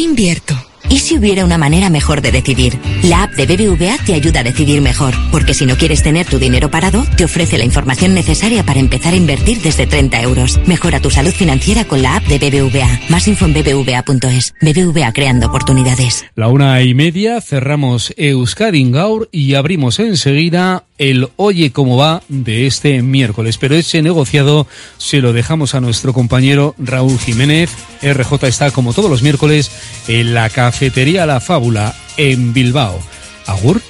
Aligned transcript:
invierto. 0.00 0.54
¿Y 0.88 0.98
si 0.98 1.16
hubiera 1.16 1.44
una 1.44 1.56
manera 1.56 1.88
mejor 1.88 2.20
de 2.20 2.32
decidir? 2.32 2.76
La 3.04 3.22
app 3.22 3.34
de 3.34 3.46
BBVA 3.46 3.96
te 4.04 4.14
ayuda 4.14 4.40
a 4.40 4.42
decidir 4.42 4.80
mejor, 4.80 5.14
porque 5.30 5.54
si 5.54 5.64
no 5.64 5.76
quieres 5.76 6.02
tener 6.02 6.26
tu 6.26 6.38
dinero 6.38 6.68
parado, 6.68 7.04
te 7.16 7.24
ofrece 7.24 7.58
la 7.58 7.64
información 7.64 8.12
necesaria 8.12 8.64
para 8.64 8.80
empezar 8.80 9.14
a 9.14 9.16
invertir 9.16 9.60
desde 9.62 9.86
30 9.86 10.20
euros. 10.22 10.58
Mejora 10.66 11.00
tu 11.00 11.10
salud 11.10 11.30
financiera 11.30 11.84
con 11.84 12.02
la 12.02 12.16
app 12.16 12.24
de 12.26 12.38
BBVA. 12.38 13.00
Más 13.08 13.28
info 13.28 13.44
en 13.44 13.54
bbva.es. 13.54 14.54
BBVA 14.60 15.12
creando 15.12 15.46
oportunidades. 15.46 16.24
La 16.34 16.48
una 16.48 16.82
y 16.82 16.94
media 16.94 17.40
cerramos 17.40 18.12
Euskadi 18.16 18.90
Gaur 18.90 19.28
y 19.30 19.54
abrimos 19.54 20.00
enseguida 20.00 20.84
el 21.00 21.30
Oye 21.36 21.72
cómo 21.72 21.96
va 21.96 22.22
de 22.28 22.66
este 22.66 23.02
miércoles. 23.02 23.56
Pero 23.56 23.74
ese 23.74 24.02
negociado 24.02 24.66
se 24.98 25.20
lo 25.20 25.32
dejamos 25.32 25.74
a 25.74 25.80
nuestro 25.80 26.12
compañero 26.12 26.74
Raúl 26.78 27.18
Jiménez. 27.18 27.70
RJ 28.02 28.46
está 28.46 28.70
como 28.70 28.92
todos 28.92 29.10
los 29.10 29.22
miércoles 29.22 29.70
en 30.06 30.34
la 30.34 30.50
cafetería 30.50 31.24
La 31.24 31.40
Fábula 31.40 31.96
en 32.18 32.52
Bilbao. 32.52 33.00
Agur. 33.46 33.89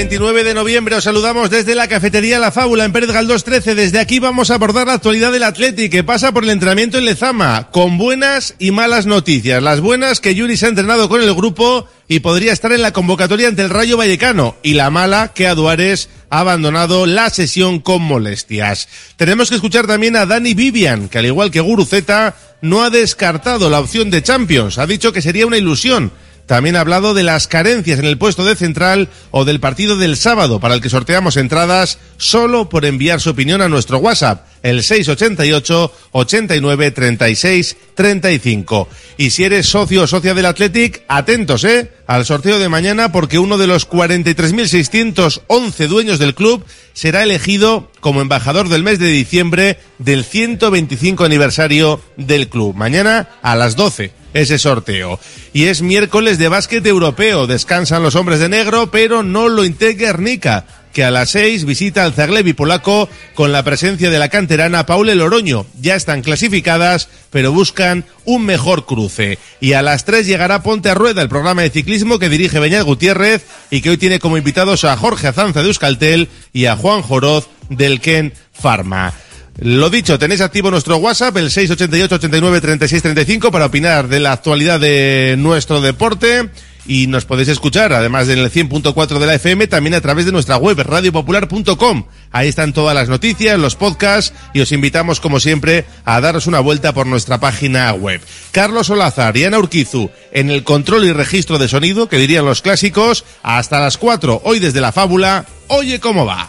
29 0.00 0.44
de 0.44 0.54
noviembre 0.54 0.96
os 0.96 1.04
saludamos 1.04 1.50
desde 1.50 1.74
la 1.74 1.86
cafetería 1.86 2.38
La 2.38 2.50
Fábula 2.50 2.86
en 2.86 2.92
Pérez 2.92 3.10
Galdós 3.10 3.44
13. 3.44 3.74
Desde 3.74 3.98
aquí 3.98 4.18
vamos 4.18 4.50
a 4.50 4.54
abordar 4.54 4.86
la 4.86 4.94
actualidad 4.94 5.30
del 5.30 5.42
Atleti 5.42 5.90
que 5.90 6.02
pasa 6.02 6.32
por 6.32 6.42
el 6.42 6.48
entrenamiento 6.48 6.96
en 6.96 7.04
Lezama 7.04 7.68
con 7.70 7.98
buenas 7.98 8.54
y 8.58 8.70
malas 8.70 9.04
noticias. 9.04 9.62
Las 9.62 9.82
buenas 9.82 10.20
que 10.20 10.34
Yuri 10.34 10.56
se 10.56 10.64
ha 10.64 10.70
entrenado 10.70 11.10
con 11.10 11.20
el 11.20 11.34
grupo 11.34 11.86
y 12.08 12.20
podría 12.20 12.54
estar 12.54 12.72
en 12.72 12.80
la 12.80 12.94
convocatoria 12.94 13.48
ante 13.48 13.60
el 13.60 13.68
Rayo 13.68 13.98
Vallecano 13.98 14.56
y 14.62 14.72
la 14.72 14.88
mala 14.88 15.32
que 15.34 15.46
Aduares 15.46 16.08
ha 16.30 16.40
abandonado 16.40 17.04
la 17.04 17.28
sesión 17.28 17.78
con 17.78 18.00
molestias. 18.00 18.88
Tenemos 19.16 19.50
que 19.50 19.56
escuchar 19.56 19.86
también 19.86 20.16
a 20.16 20.24
Dani 20.24 20.54
Vivian 20.54 21.10
que 21.10 21.18
al 21.18 21.26
igual 21.26 21.50
que 21.50 21.60
Guruzeta 21.60 22.36
no 22.62 22.82
ha 22.82 22.88
descartado 22.88 23.68
la 23.68 23.80
opción 23.80 24.08
de 24.08 24.22
Champions. 24.22 24.78
Ha 24.78 24.86
dicho 24.86 25.12
que 25.12 25.20
sería 25.20 25.46
una 25.46 25.58
ilusión 25.58 26.10
también 26.50 26.74
ha 26.74 26.80
hablado 26.80 27.14
de 27.14 27.22
las 27.22 27.46
carencias 27.46 28.00
en 28.00 28.06
el 28.06 28.18
puesto 28.18 28.44
de 28.44 28.56
central 28.56 29.08
o 29.30 29.44
del 29.44 29.60
partido 29.60 29.96
del 29.96 30.16
sábado 30.16 30.58
para 30.58 30.74
el 30.74 30.80
que 30.80 30.88
sorteamos 30.88 31.36
entradas 31.36 32.00
solo 32.16 32.68
por 32.68 32.84
enviar 32.84 33.20
su 33.20 33.30
opinión 33.30 33.62
a 33.62 33.68
nuestro 33.68 33.98
WhatsApp, 33.98 34.48
el 34.64 34.82
688 34.82 35.92
89 36.10 36.90
36 36.90 37.76
35. 37.94 38.88
Y 39.16 39.30
si 39.30 39.44
eres 39.44 39.68
socio 39.68 40.02
o 40.02 40.08
socia 40.08 40.34
del 40.34 40.46
Athletic, 40.46 41.04
atentos, 41.06 41.62
eh, 41.62 41.92
al 42.08 42.26
sorteo 42.26 42.58
de 42.58 42.68
mañana 42.68 43.12
porque 43.12 43.38
uno 43.38 43.56
de 43.56 43.68
los 43.68 43.88
43.611 43.88 45.86
dueños 45.86 46.18
del 46.18 46.34
club 46.34 46.64
será 46.94 47.22
elegido 47.22 47.92
como 48.00 48.22
embajador 48.22 48.68
del 48.68 48.82
mes 48.82 48.98
de 48.98 49.06
diciembre 49.06 49.78
del 49.98 50.24
125 50.24 51.22
aniversario 51.22 52.00
del 52.16 52.48
club. 52.48 52.74
Mañana 52.74 53.28
a 53.40 53.54
las 53.54 53.76
12 53.76 54.18
ese 54.34 54.58
sorteo. 54.58 55.18
Y 55.52 55.64
es 55.64 55.82
miércoles 55.82 56.38
de 56.38 56.48
básquet 56.48 56.86
europeo. 56.86 57.46
Descansan 57.46 58.02
los 58.02 58.14
hombres 58.14 58.40
de 58.40 58.48
negro, 58.48 58.90
pero 58.90 59.22
no 59.22 59.48
lo 59.48 59.64
integra 59.64 59.90
Guernica, 60.00 60.64
que 60.92 61.04
a 61.04 61.10
las 61.10 61.30
seis 61.30 61.64
visita 61.64 62.04
al 62.04 62.14
Zaglevi 62.14 62.52
polaco 62.52 63.08
con 63.34 63.52
la 63.52 63.62
presencia 63.62 64.10
de 64.10 64.18
la 64.18 64.28
canterana 64.28 64.86
Paule 64.86 65.14
Loroño. 65.14 65.66
Ya 65.80 65.94
están 65.94 66.22
clasificadas, 66.22 67.08
pero 67.30 67.52
buscan 67.52 68.04
un 68.24 68.46
mejor 68.46 68.86
cruce. 68.86 69.38
Y 69.60 69.74
a 69.74 69.82
las 69.82 70.04
tres 70.04 70.26
llegará 70.26 70.62
Ponte 70.62 70.90
a 70.90 70.94
Rueda, 70.94 71.22
el 71.22 71.28
programa 71.28 71.62
de 71.62 71.70
ciclismo 71.70 72.18
que 72.18 72.28
dirige 72.28 72.60
Beñat 72.60 72.84
Gutiérrez 72.84 73.44
y 73.70 73.80
que 73.80 73.90
hoy 73.90 73.98
tiene 73.98 74.18
como 74.18 74.38
invitados 74.38 74.84
a 74.84 74.96
Jorge 74.96 75.28
Azanza 75.28 75.60
de 75.60 75.68
Euskaltel 75.68 76.28
y 76.52 76.66
a 76.66 76.76
Juan 76.76 77.02
Joroz 77.02 77.48
del 77.68 78.00
Ken 78.00 78.32
Pharma. 78.52 79.12
Lo 79.58 79.90
dicho, 79.90 80.18
tenéis 80.18 80.40
activo 80.40 80.70
nuestro 80.70 80.96
WhatsApp, 80.96 81.36
el 81.36 81.50
688 81.50 82.14
89 82.14 82.60
36 82.60 83.02
35 83.02 83.50
para 83.50 83.66
opinar 83.66 84.08
de 84.08 84.20
la 84.20 84.32
actualidad 84.32 84.80
de 84.80 85.34
nuestro 85.38 85.80
deporte 85.80 86.48
y 86.86 87.06
nos 87.06 87.24
podéis 87.24 87.48
escuchar, 87.48 87.92
además 87.92 88.26
del 88.26 88.50
100.4 88.50 89.18
de 89.18 89.26
la 89.26 89.34
FM, 89.34 89.66
también 89.66 89.94
a 89.94 90.00
través 90.00 90.24
de 90.24 90.32
nuestra 90.32 90.56
web, 90.56 90.80
radiopopular.com. 90.80 92.04
Ahí 92.32 92.48
están 92.48 92.72
todas 92.72 92.94
las 92.94 93.08
noticias, 93.08 93.58
los 93.58 93.76
podcasts 93.76 94.34
y 94.54 94.60
os 94.60 94.72
invitamos, 94.72 95.20
como 95.20 95.40
siempre, 95.40 95.84
a 96.04 96.20
daros 96.20 96.46
una 96.46 96.60
vuelta 96.60 96.92
por 96.92 97.06
nuestra 97.06 97.38
página 97.38 97.92
web. 97.92 98.20
Carlos 98.52 98.90
Olazar 98.90 99.36
y 99.36 99.44
Ana 99.44 99.58
Urquizu 99.58 100.10
en 100.32 100.50
el 100.50 100.64
control 100.64 101.04
y 101.04 101.12
registro 101.12 101.58
de 101.58 101.68
sonido, 101.68 102.08
que 102.08 102.18
dirían 102.18 102.44
los 102.44 102.62
clásicos, 102.62 103.24
hasta 103.42 103.80
las 103.80 103.98
4, 103.98 104.42
hoy 104.44 104.58
desde 104.58 104.80
la 104.80 104.92
fábula, 104.92 105.46
oye 105.68 106.00
cómo 106.00 106.26
va. 106.26 106.48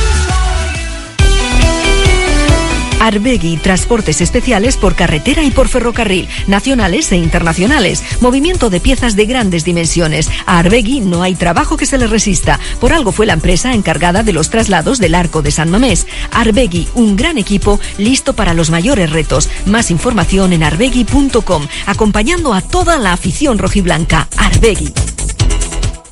Arbegui, 3.01 3.57
transportes 3.57 4.21
especiales 4.21 4.77
por 4.77 4.95
carretera 4.95 5.43
y 5.43 5.49
por 5.49 5.67
ferrocarril, 5.67 6.29
nacionales 6.45 7.11
e 7.11 7.17
internacionales, 7.17 8.03
movimiento 8.21 8.69
de 8.69 8.79
piezas 8.79 9.15
de 9.15 9.25
grandes 9.25 9.65
dimensiones. 9.65 10.29
A 10.45 10.59
Arbegui 10.59 10.99
no 10.99 11.23
hay 11.23 11.33
trabajo 11.33 11.77
que 11.77 11.87
se 11.87 11.97
le 11.97 12.05
resista. 12.05 12.59
Por 12.79 12.93
algo 12.93 13.11
fue 13.11 13.25
la 13.25 13.33
empresa 13.33 13.73
encargada 13.73 14.21
de 14.21 14.33
los 14.33 14.51
traslados 14.51 14.99
del 14.99 15.15
arco 15.15 15.41
de 15.41 15.49
San 15.49 15.71
Mamés. 15.71 16.05
Arbegui, 16.31 16.87
un 16.93 17.15
gran 17.15 17.39
equipo 17.39 17.79
listo 17.97 18.33
para 18.33 18.53
los 18.53 18.69
mayores 18.69 19.09
retos. 19.09 19.49
Más 19.65 19.89
información 19.89 20.53
en 20.53 20.61
arbegui.com, 20.61 21.67
acompañando 21.87 22.53
a 22.53 22.61
toda 22.61 22.99
la 22.99 23.13
afición 23.13 23.57
rojiblanca. 23.57 24.27
Arbegui. 24.37 25.10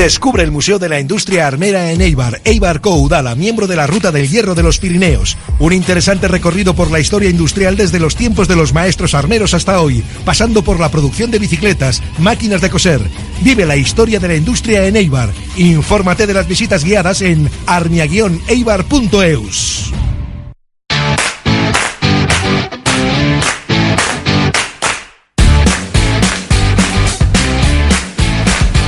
Descubre 0.00 0.42
el 0.42 0.50
Museo 0.50 0.78
de 0.78 0.88
la 0.88 0.98
Industria 0.98 1.46
Armera 1.46 1.92
en 1.92 2.00
Eibar, 2.00 2.40
Eibar 2.44 2.80
Coudala, 2.80 3.34
miembro 3.34 3.66
de 3.66 3.76
la 3.76 3.86
Ruta 3.86 4.10
del 4.10 4.30
Hierro 4.30 4.54
de 4.54 4.62
los 4.62 4.78
Pirineos. 4.78 5.36
Un 5.58 5.74
interesante 5.74 6.26
recorrido 6.26 6.74
por 6.74 6.90
la 6.90 7.00
historia 7.00 7.28
industrial 7.28 7.76
desde 7.76 8.00
los 8.00 8.16
tiempos 8.16 8.48
de 8.48 8.56
los 8.56 8.72
maestros 8.72 9.12
armeros 9.12 9.52
hasta 9.52 9.82
hoy, 9.82 10.02
pasando 10.24 10.64
por 10.64 10.80
la 10.80 10.90
producción 10.90 11.30
de 11.30 11.38
bicicletas, 11.38 12.02
máquinas 12.18 12.62
de 12.62 12.70
coser. 12.70 13.02
Vive 13.42 13.66
la 13.66 13.76
historia 13.76 14.18
de 14.18 14.28
la 14.28 14.36
industria 14.36 14.86
en 14.86 14.96
Eibar. 14.96 15.34
Infórmate 15.56 16.26
de 16.26 16.32
las 16.32 16.48
visitas 16.48 16.82
guiadas 16.82 17.20
en 17.20 17.50
armia-eibar.eus. 17.66 19.92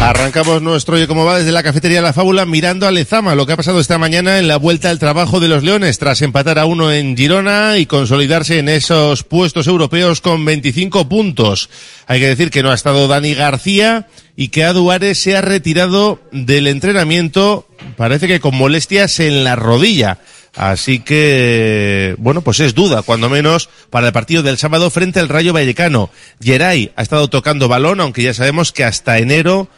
Arrancamos 0.03 0.61
nuestro 0.61 0.97
Oye 0.97 1.07
Cómo 1.07 1.25
Va 1.25 1.39
desde 1.39 1.53
la 1.53 1.63
cafetería 1.63 2.03
La 2.03 2.13
Fábula 2.13 2.45
mirando 2.45 2.89
a 2.89 2.91
Lezama, 2.91 3.37
lo 3.37 3.47
que 3.47 3.53
ha 3.53 3.57
pasado 3.57 3.79
esta 3.79 3.99
mañana 3.99 4.41
en 4.41 4.49
la 4.49 4.57
vuelta 4.57 4.91
al 4.91 4.99
trabajo 4.99 5.39
de 5.39 5.47
los 5.47 5.63
Leones 5.63 6.01
tras 6.01 6.23
empatar 6.23 6.59
a 6.59 6.67
uno 6.67 6.91
en 6.91 7.17
Girona 7.17 7.79
y 7.79 7.87
consolidarse 7.87 8.59
en 8.59 8.69
esos 8.69 9.23
puestos 9.23 9.69
europeos 9.69 10.21
con 10.21 10.45
25 10.45 11.09
puntos. 11.09 11.71
Hay 12.09 12.19
que 12.19 12.27
decir 12.27 12.51
que 12.51 12.65
no 12.65 12.73
ha 12.73 12.75
estado 12.75 13.07
Dani 13.07 13.35
García 13.35 14.09
y 14.35 14.49
que 14.49 14.65
Aduares 14.65 15.19
se 15.19 15.37
ha 15.37 15.41
retirado 15.41 16.21
del 16.33 16.67
entrenamiento, 16.67 17.69
parece 17.97 18.27
que 18.27 18.41
con 18.41 18.57
molestias 18.57 19.21
en 19.21 19.45
la 19.45 19.55
rodilla. 19.55 20.19
Así 20.55 20.99
que, 20.99 22.15
bueno, 22.19 22.43
pues 22.43 22.61
es 22.61 22.75
duda, 22.75 23.03
cuando 23.03 23.31
menos, 23.31 23.71
para 23.89 24.09
el 24.09 24.13
partido 24.13 24.43
del 24.43 24.59
sábado 24.59 24.91
frente 24.91 25.21
al 25.21 25.31
Rayo 25.31 25.53
Vallecano. 25.53 26.11
Geray 26.43 26.91
ha 26.97 27.03
estado 27.03 27.29
tocando 27.31 27.69
balón, 27.69 28.01
aunque 28.01 28.23
ya 28.23 28.35
sabemos 28.35 28.73
que 28.73 28.85
hasta 28.85 29.19
enero 29.19 29.69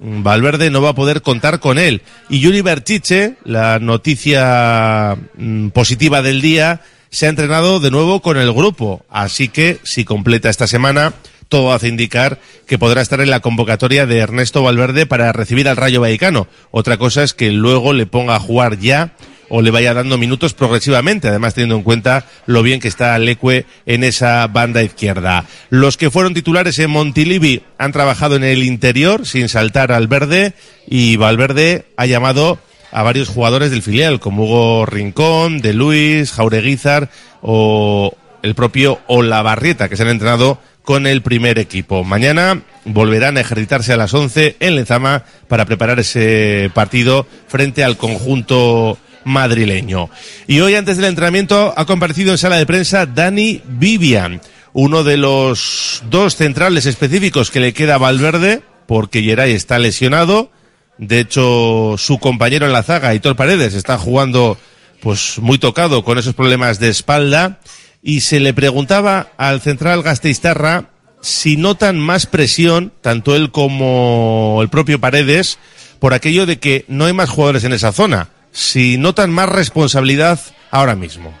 Valverde 0.00 0.70
no 0.70 0.82
va 0.82 0.90
a 0.90 0.94
poder 0.94 1.22
contar 1.22 1.60
con 1.60 1.78
él. 1.78 2.02
Y 2.28 2.40
Yuri 2.40 2.60
Berchiche, 2.60 3.36
la 3.44 3.78
noticia 3.78 5.16
mm, 5.36 5.68
positiva 5.68 6.22
del 6.22 6.40
día, 6.40 6.82
se 7.10 7.26
ha 7.26 7.30
entrenado 7.30 7.80
de 7.80 7.90
nuevo 7.90 8.20
con 8.20 8.36
el 8.36 8.52
grupo. 8.52 9.04
Así 9.08 9.48
que, 9.48 9.78
si 9.84 10.04
completa 10.04 10.50
esta 10.50 10.66
semana, 10.66 11.14
todo 11.48 11.72
hace 11.72 11.88
indicar 11.88 12.40
que 12.66 12.78
podrá 12.78 13.00
estar 13.00 13.20
en 13.20 13.30
la 13.30 13.40
convocatoria 13.40 14.06
de 14.06 14.18
Ernesto 14.18 14.62
Valverde 14.62 15.06
para 15.06 15.32
recibir 15.32 15.68
al 15.68 15.76
Rayo 15.76 16.00
Vallecano. 16.00 16.48
Otra 16.70 16.96
cosa 16.96 17.22
es 17.22 17.34
que 17.34 17.52
luego 17.52 17.92
le 17.92 18.06
ponga 18.06 18.34
a 18.34 18.40
jugar 18.40 18.78
ya 18.78 19.12
o 19.56 19.62
le 19.62 19.70
vaya 19.70 19.94
dando 19.94 20.18
minutos 20.18 20.52
progresivamente, 20.52 21.28
además 21.28 21.54
teniendo 21.54 21.76
en 21.76 21.84
cuenta 21.84 22.26
lo 22.46 22.64
bien 22.64 22.80
que 22.80 22.88
está 22.88 23.16
Leque 23.20 23.66
en 23.86 24.02
esa 24.02 24.48
banda 24.48 24.82
izquierda. 24.82 25.44
Los 25.70 25.96
que 25.96 26.10
fueron 26.10 26.34
titulares 26.34 26.76
en 26.80 26.90
Montilivi 26.90 27.62
han 27.78 27.92
trabajado 27.92 28.34
en 28.34 28.42
el 28.42 28.64
interior 28.64 29.28
sin 29.28 29.48
saltar 29.48 29.92
al 29.92 30.08
verde 30.08 30.54
y 30.88 31.14
Valverde 31.18 31.84
ha 31.96 32.04
llamado 32.06 32.58
a 32.90 33.04
varios 33.04 33.28
jugadores 33.28 33.70
del 33.70 33.82
filial, 33.82 34.18
como 34.18 34.42
Hugo 34.42 34.86
Rincón, 34.86 35.60
De 35.60 35.72
Luis, 35.72 36.32
Jaureguizar 36.32 37.10
o 37.40 38.12
el 38.42 38.56
propio 38.56 39.02
Olavarrieta, 39.06 39.88
que 39.88 39.96
se 39.96 40.02
han 40.02 40.08
entrenado 40.08 40.58
con 40.82 41.06
el 41.06 41.22
primer 41.22 41.60
equipo. 41.60 42.02
Mañana 42.02 42.62
volverán 42.84 43.36
a 43.36 43.42
ejercitarse 43.42 43.92
a 43.92 43.96
las 43.96 44.14
11 44.14 44.56
en 44.58 44.74
Lezama 44.74 45.22
para 45.46 45.64
preparar 45.64 46.00
ese 46.00 46.72
partido 46.74 47.24
frente 47.46 47.84
al 47.84 47.96
conjunto 47.96 48.98
madrileño. 49.24 50.10
Y 50.46 50.60
hoy, 50.60 50.74
antes 50.74 50.96
del 50.96 51.06
entrenamiento, 51.06 51.74
ha 51.76 51.84
comparecido 51.86 52.32
en 52.32 52.38
sala 52.38 52.56
de 52.56 52.66
prensa 52.66 53.06
Dani 53.06 53.62
Vivian, 53.66 54.40
uno 54.72 55.04
de 55.04 55.16
los 55.16 56.02
dos 56.10 56.36
centrales 56.36 56.86
específicos 56.86 57.50
que 57.50 57.60
le 57.60 57.72
queda 57.72 57.96
a 57.96 57.98
Valverde, 57.98 58.62
porque 58.86 59.22
Geray 59.22 59.52
está 59.52 59.78
lesionado. 59.78 60.50
De 60.98 61.20
hecho, 61.20 61.96
su 61.98 62.18
compañero 62.18 62.66
en 62.66 62.72
la 62.72 62.82
zaga, 62.82 63.14
Hitor 63.14 63.36
Paredes, 63.36 63.74
está 63.74 63.98
jugando 63.98 64.58
pues 65.00 65.38
muy 65.38 65.58
tocado 65.58 66.04
con 66.04 66.18
esos 66.18 66.34
problemas 66.34 66.78
de 66.78 66.88
espalda 66.88 67.60
y 68.02 68.20
se 68.20 68.40
le 68.40 68.54
preguntaba 68.54 69.32
al 69.36 69.60
central 69.60 70.02
Gasteiztarra 70.02 70.90
si 71.20 71.56
notan 71.56 71.98
más 71.98 72.26
presión, 72.26 72.92
tanto 73.00 73.34
él 73.34 73.50
como 73.50 74.58
el 74.60 74.68
propio 74.68 75.00
Paredes, 75.00 75.58
por 75.98 76.12
aquello 76.12 76.44
de 76.44 76.58
que 76.58 76.84
no 76.86 77.06
hay 77.06 77.14
más 77.14 77.30
jugadores 77.30 77.64
en 77.64 77.72
esa 77.72 77.92
zona, 77.92 78.28
si 78.54 78.96
notan 78.96 79.32
más 79.32 79.48
responsabilidad 79.48 80.40
ahora 80.70 80.94
mismo. 80.94 81.34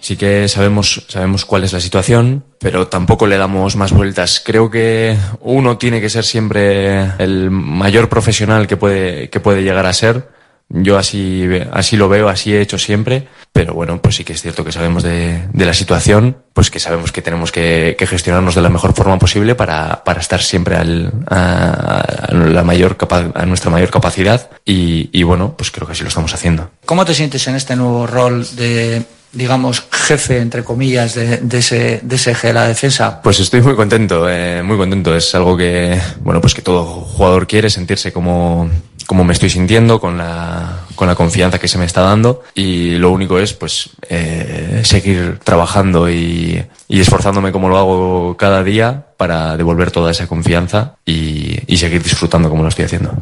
Sí 0.00 0.16
que 0.16 0.48
sabemos, 0.48 1.04
sabemos 1.08 1.44
cuál 1.44 1.64
es 1.64 1.72
la 1.72 1.80
situación, 1.80 2.44
pero 2.60 2.86
tampoco 2.86 3.26
le 3.26 3.36
damos 3.36 3.74
más 3.74 3.90
vueltas. 3.92 4.40
Creo 4.44 4.70
que 4.70 5.16
uno 5.40 5.78
tiene 5.78 6.00
que 6.00 6.08
ser 6.08 6.24
siempre 6.24 7.00
el 7.18 7.50
mayor 7.50 8.08
profesional 8.08 8.68
que 8.68 8.76
puede, 8.76 9.28
que 9.30 9.40
puede 9.40 9.64
llegar 9.64 9.84
a 9.84 9.92
ser 9.92 10.35
yo 10.68 10.98
así, 10.98 11.48
así 11.72 11.96
lo 11.96 12.08
veo, 12.08 12.28
así 12.28 12.52
he 12.52 12.60
hecho 12.60 12.78
siempre, 12.78 13.28
pero 13.52 13.74
bueno, 13.74 14.00
pues 14.02 14.16
sí 14.16 14.24
que 14.24 14.32
es 14.32 14.42
cierto 14.42 14.64
que 14.64 14.72
sabemos 14.72 15.02
de, 15.02 15.42
de 15.52 15.64
la 15.64 15.74
situación, 15.74 16.38
pues 16.52 16.70
que 16.70 16.80
sabemos 16.80 17.12
que 17.12 17.22
tenemos 17.22 17.52
que, 17.52 17.94
que 17.98 18.06
gestionarnos 18.06 18.54
de 18.54 18.62
la 18.62 18.68
mejor 18.68 18.92
forma 18.92 19.18
posible 19.18 19.54
para, 19.54 20.02
para 20.04 20.20
estar 20.20 20.42
siempre 20.42 20.76
al, 20.76 21.12
a, 21.28 22.00
a, 22.00 22.34
la 22.34 22.64
mayor 22.64 22.96
capa, 22.96 23.30
a 23.34 23.46
nuestra 23.46 23.70
mayor 23.70 23.90
capacidad 23.90 24.50
y, 24.64 25.08
y 25.12 25.22
bueno, 25.22 25.54
pues 25.56 25.70
creo 25.70 25.86
que 25.86 25.92
así 25.92 26.02
lo 26.02 26.08
estamos 26.08 26.34
haciendo. 26.34 26.70
¿Cómo 26.84 27.04
te 27.04 27.14
sientes 27.14 27.46
en 27.46 27.54
este 27.54 27.76
nuevo 27.76 28.06
rol 28.06 28.44
de 28.56 29.04
digamos, 29.32 29.86
jefe, 29.90 30.38
entre 30.38 30.64
comillas, 30.64 31.14
de, 31.14 31.38
de, 31.38 31.58
ese, 31.58 32.00
de 32.02 32.16
ese 32.16 32.30
eje 32.30 32.48
de 32.48 32.52
la 32.54 32.66
defensa? 32.66 33.20
Pues 33.22 33.38
estoy 33.38 33.60
muy 33.60 33.76
contento, 33.76 34.28
eh, 34.30 34.62
muy 34.62 34.78
contento. 34.78 35.14
Es 35.14 35.34
algo 35.34 35.56
que, 35.56 36.00
bueno, 36.20 36.40
pues 36.40 36.54
que 36.54 36.62
todo 36.62 36.84
jugador 36.84 37.46
quiere, 37.46 37.68
sentirse 37.68 38.12
como, 38.12 38.70
como 39.06 39.24
me 39.24 39.32
estoy 39.32 39.50
sintiendo, 39.50 40.00
con 40.00 40.18
la, 40.18 40.80
con 40.94 41.08
la 41.08 41.14
confianza 41.14 41.58
que 41.58 41.68
se 41.68 41.78
me 41.78 41.84
está 41.84 42.02
dando. 42.02 42.42
Y 42.54 42.96
lo 42.96 43.10
único 43.10 43.38
es, 43.38 43.52
pues, 43.52 43.90
eh, 44.08 44.82
seguir 44.84 45.38
trabajando 45.42 46.10
y, 46.10 46.64
esforzándome 46.88 47.52
como 47.52 47.68
lo 47.68 47.78
hago 47.78 48.36
cada 48.36 48.62
día 48.62 49.06
para 49.16 49.56
devolver 49.56 49.90
toda 49.90 50.10
esa 50.10 50.26
confianza 50.26 50.96
y, 51.04 51.58
y 51.66 51.76
seguir 51.78 52.02
disfrutando 52.02 52.48
como 52.50 52.62
lo 52.62 52.68
estoy 52.68 52.86
haciendo. 52.86 53.14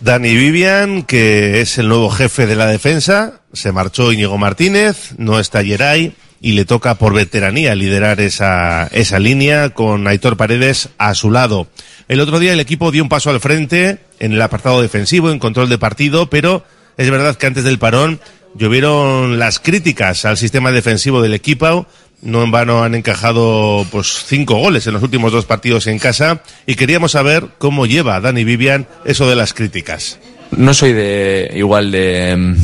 Dani 0.00 0.34
Vivian, 0.34 1.02
que 1.04 1.60
es 1.60 1.78
el 1.78 1.88
nuevo 1.88 2.10
jefe 2.10 2.46
de 2.46 2.56
la 2.56 2.66
defensa, 2.66 3.40
se 3.52 3.72
marchó 3.72 4.12
Íñigo 4.12 4.36
Martínez, 4.36 5.14
no 5.16 5.40
está 5.40 5.64
Geray 5.64 6.14
y 6.44 6.52
le 6.52 6.66
toca 6.66 6.96
por 6.96 7.14
veteranía 7.14 7.74
liderar 7.74 8.20
esa, 8.20 8.86
esa 8.88 9.18
línea 9.18 9.70
con 9.70 10.06
Aitor 10.06 10.36
Paredes 10.36 10.90
a 10.98 11.14
su 11.14 11.30
lado. 11.30 11.68
El 12.08 12.20
otro 12.20 12.38
día 12.38 12.52
el 12.52 12.60
equipo 12.60 12.90
dio 12.90 13.02
un 13.02 13.08
paso 13.08 13.30
al 13.30 13.40
frente 13.40 13.98
en 14.18 14.32
el 14.32 14.42
apartado 14.42 14.82
defensivo, 14.82 15.30
en 15.30 15.38
control 15.38 15.68
de 15.68 15.78
partido, 15.78 16.28
pero 16.28 16.64
es 16.96 17.10
verdad 17.10 17.36
que 17.36 17.46
antes 17.46 17.64
del 17.64 17.78
parón 17.78 18.20
llovieron 18.54 19.38
las 19.38 19.58
críticas 19.58 20.24
al 20.24 20.36
sistema 20.36 20.70
defensivo 20.70 21.22
del 21.22 21.34
equipo. 21.34 21.86
No 22.22 22.42
en 22.42 22.50
vano 22.50 22.84
han 22.84 22.94
encajado 22.94 23.86
pues 23.90 24.24
cinco 24.26 24.56
goles 24.56 24.86
en 24.86 24.94
los 24.94 25.02
últimos 25.02 25.32
dos 25.32 25.44
partidos 25.44 25.86
en 25.86 25.98
casa 25.98 26.42
y 26.66 26.74
queríamos 26.74 27.12
saber 27.12 27.48
cómo 27.58 27.86
lleva 27.86 28.20
Dani 28.20 28.44
Vivian 28.44 28.86
eso 29.04 29.28
de 29.28 29.36
las 29.36 29.52
críticas. 29.52 30.18
No 30.56 30.72
soy 30.72 30.92
de 30.92 31.50
igual 31.54 31.90
de 31.90 32.56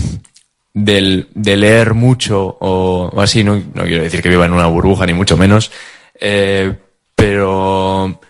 de, 0.75 1.57
leer 1.57 1.95
mucho 1.95 2.57
o, 2.61 3.11
o 3.13 3.21
así, 3.21 3.45
no, 3.45 3.57
no, 3.75 3.83
quiero 3.85 4.03
decir 4.03 4.23
que 4.23 4.29
viva 4.29 4.47
en 4.47 4.53
una 4.53 4.67
burbuja 4.67 5.07
ni 5.07 5.13
mucho 5.13 5.37
menos, 5.37 5.71
eh, 6.21 6.75
pero 7.15 8.21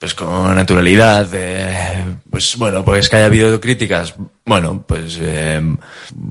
pues 0.00 0.14
con 0.14 0.56
naturalidad, 0.56 1.28
eh, 1.32 2.04
pues 2.28 2.56
bueno, 2.56 2.84
pues 2.84 3.08
que 3.08 3.16
haya 3.16 3.26
habido 3.26 3.60
críticas, 3.60 4.14
bueno, 4.44 4.82
pues 4.84 5.18
eh, 5.20 5.62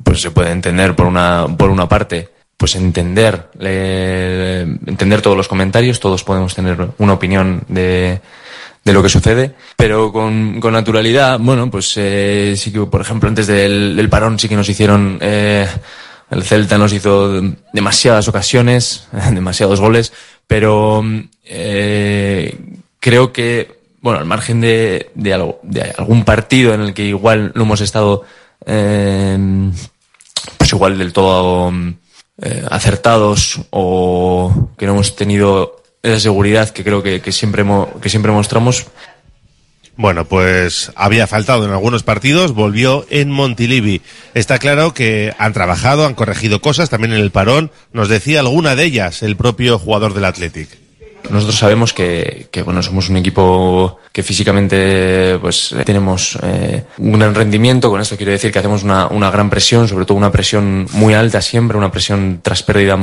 pues 0.04 0.22
se 0.22 0.32
puede 0.32 0.52
entender 0.52 0.96
por 0.96 1.06
una 1.06 1.46
por 1.56 1.70
una 1.70 1.88
parte, 1.88 2.30
pues 2.58 2.76
entender 2.76 3.50
entender 3.58 5.22
todos 5.22 5.38
los 5.38 5.48
comentarios, 5.48 6.02
todos 6.02 6.26
podemos 6.26 6.54
tener 6.54 6.90
una 6.98 7.14
opinión 7.14 7.64
de 7.70 8.20
de 8.84 8.94
lo 8.94 9.04
que 9.04 9.10
sucede, 9.10 9.54
pero 9.76 10.12
con, 10.12 10.60
con 10.60 10.74
naturalidad, 10.74 11.40
bueno, 11.40 11.70
pues 11.70 11.94
eh, 11.98 12.56
sí 12.58 12.72
que, 12.72 12.82
por 12.82 13.02
ejemplo, 13.02 13.30
antes 13.30 13.48
del, 13.48 13.96
del 13.96 14.10
parón 14.10 14.40
sí 14.40 14.48
que 14.48 14.56
nos 14.56 14.70
hicieron, 14.70 15.18
eh, 15.22 15.68
el 16.32 16.44
Celta 16.44 16.78
nos 16.78 16.94
hizo 16.94 17.42
demasiadas 17.74 18.28
ocasiones, 18.28 19.08
demasiados 19.32 19.80
goles, 19.80 20.14
pero 20.48 21.04
eh, 21.46 22.58
creo 23.00 23.34
que, 23.34 23.80
bueno, 24.02 24.20
al 24.20 24.26
margen 24.26 24.62
de, 24.62 25.10
algún 25.98 26.24
partido 26.24 26.74
en 26.74 26.82
el 26.82 26.94
que 26.94 27.06
igual 27.06 27.52
no 27.56 27.64
hemos 27.64 27.82
estado, 27.82 28.24
eh, 28.66 29.38
pues 30.58 30.72
igual 30.72 30.98
del 30.98 31.14
todo 31.14 31.72
eh, 32.42 32.66
acertados 32.70 33.60
o 33.72 34.70
que 34.78 34.86
no 34.86 34.94
hemos 34.94 35.16
tenido 35.16 35.84
esa 36.02 36.20
seguridad 36.20 36.70
que 36.70 36.84
creo 36.84 37.04
que, 37.04 37.22
que, 37.22 37.32
siempre, 37.32 37.66
que 38.02 38.10
siempre 38.10 38.32
mostramos. 38.32 38.88
Bueno, 39.98 40.24
pues 40.24 40.94
había 40.96 41.28
faltado 41.28 41.66
en 41.66 41.72
algunos 41.72 42.04
partidos, 42.04 42.54
volvió 42.54 43.06
en 43.10 43.30
Montilivi. 43.30 44.02
Está 44.34 44.58
claro 44.58 44.94
que 44.94 45.34
han 45.38 45.52
trabajado, 45.52 46.06
han 46.06 46.16
corregido 46.16 46.62
cosas 46.62 46.90
también 46.90 47.12
en 47.12 47.20
el 47.20 47.32
parón. 47.32 47.70
Nos 47.92 48.08
decía 48.08 48.40
alguna 48.40 48.78
de 48.78 48.86
ellas 48.86 49.24
el 49.24 49.36
propio 49.36 49.78
jugador 49.78 50.14
del 50.14 50.24
Athletic. 50.24 50.70
Nosotros 51.30 51.58
sabemos 51.58 51.94
que, 51.94 52.48
que, 52.52 52.64
bueno, 52.64 52.82
somos 52.82 53.10
un 53.10 53.18
equipo 53.18 54.00
que 54.12 54.24
físicamente 54.24 55.38
pues 55.42 55.76
tenemos 55.86 56.38
eh, 56.44 56.86
un 56.98 57.20
gran 57.20 57.36
rendimiento. 57.36 57.90
Con 57.90 58.02
esto 58.02 58.18
quiero 58.18 58.32
decir 58.32 58.52
que 58.52 58.60
hacemos 58.60 58.84
una, 58.84 59.08
una 59.08 59.30
gran 59.30 59.50
presión, 59.50 59.88
sobre 59.88 60.06
todo 60.06 60.18
una 60.18 60.32
presión 60.32 60.88
muy 60.94 61.14
alta 61.14 61.42
siempre, 61.42 61.78
una 61.78 61.92
presión 61.92 62.40
tras 62.42 62.64
pérdida 62.64 62.98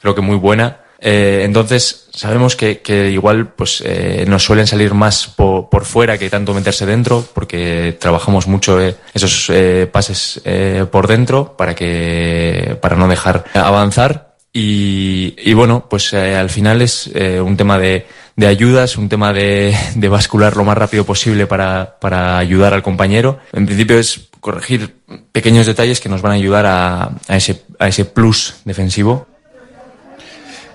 creo 0.00 0.14
que 0.14 0.20
muy 0.20 0.36
buena. 0.36 0.78
Eh, 1.04 1.42
entonces, 1.44 2.06
sabemos 2.12 2.54
que, 2.54 2.80
que 2.80 3.10
igual 3.10 3.48
pues 3.48 3.82
eh, 3.84 4.24
nos 4.28 4.44
suelen 4.44 4.68
salir 4.68 4.94
más 4.94 5.26
por, 5.26 5.68
por, 5.68 5.84
fuera 5.84 6.16
que 6.16 6.30
tanto 6.30 6.54
meterse 6.54 6.86
dentro, 6.86 7.26
porque 7.34 7.96
trabajamos 7.98 8.46
mucho 8.46 8.80
eh, 8.80 8.94
esos 9.12 9.50
eh, 9.50 9.88
pases 9.90 10.40
eh, 10.44 10.86
por 10.90 11.08
dentro 11.08 11.56
para 11.56 11.74
que 11.74 12.78
para 12.80 12.94
no 12.94 13.08
dejar 13.08 13.44
avanzar. 13.54 14.31
Y, 14.54 15.54
bueno, 15.54 15.86
pues 15.88 16.12
eh, 16.12 16.36
al 16.36 16.50
final 16.50 16.82
es 16.82 17.06
un 17.06 17.56
tema 17.56 17.78
de, 17.78 18.06
de 18.36 18.46
ayudas, 18.46 18.96
un 18.96 19.08
tema 19.08 19.32
de, 19.32 19.76
de 19.94 20.08
bascular 20.08 20.56
lo 20.56 20.64
más 20.64 20.76
rápido 20.76 21.04
posible 21.04 21.46
para, 21.46 21.98
para 22.00 22.38
ayudar 22.38 22.74
al 22.74 22.82
compañero. 22.82 23.38
En 23.52 23.66
principio 23.66 23.98
es 23.98 24.28
corregir 24.40 24.96
pequeños 25.30 25.66
detalles 25.66 26.00
que 26.00 26.08
nos 26.08 26.22
van 26.22 26.32
a 26.32 26.34
ayudar 26.36 26.66
a, 26.66 27.12
a, 27.28 27.36
ese, 27.36 27.62
a 27.78 27.88
ese 27.88 28.04
plus 28.04 28.56
defensivo 28.64 29.28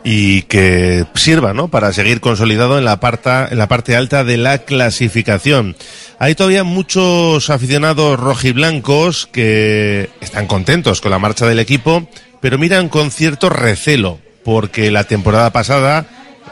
y 0.10 0.44
que 0.44 1.06
sirva 1.16 1.54
¿no? 1.54 1.68
para 1.68 1.92
seguir 1.92 2.22
consolidado 2.22 2.78
en 2.78 2.86
la, 2.86 3.02
parta, 3.02 3.50
en 3.52 3.58
la 3.58 3.68
parte 3.68 3.94
alta 3.98 4.24
de 4.24 4.38
la 4.38 4.60
clasificación. 4.60 5.76
Hay 6.18 6.34
todavía 6.34 6.64
muchos 6.64 7.50
aficionados 7.50 8.18
rojiblancos 8.18 9.28
que 9.28 10.10
están 10.22 10.48
contentos 10.48 11.02
con 11.02 11.12
la 11.12 11.20
marcha 11.20 11.46
del 11.46 11.60
equipo, 11.60 12.08
pero 12.42 12.58
miran 12.58 12.90
con 12.90 13.12
cierto 13.12 13.50
recelo, 13.50 14.20
porque 14.44 14.92
la 14.92 15.04
temporada 15.04 15.52
pasada 15.52 16.06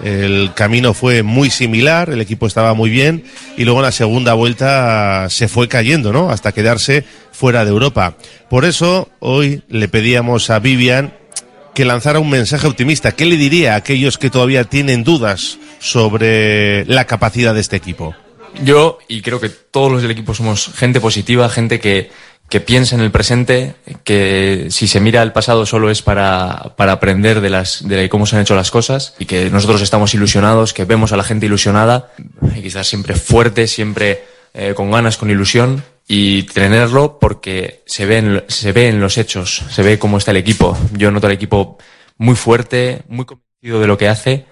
el 0.04 0.51
camino 0.54 0.94
fue 0.94 1.24
muy 1.24 1.50
similar, 1.50 2.10
el 2.10 2.22
equipo 2.22 2.48
estaba 2.48 2.74
muy 2.74 2.89
bien 2.89 3.24
y 3.58 3.63
luego 3.63 3.80
en 3.80 3.86
la 3.86 3.92
segunda 3.92 4.34
vuelta 4.34 5.27
se 5.30 5.48
fue 5.48 5.68
cayendo, 5.68 6.12
¿no? 6.12 6.30
Hasta 6.30 6.51
quedarse 6.51 7.06
fuera 7.32 7.63
de 7.63 7.72
Europa. 7.72 8.18
Por 8.50 8.65
eso 8.65 9.10
hoy 9.20 9.63
le 9.70 9.88
pedíamos 9.88 10.50
a 10.50 10.60
Vivian 10.60 11.13
que 11.74 11.86
lanzara 11.86 12.20
un 12.20 12.30
mensaje 12.30 12.68
optimista. 12.68 13.12
¿Qué 13.12 13.25
le 13.25 13.38
diría 13.38 13.74
a 13.74 13.77
aquellos 13.77 14.18
que 14.18 14.30
todavía 14.30 14.63
tienen 14.65 15.04
dudas 15.04 15.58
sobre 15.80 16.86
la 16.86 17.06
capacidad 17.06 17.54
de 17.54 17.62
este 17.62 17.75
equipo? 17.75 18.15
Yo, 18.63 19.00
y 19.07 19.21
creo 19.21 19.39
que 19.39 19.50
todos 19.50 19.91
los 19.91 20.01
del 20.01 20.12
equipo 20.12 20.33
somos 20.33 20.71
gente 20.75 21.01
positiva, 21.01 21.50
gente 21.50 21.79
que, 21.79 22.09
que 22.50 22.59
piensa 22.62 22.95
en 22.95 23.01
el 23.01 23.12
presente, 23.12 23.75
que 24.03 24.67
si 24.69 24.88
se 24.88 25.00
mira 25.00 25.21
al 25.21 25.33
pasado 25.33 25.65
solo 25.65 25.89
es 25.89 26.01
para, 26.01 26.74
para 26.77 26.93
aprender 26.93 27.41
de, 27.41 27.50
las, 27.50 27.88
de 27.88 28.07
cómo 28.09 28.25
se 28.25 28.35
han 28.35 28.43
hecho 28.43 28.55
las 28.55 28.71
cosas 28.71 29.15
y 29.19 29.25
que 29.25 29.50
nosotros 29.50 29.81
estamos 29.81 30.13
ilusionados, 30.13 30.74
que 30.74 30.85
vemos 30.85 31.12
a 31.12 31.17
la 31.17 31.24
gente 31.24 31.47
ilusionada. 31.47 32.12
Que 32.53 32.67
estar 32.67 32.85
siempre 32.85 33.15
fuerte, 33.15 33.67
siempre 33.67 34.24
eh, 34.53 34.74
con 34.75 34.91
ganas, 34.91 35.17
con 35.17 35.29
ilusión 35.29 35.83
y 36.07 36.43
tenerlo 36.43 37.19
porque 37.19 37.83
se 37.85 38.05
ve, 38.05 38.17
en, 38.17 38.43
se 38.47 38.71
ve 38.71 38.89
en 38.89 39.01
los 39.01 39.17
hechos, 39.17 39.63
se 39.69 39.81
ve 39.81 40.00
cómo 40.00 40.17
está 40.17 40.31
el 40.31 40.38
equipo. 40.38 40.77
Yo 40.93 41.12
noto 41.12 41.27
al 41.27 41.33
equipo 41.33 41.77
muy 42.17 42.35
fuerte, 42.35 43.03
muy 43.07 43.25
convencido 43.25 43.79
de 43.79 43.88
lo 43.88 43.97
que 43.97 44.07
hace 44.07 44.45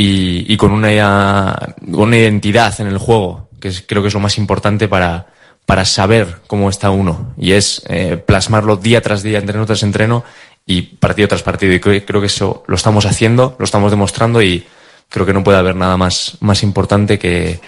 y, 0.00 0.56
con 0.56 0.70
una, 0.70 1.74
una 1.88 2.16
identidad 2.16 2.80
en 2.80 2.86
el 2.86 2.98
juego, 2.98 3.48
que 3.60 3.72
creo 3.84 4.00
que 4.00 4.08
es 4.08 4.14
lo 4.14 4.20
más 4.20 4.38
importante 4.38 4.86
para, 4.86 5.26
para 5.66 5.84
saber 5.84 6.36
cómo 6.46 6.70
está 6.70 6.90
uno. 6.90 7.34
Y 7.36 7.52
es 7.52 7.82
eh, 7.88 8.16
plasmarlo 8.16 8.76
día 8.76 9.00
tras 9.00 9.24
día, 9.24 9.38
entreno 9.38 9.66
tras 9.66 9.82
entreno 9.82 10.22
y 10.64 10.82
partido 10.82 11.26
tras 11.26 11.42
partido. 11.42 11.72
Y 11.72 11.80
creo, 11.80 12.06
creo 12.06 12.20
que 12.20 12.28
eso 12.28 12.62
lo 12.68 12.76
estamos 12.76 13.06
haciendo, 13.06 13.56
lo 13.58 13.64
estamos 13.64 13.90
demostrando 13.90 14.40
y 14.40 14.64
creo 15.08 15.26
que 15.26 15.32
no 15.32 15.42
puede 15.42 15.58
haber 15.58 15.74
nada 15.74 15.96
más, 15.96 16.36
más 16.40 16.62
importante 16.62 17.18
que, 17.18 17.58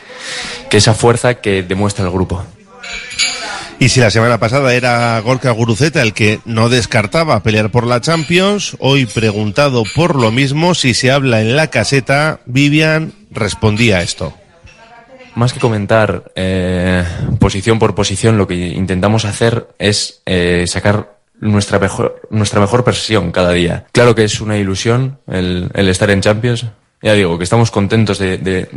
que 0.68 0.76
esa 0.76 0.94
fuerza 0.94 1.34
que 1.40 1.64
demuestra 1.64 2.04
el 2.04 2.12
grupo. 2.12 2.44
Y 3.80 3.88
si 3.88 3.98
la 3.98 4.10
semana 4.10 4.38
pasada 4.38 4.74
era 4.74 5.18
Gorka 5.20 5.50
Guruceta 5.52 6.02
el 6.02 6.12
que 6.12 6.40
no 6.44 6.68
descartaba 6.68 7.42
pelear 7.42 7.70
por 7.70 7.86
la 7.86 8.02
Champions, 8.02 8.76
hoy 8.78 9.06
preguntado 9.06 9.84
por 9.94 10.16
lo 10.16 10.30
mismo 10.30 10.74
si 10.74 10.92
se 10.92 11.10
habla 11.10 11.40
en 11.40 11.56
la 11.56 11.68
caseta, 11.68 12.40
Vivian 12.44 13.14
respondía 13.30 14.02
esto. 14.02 14.34
Más 15.34 15.54
que 15.54 15.60
comentar 15.60 16.30
eh, 16.34 17.04
posición 17.38 17.78
por 17.78 17.94
posición, 17.94 18.36
lo 18.36 18.46
que 18.46 18.54
intentamos 18.54 19.24
hacer 19.24 19.68
es 19.78 20.20
eh, 20.26 20.66
sacar 20.66 21.16
nuestra 21.40 21.78
mejor, 21.78 22.20
nuestra 22.28 22.60
mejor 22.60 22.84
versión 22.84 23.32
cada 23.32 23.52
día. 23.52 23.86
Claro 23.92 24.14
que 24.14 24.24
es 24.24 24.42
una 24.42 24.58
ilusión 24.58 25.20
el, 25.26 25.70
el 25.72 25.88
estar 25.88 26.10
en 26.10 26.20
Champions. 26.20 26.66
Ya 27.02 27.14
digo, 27.14 27.38
que 27.38 27.44
estamos 27.44 27.70
contentos 27.70 28.18
de, 28.18 28.68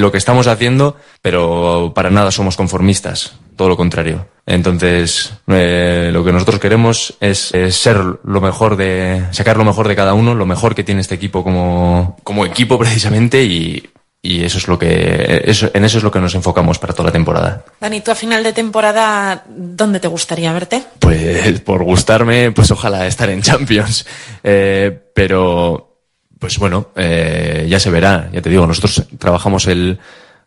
lo 0.00 0.10
que 0.10 0.18
estamos 0.18 0.48
haciendo, 0.48 0.96
pero 1.22 1.92
para 1.94 2.10
nada 2.10 2.32
somos 2.32 2.56
conformistas, 2.56 3.36
todo 3.56 3.68
lo 3.68 3.76
contrario. 3.76 4.26
Entonces, 4.46 5.32
eh, 5.46 6.10
lo 6.12 6.24
que 6.24 6.32
nosotros 6.32 6.60
queremos 6.60 7.14
es, 7.20 7.54
es, 7.54 7.76
ser 7.76 7.96
lo 7.96 8.40
mejor 8.40 8.76
de, 8.76 9.24
sacar 9.30 9.56
lo 9.56 9.64
mejor 9.64 9.88
de 9.88 9.96
cada 9.96 10.12
uno, 10.12 10.34
lo 10.34 10.44
mejor 10.44 10.74
que 10.74 10.84
tiene 10.84 11.00
este 11.00 11.14
equipo 11.14 11.42
como, 11.42 12.16
como 12.24 12.44
equipo 12.44 12.78
precisamente 12.78 13.42
y, 13.42 13.82
y 14.24 14.42
eso 14.42 14.56
es 14.56 14.68
lo 14.68 14.78
que 14.78 15.42
eso, 15.44 15.70
en 15.74 15.84
eso 15.84 15.98
es 15.98 16.04
lo 16.04 16.10
que 16.10 16.18
nos 16.18 16.34
enfocamos 16.34 16.78
para 16.78 16.94
toda 16.94 17.08
la 17.08 17.12
temporada. 17.12 17.62
Dani, 17.78 18.00
tú 18.00 18.10
a 18.10 18.14
final 18.14 18.42
de 18.42 18.54
temporada, 18.54 19.44
¿dónde 19.46 20.00
te 20.00 20.08
gustaría 20.08 20.50
verte? 20.52 20.82
Pues 20.98 21.60
por 21.60 21.84
gustarme, 21.84 22.50
pues 22.50 22.70
ojalá 22.70 23.06
estar 23.06 23.28
en 23.28 23.42
Champions. 23.42 24.06
Eh, 24.42 24.98
pero, 25.14 26.00
pues 26.38 26.58
bueno, 26.58 26.88
eh, 26.96 27.66
ya 27.68 27.78
se 27.78 27.90
verá. 27.90 28.30
Ya 28.32 28.40
te 28.40 28.48
digo, 28.48 28.66
nosotros 28.66 29.04
trabajamos 29.18 29.66
el, 29.66 29.98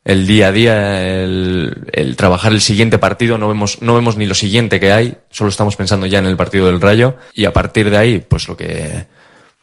el 0.05 0.25
día 0.25 0.47
a 0.47 0.51
día, 0.51 1.21
el, 1.23 1.87
el, 1.91 2.15
trabajar 2.15 2.53
el 2.53 2.61
siguiente 2.61 2.97
partido, 2.97 3.37
no 3.37 3.47
vemos, 3.47 3.81
no 3.81 3.95
vemos 3.95 4.17
ni 4.17 4.25
lo 4.25 4.35
siguiente 4.35 4.79
que 4.79 4.91
hay, 4.91 5.17
solo 5.29 5.49
estamos 5.49 5.75
pensando 5.75 6.05
ya 6.05 6.19
en 6.19 6.25
el 6.25 6.37
partido 6.37 6.67
del 6.67 6.79
Rayo 6.79 7.17
y 7.33 7.45
a 7.45 7.53
partir 7.53 7.89
de 7.89 7.97
ahí, 7.97 8.25
pues 8.27 8.47
lo 8.47 8.55
que 8.55 9.05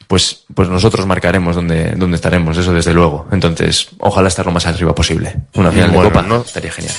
pues, 0.07 0.45
pues 0.55 0.69
nosotros 0.69 1.07
marcaremos 1.07 1.57
dónde, 1.57 1.93
dónde 1.97 2.17
estaremos, 2.17 2.57
eso 2.57 2.73
desde 2.73 2.93
luego. 2.93 3.27
Entonces, 3.33 3.89
ojalá 3.99 4.29
estar 4.29 4.47
lo 4.47 4.53
más 4.53 4.67
arriba 4.67 4.95
posible. 4.95 5.35
Una 5.55 5.71
final 5.71 5.91
bueno, 5.91 6.05
de 6.05 6.11
Copa 6.11 6.23
no, 6.23 6.43
estaría 6.43 6.71
genial. 6.71 6.95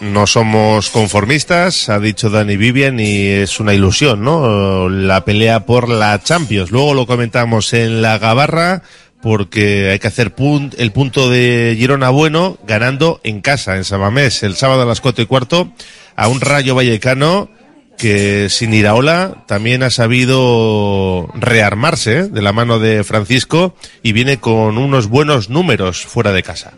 No 0.00 0.28
somos 0.28 0.90
conformistas, 0.90 1.88
ha 1.88 1.98
dicho 1.98 2.30
Dani 2.30 2.56
Vivian, 2.56 3.00
y 3.00 3.26
es 3.26 3.58
una 3.58 3.74
ilusión, 3.74 4.22
¿no? 4.22 4.88
La 4.88 5.24
pelea 5.24 5.66
por 5.66 5.88
la 5.88 6.22
Champions. 6.22 6.70
Luego 6.70 6.94
lo 6.94 7.06
comentamos 7.06 7.72
en 7.72 8.00
la 8.00 8.18
Gabarra, 8.18 8.82
porque 9.22 9.90
hay 9.90 9.98
que 9.98 10.08
hacer 10.08 10.34
punt, 10.34 10.74
el 10.78 10.92
punto 10.92 11.28
de 11.28 11.74
Girona 11.78 12.10
bueno 12.10 12.58
ganando 12.66 13.20
en 13.24 13.40
casa, 13.40 13.76
en 13.76 13.84
Sabamés, 13.84 14.42
el 14.42 14.56
sábado 14.56 14.82
a 14.82 14.86
las 14.86 15.00
cuatro 15.00 15.22
y 15.22 15.26
cuarto, 15.26 15.72
a 16.16 16.28
un 16.28 16.40
Rayo 16.40 16.74
Vallecano 16.74 17.50
que 17.96 18.48
sin 18.48 18.72
Iraola 18.72 19.44
también 19.46 19.82
ha 19.82 19.90
sabido 19.90 21.28
rearmarse 21.34 22.18
¿eh? 22.18 22.28
de 22.28 22.42
la 22.42 22.52
mano 22.52 22.78
de 22.78 23.02
Francisco 23.02 23.74
y 24.02 24.12
viene 24.12 24.38
con 24.38 24.78
unos 24.78 25.08
buenos 25.08 25.50
números 25.50 26.06
fuera 26.06 26.32
de 26.32 26.44
casa. 26.44 26.74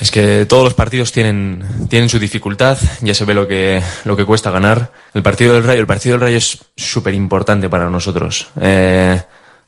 Es 0.00 0.10
que 0.10 0.44
todos 0.44 0.64
los 0.64 0.74
partidos 0.74 1.12
tienen, 1.12 1.64
tienen 1.88 2.10
su 2.10 2.18
dificultad, 2.18 2.76
ya 3.00 3.14
se 3.14 3.24
ve 3.24 3.32
lo 3.32 3.48
que, 3.48 3.80
lo 4.04 4.14
que 4.14 4.26
cuesta 4.26 4.50
ganar. 4.50 4.92
El 5.14 5.22
partido 5.22 5.54
del 5.54 5.64
Rayo, 5.64 5.80
el 5.80 5.86
partido 5.86 6.14
del 6.14 6.20
Rayo 6.20 6.36
es 6.36 6.58
súper 6.76 7.14
importante 7.14 7.70
para 7.70 7.88
nosotros. 7.88 8.48
Eh, 8.60 9.18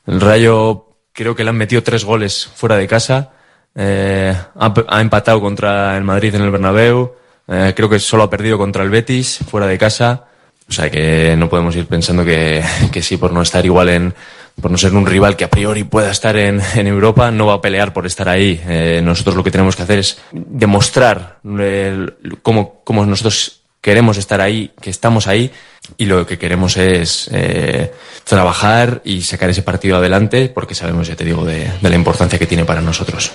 el 0.05 0.21
Rayo 0.21 0.88
creo 1.19 1.35
que 1.35 1.43
le 1.43 1.49
han 1.49 1.57
metido 1.57 1.83
tres 1.83 2.05
goles 2.05 2.49
fuera 2.55 2.77
de 2.77 2.87
casa, 2.87 3.31
eh, 3.75 4.33
ha, 4.55 5.01
empatado 5.01 5.41
contra 5.41 5.97
el 5.97 6.05
Madrid 6.05 6.33
en 6.33 6.43
el 6.43 6.49
Bernabéu, 6.49 7.13
eh, 7.45 7.73
creo 7.75 7.89
que 7.89 7.99
solo 7.99 8.23
ha 8.23 8.29
perdido 8.29 8.57
contra 8.57 8.83
el 8.83 8.89
Betis, 8.89 9.39
fuera 9.45 9.67
de 9.67 9.77
casa. 9.77 10.27
O 10.69 10.71
sea 10.71 10.89
que 10.89 11.35
no 11.35 11.49
podemos 11.49 11.75
ir 11.75 11.87
pensando 11.87 12.23
que, 12.23 12.63
que 12.93 13.01
sí, 13.01 13.17
por 13.17 13.33
no 13.33 13.41
estar 13.41 13.65
igual 13.65 13.89
en, 13.89 14.13
por 14.61 14.71
no 14.71 14.77
ser 14.77 14.95
un 14.95 15.05
rival 15.05 15.35
que 15.35 15.43
a 15.43 15.49
priori 15.49 15.83
pueda 15.83 16.09
estar 16.09 16.37
en, 16.37 16.61
en 16.75 16.87
Europa, 16.87 17.31
no 17.31 17.47
va 17.47 17.55
a 17.55 17.61
pelear 17.61 17.91
por 17.91 18.05
estar 18.05 18.29
ahí. 18.29 18.61
Eh, 18.65 19.01
nosotros 19.03 19.35
lo 19.35 19.43
que 19.43 19.51
tenemos 19.51 19.75
que 19.75 19.83
hacer 19.83 19.99
es 19.99 20.21
demostrar 20.31 21.39
el, 21.43 22.15
cómo, 22.41 22.79
cómo 22.85 23.05
nosotros 23.05 23.59
queremos 23.81 24.15
estar 24.15 24.39
ahí, 24.39 24.71
que 24.79 24.89
estamos 24.89 25.27
ahí, 25.27 25.51
y 25.97 26.05
lo 26.05 26.25
que 26.25 26.37
queremos 26.37 26.77
es 26.77 27.29
eh, 27.31 27.91
trabajar 28.23 29.01
y 29.03 29.21
sacar 29.21 29.49
ese 29.49 29.63
partido 29.63 29.97
adelante, 29.97 30.49
porque 30.49 30.75
sabemos, 30.75 31.07
ya 31.07 31.15
te 31.15 31.25
digo, 31.25 31.45
de, 31.45 31.69
la 31.81 31.95
importancia 31.95 32.39
que 32.39 32.47
tiene 32.47 32.65
para 32.65 32.81
nosotros. 32.81 33.31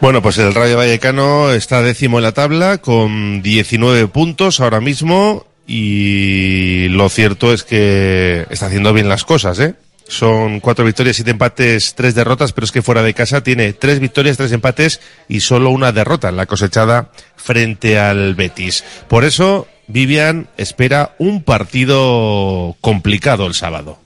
Bueno, 0.00 0.20
pues 0.20 0.38
el 0.38 0.54
Rayo 0.54 0.76
Vallecano 0.76 1.52
está 1.52 1.80
décimo 1.82 2.18
en 2.18 2.24
la 2.24 2.32
tabla 2.32 2.78
con 2.78 3.40
19 3.42 4.08
puntos 4.08 4.60
ahora 4.60 4.80
mismo 4.80 5.46
y 5.66 6.88
lo 6.88 7.08
cierto 7.08 7.52
es 7.52 7.62
que 7.62 8.46
está 8.50 8.66
haciendo 8.66 8.92
bien 8.92 9.08
las 9.08 9.24
cosas, 9.24 9.58
¿eh? 9.60 9.74
Son 10.08 10.60
cuatro 10.60 10.84
victorias, 10.84 11.16
siete 11.16 11.30
empates, 11.30 11.94
tres 11.94 12.14
derrotas, 12.14 12.52
pero 12.52 12.66
es 12.66 12.72
que 12.72 12.82
fuera 12.82 13.02
de 13.02 13.14
casa 13.14 13.42
tiene 13.42 13.72
tres 13.72 13.98
victorias, 13.98 14.36
tres 14.36 14.52
empates 14.52 15.00
y 15.26 15.40
solo 15.40 15.70
una 15.70 15.90
derrota 15.92 16.30
la 16.32 16.44
cosechada 16.44 17.10
frente 17.36 17.98
al 17.98 18.34
Betis. 18.34 18.84
Por 19.08 19.24
eso, 19.24 19.68
Vivian 19.92 20.48
espera 20.56 21.14
un 21.18 21.42
partido 21.42 22.74
complicado 22.80 23.46
el 23.46 23.52
sábado. 23.52 23.98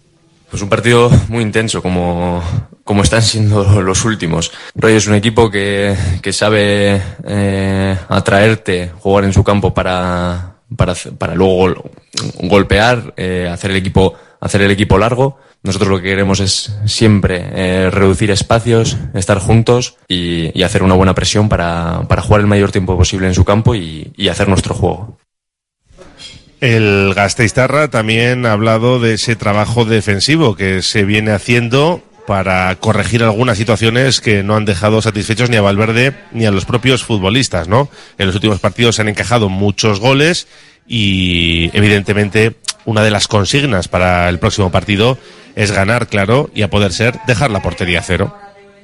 Pues 0.51 0.61
un 0.61 0.69
partido 0.69 1.11
muy 1.29 1.43
intenso, 1.43 1.81
como, 1.81 2.43
como 2.83 3.03
están 3.03 3.23
siendo 3.23 3.81
los 3.83 4.05
últimos. 4.05 4.51
Rayo 4.75 4.97
es 4.97 5.07
un 5.07 5.15
equipo 5.15 5.49
que, 5.49 5.97
que 6.23 6.33
sabe 6.33 7.01
eh, 7.25 7.97
atraerte, 8.09 8.91
jugar 8.99 9.25
en 9.25 9.33
su 9.33 9.45
campo 9.45 9.73
para, 9.73 10.57
para, 10.77 10.95
para 11.19 11.37
luego 11.37 11.89
golpear, 12.41 13.15
eh, 13.17 13.49
hacer 13.49 13.71
el 13.71 13.77
equipo, 13.77 14.15
hacer 14.41 14.63
el 14.63 14.73
equipo 14.73 14.99
largo. 14.99 15.39
Nosotros 15.63 15.89
lo 15.89 15.99
que 15.99 16.11
queremos 16.11 16.41
es 16.41 16.77
siempre 16.87 17.45
eh, 17.53 17.91
reducir 17.91 18.33
espacios, 18.33 18.97
estar 19.15 19.39
juntos 19.39 19.99
y, 20.09 20.51
y, 20.59 20.65
hacer 20.65 20.83
una 20.83 20.95
buena 20.95 21.15
presión 21.15 21.49
para, 21.49 22.03
para 22.09 22.23
jugar 22.23 22.41
el 22.41 22.49
mayor 22.49 22.73
tiempo 22.73 22.97
posible 22.97 23.29
en 23.29 23.35
su 23.35 23.45
campo 23.45 23.77
y, 23.77 24.13
y 24.17 24.29
hacer 24.29 24.49
nuestro 24.49 24.75
juego. 24.75 25.17
El 26.61 27.13
Gasteiztarra 27.15 27.89
también 27.89 28.47
ha 28.47 28.53
hablado 28.53 28.99
de 28.99 29.15
ese 29.15 29.37
trabajo 29.37 29.85
defensivo 29.85 30.57
que 30.57 30.83
se 30.83 31.05
viene 31.05 31.33
haciendo 31.33 32.03
para 32.27 32.75
corregir 32.77 33.23
algunas 33.23 33.59
situaciones 33.59 34.21
que 34.21 34.43
no 34.43 34.57
han 34.57 34.65
dejado 34.65 35.01
satisfechos 35.01 35.49
ni 35.49 35.57
a 35.57 35.63
Valverde 35.63 36.15
ni 36.33 36.47
a 36.47 36.51
los 36.51 36.65
propios 36.65 37.05
futbolistas, 37.05 37.69
¿no? 37.69 37.89
En 38.19 38.27
los 38.27 38.35
últimos 38.35 38.59
partidos 38.59 38.97
se 38.97 39.03
han 39.03 39.09
encajado 39.09 39.49
muchos 39.49 40.01
goles 40.01 40.49
y 40.89 41.71
evidentemente 41.73 42.57
una 42.85 43.03
de 43.03 43.11
las 43.11 43.29
consignas 43.29 43.89
para 43.89 44.29
el 44.29 44.39
próximo 44.39 44.71
partido 44.71 45.19
es 45.55 45.73
ganar, 45.73 46.09
claro, 46.09 46.51
y 46.55 46.63
a 46.63 46.71
poder 46.71 46.93
ser 46.93 47.19
dejar 47.27 47.51
la 47.51 47.63
portería 47.63 48.03
cero. 48.03 48.35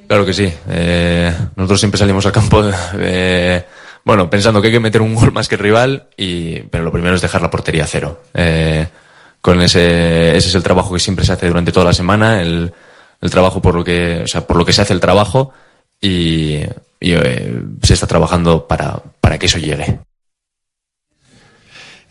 Claro 0.07 0.25
que 0.25 0.33
sí. 0.33 0.51
Eh, 0.69 1.33
nosotros 1.55 1.79
siempre 1.79 1.97
salimos 1.97 2.25
al 2.25 2.31
campo 2.31 2.63
eh, 2.99 3.63
bueno, 4.05 4.29
pensando 4.29 4.61
que 4.61 4.67
hay 4.67 4.73
que 4.73 4.79
meter 4.79 5.01
un 5.01 5.15
gol 5.15 5.31
más 5.31 5.47
que 5.47 5.55
el 5.55 5.61
rival, 5.61 6.07
y, 6.17 6.59
pero 6.63 6.83
lo 6.83 6.91
primero 6.91 7.15
es 7.15 7.21
dejar 7.21 7.41
la 7.41 7.49
portería 7.49 7.87
cero. 7.87 8.21
Eh, 8.33 8.87
con 9.41 9.61
ese, 9.61 10.35
ese 10.35 10.49
es 10.49 10.55
el 10.55 10.63
trabajo 10.63 10.93
que 10.93 10.99
siempre 10.99 11.25
se 11.25 11.33
hace 11.33 11.47
durante 11.47 11.71
toda 11.71 11.87
la 11.87 11.93
semana, 11.93 12.41
el, 12.41 12.73
el 13.21 13.29
trabajo 13.31 13.61
por 13.61 13.75
lo 13.75 13.83
que, 13.83 14.21
o 14.23 14.27
sea, 14.27 14.45
por 14.45 14.57
lo 14.57 14.65
que 14.65 14.73
se 14.73 14.81
hace 14.81 14.93
el 14.93 14.99
trabajo 14.99 15.51
y, 15.99 16.59
y 16.99 17.13
eh, 17.13 17.61
se 17.81 17.93
está 17.93 18.07
trabajando 18.07 18.67
para, 18.67 19.01
para 19.21 19.37
que 19.37 19.45
eso 19.45 19.57
llegue. 19.57 19.99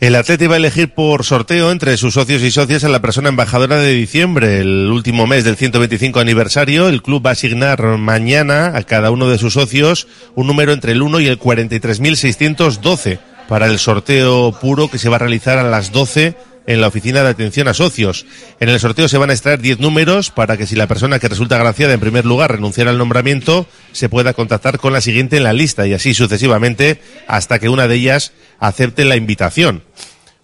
El 0.03 0.17
Atleti 0.17 0.49
va 0.49 0.55
a 0.55 0.57
elegir 0.57 0.89
por 0.89 1.23
sorteo 1.23 1.71
entre 1.71 1.97
sus 1.97 2.15
socios 2.15 2.43
y 2.43 2.51
socias 2.51 2.83
a 2.83 2.89
la 2.89 3.01
persona 3.01 3.29
embajadora 3.29 3.77
de 3.77 3.93
diciembre, 3.93 4.59
el 4.59 4.91
último 4.91 5.29
mes 5.29 5.45
del 5.45 5.55
125 5.55 6.19
aniversario. 6.19 6.89
El 6.89 7.03
club 7.03 7.25
va 7.25 7.31
a 7.31 7.35
asignar 7.35 7.81
mañana 7.99 8.77
a 8.77 8.83
cada 8.83 9.13
uno 9.13 9.29
de 9.29 9.39
sus 9.39 9.53
socios 9.53 10.09
un 10.35 10.49
número 10.49 10.73
entre 10.73 10.91
el 10.91 11.03
1 11.03 11.21
y 11.21 11.29
el 11.29 11.39
43.612 11.39 13.21
para 13.49 13.67
el 13.67 13.79
sorteo 13.79 14.51
puro 14.61 14.91
que 14.91 14.99
se 14.99 15.09
va 15.09 15.15
a 15.15 15.21
realizar 15.21 15.59
a 15.59 15.63
las 15.63 15.93
12 15.93 16.35
en 16.67 16.81
la 16.81 16.89
oficina 16.89 17.23
de 17.23 17.29
atención 17.29 17.69
a 17.69 17.75
socios. 17.75 18.27
En 18.61 18.69
el 18.69 18.81
sorteo 18.81 19.09
se 19.09 19.19
van 19.19 19.31
a 19.31 19.33
extraer 19.33 19.61
10 19.61 19.81
números 19.81 20.31
para 20.31 20.57
que 20.57 20.67
si 20.67 20.77
la 20.77 20.87
persona 20.87 21.19
que 21.19 21.29
resulta 21.29 21.57
agraciada 21.57 21.95
en 21.95 22.01
primer 22.01 22.25
lugar 22.25 22.53
renunciara 22.53 22.91
al 22.91 22.99
nombramiento, 22.99 23.67
se 23.93 24.09
pueda 24.09 24.33
contactar 24.35 24.79
con 24.79 24.93
la 24.93 25.01
siguiente 25.01 25.37
en 25.37 25.45
la 25.45 25.53
lista 25.53 25.87
y 25.87 25.95
así 25.95 26.15
sucesivamente 26.15 27.01
hasta 27.27 27.59
que 27.59 27.69
una 27.69 27.89
de 27.89 27.97
ellas 27.97 28.33
acepte 28.63 29.05
la 29.05 29.17
invitación. 29.17 29.83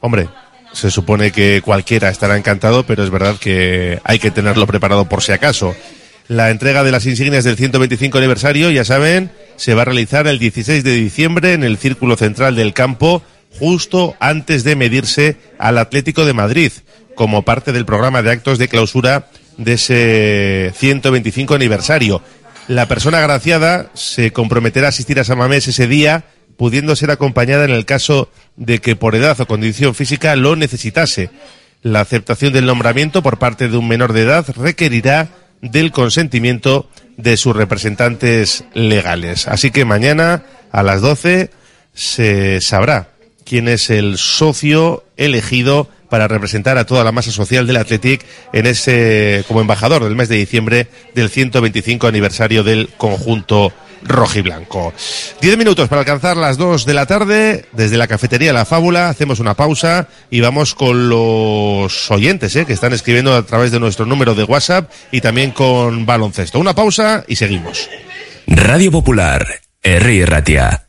Hombre, 0.01 0.29
se 0.73 0.91
supone 0.91 1.31
que 1.31 1.63
cualquiera 1.65 2.11
estará 2.11 2.37
encantado, 2.37 2.85
pero 2.85 3.05
es 3.05 3.11
verdad 3.11 3.37
que 3.39 4.01
hay 4.03 4.19
que 4.19 4.33
tenerlo 4.33 4.67
preparado 4.67 5.09
por 5.09 5.23
si 5.23 5.31
acaso. 5.33 5.75
La 6.27 6.51
entrega 6.51 6.83
de 6.83 6.91
las 6.91 7.07
insignias 7.07 7.45
del 7.45 7.57
125 7.57 8.19
aniversario, 8.19 8.71
ya 8.71 8.85
saben, 8.85 9.31
se 9.57 9.75
va 9.75 9.83
a 9.83 9.85
realizar 9.87 10.27
el 10.27 10.41
16 10.41 10.83
de 10.83 10.93
diciembre 10.95 11.53
en 11.53 11.63
el 11.63 11.79
Círculo 11.79 12.17
Central 12.17 12.57
del 12.57 12.75
Campo 12.75 13.23
justo 13.57 14.17
antes 14.19 14.65
de 14.65 14.77
medirse 14.77 15.37
al 15.59 15.79
Atlético 15.79 16.27
de 16.27 16.35
Madrid, 16.35 16.73
como 17.15 17.43
parte 17.43 17.73
del 17.73 17.87
programa 17.87 18.23
de 18.23 18.33
actos 18.33 18.59
de 18.59 18.69
clausura 18.69 19.29
de 19.57 19.75
ese 19.75 20.73
125 20.77 21.55
aniversario. 21.55 22.21
La 22.67 22.87
persona 22.87 23.19
agraciada 23.19 23.91
se 23.95 24.33
comprometerá 24.33 24.89
a 24.89 24.91
asistir 24.91 25.21
a 25.21 25.25
Samamés 25.25 25.69
ese 25.69 25.87
día 25.87 26.25
pudiendo 26.59 26.97
ser 26.97 27.11
acompañada 27.11 27.65
en 27.65 27.71
el 27.71 27.87
caso 27.87 28.29
de 28.57 28.81
que 28.81 28.97
por 28.97 29.15
edad 29.15 29.41
o 29.41 29.47
condición 29.47 29.95
física 29.95 30.37
lo 30.37 30.57
necesitase. 30.57 31.31
La 31.83 32.01
aceptación 32.01 32.53
del 32.53 32.67
nombramiento 32.67 33.23
por 33.23 33.39
parte 33.39 33.69
de 33.69 33.77
un 33.77 33.87
menor 33.89 34.13
de 34.13 34.23
edad 34.23 34.45
requerirá 34.57 35.29
del 35.63 35.93
consentimiento 35.93 36.91
de 37.17 37.37
sus 37.37 37.55
representantes 37.55 38.65
legales. 38.75 39.47
Así 39.47 39.71
que 39.71 39.85
mañana 39.85 40.43
a 40.73 40.83
las 40.83 41.01
12 41.01 41.51
se 41.95 42.61
sabrá 42.61 43.11
quién 43.45 43.69
es 43.69 43.89
el 43.89 44.19
socio 44.19 45.05
elegido 45.17 45.89
para 46.11 46.27
representar 46.27 46.77
a 46.77 46.87
toda 46.87 47.05
la 47.05 47.13
masa 47.13 47.31
social 47.31 47.69
del 47.69 47.77
Athletic 47.77 48.25
en 48.53 48.67
ese 48.67 49.45
como 49.47 49.61
embajador 49.61 50.03
del 50.03 50.17
mes 50.17 50.29
de 50.29 50.37
diciembre 50.37 50.89
del 51.15 51.29
125 51.29 52.09
aniversario 52.09 52.65
del 52.65 52.89
conjunto 52.97 53.73
rojiblanco. 54.03 54.93
Diez 55.41 55.57
minutos 55.57 55.89
para 55.89 56.01
alcanzar 56.01 56.37
las 56.37 56.57
dos 56.57 56.85
de 56.85 56.95
la 56.95 57.07
tarde. 57.07 57.67
Desde 57.73 57.97
la 57.97 58.07
cafetería 58.07 58.53
La 58.53 58.65
Fábula 58.65 59.09
hacemos 59.09 59.41
una 59.41 59.55
pausa 59.55 60.09
y 60.31 60.41
vamos 60.41 60.75
con 60.75 61.09
los 61.09 62.11
oyentes 62.11 62.55
¿eh? 62.57 62.67
que 62.67 62.73
están 62.73 62.93
escribiendo 62.93 63.35
a 63.35 63.43
través 63.43 63.71
de 63.71 63.81
nuestro 63.81 64.07
número 64.07 64.35
de 64.35 64.45
WhatsApp 64.45 64.91
y 65.11 65.21
también 65.21 65.51
con 65.51 66.07
baloncesto. 66.07 66.59
Una 66.59 66.75
pausa 66.75 67.25
y 67.29 67.37
seguimos. 67.37 67.89
Radio 68.47 68.91
Popular, 68.91 69.47
R. 69.83 70.27
Ratia. 70.27 70.89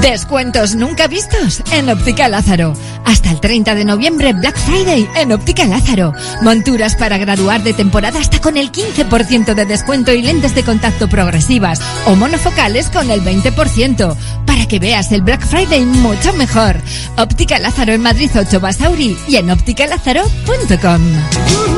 Descuentos 0.00 0.74
nunca 0.74 1.08
vistos 1.08 1.62
en 1.72 1.90
Óptica 1.90 2.28
Lázaro. 2.28 2.74
Hasta 3.04 3.30
el 3.30 3.40
30 3.40 3.74
de 3.74 3.84
noviembre 3.84 4.32
Black 4.32 4.56
Friday 4.56 5.08
en 5.16 5.32
Óptica 5.32 5.64
Lázaro. 5.64 6.12
Monturas 6.42 6.96
para 6.96 7.18
graduar 7.18 7.62
de 7.62 7.72
temporada 7.72 8.20
hasta 8.20 8.40
con 8.40 8.56
el 8.56 8.70
15% 8.70 9.54
de 9.54 9.66
descuento 9.66 10.12
y 10.12 10.22
lentes 10.22 10.54
de 10.54 10.62
contacto 10.62 11.08
progresivas 11.08 11.80
o 12.06 12.14
monofocales 12.14 12.88
con 12.90 13.10
el 13.10 13.22
20%. 13.22 14.16
Para 14.46 14.66
que 14.66 14.78
veas 14.78 15.10
el 15.12 15.22
Black 15.22 15.44
Friday 15.44 15.84
mucho 15.84 16.32
mejor. 16.34 16.76
Óptica 17.16 17.58
Lázaro 17.58 17.92
en 17.92 18.02
Madrid 18.02 18.30
8 18.34 18.60
Basauri 18.60 19.16
y 19.26 19.36
en 19.36 19.50
ópticalázaro.com. 19.50 21.77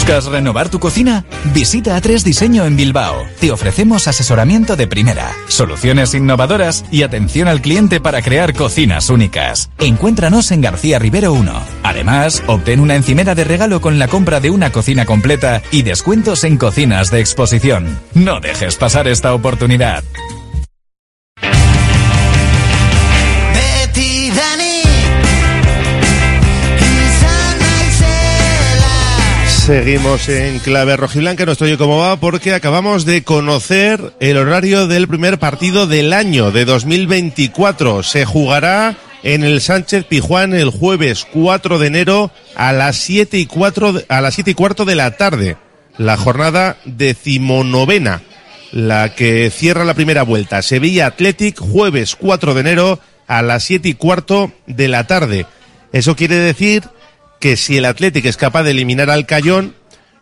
¿Buscas 0.00 0.24
renovar 0.24 0.70
tu 0.70 0.78
cocina? 0.78 1.26
Visita 1.52 1.94
A3 2.00 2.22
Diseño 2.22 2.64
en 2.64 2.74
Bilbao. 2.74 3.26
Te 3.38 3.52
ofrecemos 3.52 4.08
asesoramiento 4.08 4.74
de 4.74 4.86
primera, 4.86 5.30
soluciones 5.46 6.14
innovadoras 6.14 6.86
y 6.90 7.02
atención 7.02 7.48
al 7.48 7.60
cliente 7.60 8.00
para 8.00 8.22
crear 8.22 8.54
cocinas 8.54 9.10
únicas. 9.10 9.68
Encuéntranos 9.78 10.52
en 10.52 10.62
García 10.62 10.98
Rivero 10.98 11.34
1. 11.34 11.52
Además, 11.82 12.42
obtén 12.46 12.80
una 12.80 12.96
encimera 12.96 13.34
de 13.34 13.44
regalo 13.44 13.82
con 13.82 13.98
la 13.98 14.08
compra 14.08 14.40
de 14.40 14.48
una 14.48 14.72
cocina 14.72 15.04
completa 15.04 15.60
y 15.70 15.82
descuentos 15.82 16.44
en 16.44 16.56
cocinas 16.56 17.10
de 17.10 17.20
exposición. 17.20 18.00
No 18.14 18.40
dejes 18.40 18.76
pasar 18.76 19.06
esta 19.06 19.34
oportunidad. 19.34 20.02
Seguimos 29.60 30.28
en 30.30 30.58
clave 30.58 30.96
rojiblanca, 30.96 31.44
no 31.44 31.52
estoy 31.52 31.76
cómo 31.76 31.98
va, 31.98 32.18
porque 32.18 32.54
acabamos 32.54 33.04
de 33.04 33.22
conocer 33.22 34.14
el 34.18 34.38
horario 34.38 34.86
del 34.86 35.06
primer 35.06 35.38
partido 35.38 35.86
del 35.86 36.14
año 36.14 36.50
de 36.50 36.64
2024. 36.64 38.02
Se 38.02 38.24
jugará 38.24 38.96
en 39.22 39.44
el 39.44 39.60
Sánchez 39.60 40.06
Pijuán 40.06 40.54
el 40.54 40.70
jueves 40.70 41.26
4 41.30 41.78
de 41.78 41.86
enero 41.86 42.32
a 42.56 42.72
las 42.72 42.96
7 42.96 43.38
y, 43.38 43.46
4, 43.46 44.02
a 44.08 44.20
las 44.22 44.34
7 44.34 44.50
y 44.50 44.54
cuarto 44.54 44.86
de 44.86 44.94
la 44.94 45.16
tarde. 45.18 45.58
La 45.98 46.16
jornada 46.16 46.78
decimonovena, 46.86 48.22
la 48.72 49.14
que 49.14 49.50
cierra 49.50 49.84
la 49.84 49.94
primera 49.94 50.22
vuelta. 50.22 50.62
Sevilla 50.62 51.06
Athletic, 51.06 51.60
jueves 51.60 52.16
4 52.16 52.54
de 52.54 52.60
enero 52.60 52.98
a 53.26 53.42
las 53.42 53.62
7 53.64 53.90
y 53.90 53.94
cuarto 53.94 54.52
de 54.66 54.88
la 54.88 55.06
tarde. 55.06 55.46
Eso 55.92 56.16
quiere 56.16 56.36
decir 56.36 56.84
que 57.40 57.56
si 57.56 57.78
el 57.78 57.86
Athletic 57.86 58.26
es 58.26 58.36
capaz 58.36 58.62
de 58.62 58.70
eliminar 58.70 59.10
al 59.10 59.26
Cayón, 59.26 59.74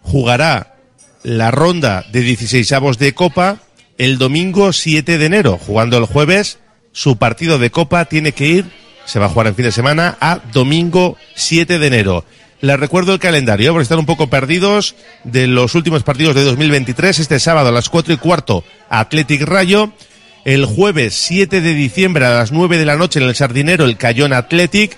jugará 0.02 0.76
la 1.22 1.50
ronda 1.50 2.04
de 2.10 2.20
16 2.20 2.72
avos 2.72 2.98
de 2.98 3.12
Copa 3.12 3.58
el 3.98 4.16
domingo 4.16 4.72
7 4.72 5.18
de 5.18 5.26
enero. 5.26 5.58
Jugando 5.58 5.98
el 5.98 6.06
jueves, 6.06 6.58
su 6.92 7.16
partido 7.16 7.58
de 7.58 7.70
Copa 7.70 8.04
tiene 8.06 8.32
que 8.32 8.46
ir, 8.46 8.70
se 9.04 9.18
va 9.18 9.26
a 9.26 9.28
jugar 9.28 9.48
en 9.48 9.56
fin 9.56 9.64
de 9.64 9.72
semana, 9.72 10.16
a 10.20 10.38
domingo 10.52 11.16
7 11.34 11.78
de 11.78 11.86
enero. 11.86 12.24
Les 12.60 12.78
recuerdo 12.78 13.12
el 13.12 13.18
calendario, 13.18 13.72
por 13.72 13.82
estar 13.82 13.98
un 13.98 14.06
poco 14.06 14.30
perdidos 14.30 14.94
de 15.24 15.46
los 15.46 15.74
últimos 15.74 16.02
partidos 16.04 16.34
de 16.34 16.44
2023. 16.44 17.18
Este 17.18 17.38
sábado 17.40 17.68
a 17.68 17.72
las 17.72 17.88
4 17.88 18.14
y 18.14 18.16
cuarto, 18.16 18.64
Athletic 18.88 19.42
Rayo. 19.42 19.92
El 20.44 20.64
jueves 20.64 21.14
7 21.14 21.60
de 21.60 21.74
diciembre 21.74 22.24
a 22.24 22.30
las 22.30 22.52
9 22.52 22.78
de 22.78 22.86
la 22.86 22.96
noche 22.96 23.20
en 23.20 23.26
el 23.26 23.34
Sardinero, 23.34 23.84
el 23.84 23.96
Cayón 23.96 24.32
Athletic. 24.32 24.96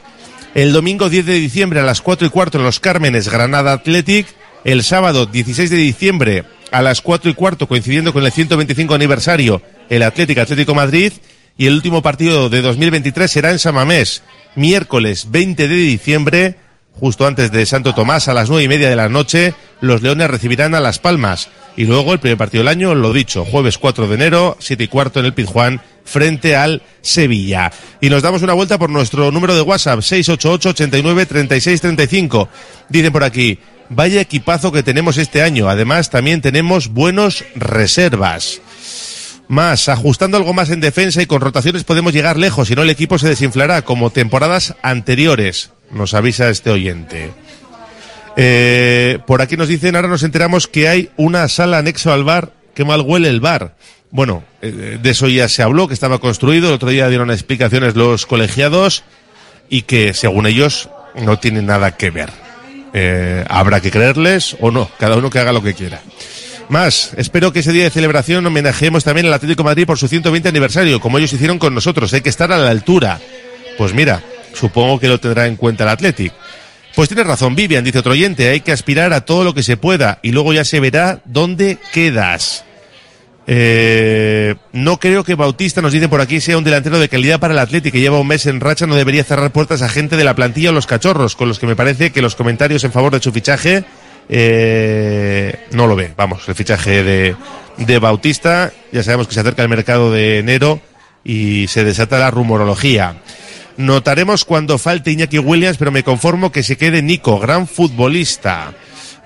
El 0.54 0.72
domingo 0.72 1.08
10 1.08 1.26
de 1.26 1.34
diciembre 1.34 1.78
a 1.78 1.84
las 1.84 2.02
4 2.02 2.26
y 2.26 2.30
cuarto 2.30 2.58
en 2.58 2.64
Los 2.64 2.80
Cármenes, 2.80 3.28
Granada 3.28 3.72
Athletic. 3.72 4.26
El 4.64 4.82
sábado 4.82 5.26
16 5.26 5.70
de 5.70 5.76
diciembre 5.76 6.44
a 6.72 6.82
las 6.82 7.00
4 7.00 7.30
y 7.30 7.34
cuarto, 7.34 7.68
coincidiendo 7.68 8.12
con 8.12 8.24
el 8.24 8.32
125 8.32 8.94
aniversario, 8.94 9.62
el 9.88 10.02
Atlético 10.02 10.40
Atlético 10.40 10.74
Madrid. 10.74 11.12
Y 11.56 11.66
el 11.66 11.74
último 11.74 12.02
partido 12.02 12.48
de 12.48 12.62
2023 12.62 13.30
será 13.30 13.50
en 13.52 13.60
Samamés, 13.60 14.22
miércoles 14.56 15.28
20 15.30 15.68
de 15.68 15.74
diciembre, 15.74 16.56
justo 17.00 17.26
antes 17.26 17.50
de 17.50 17.64
Santo 17.64 17.94
Tomás, 17.94 18.28
a 18.28 18.34
las 18.34 18.50
nueve 18.50 18.64
y 18.64 18.68
media 18.68 18.90
de 18.90 18.96
la 18.96 19.08
noche, 19.08 19.54
los 19.80 20.02
Leones 20.02 20.28
recibirán 20.30 20.74
a 20.74 20.80
Las 20.80 20.98
Palmas. 20.98 21.48
Y 21.76 21.84
luego 21.84 22.12
el 22.12 22.20
primer 22.20 22.36
partido 22.36 22.60
del 22.60 22.68
año, 22.68 22.94
lo 22.94 23.12
dicho, 23.14 23.46
jueves 23.46 23.78
4 23.78 24.06
de 24.06 24.14
enero, 24.14 24.56
7 24.60 24.84
y 24.84 24.88
cuarto 24.88 25.18
en 25.18 25.26
el 25.26 25.34
Pizjuán, 25.34 25.80
frente 26.04 26.56
al 26.56 26.82
Sevilla. 27.00 27.72
Y 28.02 28.10
nos 28.10 28.22
damos 28.22 28.42
una 28.42 28.52
vuelta 28.52 28.78
por 28.78 28.90
nuestro 28.90 29.30
número 29.30 29.54
de 29.54 29.62
WhatsApp, 29.62 30.02
688 30.02 30.68
89 30.68 31.26
36 31.26 31.80
35. 31.80 32.48
Dicen 32.90 33.12
por 33.12 33.24
aquí, 33.24 33.58
vaya 33.88 34.20
equipazo 34.20 34.70
que 34.70 34.82
tenemos 34.82 35.16
este 35.16 35.42
año. 35.42 35.68
Además, 35.68 36.10
también 36.10 36.42
tenemos 36.42 36.88
buenos 36.88 37.44
reservas. 37.54 38.60
Más, 39.48 39.88
ajustando 39.88 40.36
algo 40.36 40.54
más 40.54 40.70
en 40.70 40.80
defensa 40.80 41.22
y 41.22 41.26
con 41.26 41.40
rotaciones 41.40 41.82
podemos 41.82 42.12
llegar 42.12 42.36
lejos, 42.36 42.68
si 42.68 42.76
no 42.76 42.82
el 42.82 42.90
equipo 42.90 43.18
se 43.18 43.26
desinflará 43.26 43.82
como 43.82 44.10
temporadas 44.10 44.76
anteriores, 44.80 45.72
nos 45.90 46.14
avisa 46.14 46.48
este 46.50 46.70
oyente. 46.70 47.33
Eh, 48.37 49.18
por 49.26 49.42
aquí 49.42 49.57
nos 49.57 49.68
dicen, 49.68 49.96
ahora 49.96 50.09
nos 50.09 50.22
enteramos 50.22 50.66
que 50.66 50.88
hay 50.88 51.11
una 51.16 51.48
sala 51.48 51.79
anexo 51.79 52.12
al 52.12 52.24
bar, 52.24 52.53
que 52.74 52.85
mal 52.85 53.03
huele 53.03 53.29
el 53.29 53.40
bar. 53.40 53.74
Bueno, 54.11 54.44
eh, 54.62 54.98
de 55.00 55.11
eso 55.11 55.29
ya 55.29 55.48
se 55.48 55.62
habló, 55.62 55.88
que 55.88 55.94
estaba 55.94 56.18
construido, 56.18 56.68
el 56.68 56.74
otro 56.74 56.88
día 56.88 57.09
dieron 57.09 57.31
explicaciones 57.31 57.94
los 57.94 58.26
colegiados 58.26 59.05
y 59.68 59.83
que 59.83 60.14
según 60.14 60.46
ellos 60.46 60.88
no 61.14 61.38
tiene 61.38 61.62
nada 61.62 61.96
que 61.96 62.11
ver. 62.11 62.31
Eh, 62.92 63.44
habrá 63.48 63.81
que 63.81 63.90
creerles 63.90 64.57
o 64.61 64.70
no, 64.70 64.90
cada 64.98 65.16
uno 65.16 65.31
que 65.31 65.38
haga 65.38 65.53
lo 65.53 65.62
que 65.62 65.74
quiera. 65.74 66.00
Más, 66.68 67.12
espero 67.16 67.53
que 67.53 67.61
ese 67.61 67.72
día 67.72 67.85
de 67.85 67.90
celebración 67.90 68.46
homenajemos 68.46 69.03
también 69.03 69.26
al 69.26 69.35
Atlético 69.35 69.64
Madrid 69.64 69.87
por 69.87 69.98
su 69.98 70.07
120 70.07 70.48
aniversario, 70.48 71.00
como 71.00 71.18
ellos 71.18 71.33
hicieron 71.33 71.59
con 71.59 71.74
nosotros. 71.74 72.12
Hay 72.12 72.20
que 72.20 72.29
estar 72.29 72.53
a 72.53 72.59
la 72.59 72.70
altura. 72.70 73.20
Pues 73.76 73.92
mira, 73.92 74.22
supongo 74.54 74.98
que 74.98 75.08
lo 75.08 75.18
tendrá 75.18 75.46
en 75.46 75.56
cuenta 75.56 75.84
el 75.84 75.90
Atlético. 75.90 76.34
Pues 76.94 77.08
tienes 77.08 77.26
razón, 77.26 77.54
Vivian, 77.54 77.84
dice 77.84 77.98
otro 77.98 78.12
oyente, 78.12 78.48
hay 78.48 78.60
que 78.60 78.72
aspirar 78.72 79.12
a 79.12 79.24
todo 79.24 79.44
lo 79.44 79.54
que 79.54 79.62
se 79.62 79.76
pueda 79.76 80.18
y 80.22 80.32
luego 80.32 80.52
ya 80.52 80.64
se 80.64 80.80
verá 80.80 81.20
dónde 81.24 81.78
quedas. 81.92 82.64
Eh, 83.46 84.54
no 84.72 84.98
creo 84.98 85.24
que 85.24 85.34
Bautista, 85.34 85.80
nos 85.80 85.92
dice 85.92 86.08
por 86.08 86.20
aquí, 86.20 86.40
sea 86.40 86.58
un 86.58 86.64
delantero 86.64 86.98
de 86.98 87.08
calidad 87.08 87.40
para 87.40 87.54
el 87.54 87.58
Atlético 87.58 87.94
que 87.94 88.00
lleva 88.00 88.20
un 88.20 88.26
mes 88.26 88.46
en 88.46 88.60
racha, 88.60 88.86
no 88.86 88.96
debería 88.96 89.24
cerrar 89.24 89.50
puertas 89.50 89.82
a 89.82 89.88
gente 89.88 90.16
de 90.16 90.24
la 90.24 90.34
plantilla 90.34 90.70
o 90.70 90.72
los 90.72 90.86
cachorros, 90.86 91.36
con 91.36 91.48
los 91.48 91.58
que 91.58 91.66
me 91.66 91.76
parece 91.76 92.10
que 92.10 92.22
los 92.22 92.36
comentarios 92.36 92.84
en 92.84 92.92
favor 92.92 93.12
de 93.12 93.20
su 93.20 93.32
fichaje 93.32 93.84
eh, 94.28 95.66
no 95.72 95.86
lo 95.86 95.96
ve. 95.96 96.12
Vamos, 96.16 96.48
el 96.48 96.54
fichaje 96.54 97.02
de, 97.02 97.36
de 97.76 97.98
Bautista, 97.98 98.72
ya 98.92 99.02
sabemos 99.02 99.26
que 99.26 99.34
se 99.34 99.40
acerca 99.40 99.62
el 99.62 99.68
mercado 99.68 100.12
de 100.12 100.38
enero 100.38 100.80
y 101.24 101.66
se 101.68 101.84
desata 101.84 102.18
la 102.18 102.30
rumorología. 102.30 103.16
Notaremos 103.80 104.44
cuando 104.44 104.76
falte 104.76 105.10
Iñaki 105.10 105.38
Williams, 105.38 105.78
pero 105.78 105.90
me 105.90 106.04
conformo 106.04 106.52
que 106.52 106.62
se 106.62 106.76
quede 106.76 107.00
Nico, 107.00 107.38
gran 107.38 107.66
futbolista. 107.66 108.74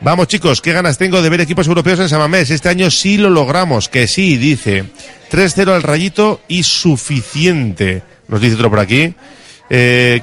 Vamos 0.01 0.29
chicos, 0.29 0.61
qué 0.61 0.73
ganas 0.73 0.97
tengo 0.97 1.23
de 1.23 1.29
ver 1.29 1.41
equipos 1.41 1.67
europeos 1.67 1.99
en 1.99 2.09
Samamés. 2.09 2.51
Este 2.51 2.69
año 2.69 2.89
sí 2.89 3.17
lo 3.17 3.31
logramos, 3.31 3.89
que 3.89 4.07
sí, 4.07 4.37
dice. 4.37 4.85
3-0 5.33 5.75
al 5.75 5.83
rayito 5.83 6.41
y 6.47 6.63
suficiente. 6.63 8.05
Nos 8.29 8.41
dice 8.41 8.55
otro 8.55 8.71
por 8.71 8.79
aquí. 8.79 9.13
Eh, 9.69 10.23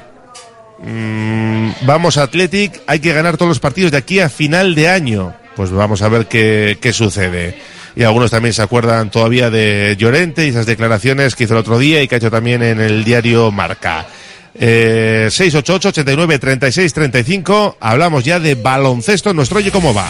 mm, 0.78 1.84
vamos 1.84 2.16
Athletic, 2.16 2.80
hay 2.86 3.00
que 3.00 3.12
ganar 3.12 3.36
todos 3.36 3.50
los 3.50 3.60
partidos 3.60 3.92
de 3.92 3.98
aquí 3.98 4.20
a 4.20 4.30
final 4.30 4.74
de 4.74 4.88
año. 4.88 5.34
Pues 5.56 5.70
vamos 5.70 6.00
a 6.00 6.08
ver 6.08 6.24
qué, 6.26 6.78
qué 6.80 6.94
sucede. 6.94 7.58
Y 7.94 8.04
algunos 8.04 8.30
también 8.30 8.54
se 8.54 8.62
acuerdan 8.62 9.10
todavía 9.10 9.50
de 9.50 9.94
Llorente 9.98 10.46
y 10.46 10.48
esas 10.48 10.64
declaraciones 10.64 11.34
que 11.34 11.44
hizo 11.44 11.52
el 11.52 11.60
otro 11.60 11.78
día 11.78 12.02
y 12.02 12.08
que 12.08 12.14
ha 12.14 12.18
hecho 12.18 12.30
también 12.30 12.62
en 12.62 12.80
el 12.80 13.04
diario 13.04 13.50
Marca. 13.50 14.06
Eh, 14.54 15.28
688 15.30 15.88
89 15.88 16.38
36 16.38 16.92
35 16.92 17.78
hablamos 17.80 18.22
ya 18.22 18.38
de 18.38 18.54
baloncesto 18.54 19.32
nuestro 19.32 19.58
oye 19.58 19.70
cómo 19.70 19.94
va 19.94 20.06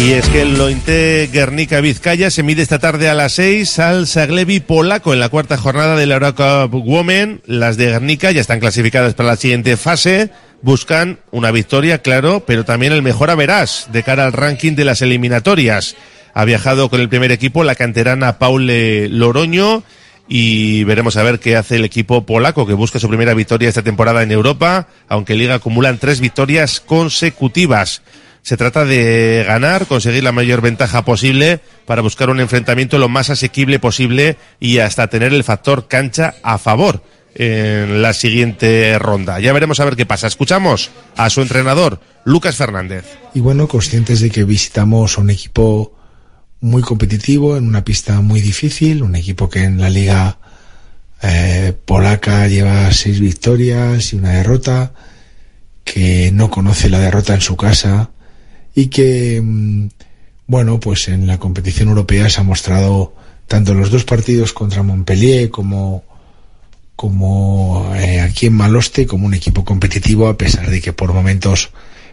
Y 0.00 0.12
es 0.14 0.26
que 0.30 0.40
el 0.40 0.56
Lointe 0.56 1.28
Guernica 1.30 1.82
Vizcaya 1.82 2.30
se 2.30 2.42
mide 2.42 2.62
esta 2.62 2.78
tarde 2.78 3.10
a 3.10 3.14
las 3.14 3.32
6 3.32 3.78
al 3.80 4.06
Saglevi 4.06 4.60
polaco 4.60 5.12
en 5.12 5.20
la 5.20 5.28
cuarta 5.28 5.58
jornada 5.58 5.94
de 5.94 6.06
la 6.06 6.14
Eurocup 6.14 6.72
Women. 6.72 7.42
Las 7.44 7.76
de 7.76 7.90
Guernica 7.90 8.30
ya 8.30 8.40
están 8.40 8.60
clasificadas 8.60 9.12
para 9.12 9.28
la 9.28 9.36
siguiente 9.36 9.76
fase. 9.76 10.30
Buscan 10.62 11.18
una 11.32 11.50
victoria, 11.50 11.98
claro, 11.98 12.44
pero 12.46 12.64
también 12.64 12.94
el 12.94 13.02
mejor 13.02 13.30
a 13.30 13.34
verás 13.34 13.88
de 13.92 14.02
cara 14.02 14.24
al 14.24 14.32
ranking 14.32 14.74
de 14.74 14.86
las 14.86 15.02
eliminatorias. 15.02 15.96
Ha 16.34 16.44
viajado 16.44 16.88
con 16.90 17.00
el 17.00 17.08
primer 17.08 17.32
equipo 17.32 17.64
la 17.64 17.74
canterana 17.74 18.38
Paule 18.38 19.08
Loroño 19.08 19.82
y 20.28 20.84
veremos 20.84 21.16
a 21.16 21.24
ver 21.24 21.40
qué 21.40 21.56
hace 21.56 21.76
el 21.76 21.84
equipo 21.84 22.24
polaco 22.24 22.66
que 22.66 22.74
busca 22.74 23.00
su 23.00 23.08
primera 23.08 23.34
victoria 23.34 23.68
esta 23.68 23.82
temporada 23.82 24.22
en 24.22 24.30
Europa, 24.30 24.86
aunque 25.08 25.34
Liga 25.34 25.56
acumulan 25.56 25.98
tres 25.98 26.20
victorias 26.20 26.80
consecutivas. 26.80 28.02
Se 28.42 28.56
trata 28.56 28.84
de 28.84 29.44
ganar, 29.46 29.86
conseguir 29.86 30.22
la 30.22 30.32
mayor 30.32 30.60
ventaja 30.60 31.04
posible 31.04 31.60
para 31.84 32.00
buscar 32.00 32.30
un 32.30 32.40
enfrentamiento 32.40 32.96
lo 32.98 33.08
más 33.08 33.28
asequible 33.28 33.80
posible 33.80 34.36
y 34.60 34.78
hasta 34.78 35.08
tener 35.08 35.34
el 35.34 35.44
factor 35.44 35.88
cancha 35.88 36.36
a 36.42 36.58
favor 36.58 37.02
en 37.34 38.00
la 38.00 38.12
siguiente 38.12 38.98
ronda. 38.98 39.40
Ya 39.40 39.52
veremos 39.52 39.80
a 39.80 39.84
ver 39.84 39.96
qué 39.96 40.06
pasa. 40.06 40.26
Escuchamos 40.26 40.90
a 41.16 41.28
su 41.28 41.42
entrenador, 41.42 42.00
Lucas 42.24 42.56
Fernández. 42.56 43.04
Y 43.34 43.40
bueno, 43.40 43.68
conscientes 43.68 44.20
de 44.20 44.30
que 44.30 44.44
visitamos 44.44 45.18
un 45.18 45.30
equipo 45.30 45.92
muy 46.60 46.82
competitivo, 46.82 47.56
en 47.56 47.66
una 47.66 47.84
pista 47.84 48.20
muy 48.20 48.40
difícil, 48.40 49.02
un 49.02 49.16
equipo 49.16 49.48
que 49.48 49.64
en 49.64 49.80
la 49.80 49.88
liga 49.88 50.38
eh, 51.22 51.74
polaca 51.84 52.46
lleva 52.48 52.92
seis 52.92 53.20
victorias 53.20 54.12
y 54.12 54.16
una 54.16 54.30
derrota, 54.32 54.92
que 55.84 56.30
no 56.32 56.50
conoce 56.50 56.88
la 56.88 57.00
derrota 57.00 57.34
en 57.34 57.40
su 57.40 57.56
casa 57.56 58.10
y 58.74 58.86
que, 58.86 59.40
mm, 59.42 59.88
bueno, 60.46 60.78
pues 60.78 61.08
en 61.08 61.26
la 61.26 61.38
competición 61.38 61.88
europea 61.88 62.28
se 62.30 62.40
ha 62.40 62.44
mostrado 62.44 63.14
tanto 63.48 63.74
los 63.74 63.90
dos 63.90 64.04
partidos 64.04 64.52
contra 64.52 64.82
Montpellier 64.82 65.50
como, 65.50 66.04
como 66.94 67.92
eh, 67.96 68.20
aquí 68.20 68.46
en 68.46 68.54
Maloste 68.54 69.06
como 69.06 69.26
un 69.26 69.34
equipo 69.34 69.64
competitivo 69.64 70.28
a 70.28 70.38
pesar 70.38 70.70
de 70.70 70.80
que 70.80 70.92
por 70.92 71.12
momentos 71.12 71.70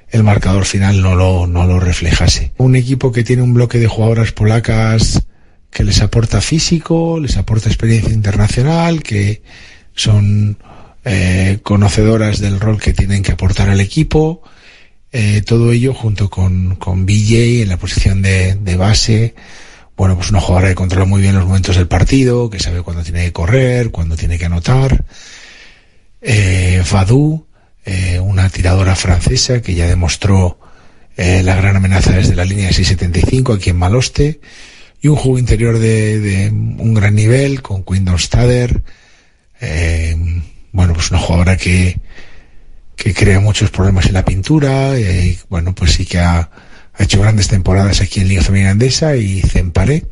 el 0.10 0.24
marcador 0.24 0.66
final 0.66 1.02
no 1.02 1.16
lo, 1.16 1.48
no 1.48 1.66
lo 1.66 1.80
reflejase. 1.80 2.54
Un 2.58 2.76
equipo 2.76 3.12
que 3.12 3.24
tiene 3.24 3.42
un 3.42 3.54
bloque 3.54 3.80
de 3.80 3.88
jugadoras 3.88 4.32
polacas 4.32 5.24
que 5.70 5.84
les 5.84 6.02
aporta 6.02 6.42
físico, 6.42 7.20
les 7.20 7.38
aporta 7.38 7.70
experiencia 7.70 8.14
internacional, 8.14 9.04
que 9.04 9.42
son 9.94 10.58
eh, 11.04 11.60
conocedoras 11.64 12.40
del 12.40 12.60
rol 12.60 12.80
que 12.80 12.94
tienen 12.94 13.24
que 13.24 13.34
aportar 13.34 13.70
al 13.70 13.82
equipo, 13.82 14.44
eh, 15.12 15.42
todo 15.46 15.72
ello 15.72 15.94
junto 15.94 16.30
con, 16.30 16.76
con 16.76 17.06
BJ 17.06 17.62
en 17.62 17.70
la 17.70 17.78
posición 17.78 18.22
de, 18.22 18.56
de, 18.56 18.76
base. 18.76 19.36
Bueno, 19.96 20.16
pues 20.16 20.30
una 20.30 20.40
jugadora 20.40 20.70
que 20.70 20.76
controla 20.76 21.06
muy 21.06 21.22
bien 21.22 21.36
los 21.36 21.46
momentos 21.46 21.76
del 21.76 21.88
partido, 21.88 22.50
que 22.50 22.60
sabe 22.60 22.82
cuándo 22.82 23.04
tiene 23.04 23.26
que 23.26 23.34
correr, 23.34 23.90
cuándo 23.90 24.16
tiene 24.16 24.38
que 24.38 24.46
anotar. 24.46 25.06
Eh, 26.22 26.82
Fadou, 26.84 27.47
eh, 27.90 28.20
una 28.20 28.50
tiradora 28.50 28.98
francesa 28.98 29.62
que 29.62 29.74
ya 29.74 29.88
demostró 29.88 30.60
eh, 31.16 31.42
la 31.42 31.56
gran 31.56 31.78
amenaza 31.78 32.12
desde 32.12 32.36
la 32.36 32.44
línea 32.44 32.68
de 32.68 32.74
675 32.74 33.54
aquí 33.54 33.70
en 33.70 33.78
Maloste. 33.78 34.42
y 35.02 35.08
un 35.08 35.16
juego 35.16 35.40
interior 35.40 35.80
de, 35.80 36.20
de 36.20 36.50
un 36.50 36.94
gran 36.94 37.16
nivel 37.16 37.62
con 37.62 37.86
Quindon 37.86 38.20
Stader. 38.20 38.84
Eh, 39.62 40.18
bueno, 40.74 40.94
pues 40.94 41.12
una 41.12 41.20
jugadora 41.22 41.56
que, 41.56 42.02
que 42.98 43.14
crea 43.14 43.40
muchos 43.40 43.72
problemas 43.72 44.08
en 44.08 44.14
la 44.16 44.26
pintura. 44.26 45.00
Y, 45.00 45.40
bueno, 45.48 45.74
pues 45.74 45.94
sí 45.94 46.06
que 46.06 46.20
ha, 46.20 46.40
ha 46.94 47.04
hecho 47.04 47.22
grandes 47.22 47.48
temporadas 47.48 48.02
aquí 48.02 48.20
en 48.20 48.28
Liga 48.28 48.44
Femenina 48.44 48.72
Andesa 48.72 49.16
y 49.16 49.40
Zemparé. 49.44 50.08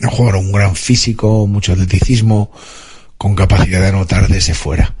Un 0.00 0.08
jugador, 0.08 0.36
un 0.40 0.50
gran 0.50 0.74
físico, 0.74 1.46
mucho 1.46 1.72
atleticismo, 1.72 2.50
con 3.18 3.34
capacidad 3.34 3.82
de 3.82 3.88
anotar 3.88 4.28
desde 4.28 4.54
fuera. 4.54 4.94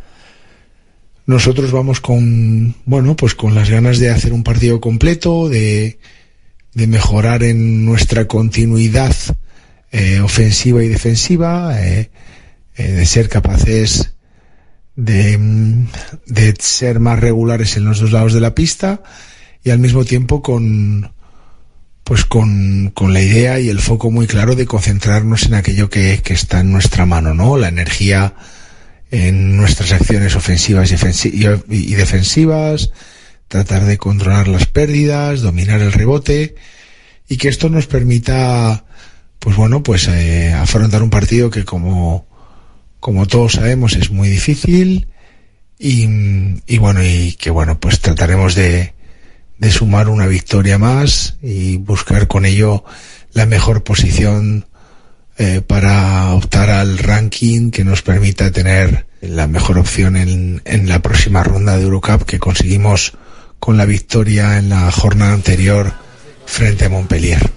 Nosotros 1.26 1.72
vamos 1.72 2.00
con, 2.00 2.76
bueno, 2.84 3.16
pues 3.16 3.34
con 3.34 3.54
las 3.54 3.68
ganas 3.68 3.98
de 3.98 4.10
hacer 4.10 4.32
un 4.32 4.44
partido 4.44 4.80
completo, 4.80 5.48
de, 5.48 5.98
de 6.72 6.86
mejorar 6.86 7.42
en 7.42 7.84
nuestra 7.84 8.26
continuidad 8.26 9.14
eh, 9.90 10.20
ofensiva 10.20 10.84
y 10.84 10.88
defensiva, 10.88 11.82
eh, 11.82 12.10
eh, 12.76 12.92
de 12.92 13.06
ser 13.06 13.28
capaces 13.28 14.14
de, 14.94 15.38
de 16.26 16.54
ser 16.58 17.00
más 17.00 17.18
regulares 17.18 17.76
en 17.76 17.84
los 17.84 18.00
dos 18.00 18.12
lados 18.12 18.32
de 18.32 18.40
la 18.40 18.54
pista 18.54 19.02
y 19.64 19.70
al 19.70 19.78
mismo 19.78 20.04
tiempo 20.04 20.42
con, 20.42 21.12
pues 22.04 22.24
con, 22.24 22.90
con, 22.94 23.12
la 23.12 23.20
idea 23.20 23.58
y 23.58 23.68
el 23.68 23.80
foco 23.80 24.10
muy 24.10 24.26
claro 24.26 24.54
de 24.54 24.66
concentrarnos 24.66 25.46
en 25.46 25.54
aquello 25.54 25.90
que, 25.90 26.20
que, 26.22 26.34
está 26.34 26.60
en 26.60 26.72
nuestra 26.72 27.04
mano, 27.04 27.34
¿no? 27.34 27.56
La 27.56 27.68
energía 27.68 28.34
en 29.10 29.56
nuestras 29.56 29.92
acciones 29.92 30.34
ofensivas 30.34 30.90
y, 30.90 31.94
defensivas, 31.94 32.90
tratar 33.48 33.84
de 33.84 33.98
controlar 33.98 34.48
las 34.48 34.66
pérdidas, 34.66 35.40
dominar 35.40 35.80
el 35.80 35.92
rebote 35.92 36.56
y 37.28 37.36
que 37.36 37.48
esto 37.48 37.68
nos 37.68 37.86
permita, 37.86 38.84
pues 39.38 39.56
bueno, 39.56 39.82
pues 39.82 40.08
eh, 40.08 40.52
afrontar 40.52 41.02
un 41.02 41.10
partido 41.10 41.50
que 41.50 41.64
como, 41.64 42.26
como 43.00 43.26
todos 43.26 43.52
sabemos 43.52 43.94
es 43.94 44.10
muy 44.10 44.28
difícil 44.28 45.08
y, 45.78 46.08
y 46.66 46.78
bueno, 46.78 47.04
y 47.04 47.32
que 47.34 47.50
bueno, 47.50 47.78
pues 47.78 48.00
trataremos 48.00 48.54
de, 48.54 48.94
de 49.58 49.70
sumar 49.70 50.08
una 50.08 50.26
victoria 50.26 50.78
más 50.78 51.36
y 51.42 51.76
buscar 51.76 52.26
con 52.28 52.44
ello 52.44 52.84
la 53.32 53.46
mejor 53.46 53.84
posición 53.84 54.66
eh, 55.38 55.60
para 55.66 56.32
optar 56.32 56.70
al 56.70 56.98
ranking 56.98 57.70
que 57.70 57.84
nos 57.84 58.02
permita 58.02 58.50
tener 58.50 59.06
la 59.20 59.46
mejor 59.46 59.78
opción 59.78 60.16
en, 60.16 60.62
en, 60.64 60.88
la 60.88 61.00
próxima 61.00 61.42
ronda 61.42 61.76
de 61.76 61.84
Eurocup 61.84 62.24
que 62.24 62.38
conseguimos 62.38 63.12
con 63.58 63.76
la 63.76 63.84
victoria 63.84 64.58
en 64.58 64.68
la 64.68 64.90
jornada 64.90 65.32
anterior 65.32 65.92
frente 66.46 66.86
a 66.86 66.88
Montpellier. 66.88 67.55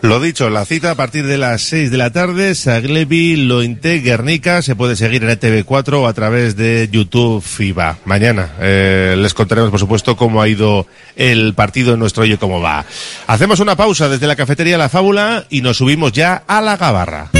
Lo 0.00 0.20
dicho, 0.20 0.48
la 0.48 0.64
cita 0.64 0.92
a 0.92 0.94
partir 0.94 1.26
de 1.26 1.38
las 1.38 1.62
6 1.62 1.90
de 1.90 1.98
la 1.98 2.10
tarde, 2.12 2.54
Saglevi, 2.54 3.36
Lointe, 3.36 3.98
Guernica, 3.98 4.62
se 4.62 4.76
puede 4.76 4.94
seguir 4.94 5.24
en 5.24 5.30
ETV4 5.30 5.94
o 5.94 6.06
a 6.06 6.12
través 6.12 6.56
de 6.56 6.88
YouTube 6.90 7.42
FIBA. 7.42 7.98
Mañana 8.04 8.50
eh, 8.60 9.16
les 9.18 9.34
contaremos, 9.34 9.70
por 9.70 9.80
supuesto, 9.80 10.16
cómo 10.16 10.40
ha 10.40 10.48
ido 10.48 10.86
el 11.16 11.52
partido 11.54 11.94
en 11.94 11.98
nuestro 11.98 12.22
Oye 12.22 12.38
Cómo 12.38 12.60
Va. 12.60 12.84
Hacemos 13.26 13.58
una 13.58 13.74
pausa 13.76 14.08
desde 14.08 14.28
la 14.28 14.36
cafetería 14.36 14.78
La 14.78 14.88
Fábula 14.88 15.46
y 15.50 15.62
nos 15.62 15.78
subimos 15.78 16.12
ya 16.12 16.44
a 16.46 16.60
la 16.60 16.76
Gabarra. 16.76 17.30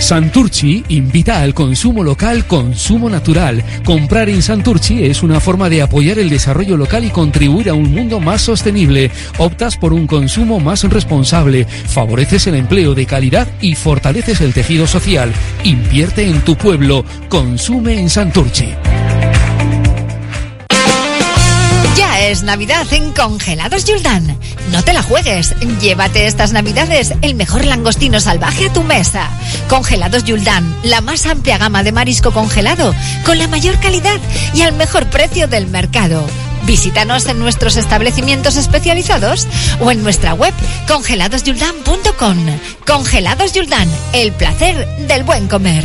Santurchi 0.00 0.84
invita 0.88 1.40
al 1.42 1.54
consumo 1.54 2.04
local, 2.04 2.46
consumo 2.46 3.10
natural. 3.10 3.64
Comprar 3.84 4.28
en 4.28 4.42
Santurchi 4.42 5.04
es 5.04 5.22
una 5.22 5.40
forma 5.40 5.68
de 5.68 5.82
apoyar 5.82 6.18
el 6.18 6.30
desarrollo 6.30 6.76
local 6.76 7.04
y 7.04 7.10
contribuir 7.10 7.68
a 7.68 7.74
un 7.74 7.92
mundo 7.92 8.20
más 8.20 8.42
sostenible. 8.42 9.10
Optas 9.38 9.76
por 9.76 9.92
un 9.92 10.06
consumo 10.06 10.60
más 10.60 10.84
responsable, 10.84 11.64
favoreces 11.64 12.46
el 12.46 12.54
empleo 12.54 12.94
de 12.94 13.06
calidad 13.06 13.48
y 13.60 13.74
fortaleces 13.74 14.40
el 14.40 14.54
tejido 14.54 14.86
social. 14.86 15.32
Invierte 15.64 16.28
en 16.28 16.40
tu 16.42 16.56
pueblo, 16.56 17.04
consume 17.28 17.98
en 17.98 18.08
Santurchi. 18.08 18.68
Navidad 22.28 22.86
en 22.92 23.12
Congelados 23.14 23.86
Yuldan. 23.86 24.38
No 24.70 24.84
te 24.84 24.92
la 24.92 25.02
juegues. 25.02 25.54
Llévate 25.80 26.26
estas 26.26 26.52
Navidades 26.52 27.14
el 27.22 27.34
mejor 27.34 27.64
langostino 27.64 28.20
salvaje 28.20 28.66
a 28.66 28.72
tu 28.72 28.82
mesa. 28.82 29.30
Congelados 29.70 30.24
Yuldan, 30.24 30.76
la 30.82 31.00
más 31.00 31.24
amplia 31.24 31.56
gama 31.56 31.82
de 31.82 31.92
marisco 31.92 32.30
congelado, 32.30 32.94
con 33.24 33.38
la 33.38 33.48
mayor 33.48 33.80
calidad 33.80 34.20
y 34.52 34.60
al 34.60 34.74
mejor 34.74 35.06
precio 35.06 35.48
del 35.48 35.68
mercado. 35.68 36.22
Visítanos 36.64 37.24
en 37.24 37.38
nuestros 37.38 37.78
establecimientos 37.78 38.56
especializados 38.56 39.48
o 39.80 39.90
en 39.90 40.02
nuestra 40.02 40.34
web 40.34 40.52
congeladosyuldan.com. 40.86 42.36
Congelados 42.86 43.54
Yuldan, 43.54 43.88
el 44.12 44.32
placer 44.32 44.86
del 45.06 45.24
buen 45.24 45.48
comer. 45.48 45.84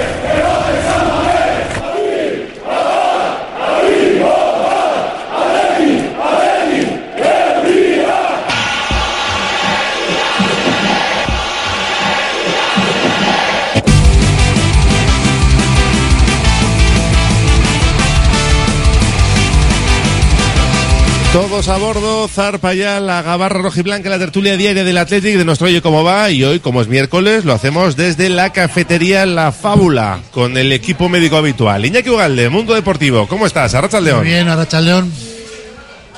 Todos 21.33 21.69
a 21.69 21.77
bordo, 21.77 22.27
zarpa 22.27 22.73
ya 22.73 22.99
la 22.99 23.21
gabarra 23.21 23.61
rojiblanca, 23.61 24.09
la 24.09 24.19
tertulia 24.19 24.57
diaria 24.57 24.83
del 24.83 24.97
Athletic 24.97 25.37
de 25.37 25.45
nuestro 25.45 25.67
Oye 25.67 25.81
Cómo 25.81 26.03
Va 26.03 26.29
y 26.29 26.43
hoy, 26.43 26.59
como 26.59 26.81
es 26.81 26.89
miércoles, 26.89 27.45
lo 27.45 27.53
hacemos 27.53 27.95
desde 27.95 28.27
la 28.27 28.51
cafetería 28.51 29.25
La 29.25 29.53
Fábula 29.53 30.19
con 30.31 30.57
el 30.57 30.73
equipo 30.73 31.07
médico 31.07 31.37
habitual. 31.37 31.85
Iñaki 31.85 32.09
Ugalde, 32.09 32.49
Mundo 32.49 32.73
Deportivo, 32.73 33.27
¿cómo 33.27 33.45
estás? 33.45 33.73
Arracha 33.73 34.01
León. 34.01 34.19
Muy 34.19 34.27
bien, 34.27 34.49
Arracha 34.49 34.81
León. 34.81 35.09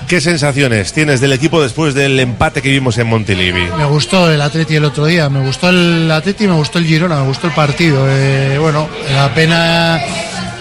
¿Qué 0.08 0.20
sensaciones 0.20 0.94
tienes 0.94 1.22
del 1.22 1.34
equipo 1.34 1.62
después 1.62 1.94
del 1.94 2.20
empate 2.20 2.64
que 2.64 2.70
vimos 2.70 2.98
en 2.98 3.06
Montilivi? 3.06 3.68
Me 3.78 3.86
gustó 3.86 4.32
el 4.32 4.42
Atleti 4.42 4.78
el 4.78 4.86
otro 4.86 5.06
día, 5.06 5.30
me 5.30 5.46
gustó 5.46 5.70
el 5.70 6.10
Atleti, 6.10 6.48
me 6.48 6.56
gustó 6.56 6.80
el 6.80 6.86
Girona, 6.86 7.20
me 7.20 7.28
gustó 7.28 7.46
el 7.46 7.54
partido. 7.54 8.04
Eh, 8.10 8.58
bueno, 8.60 8.90
la 9.14 9.32
pena 9.32 10.02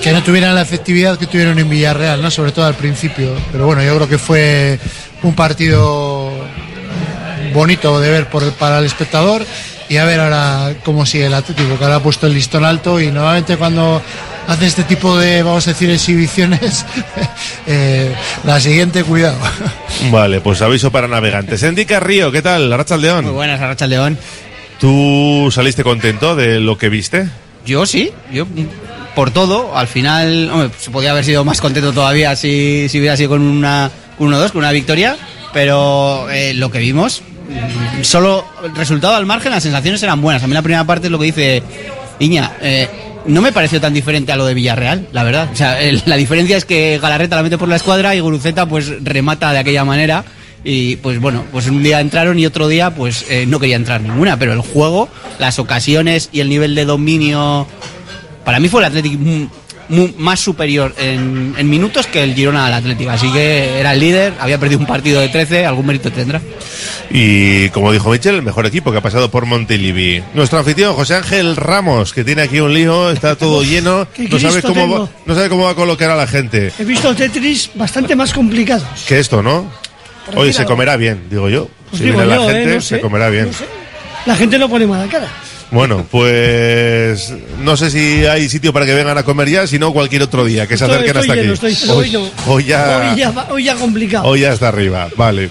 que 0.02 0.12
no 0.12 0.22
tuvieran 0.22 0.54
la 0.54 0.62
efectividad 0.62 1.16
que 1.16 1.28
tuvieron 1.28 1.58
en 1.60 1.70
Villarreal, 1.70 2.20
¿no? 2.20 2.30
Sobre 2.30 2.50
todo 2.50 2.66
al 2.66 2.74
principio. 2.74 3.34
Pero 3.52 3.66
bueno, 3.66 3.82
yo 3.84 3.94
creo 3.94 4.08
que 4.08 4.18
fue 4.18 4.78
un 5.22 5.34
partido 5.34 6.30
bonito 7.54 8.00
de 8.00 8.10
ver 8.10 8.28
por, 8.28 8.50
para 8.54 8.80
el 8.80 8.84
espectador 8.84 9.44
y 9.88 9.98
a 9.98 10.04
ver 10.04 10.20
ahora 10.20 10.74
cómo 10.84 11.06
sigue 11.06 11.26
el 11.26 11.34
Atlético, 11.34 11.78
que 11.78 11.84
ahora 11.84 11.96
ha 11.96 12.02
puesto 12.02 12.26
el 12.26 12.34
listón 12.34 12.64
alto 12.64 13.00
y 13.00 13.12
normalmente 13.12 13.56
cuando 13.56 14.02
hace 14.48 14.66
este 14.66 14.82
tipo 14.82 15.16
de, 15.16 15.44
vamos 15.44 15.68
a 15.68 15.70
decir, 15.70 15.88
exhibiciones, 15.90 16.84
eh, 17.66 18.12
la 18.44 18.58
siguiente, 18.58 19.04
cuidado. 19.04 19.38
Vale, 20.10 20.40
pues 20.40 20.62
aviso 20.62 20.90
para 20.90 21.06
navegantes. 21.06 21.62
Endica 21.62 22.00
Río, 22.00 22.32
¿qué 22.32 22.42
tal? 22.42 22.72
Arracha 22.72 22.96
León. 22.96 23.24
Muy 23.26 23.34
buenas, 23.34 23.60
Arracha 23.60 23.86
León. 23.86 24.18
¿Tú 24.80 25.48
saliste 25.52 25.84
contento 25.84 26.34
de 26.34 26.58
lo 26.58 26.76
que 26.76 26.88
viste? 26.88 27.28
Yo 27.64 27.86
sí, 27.86 28.10
yo 28.32 28.46
por 29.14 29.30
todo. 29.30 29.76
Al 29.76 29.88
final, 29.88 30.70
se 30.78 30.90
podía 30.90 31.10
haber 31.10 31.24
sido 31.24 31.44
más 31.44 31.60
contento 31.60 31.92
todavía 31.92 32.36
si, 32.36 32.88
si 32.88 32.98
hubiera 32.98 33.16
sido 33.16 33.30
con 33.30 33.42
una 33.42 33.90
1-2, 34.18 34.50
con 34.50 34.58
una 34.58 34.72
victoria. 34.72 35.16
Pero 35.52 36.30
eh, 36.30 36.54
lo 36.54 36.70
que 36.70 36.78
vimos, 36.78 37.22
mm, 37.22 38.02
solo 38.02 38.44
resultado 38.74 39.14
al 39.14 39.26
margen, 39.26 39.52
las 39.52 39.62
sensaciones 39.62 40.02
eran 40.02 40.20
buenas. 40.20 40.42
A 40.42 40.46
mí 40.46 40.54
la 40.54 40.62
primera 40.62 40.84
parte 40.84 41.08
es 41.08 41.10
lo 41.10 41.18
que 41.18 41.26
dice 41.26 41.62
Iña. 42.18 42.52
Eh, 42.62 42.88
no 43.26 43.40
me 43.40 43.52
pareció 43.52 43.80
tan 43.80 43.94
diferente 43.94 44.32
a 44.32 44.36
lo 44.36 44.46
de 44.46 44.54
Villarreal, 44.54 45.08
la 45.12 45.22
verdad. 45.22 45.48
O 45.52 45.56
sea, 45.56 45.78
la 46.06 46.16
diferencia 46.16 46.56
es 46.56 46.64
que 46.64 46.98
Galarreta 47.00 47.36
la 47.36 47.42
mete 47.42 47.58
por 47.58 47.68
la 47.68 47.76
escuadra 47.76 48.14
y 48.14 48.20
Guruceta 48.20 48.66
pues 48.66 48.92
remata 49.04 49.52
de 49.52 49.58
aquella 49.58 49.84
manera. 49.84 50.24
Y 50.64 50.96
pues 50.96 51.18
bueno, 51.18 51.44
pues 51.50 51.66
un 51.66 51.82
día 51.82 52.00
entraron 52.00 52.38
y 52.38 52.46
otro 52.46 52.68
día 52.68 52.94
pues 52.94 53.26
eh, 53.28 53.46
no 53.46 53.60
quería 53.60 53.76
entrar 53.76 54.00
ninguna. 54.00 54.38
Pero 54.38 54.52
el 54.52 54.60
juego, 54.60 55.08
las 55.38 55.58
ocasiones 55.58 56.30
y 56.32 56.40
el 56.40 56.48
nivel 56.48 56.74
de 56.74 56.84
dominio 56.84 57.66
para 58.44 58.60
mí 58.60 58.68
fue 58.68 58.84
el 58.86 59.18
mu- 59.88 60.10
más 60.18 60.40
superior 60.40 60.94
en, 60.98 61.54
en 61.58 61.68
minutos 61.70 62.06
que 62.06 62.22
el 62.22 62.34
Girona 62.34 62.66
al 62.66 62.74
Atlético. 62.74 63.10
Así 63.10 63.30
que 63.32 63.78
era 63.78 63.92
el 63.92 64.00
líder, 64.00 64.34
había 64.40 64.58
perdido 64.58 64.80
un 64.80 64.86
partido 64.86 65.20
de 65.20 65.28
13, 65.28 65.66
algún 65.66 65.86
mérito 65.86 66.10
tendrá. 66.12 66.40
Y 67.10 67.68
como 67.70 67.92
dijo 67.92 68.10
Michel, 68.10 68.36
el 68.36 68.42
mejor 68.42 68.64
equipo 68.66 68.90
que 68.90 68.98
ha 68.98 69.02
pasado 69.02 69.30
por 69.30 69.44
Montilivi. 69.44 70.22
Nuestro 70.34 70.58
anfitrión 70.58 70.94
José 70.94 71.16
Ángel 71.16 71.56
Ramos, 71.56 72.12
que 72.14 72.24
tiene 72.24 72.42
aquí 72.42 72.60
un 72.60 72.72
lío, 72.72 73.10
está 73.10 73.36
todo 73.36 73.62
lleno, 73.64 74.06
no 74.30 74.38
sabe, 74.38 74.62
cómo 74.62 74.74
va, 74.88 74.94
tengo. 74.94 75.10
no 75.26 75.34
sabe 75.34 75.48
cómo 75.48 75.64
va 75.64 75.70
a 75.72 75.74
colocar 75.74 76.10
a 76.10 76.16
la 76.16 76.26
gente. 76.26 76.72
He 76.78 76.84
visto 76.84 77.14
Tetris 77.14 77.70
bastante 77.74 78.16
más 78.16 78.32
complicados. 78.32 78.84
Que 79.06 79.18
esto, 79.18 79.42
¿no? 79.42 79.70
Decir 80.34 80.54
se 80.54 80.64
comerá 80.64 80.96
bien, 80.96 81.24
digo 81.28 81.48
yo. 81.50 81.68
Pues 81.90 81.98
si 81.98 82.04
digo 82.06 82.18
viene 82.18 82.30
la 82.30 82.36
yo, 82.36 82.50
¿eh? 82.50 82.54
gente, 82.54 82.74
No 82.76 82.80
sé, 82.80 82.88
se 82.96 83.00
comerá 83.00 83.28
bien. 83.28 83.46
no 83.48 83.52
sé. 83.52 83.64
La 84.24 84.36
gente 84.36 84.58
no 84.58 84.68
pone 84.68 84.86
mala 84.86 85.06
cara. 85.08 85.26
Bueno, 85.72 86.06
pues 86.10 87.32
no 87.60 87.76
sé 87.78 87.90
si 87.90 88.26
hay 88.26 88.46
sitio 88.50 88.72
para 88.74 88.84
que 88.84 88.92
vengan 88.94 89.16
a 89.16 89.22
comer 89.22 89.48
ya, 89.48 89.66
si 89.66 89.78
no 89.78 89.90
cualquier 89.92 90.22
otro 90.22 90.44
día, 90.44 90.66
que 90.66 90.76
se 90.76 90.84
Estoy- 90.84 90.96
acerquen 90.98 91.16
estoy 91.16 91.30
hasta 91.30 91.42
lleno, 91.42 91.54
aquí. 91.54 91.66
estoy- 91.66 91.90
hoy 91.96 92.10
no. 92.10 92.30
hoy 92.46 92.64
ya, 92.64 93.10
Hoy 93.10 93.16
ya, 93.18 93.46
hoy 93.50 93.64
ya 93.64 93.74
complicado. 93.76 94.24
hoy 94.28 94.40
ya 94.40 94.52
está 94.52 94.68
arriba, 94.68 95.08
vale. 95.16 95.48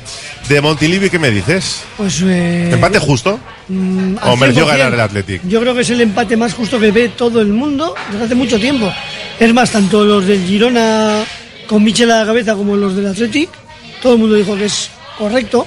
De 0.48 0.62
Montilivi, 0.62 1.10
¿qué 1.10 1.18
me 1.18 1.32
dices? 1.32 1.82
Pues, 1.98 2.22
eh, 2.24 2.70
¿Empate 2.72 3.00
justo? 3.00 3.40
mm, 3.68 4.18
¿O 4.24 4.36
mereció 4.38 4.66
100%. 4.66 4.68
ganar 4.68 4.94
el 4.94 5.00
Athletic? 5.00 5.42
Yo 5.48 5.60
creo 5.60 5.74
que 5.74 5.82
es 5.82 5.90
el 5.90 6.02
empate 6.02 6.38
más 6.38 6.54
justo 6.54 6.80
que 6.80 6.92
ve 6.92 7.10
todo 7.10 7.42
el 7.42 7.48
mundo 7.48 7.96
desde 8.12 8.26
hace 8.26 8.36
mucho 8.36 8.60
tiempo. 8.60 8.94
Es 9.40 9.52
más, 9.54 9.72
tanto 9.72 10.04
los 10.06 10.28
del 10.28 10.46
Girona 10.46 11.24
con 11.68 11.84
Michel 11.84 12.12
a 12.12 12.20
la 12.20 12.26
cabeza 12.28 12.54
como 12.54 12.76
los 12.76 12.96
del 12.96 13.08
Athletic, 13.08 13.50
todo 14.04 14.14
el 14.14 14.20
mundo 14.20 14.36
dijo 14.36 14.56
que 14.56 14.66
es 14.66 14.90
correcto. 15.18 15.66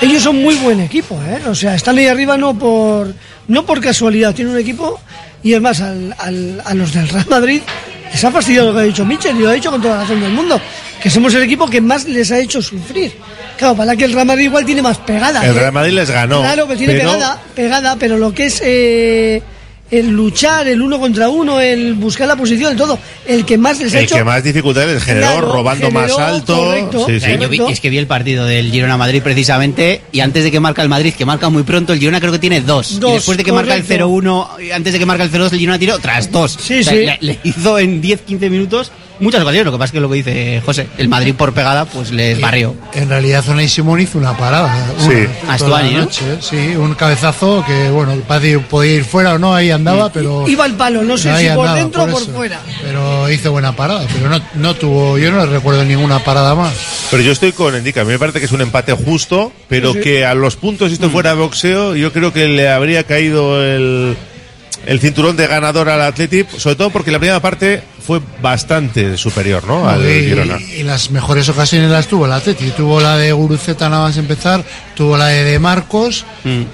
Ellos 0.00 0.22
son 0.22 0.42
muy 0.42 0.54
buen 0.56 0.80
equipo, 0.80 1.18
¿eh? 1.28 1.40
O 1.48 1.54
sea, 1.54 1.74
están 1.74 1.96
ahí 1.98 2.06
arriba 2.06 2.36
no 2.36 2.58
por 2.58 3.12
no 3.48 3.64
por 3.66 3.80
casualidad, 3.80 4.34
tienen 4.34 4.54
un 4.54 4.60
equipo 4.60 4.98
y 5.42 5.52
es 5.54 5.60
más, 5.60 5.80
al- 5.80 6.14
al- 6.18 6.62
a 6.64 6.74
los 6.74 6.92
del 6.92 7.08
Real 7.08 7.26
Madrid 7.28 7.60
les 8.12 8.24
ha 8.24 8.30
fastidiado 8.30 8.68
lo 8.68 8.74
que 8.74 8.80
ha 8.80 8.84
dicho 8.84 9.04
Michel 9.04 9.36
y 9.36 9.40
lo 9.40 9.50
ha 9.50 9.52
dicho 9.52 9.70
con 9.70 9.80
toda 9.82 9.96
la 9.96 10.00
razón 10.02 10.20
del 10.20 10.30
mundo, 10.32 10.60
que 11.02 11.10
somos 11.10 11.34
el 11.34 11.42
equipo 11.42 11.68
que 11.68 11.80
más 11.80 12.04
les 12.06 12.30
ha 12.32 12.38
hecho 12.38 12.60
sufrir. 12.62 13.12
Claro, 13.58 13.76
para 13.76 13.94
que 13.96 14.04
el 14.04 14.12
Real 14.12 14.26
Madrid 14.26 14.44
igual 14.46 14.64
tiene 14.64 14.82
más 14.82 14.98
pegada. 14.98 15.44
El 15.44 15.56
¿eh? 15.56 15.60
Real 15.60 15.72
Madrid 15.72 15.92
les 15.92 16.10
ganó. 16.10 16.40
Claro 16.40 16.66
que 16.68 16.76
tiene 16.76 16.94
pero- 16.94 17.12
pegada, 17.12 17.42
pegada, 17.54 17.96
pero 17.96 18.16
lo 18.18 18.32
que 18.32 18.46
es 18.46 18.60
eh, 18.64 19.42
el 19.90 20.10
luchar, 20.10 20.66
el 20.66 20.80
uno 20.82 20.98
contra 20.98 21.28
uno, 21.28 21.60
el 21.60 21.94
buscar 21.94 22.26
la 22.26 22.36
posición, 22.36 22.72
el 22.72 22.76
todo, 22.76 22.98
el 23.26 23.44
que 23.44 23.58
más 23.58 23.78
les 23.78 23.94
ha 23.94 23.98
El 23.98 24.04
hecho. 24.06 24.16
que 24.16 24.24
más 24.24 24.42
dificultades 24.42 25.02
generó, 25.02 25.26
Claro, 25.26 25.52
robando 25.52 25.90
más 25.90 26.10
alto. 26.18 26.56
correcto, 26.56 27.06
Sí, 27.06 27.16
O 27.16 27.20
sea, 27.20 27.34
sí. 27.34 27.38
yo 27.40 27.48
vi- 27.48 27.60
es 27.70 27.80
que 27.80 27.90
vi 27.90 27.98
el 27.98 28.06
partido 28.06 28.44
del 28.46 28.70
Girona 28.72 28.96
Madrid 28.96 29.22
precisamente 29.22 30.00
y 30.10 30.20
antes 30.20 30.42
de 30.42 30.50
que 30.50 30.58
marca 30.58 30.82
el 30.82 30.88
Madrid, 30.88 31.12
que 31.14 31.24
marca 31.26 31.48
muy 31.50 31.62
pronto, 31.62 31.92
el 31.92 31.98
Girona 32.00 32.18
creo 32.18 32.32
que 32.32 32.38
tiene 32.38 32.60
dos. 32.60 32.98
Dos, 32.98 33.10
y 33.10 33.14
después 33.14 33.38
de 33.38 33.44
que 33.44 33.52
marca 33.52 33.74
el 33.74 33.82
correcto. 33.82 34.06
0-1, 34.08 34.48
y 34.66 34.70
antes 34.72 34.92
de 34.92 34.98
que 34.98 35.06
marca 35.06 35.22
el 35.22 35.30
0-2, 35.30 35.52
el 35.52 35.58
Girona 35.58 35.78
tiró 35.78 35.98
tras 35.98 36.32
dos. 36.32 36.56
Sí, 36.60 36.80
O 36.80 36.82
sea, 36.84 36.92
sí. 36.92 37.04
Le, 37.06 37.18
le 37.20 37.38
hizo 37.44 37.78
en 37.78 38.00
10-15 38.02 38.50
minutos 38.50 38.90
muchas 39.20 39.42
ocasiones. 39.42 39.66
Lo 39.66 39.72
que 39.72 39.78
pasa 39.78 39.86
es 39.86 39.92
que 39.92 40.00
lo 40.00 40.08
que 40.10 40.16
dice 40.16 40.62
José, 40.64 40.86
el 40.98 41.08
Madrid 41.08 41.34
por 41.34 41.52
pegada, 41.52 41.84
pues 41.84 42.10
les 42.10 42.40
barrió. 42.40 42.74
En 42.94 43.08
realidad, 43.08 43.42
Zonay 43.44 43.68
Simón 43.68 44.00
hizo 44.00 44.18
una 44.18 44.36
parada. 44.36 44.74
Sí. 44.98 45.26
noche. 45.96 46.22
Sí, 46.40 46.74
un 46.76 46.94
cabezazo 46.94 47.64
que, 47.66 47.90
bueno, 47.90 48.14
que 48.14 48.58
podía 48.58 48.94
ir 48.96 49.04
fuera 49.04 49.34
o 49.34 49.38
no, 49.38 49.54
ahí 49.54 49.70
andaba, 49.70 50.10
pero. 50.12 50.46
Iba 50.48 50.64
al 50.64 50.74
palo, 50.74 51.02
no 51.02 51.16
sé 51.16 51.34
si 51.36 51.44
por 51.48 51.66
andaba, 51.66 51.74
dentro 51.74 52.02
o 52.04 52.08
por 52.08 52.22
eso. 52.22 52.32
fuera. 52.32 52.60
Pero 52.82 53.30
hizo 53.30 53.52
buena 53.52 53.74
parada, 53.74 54.06
pero 54.12 54.28
no, 54.28 54.40
no 54.54 54.74
tuvo, 54.74 55.18
yo 55.18 55.30
no 55.30 55.44
recuerdo 55.46 55.84
ninguna 55.84 56.18
parada 56.18 56.54
más. 56.54 56.72
Pero 57.10 57.22
yo 57.22 57.32
estoy 57.32 57.52
con 57.52 57.74
Endica, 57.74 58.00
a 58.02 58.04
mí 58.04 58.10
me 58.12 58.18
parece 58.18 58.38
que 58.40 58.46
es 58.46 58.52
un 58.52 58.60
empate 58.60 58.92
justo, 58.92 59.52
pero 59.68 59.92
Sí, 59.92 59.98
sí. 59.98 60.04
que 60.04 60.24
a 60.24 60.34
los 60.34 60.56
puntos, 60.56 60.88
si 60.88 60.94
esto 60.94 61.10
fuera 61.10 61.34
boxeo, 61.34 61.94
yo 61.94 62.12
creo 62.12 62.32
que 62.32 62.46
le 62.48 62.68
habría 62.68 63.04
caído 63.04 63.62
el, 63.62 64.16
el 64.86 65.00
cinturón 65.00 65.36
de 65.36 65.46
ganador 65.46 65.88
al 65.88 66.00
Athletic, 66.02 66.48
sobre 66.58 66.76
todo 66.76 66.90
porque 66.90 67.10
la 67.10 67.18
primera 67.18 67.40
parte 67.40 67.82
fue 68.06 68.20
bastante 68.42 69.16
superior, 69.16 69.66
¿no? 69.66 69.88
Al 69.88 70.04
y, 70.04 70.26
Girona. 70.26 70.60
y 70.60 70.82
las 70.82 71.10
mejores 71.10 71.48
ocasiones 71.48 71.90
las 71.90 72.06
tuvo 72.06 72.26
el 72.26 72.32
Atleti. 72.32 72.70
Tuvo 72.70 73.00
la 73.00 73.16
de 73.16 73.32
Guruceta 73.32 73.88
nada 73.88 74.02
más 74.08 74.16
empezar, 74.18 74.62
tuvo 74.94 75.16
la 75.16 75.26
de, 75.28 75.44
de 75.44 75.58
Marcos. 75.58 76.24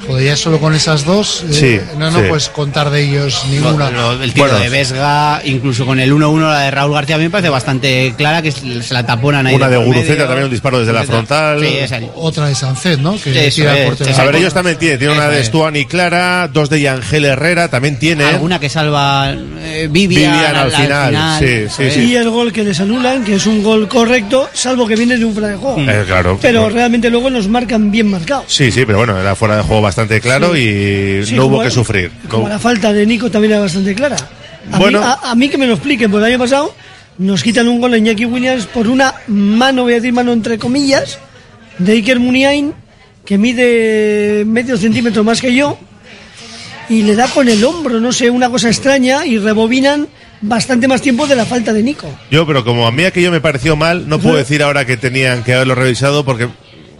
Joder, 0.07 0.25
ya 0.25 0.37
solo 0.37 0.59
con 0.59 0.75
esas 0.75 1.05
dos, 1.05 1.45
eh, 1.49 1.53
Sí, 1.53 1.81
no, 1.99 2.11
no 2.11 2.19
sí. 2.21 2.25
puedes 2.29 2.49
contar 2.49 2.91
de 2.91 3.03
ellos 3.03 3.45
ninguna. 3.51 3.91
Lo- 3.91 4.15
lo- 4.17 4.23
el 4.23 4.33
tiro 4.33 4.59
de 4.59 4.69
Vesga, 4.69 5.41
incluso 5.45 5.87
con 5.87 6.01
el 6.01 6.13
1-1, 6.13 6.41
la 6.51 6.61
de 6.61 6.71
Raúl 6.71 6.93
García, 6.95 7.15
a 7.17 7.19
mí 7.19 7.25
me 7.25 7.31
parece 7.31 7.49
bastante 7.49 8.15
clara 8.17 8.43
que 8.43 8.53
se 8.53 8.93
la 8.95 9.05
taponan 9.07 9.47
ahí. 9.47 9.55
Una 9.55 9.69
de 9.69 9.77
por 9.77 9.87
Guruceta 9.87 10.25
también, 10.27 10.45
un 10.45 10.51
disparo 10.51 10.79
desde 10.81 10.93
la 10.93 11.05
frontal. 11.05 11.61
Sí, 11.61 12.07
Otra 12.17 12.47
de 12.47 12.55
Sancet, 12.55 12.99
¿no? 13.01 13.19
Que 13.21 13.47
Eso 13.47 13.57
tira 13.63 13.79
es, 13.79 14.19
A 14.19 14.25
ver, 14.25 14.37
ellos 14.37 14.55
también 14.55 14.77
tienen, 14.79 14.99
tienen 14.99 15.17
una 15.17 15.29
de. 15.29 15.45
Stuani 15.45 15.87
Clara, 15.87 16.49
dos 16.53 16.69
de 16.71 16.81
Yangel 16.81 17.25
Herrera, 17.25 17.69
también 17.69 17.99
tiene. 17.99 18.25
Alguna 18.25 18.59
que 18.61 18.69
salva 18.69 19.31
eh, 19.33 19.89
Vivian, 19.91 20.33
Vivian 20.33 20.57
al 20.57 20.71
final, 20.73 21.39
sí, 21.39 21.91
sí. 21.91 22.01
Y 22.01 22.17
el 22.17 22.29
gol 22.31 22.53
que 22.53 22.63
les 22.65 22.79
anulan, 22.81 23.25
que 23.25 23.35
es 23.37 23.47
un 23.47 23.63
gol 23.63 23.89
correcto, 23.89 24.49
salvo 24.53 24.87
que 24.87 24.97
viene 24.97 25.17
de 25.17 25.25
un 25.25 25.33
fuera 25.33 25.49
de 25.49 25.57
juego. 25.57 25.81
Eh, 25.81 26.05
claro. 26.07 26.39
Pero 26.41 26.69
realmente 26.69 27.09
luego 27.11 27.31
nos 27.31 27.49
marcan 27.49 27.91
bien 27.91 28.10
marcados. 28.11 28.45
Sí, 28.49 28.71
sí, 28.71 28.85
pero 28.85 28.99
bueno, 28.99 29.19
era 29.19 29.35
fuera 29.35 29.57
de 29.57 29.63
juego 29.63 29.83
bastante 29.83 30.21
claro 30.21 30.57
y 30.57 31.23
Sí, 31.25 31.35
no 31.35 31.47
hubo 31.47 31.63
que 31.63 31.71
sufrir. 31.71 32.11
Como 32.29 32.45
No- 32.45 32.49
la 32.51 32.59
falta 32.59 32.93
de 32.93 33.07
Nico 33.07 33.31
también 33.31 33.53
era 33.53 33.61
bastante 33.61 33.95
clara. 33.95 34.17
A, 34.73 34.79
Bueno. 34.79 35.01
mí, 35.01 35.07
a, 35.07 35.31
a 35.31 35.35
mí 35.35 35.49
que 35.49 35.57
me 35.59 35.67
lo 35.67 35.75
expliquen, 35.75 36.11
porque 36.11 36.27
el 36.27 36.33
año 36.35 36.39
pasado 36.43 36.75
nos 37.19 37.43
quitan 37.43 37.69
un 37.69 37.81
gol 37.81 37.95
a 37.95 37.99
Iñaki 37.99 38.25
Williams 38.27 38.67
por 38.67 38.89
una 38.89 39.15
mano, 39.29 39.83
voy 39.85 39.93
a 39.93 39.97
decir 39.97 40.13
mano 40.13 40.33
entre 40.33 40.59
comillas, 40.59 41.19
de 41.79 41.93
Iker 41.93 42.19
Muniain, 42.21 42.73
que 43.25 43.39
mide 43.39 44.45
medio 44.47 44.77
centímetro 44.77 45.23
más 45.25 45.41
que 45.41 45.55
yo, 45.55 45.79
y 46.89 47.03
le 47.03 47.15
da 47.15 47.29
con 47.29 47.49
el 47.49 47.63
hombro, 47.65 48.01
no 48.01 48.13
sé, 48.13 48.31
una 48.31 48.51
cosa 48.51 48.69
extraña, 48.69 49.25
y 49.25 49.39
rebobinan 49.39 50.09
bastante 50.43 50.89
más 50.89 51.01
tiempo 51.03 51.27
de 51.27 51.37
la 51.37 51.45
falta 51.45 51.73
de 51.73 51.83
Nico. 51.83 52.09
Yo, 52.31 52.47
pero 52.47 52.65
como 52.65 52.87
a 52.87 52.91
mí 52.93 53.05
aquello 53.05 53.31
me 53.31 53.41
pareció 53.41 53.77
mal, 53.77 54.09
no 54.09 54.19
puedo 54.19 54.37
decir 54.37 54.63
ahora 54.63 54.85
que 54.87 54.97
tenían 54.97 55.45
que 55.45 55.55
haberlo 55.55 55.75
revisado 55.75 56.25
porque 56.25 56.49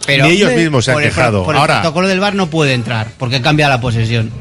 Pero 0.05 0.25
Ni 0.25 0.31
ellos 0.31 0.51
mismos 0.53 0.85
se 0.85 0.91
han 0.91 0.95
por 0.95 1.03
el- 1.03 1.09
quejado. 1.09 1.43
Por 1.43 1.55
el 1.55 1.61
Ahora, 1.61 1.81
protocolo 1.81 2.07
del 2.07 2.19
VAR 2.19 2.35
no 2.35 2.49
puede 2.49 2.73
entrar 2.73 3.07
porque 3.17 3.41
cambia 3.41 3.69
la 3.69 3.79
posesión. 3.79 4.31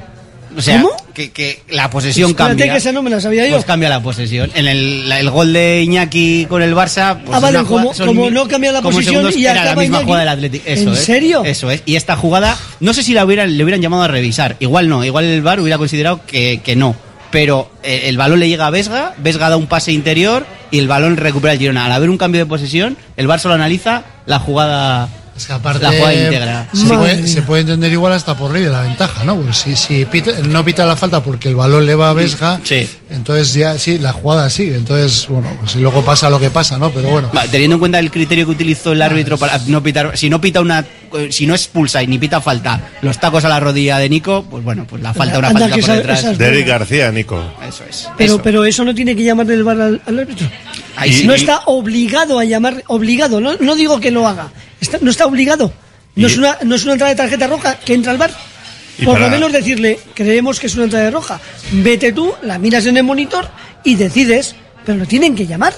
O 0.57 0.61
sea, 0.63 0.81
¿Cómo? 0.83 0.91
Que, 1.15 1.31
que 1.31 1.63
la 1.71 1.89
posesión 1.91 2.31
Espérate 2.31 2.57
cambia. 2.57 2.73
que 2.73 2.79
esa 2.79 2.91
no 2.91 3.03
me 3.03 3.11
la 3.11 3.21
sabía 3.21 3.47
yo. 3.47 3.53
Pues 3.53 3.65
cambia 3.65 3.89
la 3.89 4.03
posesión. 4.03 4.51
En 4.55 4.67
el, 4.67 5.09
la- 5.09 5.21
el 5.21 5.31
gol 5.31 5.53
de 5.53 5.83
Iñaki 5.83 6.47
con 6.49 6.61
el 6.63 6.75
Barça. 6.75 7.21
Pues 7.25 7.37
Ah, 7.37 7.41
vale, 7.41 7.59
una 7.59 7.69
jugada- 7.69 7.85
como- 7.85 7.95
son 7.95 8.07
como 8.09 8.25
mi- 8.25 8.31
no 8.33 8.49
cambia 8.49 8.73
la 8.73 8.81
como 8.83 8.97
posición 8.97 9.15
segundos, 9.17 9.37
y 9.37 9.45
era 9.45 9.55
la 9.55 9.61
acaba 9.63 9.83
misma 9.83 9.97
Iñaki. 9.99 10.07
jugada 10.07 10.25
del 10.25 10.33
Atlético. 10.35 10.65
Eso 10.67 10.83
¿En 10.89 10.93
es. 10.95 10.99
serio? 11.05 11.45
Eso 11.45 11.71
es. 11.71 11.83
Y 11.87 11.95
esta 11.95 12.17
jugada, 12.17 12.57
no 12.81 12.93
sé 12.95 13.05
si 13.05 13.15
la 13.15 13.25
hubieran, 13.25 13.57
le 13.57 13.63
hubieran 13.63 13.81
llamado 13.81 14.03
a 14.03 14.09
revisar. 14.09 14.57
Igual 14.59 14.89
no, 14.89 15.05
igual 15.05 15.25
el 15.27 15.41
VAR 15.43 15.61
hubiera 15.61 15.79
considerado 15.79 16.21
que, 16.27 16.61
que 16.65 16.75
no. 16.75 16.97
Pero 17.31 17.71
eh, 17.85 18.03
el 18.07 18.17
balón 18.17 18.41
le 18.41 18.49
llega 18.49 18.67
a 18.67 18.71
Vesga, 18.71 19.15
Vesga 19.19 19.51
da 19.51 19.57
un 19.57 19.69
pase 19.69 19.93
interior 19.93 20.45
y 20.73 20.81
el 20.81 20.89
balón 20.89 21.17
recupera 21.17 21.53
el 21.53 21.61
Girona. 21.61 21.85
Al 21.87 21.93
haber 21.93 22.11
un 22.11 22.19
cambio 22.19 22.41
de 22.41 22.47
posesión, 22.47 22.97
el 23.17 23.29
VAR 23.29 23.39
solo 23.39 23.55
analiza 23.55 24.03
la 24.27 24.41
jugada. 24.41 25.09
Es 25.41 25.47
que 25.47 25.53
aparte 25.55 25.83
la 25.83 25.91
jugada 25.93 26.13
íntegra. 26.15 26.69
se 26.75 26.85
puede, 26.87 27.27
se 27.27 27.43
puede 27.43 27.61
entender 27.63 27.91
igual 27.93 28.13
hasta 28.13 28.37
por 28.37 28.53
ley 28.53 28.63
de 28.63 28.69
la 28.69 28.83
ventaja, 28.83 29.25
¿no? 29.25 29.37
Pues 29.37 29.57
si, 29.57 29.75
si 29.75 30.05
pita- 30.05 30.33
no 30.47 30.63
pita 30.65 30.85
la 30.85 30.97
falta 30.97 31.23
porque 31.23 31.49
el 31.49 31.57
balón 31.57 31.87
le 31.87 31.95
va 31.95 32.11
a 32.11 32.13
Vesga, 32.13 32.61
entonces 33.09 33.55
ya 33.55 33.79
sí, 33.79 33.99
la 33.99 34.13
jugada 34.13 34.51
sigue. 34.51 34.77
Entonces, 34.77 35.27
bueno, 35.29 35.49
pues 35.61 35.77
luego 35.77 36.05
pasa 36.05 36.29
lo 36.29 36.39
que 36.39 36.51
pasa, 36.51 36.77
¿no? 36.77 36.91
Pero 36.91 37.09
bueno. 37.09 37.31
Va, 37.35 37.45
Teniendo 37.45 37.77
en 37.77 37.81
cuenta 37.81 37.99
el 37.99 38.11
criterio 38.11 38.45
que 38.45 38.53
utilizó 38.53 38.93
el 38.93 39.01
árbitro 39.01 39.39
para 39.39 39.59
no 39.67 39.83
pitar, 39.83 40.17
si 40.19 40.29
no 40.29 40.41
pita 40.43 40.61
una, 40.61 40.85
si 41.31 41.47
no 41.47 41.55
expulsa 41.55 42.03
y 42.03 42.07
ni 42.07 42.19
pita 42.19 42.41
falta 42.41 42.81
los 43.03 43.19
tacos 43.19 43.45
a 43.45 43.49
la 43.49 43.59
rodilla 43.61 43.99
de 43.99 44.09
Nico, 44.09 44.45
pues 44.49 44.63
bueno, 44.65 44.87
pues 44.89 45.03
la 45.03 45.13
falta 45.15 45.39
una 45.39 45.49
Anda, 45.49 45.61
falta 45.61 45.75
por 45.77 45.85
esa- 45.85 45.95
detrás. 45.97 46.19
esas 46.21 46.39
de 46.39 46.47
Eric 46.49 46.67
García, 46.67 47.11
Nico. 47.13 47.43
Eso 47.67 47.85
es. 47.89 48.09
Pero, 48.17 48.35
Eso. 48.35 48.43
pero 48.43 48.65
eso 48.65 48.85
no 48.85 48.95
tiene 48.95 49.15
que 49.17 49.23
llamar 49.25 49.47
del 49.47 49.65
VAR 49.65 49.81
al, 49.81 50.03
al 50.07 50.19
árbitro. 50.19 50.47
Ahí 50.97 51.13
sí. 51.13 51.27
no 51.27 51.35
está 51.35 51.63
obligado 51.67 52.39
a 52.39 52.45
llamar, 52.45 52.83
obligado, 52.89 53.41
no, 53.41 53.55
no 53.59 53.75
digo 53.77 54.01
que 54.01 54.11
lo 54.11 54.27
haga, 54.29 54.49
está- 54.81 54.99
no 55.01 55.11
está 55.11 55.27
obligado. 55.27 55.73
No 56.17 56.27
es, 56.27 56.37
una, 56.37 56.59
no 56.65 56.75
es 56.75 56.83
una 56.85 56.93
entrada 56.93 57.11
de 57.13 57.17
tarjeta 57.17 57.47
roja 57.47 57.77
que 57.79 57.95
entra 57.95 58.13
al 58.13 58.19
bar. 58.19 58.31
Por 59.05 59.15
para- 59.15 59.27
lo 59.27 59.31
menos 59.31 59.53
decirle, 59.53 59.99
creemos 60.15 60.61
que 60.61 60.67
es 60.67 60.75
una 60.75 60.85
entrada 60.85 61.07
de 61.07 61.11
roja. 61.13 61.41
Vete 61.73 62.13
tú, 62.13 62.33
la 62.43 62.59
miras 62.59 62.85
en 62.87 62.97
el 62.99 63.05
monitor 63.05 63.49
y 63.85 63.95
decides, 63.95 64.55
pero 64.85 64.99
lo 64.99 65.07
tienen 65.07 65.35
que 65.35 65.47
llamar. 65.47 65.73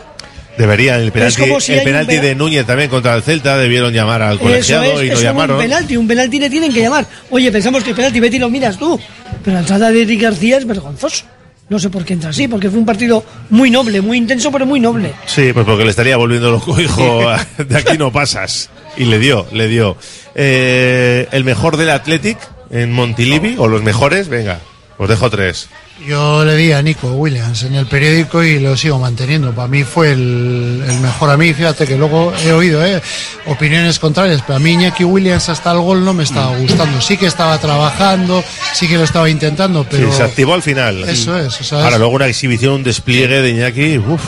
Deberían, 0.59 1.01
el 1.01 1.13
penalti, 1.13 1.43
si 1.61 1.73
el 1.73 1.83
penalti 1.83 2.17
penal- 2.17 2.23
de 2.27 2.35
Núñez 2.35 2.67
también 2.67 2.91
contra 2.91 3.15
el 3.15 3.23
Celta 3.23 3.57
debieron 3.57 3.93
llamar 3.93 4.21
al 4.23 4.39
colegiado 4.39 5.01
es, 5.01 5.05
y 5.05 5.09
lo 5.09 5.13
como 5.15 5.23
llamaron. 5.25 5.57
un 5.57 5.63
penalti, 5.63 5.97
un 5.97 6.07
penalti 6.09 6.39
le 6.39 6.51
tienen 6.51 6.73
que 6.73 6.81
llamar. 6.81 7.07
Oye, 7.31 7.51
pensamos 7.51 7.83
que 7.83 7.91
el 7.91 7.97
penalti, 7.97 8.21
vete 8.21 8.37
y 8.37 8.39
lo 8.39 8.51
miras 8.51 8.79
tú. 8.79 9.01
Pero 9.43 9.55
la 9.55 9.61
entrada 9.61 9.91
de 9.91 10.03
Eric 10.03 10.21
García 10.21 10.59
es 10.59 10.67
vergonzoso. 10.67 11.25
No 11.69 11.79
sé 11.79 11.89
por 11.89 12.05
qué 12.05 12.13
entra 12.13 12.31
así, 12.31 12.49
porque 12.49 12.69
fue 12.69 12.79
un 12.79 12.85
partido 12.85 13.25
muy 13.49 13.71
noble, 13.71 14.03
muy 14.03 14.19
intenso, 14.19 14.53
pero 14.53 14.67
muy 14.67 14.79
noble. 14.79 15.13
Sí, 15.25 15.53
pues 15.55 15.65
porque 15.65 15.85
le 15.85 15.91
estaría 15.91 16.19
volviendo 16.19 16.51
loco, 16.51 16.79
hijo. 16.79 17.23
De 17.67 17.77
aquí 17.79 17.97
no 17.97 18.13
pasas. 18.13 18.69
Y 18.99 19.05
le 19.07 19.19
dio, 19.19 19.47
le 19.53 19.69
dio. 19.69 19.97
Eh, 20.35 21.29
el 21.33 21.45
mejor 21.45 21.79
del 21.79 21.89
Athletic 21.91 22.37
en 22.71 22.93
Montilivi, 22.93 23.55
o 23.59 23.69
los 23.69 23.83
mejores, 23.83 24.29
venga, 24.29 24.61
os 24.99 25.09
dejo 25.09 25.28
tres. 25.30 25.68
Yo 26.07 26.45
le 26.45 26.57
di 26.57 26.72
a 26.72 26.82
Nico 26.82 27.09
Williams 27.12 27.62
en 27.62 27.74
el 27.76 27.86
periódico 27.86 28.43
y 28.43 28.59
lo 28.59 28.76
sigo 28.76 28.99
manteniendo. 28.99 29.53
Para 29.55 29.68
mí 29.68 29.84
fue 29.84 30.11
el, 30.12 30.82
el 30.88 30.99
mejor 31.01 31.30
a 31.30 31.36
mí. 31.36 31.53
Fíjate 31.55 31.86
que 31.86 31.97
luego 31.97 32.32
he 32.45 32.53
oído 32.53 32.84
eh, 32.84 33.01
opiniones 33.47 33.99
contrarias, 34.01 34.43
pero 34.45 34.57
a 34.57 34.59
mí 34.59 34.72
Iñaki 34.72 35.05
Williams 35.05 35.49
hasta 35.49 35.70
el 35.72 35.78
gol 35.78 36.05
no 36.05 36.12
me 36.12 36.24
estaba 36.24 36.57
gustando. 36.57 37.01
Sí 37.01 37.16
que 37.16 37.26
estaba 37.26 37.59
trabajando, 37.59 38.43
sí 38.74 38.88
que 38.88 38.97
lo 38.97 39.05
estaba 39.05 39.30
intentando, 39.30 39.86
pero 39.88 40.11
Sí, 40.11 40.16
se 40.16 40.22
activó 40.24 40.55
al 40.55 40.62
final. 40.62 41.05
Eso 41.09 41.38
es, 41.38 41.61
o 41.61 41.64
sea, 41.64 41.78
Ahora 41.78 41.90
es- 41.93 41.99
luego 41.99 42.14
una 42.14 42.26
exhibición, 42.26 42.72
un 42.74 42.82
despliegue 42.82 43.40
de 43.40 43.51
Iñaki, 43.51 43.99
uff. 43.99 44.22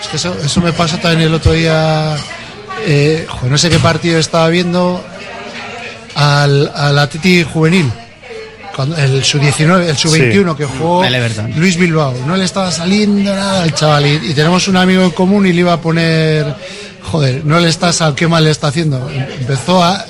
es 0.00 0.06
que 0.08 0.16
eso, 0.16 0.34
eso 0.42 0.60
me 0.62 0.72
pasó 0.72 0.96
también 0.98 1.28
el 1.28 1.34
otro 1.34 1.52
día. 1.52 2.16
eh, 2.86 3.26
no 3.50 3.58
sé 3.58 3.68
qué 3.68 3.78
partido 3.78 4.18
estaba 4.18 4.48
viendo 4.48 5.04
al, 6.14 6.70
al 6.74 6.98
Atleti 6.98 7.42
juvenil. 7.44 7.90
Cuando- 8.74 8.96
el 8.96 9.22
sub-19, 9.24 9.88
el 9.88 9.96
sub-21 9.96 10.52
Sí. 10.52 10.56
que 10.58 10.64
jugó. 10.64 11.04
Luis 11.56 11.76
Bilbao. 11.76 12.14
No 12.26 12.36
le 12.36 12.44
estaba 12.44 12.70
saliendo 12.70 13.34
nada 13.34 13.62
al 13.62 13.74
chaval. 13.74 14.06
Y, 14.06 14.30
y 14.30 14.34
tenemos 14.34 14.66
un 14.68 14.76
amigo 14.76 15.02
en 15.04 15.10
común 15.10 15.46
y 15.46 15.52
le 15.52 15.60
iba 15.60 15.72
a 15.74 15.80
poner. 15.80 16.54
Joder, 17.02 17.44
no 17.44 17.58
le 17.60 17.68
estás 17.68 18.00
al 18.00 18.14
qué 18.14 18.26
mal 18.28 18.44
le 18.44 18.50
está 18.50 18.68
haciendo. 18.68 19.10
Empezó 19.10 19.82
a. 19.82 20.04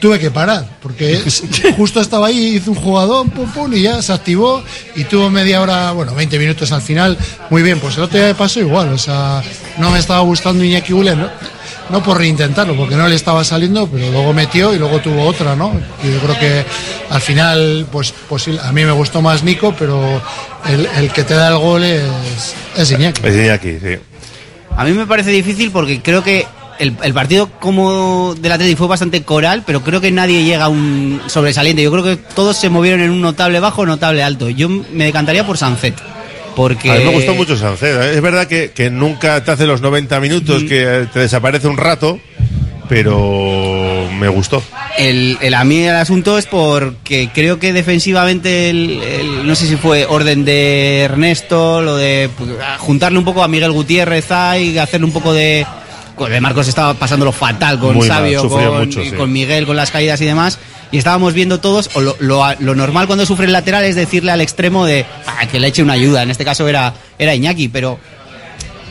Tuve 0.00 0.18
que 0.18 0.32
parar, 0.32 0.66
porque 0.82 1.22
justo 1.76 2.00
estaba 2.00 2.26
ahí, 2.26 2.56
hizo 2.56 2.72
un 2.72 2.76
jugador, 2.76 3.30
pum, 3.30 3.48
pum, 3.52 3.72
y 3.72 3.82
ya 3.82 4.02
se 4.02 4.12
activó 4.12 4.60
y 4.96 5.04
tuvo 5.04 5.30
media 5.30 5.60
hora, 5.60 5.92
bueno, 5.92 6.12
20 6.12 6.40
minutos 6.40 6.72
al 6.72 6.82
final. 6.82 7.16
Muy 7.50 7.62
bien, 7.62 7.78
pues 7.78 7.96
el 7.98 8.02
otro 8.02 8.18
día 8.18 8.26
me 8.26 8.34
pasó 8.34 8.58
igual, 8.58 8.88
o 8.92 8.98
sea, 8.98 9.40
no 9.78 9.92
me 9.92 10.00
estaba 10.00 10.18
gustando 10.22 10.64
Iñaki 10.64 10.92
Williams, 10.92 11.20
no, 11.20 11.28
no 11.92 12.02
por 12.02 12.16
reintentarlo, 12.18 12.74
porque 12.74 12.96
no 12.96 13.06
le 13.06 13.14
estaba 13.14 13.44
saliendo, 13.44 13.86
pero 13.86 14.10
luego 14.10 14.32
metió 14.32 14.74
y 14.74 14.78
luego 14.78 14.98
tuvo 15.00 15.24
otra, 15.24 15.54
¿no? 15.54 15.72
Y 16.02 16.10
yo 16.10 16.18
creo 16.20 16.38
que 16.38 16.64
al 17.10 17.20
final, 17.20 17.86
pues, 17.92 18.14
pues 18.28 18.48
a 18.48 18.72
mí 18.72 18.84
me 18.84 18.92
gustó 18.92 19.20
más 19.20 19.44
Nico, 19.44 19.74
pero 19.78 20.20
el, 20.66 20.88
el 20.96 21.12
que 21.12 21.22
te 21.22 21.34
da 21.34 21.48
el 21.48 21.58
gol 21.58 21.84
es, 21.84 22.02
es 22.78 22.90
Iñaki. 22.90 23.20
Es 23.26 23.36
Iñaki, 23.36 23.78
sí. 23.78 23.98
A 24.74 24.84
mí 24.84 24.92
me 24.92 25.06
parece 25.06 25.30
difícil 25.30 25.70
porque 25.70 26.00
creo 26.00 26.24
que 26.24 26.46
el, 26.78 26.96
el 27.02 27.12
partido 27.12 27.50
como 27.60 28.34
del 28.40 28.52
Atlético 28.52 28.78
fue 28.78 28.88
bastante 28.88 29.22
coral, 29.22 29.62
pero 29.66 29.82
creo 29.82 30.00
que 30.00 30.10
nadie 30.10 30.44
llega 30.44 30.64
a 30.64 30.68
un 30.68 31.20
sobresaliente. 31.26 31.82
Yo 31.82 31.92
creo 31.92 32.04
que 32.04 32.16
todos 32.16 32.56
se 32.56 32.70
movieron 32.70 33.02
en 33.02 33.10
un 33.10 33.20
notable 33.20 33.60
bajo, 33.60 33.84
notable 33.84 34.22
alto. 34.22 34.48
Yo 34.48 34.70
me 34.70 35.04
decantaría 35.04 35.46
por 35.46 35.58
Sancet. 35.58 35.94
Porque 36.56 36.90
A 36.90 36.94
mí 36.96 37.04
me 37.04 37.10
gustó 37.12 37.34
mucho 37.34 37.56
Sanceda. 37.56 38.10
Es 38.10 38.20
verdad 38.20 38.46
que, 38.46 38.72
que 38.72 38.90
nunca 38.90 39.42
te 39.44 39.50
hace 39.50 39.66
los 39.66 39.80
90 39.80 40.20
minutos, 40.20 40.62
que 40.64 41.06
te 41.12 41.20
desaparece 41.20 41.66
un 41.68 41.76
rato, 41.78 42.18
pero 42.88 44.08
me 44.18 44.28
gustó. 44.28 44.62
El, 44.98 45.38
el- 45.40 45.54
a 45.54 45.64
mí 45.64 45.78
el 45.84 45.94
asunto 45.96 46.36
es 46.36 46.46
porque 46.46 47.30
creo 47.32 47.58
que 47.58 47.72
defensivamente, 47.72 48.68
el, 48.70 49.00
el- 49.02 49.46
no 49.46 49.54
sé 49.54 49.66
si 49.66 49.76
fue 49.76 50.04
orden 50.06 50.44
de 50.44 51.00
Ernesto, 51.00 51.80
lo 51.80 51.96
de 51.96 52.28
pues, 52.36 52.50
juntarle 52.78 53.18
un 53.18 53.24
poco 53.24 53.42
a 53.42 53.48
Miguel 53.48 53.72
Gutiérrez 53.72 54.26
y 54.60 54.76
hacerle 54.78 55.06
un 55.06 55.12
poco 55.12 55.32
de... 55.32 55.66
De 56.28 56.40
Marcos 56.40 56.68
estaba 56.68 56.94
pasándolo 56.94 57.32
fatal 57.32 57.80
con 57.80 57.96
Muy 57.96 58.06
Sabio, 58.06 58.46
con, 58.48 58.78
mucho, 58.80 59.00
y 59.02 59.10
sí. 59.10 59.16
con 59.16 59.32
Miguel, 59.32 59.66
con 59.66 59.74
las 59.74 59.90
caídas 59.90 60.20
y 60.20 60.26
demás. 60.26 60.56
Y 60.92 60.98
estábamos 60.98 61.32
viendo 61.34 61.58
todos, 61.58 61.90
o 61.94 62.00
lo, 62.00 62.16
lo- 62.20 62.44
lo 62.60 62.74
normal 62.74 63.06
cuando 63.06 63.26
sufre 63.26 63.46
el 63.46 63.52
lateral 63.52 63.84
es 63.84 63.96
decirle 63.96 64.30
al 64.30 64.40
extremo 64.42 64.84
de 64.86 65.04
"Ah, 65.26 65.46
que 65.46 65.58
le 65.58 65.66
eche 65.68 65.82
una 65.82 65.94
ayuda. 65.94 66.22
En 66.22 66.30
este 66.30 66.44
caso 66.44 66.68
era, 66.68 66.92
era 67.18 67.34
Iñaki, 67.34 67.68
pero 67.68 67.98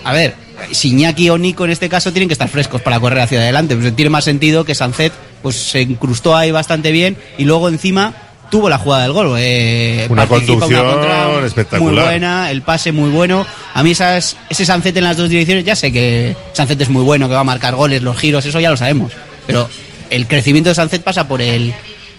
a 0.04 0.12
ver, 0.12 0.34
si 0.72 0.90
Iñaki 0.90 1.30
o 1.30 1.38
Nico 1.38 1.64
en 1.64 1.72
este 1.72 1.90
caso 1.90 2.12
tienen 2.12 2.28
que 2.28 2.34
estar 2.34 2.50
frescos 2.50 2.82
para 2.82 3.00
correr 3.00 3.20
hacia 3.22 3.40
adelante. 3.40 3.76
Pues 3.76 3.96
tiene 3.96 4.10
más 4.10 4.24
sentido 4.26 4.66
que 4.66 4.74
Sancet 4.76 5.14
pues 5.44 5.56
se 5.56 5.82
incrustó 5.82 6.36
ahí 6.36 6.52
bastante 6.52 6.92
bien 6.92 7.18
y 7.38 7.46
luego 7.46 7.70
encima 7.70 8.14
tuvo 8.50 8.68
la 8.68 8.78
jugada 8.80 9.04
del 9.04 9.14
gol. 9.14 9.36
eh, 9.38 10.08
Una 10.10 10.28
conducción 10.28 10.60
contra, 10.86 11.46
espectacular. 11.46 11.94
Muy 11.94 12.04
buena, 12.04 12.52
el 12.52 12.64
pase 12.64 12.92
muy 12.92 13.10
bueno. 13.10 13.46
A 13.74 13.82
mí 13.84 13.92
esas, 13.92 14.36
ese 14.50 14.66
Sancet 14.66 14.98
en 14.98 15.04
las 15.06 15.18
dos 15.18 15.30
direcciones, 15.30 15.64
ya 15.66 15.76
sé 15.76 15.92
que 15.92 16.36
Sancet 16.54 16.82
es 16.82 16.90
muy 16.90 17.04
bueno, 17.04 17.28
que 17.30 17.34
va 17.36 17.40
a 17.42 17.44
marcar 17.46 17.76
goles, 17.76 18.02
los 18.02 18.18
giros, 18.18 18.46
eso 18.46 18.60
ya 18.60 18.70
lo 18.72 18.76
sabemos. 18.78 19.12
Pero 19.48 19.70
el 20.10 20.28
crecimiento 20.28 20.70
de 20.70 20.76
Sancet 20.76 21.02
pasa 21.02 21.28
por 21.28 21.42
el 21.42 21.74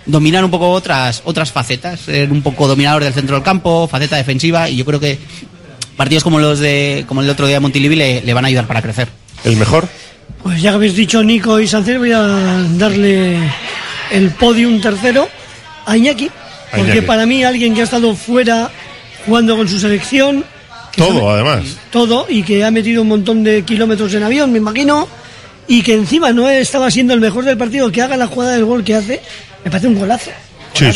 dominar 0.07 0.44
un 0.44 0.50
poco 0.50 0.70
otras, 0.70 1.22
otras 1.24 1.53
facetas, 1.53 2.00
ser 2.00 2.30
un 2.32 2.42
poco 2.42 2.66
dominador 2.68 3.05
del 3.05 3.12
centro 3.12 3.36
del 3.36 3.44
campo, 3.44 3.86
faceta 3.88 4.16
defensiva, 4.16 4.68
y 4.68 4.76
yo 4.76 4.84
creo 4.84 5.00
que 5.00 5.18
partidos 5.96 6.24
como 6.24 6.38
los 6.38 6.59
de 6.59 7.05
como 7.07 7.20
el 7.22 7.30
otro 7.30 7.46
día 7.46 7.57
de 7.57 7.61
Montilivi 7.61 7.96
le, 7.96 8.22
le 8.22 8.34
van 8.34 8.44
a 8.44 8.48
ayudar 8.48 8.66
para 8.66 8.82
crecer. 8.82 9.09
¿El 9.44 9.57
mejor? 9.57 9.88
Pues 10.42 10.61
ya 10.61 10.70
que 10.70 10.76
habéis 10.76 10.96
dicho 10.96 11.22
Nico 11.22 11.61
y 11.61 11.68
Sancet, 11.68 11.98
voy 11.98 12.12
a 12.12 12.20
darle 12.76 13.38
el 14.11 14.30
podium 14.32 14.80
tercero 14.80 15.28
a 15.86 15.96
Iñaki. 15.96 16.26
A 16.72 16.76
Porque 16.76 16.92
Iñaki. 16.92 17.07
para 17.07 17.26
mí 17.26 17.44
alguien 17.44 17.74
que 17.74 17.82
ha 17.82 17.84
estado 17.84 18.14
fuera 18.16 18.70
jugando 19.26 19.57
con 19.57 19.68
su 19.68 19.78
selección, 19.78 20.44
Todo, 20.96 21.30
además. 21.30 21.76
todo, 21.92 22.26
y 22.28 22.42
que 22.42 22.64
ha 22.64 22.70
metido 22.72 23.03
un 23.03 23.09
montón 23.09 23.44
de 23.44 23.62
kilómetros 23.62 24.12
en 24.14 24.24
avión, 24.24 24.50
me 24.50 24.59
imagino, 24.59 25.07
y 25.68 25.82
que 25.82 25.94
encima 25.94 26.32
no 26.32 26.50
estaba 26.50 26.90
siendo 26.90 27.14
el 27.14 27.20
mejor 27.20 27.44
del 27.44 27.57
partido, 27.57 27.92
que 27.92 28.03
haga 28.03 28.16
la 28.16 28.26
jugada 28.26 28.53
del 28.53 28.64
gol 28.64 28.82
que 28.82 28.94
hace, 28.96 29.22
me 29.64 29.70
parece 29.70 29.88
un 29.88 29.98
golazo. 29.98 30.30
Sí. 30.74 30.86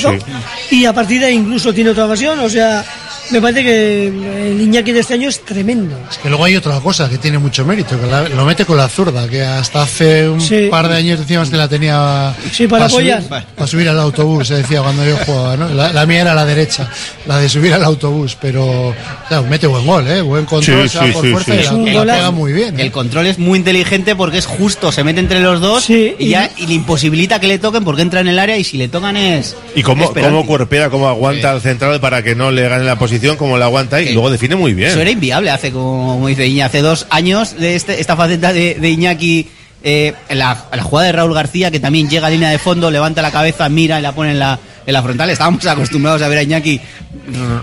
Y 0.71 0.85
a 0.87 0.93
partir 0.93 1.21
de 1.21 1.27
ahí 1.27 1.35
incluso 1.35 1.73
tiene 1.73 1.91
otra 1.91 2.07
ocasión, 2.07 2.39
o 2.41 2.49
sea, 2.49 2.85
me 3.31 3.41
parece 3.41 3.63
que 3.65 4.07
el 4.09 4.61
Iñaki 4.61 4.93
de 4.93 5.01
este 5.01 5.15
año 5.15 5.29
es 5.29 5.45
tremendo. 5.45 5.99
Es 6.11 6.19
que 6.19 6.29
luego 6.29 6.45
hay 6.45 6.57
otra 6.57 6.79
cosa 6.81 7.09
que 7.09 7.19
tiene 7.19 7.39
mucho 7.39 7.65
mérito, 7.65 8.01
que 8.01 8.07
la- 8.07 8.29
lo 8.29 8.45
mete 8.45 8.65
con 8.65 8.77
la 8.77 8.89
zurda, 8.89 9.29
que 9.29 9.43
hasta 9.43 9.83
hace 9.83 10.29
un 10.29 10.41
Sí. 10.41 10.69
par 10.71 10.89
de 10.89 10.97
años 10.97 11.19
decíamos 11.19 11.51
que 11.51 11.57
la 11.57 11.69
tenía 11.69 12.35
Sí, 12.53 12.67
para 12.69 12.89
subir, 12.89 13.13
apoyar. 13.15 13.47
para 13.55 13.67
subir 13.67 13.89
al 13.89 13.99
autobús, 14.01 14.49
se 14.49 14.55
decía 14.57 14.83
cuando 14.83 15.05
yo 15.05 15.17
jugaba, 15.25 15.57
¿no? 15.57 15.69
La, 15.71 15.93
la 15.93 16.07
mía 16.07 16.21
era 16.23 16.35
la 16.35 16.45
derecha, 16.45 16.89
la 17.27 17.39
de 17.39 17.49
subir 17.49 17.73
al 17.75 17.83
autobús, 17.85 18.37
pero 18.41 18.95
claro, 19.29 19.45
mete 19.49 19.67
buen 19.67 19.85
gol, 19.87 20.07
¿eh? 20.09 20.21
Buen 20.23 20.45
control, 20.45 20.89
Sí, 20.89 20.93
se 20.93 20.99
va 20.99 21.07
sí, 21.07 21.13
por 21.13 21.25
sí, 21.25 21.33
fuerza 21.33 21.71
sí. 21.71 21.77
y 21.87 21.91
la, 21.93 22.05
la 22.05 22.15
pega 22.15 22.31
muy 22.31 22.53
bien. 22.53 22.79
¿eh? 22.79 22.83
El 22.85 22.93
control 22.93 23.27
es 23.27 23.39
muy 23.39 23.59
inteligente 23.59 24.15
porque 24.17 24.39
es 24.39 24.47
justo, 24.47 24.93
se 24.93 25.03
mete 25.05 25.21
entre 25.21 25.41
los 25.41 25.61
dos 25.61 25.91
y, 25.91 26.15
y- 26.19 26.29
ya 26.31 26.51
y 26.57 26.67
le 26.67 26.75
imposibilita 26.75 27.41
que 27.41 27.49
le 27.49 27.59
toquen 27.59 27.85
porque 27.85 28.03
entra 28.03 28.21
en 28.21 28.29
el 28.29 28.39
área 28.39 28.57
y 28.57 28.65
si 28.65 28.77
le 28.77 28.89
tocan 28.89 29.17
es 29.17 29.57
Y 29.75 29.83
cómo, 29.83 30.05
es 30.05 30.11
cómo 30.25 30.47
cuerpea, 30.47 30.91
cómo 30.91 31.09
aguanta 31.09 31.51
al 31.51 31.61
central 31.61 32.01
para 32.01 32.23
que 32.23 32.35
no 32.35 32.51
le 32.51 32.69
gane 32.69 32.85
la 32.85 32.97
posición, 32.97 33.16
cómo 33.37 33.59
la 33.59 33.67
aguanta 33.67 34.01
y 34.01 34.13
luego 34.13 34.31
define 34.31 34.57
muy 34.57 34.75
bien. 34.75 34.91
Eso 34.91 35.01
era 35.01 35.11
inviable 35.11 35.51
hace, 35.51 35.71
como 35.73 36.27
dice 36.27 36.47
Iñaki, 36.47 36.61
hace 36.61 36.83
dos 36.83 37.07
años 37.11 37.57
de 37.59 37.77
este, 37.77 38.01
esta 38.01 38.17
faceta 38.17 38.53
de, 38.53 38.75
de 38.75 38.91
Iñaki 38.91 39.49
eh, 39.83 40.15
la, 40.31 40.65
la 40.73 40.83
jugada 40.83 41.07
de 41.07 41.13
Raúl 41.13 41.35
García, 41.35 41.71
que 41.71 41.79
también 41.81 42.09
llega 42.09 42.27
a 42.27 42.31
línea 42.31 42.51
de 42.51 42.59
fondo, 42.59 42.91
levanta 42.91 43.23
la 43.23 43.31
cabeza, 43.31 43.69
mira 43.69 43.99
y 43.99 44.03
la 44.03 44.13
pone 44.13 44.33
en 44.33 44.39
la, 44.39 44.59
en 44.87 44.93
la 44.93 45.03
frontal. 45.03 45.31
Estábamos 45.31 45.65
acostumbrados 45.67 46.23
a 46.23 46.29
ver 46.29 46.39
a 46.39 46.43
Iñaki 46.43 46.81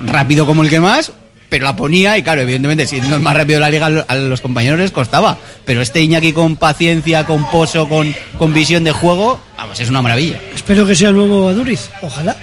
rápido 0.06 0.45
como 0.45 0.64
el 0.64 0.70
que 0.70 0.80
más, 0.80 1.12
pero 1.49 1.66
la 1.66 1.76
ponía 1.76 2.18
y 2.18 2.24
claro, 2.24 2.41
evidentemente, 2.41 2.88
si 2.88 2.99
no 3.01 3.16
es 3.18 3.22
más 3.22 3.36
rápido 3.36 3.58
de 3.58 3.62
la 3.62 3.70
liga, 3.70 4.06
a 4.08 4.16
los 4.16 4.41
compañeros 4.41 4.80
les 4.80 4.91
costaba. 4.91 5.38
Pero 5.66 5.82
este 5.82 6.01
Iñaki 6.01 6.34
con 6.34 6.56
paciencia, 6.56 7.26
con 7.26 7.49
pozo, 7.51 7.89
con, 7.89 8.16
con 8.38 8.54
visión 8.54 8.84
de 8.84 8.91
juego, 8.91 9.39
vamos, 9.58 9.80
es 9.80 9.89
una 9.89 10.01
maravilla. 10.01 10.39
Espero 10.56 10.88
que 10.88 10.95
sea 10.95 11.10
el 11.10 11.16
nuevo 11.16 11.49
Aduriz. 11.49 11.89
Ojalá. 12.01 12.38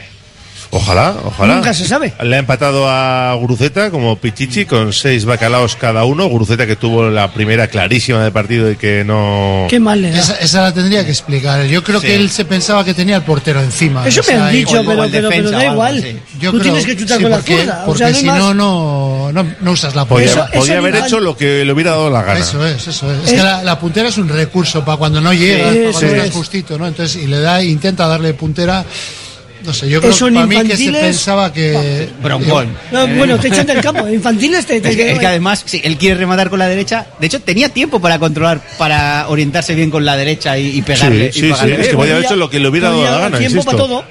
Ojalá, 0.72 1.16
ojalá. 1.24 1.56
Nunca 1.56 1.74
se 1.74 1.84
sabe. 1.84 2.12
Le 2.22 2.36
ha 2.36 2.38
empatado 2.38 2.88
a 2.88 3.34
Guruceta 3.34 3.90
como 3.90 4.14
Pichichi 4.16 4.66
con 4.66 4.92
seis 4.92 5.24
bacalaos 5.24 5.74
cada 5.74 6.04
uno. 6.04 6.26
Guruceta 6.28 6.64
que 6.64 6.76
tuvo 6.76 7.10
la 7.10 7.32
primera 7.32 7.66
clarísima 7.66 8.22
del 8.22 8.30
partido 8.32 8.70
y 8.70 8.76
que 8.76 9.02
no. 9.04 9.66
Qué 9.68 9.80
mal 9.80 10.00
le 10.00 10.12
da. 10.12 10.18
Esa, 10.20 10.34
esa 10.36 10.62
la 10.62 10.72
tendría 10.72 11.04
que 11.04 11.10
explicar. 11.10 11.64
Yo 11.66 11.82
creo 11.82 12.00
Sí. 12.00 12.06
que 12.06 12.14
él 12.14 12.30
se 12.30 12.44
pensaba 12.44 12.84
que 12.84 12.94
tenía 12.94 13.16
el 13.16 13.22
portero 13.22 13.60
encima. 13.60 14.06
Eso 14.06 14.20
O 14.20 14.24
me 14.32 14.38
han 14.38 14.52
dicho, 14.52 14.80
igual- 14.80 15.08
pero, 15.10 15.50
da 15.50 15.64
igual. 15.66 16.04
Yo 16.38 16.52
Tú 16.52 16.58
creo- 16.60 16.62
tienes 16.74 16.86
que 16.86 16.96
chutar 16.96 17.16
sí, 17.16 17.22
con 17.24 17.30
la 17.32 17.36
porque, 17.38 17.58
zurda. 17.58 17.82
O 17.82 17.86
Porque 17.86 17.98
sea, 18.04 18.14
si 18.14 18.26
no, 18.26 18.54
no, 18.54 19.32
no, 19.32 19.46
no 19.60 19.70
usas 19.72 19.96
la 19.96 20.04
Podía, 20.04 20.26
puntera. 20.28 20.50
podía 20.60 20.78
haber 20.78 20.94
hecho 20.96 21.18
lo 21.18 21.36
que 21.36 21.64
le 21.64 21.72
hubiera 21.72 21.90
dado 21.90 22.10
la 22.10 22.22
gana. 22.22 22.38
Eso 22.38 22.64
es, 22.64 22.86
eso 22.86 23.12
es. 23.12 23.24
Es 23.24 23.32
que 23.32 23.42
la, 23.42 23.64
la 23.64 23.76
puntera 23.80 24.08
es 24.08 24.18
un 24.18 24.28
recurso 24.28 24.84
para 24.84 24.98
cuando 24.98 25.20
no 25.20 25.32
llegas, 25.32 25.72
Sí, 25.72 25.78
para 25.80 25.90
cuando 25.92 26.06
estás 26.12 26.26
es. 26.28 26.32
justito, 26.32 26.78
¿no? 26.78 26.86
Entonces, 26.86 27.20
y 27.20 27.26
le 27.26 27.40
da, 27.40 27.60
intenta 27.62 28.06
darle 28.06 28.34
puntera. 28.34 28.84
No 29.64 29.72
sé, 29.74 29.88
yo 29.90 30.00
creo 30.00 30.10
Eso 30.12 30.26
que 30.26 30.32
para 30.32 30.46
mí 30.46 30.56
que 30.56 30.76
se 30.76 30.84
infantiles- 30.84 31.00
pensaba 31.00 31.52
que. 31.52 32.08
Broncón. 32.22 32.68
No, 32.92 33.06
bueno, 33.08 33.38
te 33.38 33.48
echan 33.48 33.66
del 33.66 33.80
campo. 33.80 34.08
Infantiles 34.08 34.64
te, 34.66 34.80
te 34.80 34.88
Es 34.90 34.96
que, 34.96 35.12
es 35.12 35.18
que 35.18 35.26
además, 35.26 35.62
sí, 35.66 35.80
él 35.84 35.96
quiere 35.98 36.14
rematar 36.16 36.48
con 36.48 36.58
la 36.58 36.66
derecha. 36.68 37.06
De 37.18 37.26
hecho, 37.26 37.40
tenía 37.40 37.68
tiempo 37.68 38.00
para 38.00 38.18
controlar, 38.18 38.60
para 38.78 39.28
orientarse 39.28 39.74
bien 39.74 39.90
con 39.90 40.04
la 40.04 40.16
derecha 40.16 40.56
y, 40.58 40.78
y 40.78 40.82
pegarle. 40.82 41.32
Sí, 41.32 41.40
y 41.40 41.42
sí, 41.52 41.54
sí, 41.60 41.70
es 41.72 41.88
que 41.88 41.94
podía 41.96 42.12
haber 42.14 42.24
hecho 42.24 42.36
lo 42.36 42.48
que 42.48 42.58
le 42.60 42.68
hubiera 42.68 42.88
dado 42.90 43.02
la 43.04 43.10
gana, 43.18 43.38
tiempo 43.38 43.58
insisto. 43.58 43.64
para 43.64 43.78
todo. 43.78 44.04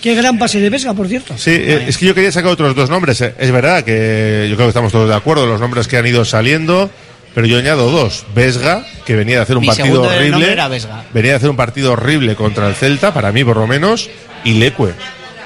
Qué 0.00 0.14
gran 0.16 0.36
pase 0.36 0.58
de 0.58 0.68
pesca, 0.70 0.94
por 0.94 1.06
cierto. 1.06 1.34
Sí, 1.38 1.50
eh, 1.52 1.84
es 1.86 1.96
que 1.96 2.06
yo 2.06 2.14
quería 2.14 2.32
sacar 2.32 2.50
otros 2.50 2.74
dos 2.74 2.90
nombres. 2.90 3.20
eh. 3.20 3.34
Es 3.38 3.52
verdad 3.52 3.84
que 3.84 4.46
yo 4.50 4.56
creo 4.56 4.66
que 4.66 4.70
estamos 4.70 4.90
todos 4.90 5.08
de 5.08 5.14
acuerdo, 5.14 5.46
los 5.46 5.60
nombres 5.60 5.86
que 5.86 5.96
han 5.96 6.06
ido 6.06 6.24
saliendo, 6.24 6.90
pero 7.34 7.46
yo 7.46 7.58
añado 7.58 7.90
dos. 7.90 8.24
Vesga, 8.34 8.84
que 9.06 9.16
venía 9.16 9.36
de 9.36 9.42
hacer 9.42 9.56
un 9.56 9.62
Mi 9.62 9.68
partido 9.68 10.02
horrible. 10.02 10.52
era 10.52 10.68
Vesga. 10.68 11.04
Venía 11.12 11.32
de 11.32 11.36
hacer 11.36 11.50
un 11.50 11.56
partido 11.56 11.92
horrible 11.92 12.34
contra 12.36 12.68
el 12.68 12.74
Celta, 12.74 13.12
para 13.14 13.32
mí 13.32 13.44
por 13.44 13.56
lo 13.56 13.66
menos, 13.66 14.08
y 14.44 14.54
Leque. 14.54 14.92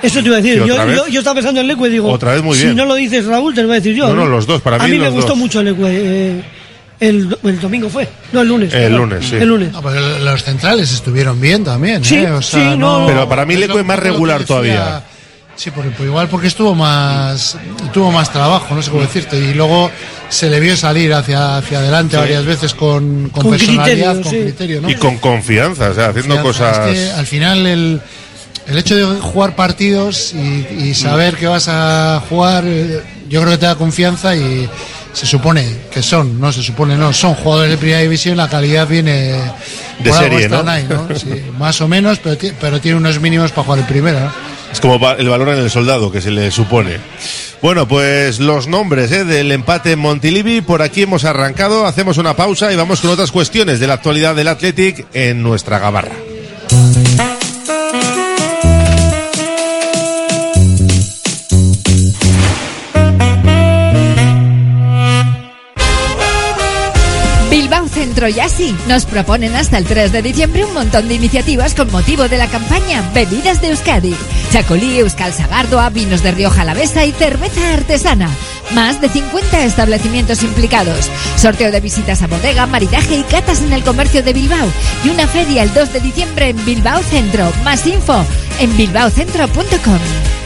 Eso 0.02 0.20
te 0.20 0.26
iba 0.26 0.36
a 0.36 0.40
decir. 0.40 0.62
¿Y 0.64 0.68
Yo, 0.68 0.86
yo, 0.90 1.06
yo 1.08 1.20
estaba 1.20 1.34
pensando 1.34 1.60
en 1.60 1.66
Leque 1.68 1.86
y 1.86 1.90
digo. 1.90 2.10
Otra 2.10 2.32
vez 2.34 2.42
muy 2.42 2.56
Si 2.58 2.64
bien. 2.64 2.76
no 2.76 2.84
lo 2.84 2.94
dices 2.94 3.24
Raúl, 3.26 3.54
te 3.54 3.62
lo 3.62 3.68
voy 3.68 3.76
a 3.76 3.80
decir 3.80 3.94
yo. 3.96 4.08
No, 4.08 4.14
no, 4.14 4.26
los 4.26 4.46
dos, 4.46 4.60
para 4.60 4.76
a 4.76 4.86
mí 4.86 4.92
mí 4.92 4.98
me 4.98 5.08
gustó 5.08 5.28
dos. 5.30 5.38
mucho 5.38 5.62
Leque. 5.62 5.82
eh, 5.84 6.42
el, 7.00 7.36
el 7.44 7.60
domingo 7.60 7.88
fue. 7.90 8.08
No, 8.32 8.40
el 8.42 8.48
lunes. 8.48 8.72
El 8.74 8.94
lunes, 8.94 9.26
sí. 9.26 9.36
El 9.36 9.48
lunes. 9.48 9.72
No, 9.72 9.82
porque 9.82 10.00
los 10.00 10.42
centrales 10.44 10.92
estuvieron 10.92 11.40
bien 11.40 11.62
también, 11.64 12.02
Sí, 12.04 12.16
¿eh? 12.16 12.30
O 12.30 12.40
sea, 12.42 12.72
sí, 12.72 12.78
no. 12.78 13.04
Pero 13.06 13.28
para 13.28 13.44
mí 13.46 13.56
Leque 13.56 13.78
es 13.80 13.84
más 13.84 13.98
regular 13.98 14.40
decía- 14.40 14.46
todavía. 14.46 15.02
Sí, 15.56 15.70
porque, 15.70 15.88
pues 15.90 16.06
igual 16.08 16.28
porque 16.28 16.48
estuvo 16.48 16.74
más 16.74 17.56
tuvo 17.94 18.12
más 18.12 18.30
trabajo, 18.30 18.74
no 18.74 18.82
sé 18.82 18.90
cómo 18.90 19.02
decirte, 19.02 19.38
y 19.38 19.54
luego 19.54 19.90
se 20.28 20.50
le 20.50 20.60
vio 20.60 20.76
salir 20.76 21.12
hacia, 21.14 21.56
hacia 21.58 21.78
adelante 21.78 22.16
Sí. 22.16 22.20
varias 22.20 22.44
veces 22.44 22.74
con, 22.74 23.30
con, 23.30 23.42
Con 23.42 23.50
personalidad, 23.52 23.84
criterio, 24.14 24.22
con 24.22 24.32
sí. 24.32 24.38
criterio, 24.42 24.80
¿no? 24.82 24.90
Y 24.90 24.94
con 24.96 25.18
confianza, 25.18 25.90
o 25.90 25.94
sea, 25.94 26.08
haciendo 26.08 26.40
Confianza. 26.42 26.80
cosas. 26.80 26.88
Es 26.96 27.10
que 27.12 27.12
al 27.18 27.26
final 27.26 27.66
el, 27.66 28.00
el 28.66 28.78
hecho 28.78 28.96
de 28.96 29.20
jugar 29.20 29.54
partidos 29.54 30.34
y, 30.34 30.66
y 30.88 30.94
saber 30.94 31.36
que 31.36 31.46
vas 31.46 31.68
a 31.68 32.22
jugar, 32.28 32.64
eh, 32.66 33.00
yo 33.28 33.40
creo 33.40 33.52
que 33.52 33.58
te 33.58 33.66
da 33.66 33.74
confianza 33.76 34.34
y 34.36 34.68
se 35.12 35.24
supone 35.26 35.64
que 35.90 36.02
son, 36.02 36.38
no 36.40 36.52
se 36.52 36.62
supone, 36.62 36.96
no, 36.96 37.12
son 37.12 37.34
jugadores 37.34 37.70
de 37.70 37.78
primera 37.78 38.00
división, 38.00 38.36
la 38.36 38.48
calidad 38.50 38.86
viene 38.86 39.32
De 40.00 40.10
por 40.10 40.18
algo 40.18 40.38
serie, 40.38 40.48
¿no? 40.48 40.68
ahí, 40.68 40.86
¿no? 40.88 41.08
Sí, 41.16 41.42
más 41.58 41.80
o 41.80 41.88
menos, 41.88 42.18
pero, 42.22 42.36
pero 42.60 42.80
tiene 42.80 42.98
unos 42.98 43.18
mínimos 43.20 43.50
para 43.52 43.64
jugar 43.64 43.78
en 43.80 43.86
primera. 43.86 44.32
Es 44.76 44.80
como 44.82 45.10
el 45.10 45.30
valor 45.30 45.48
en 45.48 45.58
el 45.60 45.70
soldado 45.70 46.12
que 46.12 46.20
se 46.20 46.30
le 46.30 46.50
supone. 46.50 46.98
Bueno, 47.62 47.88
pues 47.88 48.40
los 48.40 48.66
nombres 48.66 49.10
¿eh? 49.10 49.24
del 49.24 49.50
empate 49.50 49.92
en 49.92 50.00
Montilivi, 50.00 50.60
por 50.60 50.82
aquí 50.82 51.00
hemos 51.00 51.24
arrancado, 51.24 51.86
hacemos 51.86 52.18
una 52.18 52.36
pausa 52.36 52.70
y 52.70 52.76
vamos 52.76 53.00
con 53.00 53.08
otras 53.08 53.32
cuestiones 53.32 53.80
de 53.80 53.86
la 53.86 53.94
actualidad 53.94 54.36
del 54.36 54.48
Athletic 54.48 55.06
en 55.14 55.42
nuestra 55.42 55.78
gabarra. 55.78 56.25
Así 68.26 68.76
nos 68.88 69.06
proponen 69.06 69.54
hasta 69.54 69.78
el 69.78 69.84
3 69.84 70.10
de 70.10 70.20
diciembre 70.20 70.64
un 70.64 70.74
montón 70.74 71.06
de 71.06 71.14
iniciativas 71.14 71.76
con 71.76 71.92
motivo 71.92 72.28
de 72.28 72.36
la 72.36 72.48
campaña 72.48 73.08
Bebidas 73.14 73.60
de 73.60 73.68
Euskadi. 73.68 74.16
Chacolí, 74.50 74.98
Euskal 74.98 75.32
Sagardoa, 75.32 75.90
vinos 75.90 76.24
de 76.24 76.32
Rioja 76.32 76.62
Alavesa 76.62 77.04
y 77.04 77.12
cerveza 77.12 77.72
artesana. 77.72 78.28
Más 78.74 79.00
de 79.00 79.08
50 79.08 79.64
establecimientos 79.64 80.42
implicados. 80.42 81.08
Sorteo 81.36 81.70
de 81.70 81.80
visitas 81.80 82.20
a 82.22 82.26
bodega, 82.26 82.66
maridaje 82.66 83.16
y 83.16 83.22
catas 83.22 83.62
en 83.62 83.72
el 83.72 83.84
comercio 83.84 84.24
de 84.24 84.32
Bilbao. 84.32 84.68
Y 85.04 85.10
una 85.10 85.28
feria 85.28 85.62
el 85.62 85.72
2 85.72 85.92
de 85.92 86.00
diciembre 86.00 86.48
en 86.48 86.64
Bilbao 86.64 87.02
Centro. 87.04 87.52
Más 87.62 87.86
info 87.86 88.24
en 88.58 88.76
bilbaocentro.com. 88.76 90.45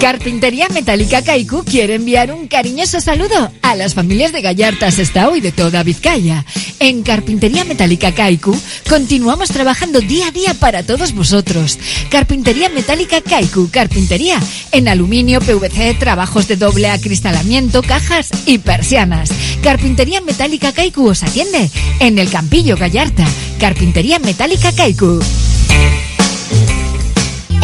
Carpintería 0.00 0.66
Metálica 0.70 1.22
Kaiku 1.22 1.62
quiere 1.62 1.96
enviar 1.96 2.32
un 2.32 2.48
cariñoso 2.48 3.02
saludo 3.02 3.52
a 3.60 3.74
las 3.74 3.92
familias 3.92 4.32
de 4.32 4.40
Gallarta, 4.40 4.90
Sestao 4.90 5.36
y 5.36 5.42
de 5.42 5.52
toda 5.52 5.82
Vizcaya. 5.82 6.46
En 6.78 7.02
Carpintería 7.02 7.64
Metálica 7.64 8.12
Kaiku 8.12 8.58
continuamos 8.88 9.50
trabajando 9.50 10.00
día 10.00 10.28
a 10.28 10.30
día 10.30 10.54
para 10.54 10.82
todos 10.84 11.12
vosotros. 11.12 11.78
Carpintería 12.10 12.70
Metálica 12.70 13.20
Kaiku, 13.20 13.68
carpintería 13.70 14.40
en 14.72 14.88
aluminio, 14.88 15.40
PVC, 15.40 15.98
trabajos 15.98 16.48
de 16.48 16.56
doble 16.56 16.88
acristalamiento, 16.88 17.82
cajas 17.82 18.30
y 18.46 18.56
persianas. 18.56 19.30
Carpintería 19.62 20.22
Metálica 20.22 20.72
Kaiku 20.72 21.08
os 21.08 21.22
atiende 21.22 21.70
en 22.00 22.18
el 22.18 22.30
Campillo 22.30 22.78
Gallarta. 22.78 23.26
Carpintería 23.58 24.18
Metálica 24.18 24.72
Kaiku. 24.72 25.20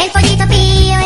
El 0.02 0.10
pollito 0.10 0.46
pío, 0.48 1.05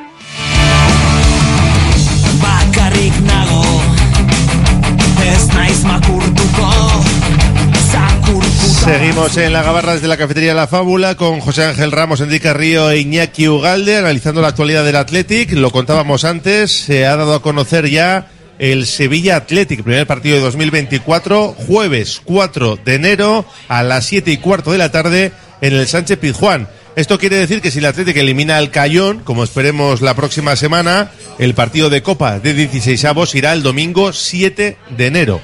Seguimos 8.91 9.37
en 9.37 9.53
la 9.53 9.63
gabarra 9.63 9.93
desde 9.93 10.09
la 10.09 10.17
cafetería 10.17 10.53
La 10.53 10.67
Fábula 10.67 11.15
con 11.15 11.39
José 11.39 11.63
Ángel 11.63 11.93
Ramos, 11.93 12.19
Enrique 12.19 12.53
Río 12.53 12.91
e 12.91 12.99
Iñaki 12.99 13.47
Ugalde 13.47 13.95
analizando 13.95 14.41
la 14.41 14.49
actualidad 14.49 14.83
del 14.83 14.97
Athletic. 14.97 15.53
Lo 15.53 15.71
contábamos 15.71 16.25
antes, 16.25 16.71
se 16.71 17.05
ha 17.05 17.15
dado 17.15 17.33
a 17.33 17.41
conocer 17.41 17.89
ya 17.89 18.27
el 18.59 18.85
Sevilla 18.85 19.37
Athletic, 19.37 19.81
primer 19.81 20.05
partido 20.05 20.35
de 20.35 20.41
2024, 20.41 21.55
jueves 21.67 22.21
4 22.25 22.79
de 22.83 22.95
enero 22.95 23.45
a 23.69 23.81
las 23.81 24.07
7 24.07 24.29
y 24.29 24.37
cuarto 24.37 24.73
de 24.73 24.77
la 24.77 24.91
tarde 24.91 25.31
en 25.61 25.73
el 25.73 25.87
Sánchez 25.87 26.19
Pizjuán. 26.19 26.67
Esto 26.97 27.17
quiere 27.17 27.37
decir 27.37 27.61
que 27.61 27.71
si 27.71 27.79
el 27.79 27.85
Athletic 27.85 28.17
elimina 28.17 28.57
al 28.57 28.71
Cayón, 28.71 29.19
como 29.19 29.45
esperemos 29.45 30.01
la 30.01 30.15
próxima 30.15 30.57
semana, 30.57 31.11
el 31.39 31.53
partido 31.53 31.89
de 31.89 32.03
Copa 32.03 32.39
de 32.39 32.53
16 32.53 33.05
avos 33.05 33.35
irá 33.35 33.53
el 33.53 33.63
domingo 33.63 34.11
7 34.11 34.75
de 34.89 35.07
enero. 35.07 35.39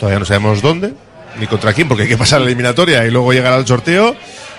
Todavía 0.00 0.18
no 0.18 0.24
sabemos 0.24 0.62
dónde, 0.62 0.94
ni 1.38 1.46
contra 1.46 1.72
quién, 1.72 1.88
porque 1.88 2.04
hay 2.04 2.08
que 2.08 2.16
pasar 2.16 2.40
la 2.40 2.46
eliminatoria 2.46 3.04
y 3.06 3.10
luego 3.10 3.32
llegar 3.32 3.52
al 3.52 3.66
sorteo. 3.66 4.16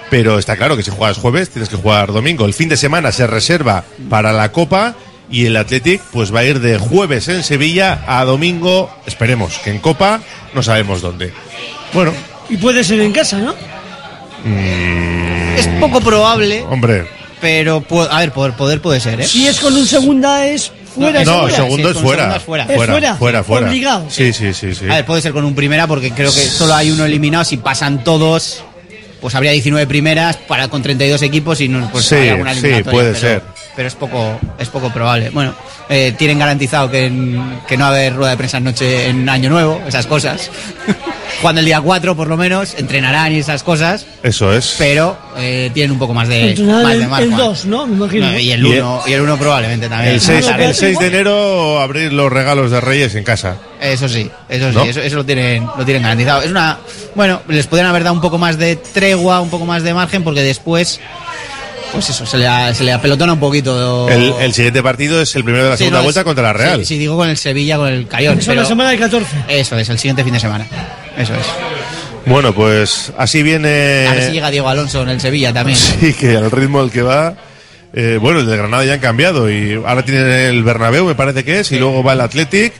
Pero 0.09 0.39
está 0.39 0.55
claro 0.55 0.77
que 0.77 0.83
si 0.83 0.91
juegas 0.91 1.17
jueves 1.17 1.49
tienes 1.49 1.67
que 1.69 1.75
jugar 1.75 2.13
domingo. 2.13 2.45
El 2.45 2.53
fin 2.53 2.69
de 2.69 2.77
semana 2.77 3.11
se 3.11 3.27
reserva 3.27 3.83
para 4.09 4.31
la 4.31 4.51
Copa 4.51 4.95
y 5.29 5.45
el 5.45 5.57
Athletic 5.57 6.01
pues 6.13 6.33
va 6.33 6.39
a 6.39 6.43
ir 6.45 6.59
de 6.61 6.77
jueves 6.77 7.27
en 7.27 7.43
Sevilla 7.43 8.03
a 8.07 8.23
domingo, 8.23 8.89
esperemos 9.05 9.57
que 9.57 9.71
en 9.71 9.79
Copa, 9.79 10.21
no 10.53 10.63
sabemos 10.63 11.01
dónde. 11.01 11.33
Bueno, 11.93 12.13
Y 12.49 12.57
puede 12.57 12.83
ser 12.83 13.01
en 13.01 13.11
casa, 13.11 13.39
¿no? 13.39 13.53
Es 15.57 15.67
poco 15.79 15.99
probable, 15.99 16.63
hombre, 16.69 17.05
pero 17.41 17.83
a 18.09 18.19
ver, 18.19 18.31
poder, 18.31 18.53
poder 18.53 18.81
puede 18.81 18.99
ser, 18.99 19.19
¿eh? 19.19 19.27
Si 19.27 19.47
es 19.47 19.59
con 19.59 19.75
un 19.75 19.85
segunda 19.85 20.47
es 20.47 20.71
fuera. 20.97 21.23
no, 21.23 21.47
el 21.47 21.53
segundo 21.53 21.91
Sí, 21.91 21.97
es 21.97 22.03
fuera. 22.03 22.39
fuera. 22.39 22.63
Es 22.65 22.75
fuera, 22.75 22.93
fuera, 22.93 23.15
fuera, 23.15 23.43
fuera. 23.43 23.67
obligado. 23.67 24.05
Sí, 24.09 24.33
sí, 24.33 24.53
sí, 24.53 24.75
sí. 24.75 24.85
A 24.89 24.95
ver, 24.95 25.05
puede 25.05 25.21
ser 25.21 25.31
con 25.33 25.45
un 25.45 25.55
primera 25.55 25.87
porque 25.87 26.11
creo 26.11 26.31
que 26.33 26.41
solo 26.41 26.75
hay 26.75 26.91
uno 26.91 27.05
eliminado. 27.05 27.43
Si 27.45 27.57
pasan 27.57 28.03
todos, 28.03 28.63
pues 29.21 29.33
habría 29.35 29.51
19 29.51 29.87
primeras 29.87 30.37
para 30.37 30.67
con 30.67 30.81
32 30.81 31.21
equipos 31.21 31.61
y 31.61 31.67
no, 31.69 31.89
pues 31.91 32.05
Sí, 32.05 32.15
hay 32.15 32.29
alguna 32.29 32.53
sí, 32.53 32.59
eliminatoria, 32.59 32.91
puede 32.91 33.09
pero- 33.13 33.19
ser. 33.21 33.41
Pero 33.75 33.87
es 33.89 33.95
poco, 33.95 34.39
es 34.57 34.69
poco 34.69 34.89
probable. 34.91 35.29
Bueno, 35.29 35.53
eh, 35.87 36.15
tienen 36.17 36.39
garantizado 36.39 36.89
que, 36.89 37.05
en- 37.05 37.59
que 37.67 37.77
no 37.77 37.83
va 37.83 37.89
a 37.91 37.93
haber 37.93 38.15
rueda 38.15 38.31
de 38.31 38.37
prensa 38.37 38.57
en 38.57 38.63
noche 38.63 39.07
en 39.09 39.29
Año 39.29 39.49
Nuevo, 39.51 39.79
esas 39.87 40.07
cosas. 40.07 40.49
Cuando 41.41 41.59
el 41.59 41.65
día 41.65 41.79
4 41.81 42.15
por 42.15 42.27
lo 42.27 42.37
menos 42.37 42.73
entrenarán 42.77 43.31
y 43.33 43.39
esas 43.39 43.61
cosas, 43.63 44.05
Eso 44.23 44.51
es. 44.53 44.75
pero 44.77 45.17
eh, 45.37 45.69
tienen 45.73 45.91
un 45.91 45.99
poco 45.99 46.13
más 46.13 46.27
de, 46.27 46.49
Entrenar 46.51 46.83
más 46.83 46.93
el, 46.93 46.99
de 47.01 47.07
margen. 47.07 47.31
el 47.31 47.37
2, 47.37 47.65
¿no? 47.65 47.85
Me 47.87 47.95
imagino. 47.95 48.31
No, 48.31 48.39
y 48.39 48.51
el 48.51 48.65
Y 48.65 48.71
el- 48.73 48.81
1 48.81 49.01
y 49.07 49.13
el 49.13 49.21
uno 49.21 49.37
probablemente 49.37 49.87
también. 49.89 50.13
El 50.15 50.21
6, 50.21 50.45
Claro, 50.45 50.63
el 50.63 50.73
6 50.75 50.99
de 50.99 51.07
enero 51.07 51.79
abrir 51.81 52.11
los 52.13 52.31
regalos 52.31 52.71
de 52.71 52.81
Reyes 52.81 53.15
en 53.15 53.23
casa. 53.23 53.57
Eso 53.79 54.07
sí, 54.09 54.29
eso 54.49 54.69
sí, 54.71 54.75
¿No? 54.75 54.83
eso, 54.83 55.01
eso 55.01 55.15
lo 55.17 55.25
tienen, 55.25 55.65
lo 55.77 55.85
tienen 55.85 56.01
garantizado. 56.03 56.41
Es 56.41 56.49
una, 56.49 56.79
bueno, 57.15 57.41
les 57.47 57.67
podrían 57.67 57.87
haber 57.89 58.03
dado 58.03 58.15
un 58.15 58.21
poco 58.21 58.37
más 58.37 58.57
de 58.57 58.75
tregua, 58.75 59.39
un 59.41 59.49
poco 59.49 59.65
más 59.65 59.83
de 59.83 59.93
margen, 59.93 60.23
porque 60.23 60.41
después, 60.41 60.99
pues 61.91 62.09
eso, 62.09 62.25
se 62.25 62.37
le, 62.37 62.47
a- 62.47 62.73
se 62.73 62.83
le 62.83 62.91
apelotona 62.93 63.33
un 63.33 63.39
poquito. 63.39 64.09
El, 64.09 64.33
el 64.39 64.53
siguiente 64.53 64.81
partido 64.83 65.21
es 65.21 65.35
el 65.35 65.43
primero 65.43 65.63
de 65.65 65.69
la 65.71 65.77
Sí, 65.77 65.83
segunda 65.85 65.99
no, 65.99 66.03
vuelta 66.03 66.19
es- 66.21 66.25
contra 66.25 66.43
la 66.43 66.53
Real. 66.53 66.79
Sí, 66.79 66.85
sí, 66.85 66.97
digo 66.97 67.15
con 67.17 67.29
el 67.29 67.37
Sevilla, 67.37 67.77
con 67.77 67.87
el 67.87 68.07
Cayón. 68.07 68.39
Eso 68.39 68.51
es 68.51 68.57
la 68.57 68.65
semana 68.65 68.89
del 68.91 68.99
14. 68.99 69.27
Eso 69.47 69.77
es, 69.77 69.89
el 69.89 69.97
siguiente 69.99 70.23
fin 70.23 70.33
de 70.33 70.39
semana. 70.39 70.65
Eso 71.17 71.33
es. 71.33 71.45
Bueno, 72.25 72.53
pues 72.53 73.13
así 73.17 73.41
viene. 73.41 74.05
A 74.07 74.13
ver 74.13 74.23
si 74.27 74.31
llega 74.33 74.51
Diego 74.51 74.67
Alonso 74.67 75.01
en 75.03 75.09
el 75.09 75.21
Sevilla 75.21 75.53
también. 75.53 75.77
Sí, 75.99 76.13
que 76.13 76.35
al 76.35 76.51
ritmo 76.51 76.81
al 76.81 76.91
que 76.91 77.01
va. 77.01 77.35
eh, 77.93 78.17
bueno, 78.21 78.41
el 78.41 78.47
de 78.47 78.57
Granada 78.57 78.83
ya 78.85 78.93
han 78.93 78.99
cambiado 78.99 79.49
y 79.49 79.75
ahora 79.75 80.03
tienen 80.03 80.27
el 80.29 80.63
Bernabéu, 80.63 81.05
me 81.05 81.15
parece 81.15 81.43
que 81.45 81.61
es, 81.61 81.71
y 81.71 81.79
luego 81.79 82.03
va 82.03 82.13
el 82.13 82.21
Athletic. 82.21 82.73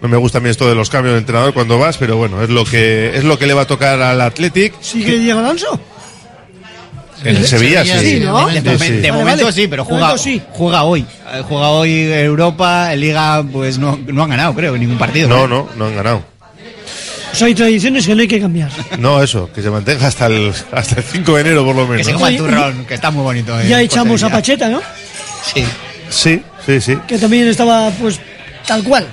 No 0.00 0.08
me 0.08 0.16
gusta 0.16 0.38
a 0.38 0.40
mí 0.42 0.48
esto 0.50 0.68
de 0.68 0.74
los 0.74 0.90
cambios 0.90 1.14
de 1.14 1.20
entrenador 1.20 1.54
cuando 1.54 1.78
vas, 1.78 1.96
pero 1.96 2.16
bueno, 2.18 2.42
es 2.42 2.50
lo 2.50 2.64
que 2.64 3.16
es 3.16 3.24
lo 3.24 3.38
que 3.38 3.46
le 3.46 3.54
va 3.54 3.62
a 3.62 3.66
tocar 3.66 4.00
al 4.02 4.20
Athletic. 4.20 4.74
¿Sigue 4.80 5.18
Diego 5.18 5.40
Alonso? 5.40 5.80
En 7.24 7.36
el 7.36 7.46
Sevilla, 7.46 7.84
sí. 7.84 7.98
sí, 7.98 8.20
¿no? 8.20 8.46
De, 8.48 8.60
sí. 8.78 9.12
momento 9.12 9.44
vale. 9.44 9.52
sí, 9.52 9.66
pero 9.68 9.84
juega, 9.84 10.00
momento 10.06 10.22
sí. 10.22 10.42
juega 10.52 10.82
hoy. 10.84 11.00
Eh, 11.32 11.42
Juega 11.48 11.68
hoy 11.70 11.90
Europa, 12.12 12.92
en 12.92 13.00
Liga, 13.00 13.42
pues 13.50 13.78
no, 13.78 13.98
no 14.06 14.22
han 14.24 14.30
ganado, 14.30 14.54
creo, 14.54 14.76
ningún 14.76 14.98
partido. 14.98 15.28
No, 15.28 15.46
no, 15.46 15.68
no 15.76 15.86
han 15.86 15.96
ganado. 15.96 16.22
O 17.32 17.36
sea, 17.36 17.48
hay 17.48 17.54
tradiciones 17.54 18.06
que 18.06 18.14
no 18.14 18.20
hay 18.20 18.28
que 18.28 18.40
cambiar. 18.40 18.70
No, 18.98 19.20
eso, 19.22 19.50
que 19.52 19.60
se 19.60 19.68
mantenga 19.70 20.06
hasta 20.06 20.26
el 20.26 20.52
hasta 20.70 20.96
el 21.00 21.02
5 21.02 21.34
de 21.34 21.40
enero 21.40 21.64
por 21.64 21.74
lo 21.74 21.82
Que 21.86 21.90
menos. 21.92 22.06
se 22.06 22.12
coma 22.12 22.28
el 22.28 22.36
turrón, 22.36 22.84
que 22.86 22.94
está 22.94 23.10
muy 23.10 23.22
bonito. 23.24 23.58
eh, 23.60 23.66
ya 23.68 23.78
en 23.80 23.86
echamos 23.86 24.22
a. 24.22 24.28
Pacheta, 24.30 24.68
¿no? 24.68 24.80
Sí. 25.42 25.64
Sí, 26.10 26.40
sí, 26.64 26.80
sí. 26.80 26.96
Que 27.08 27.18
también 27.18 27.48
estaba, 27.48 27.90
pues, 27.90 28.20
tal 28.66 28.84
cual. 28.84 29.06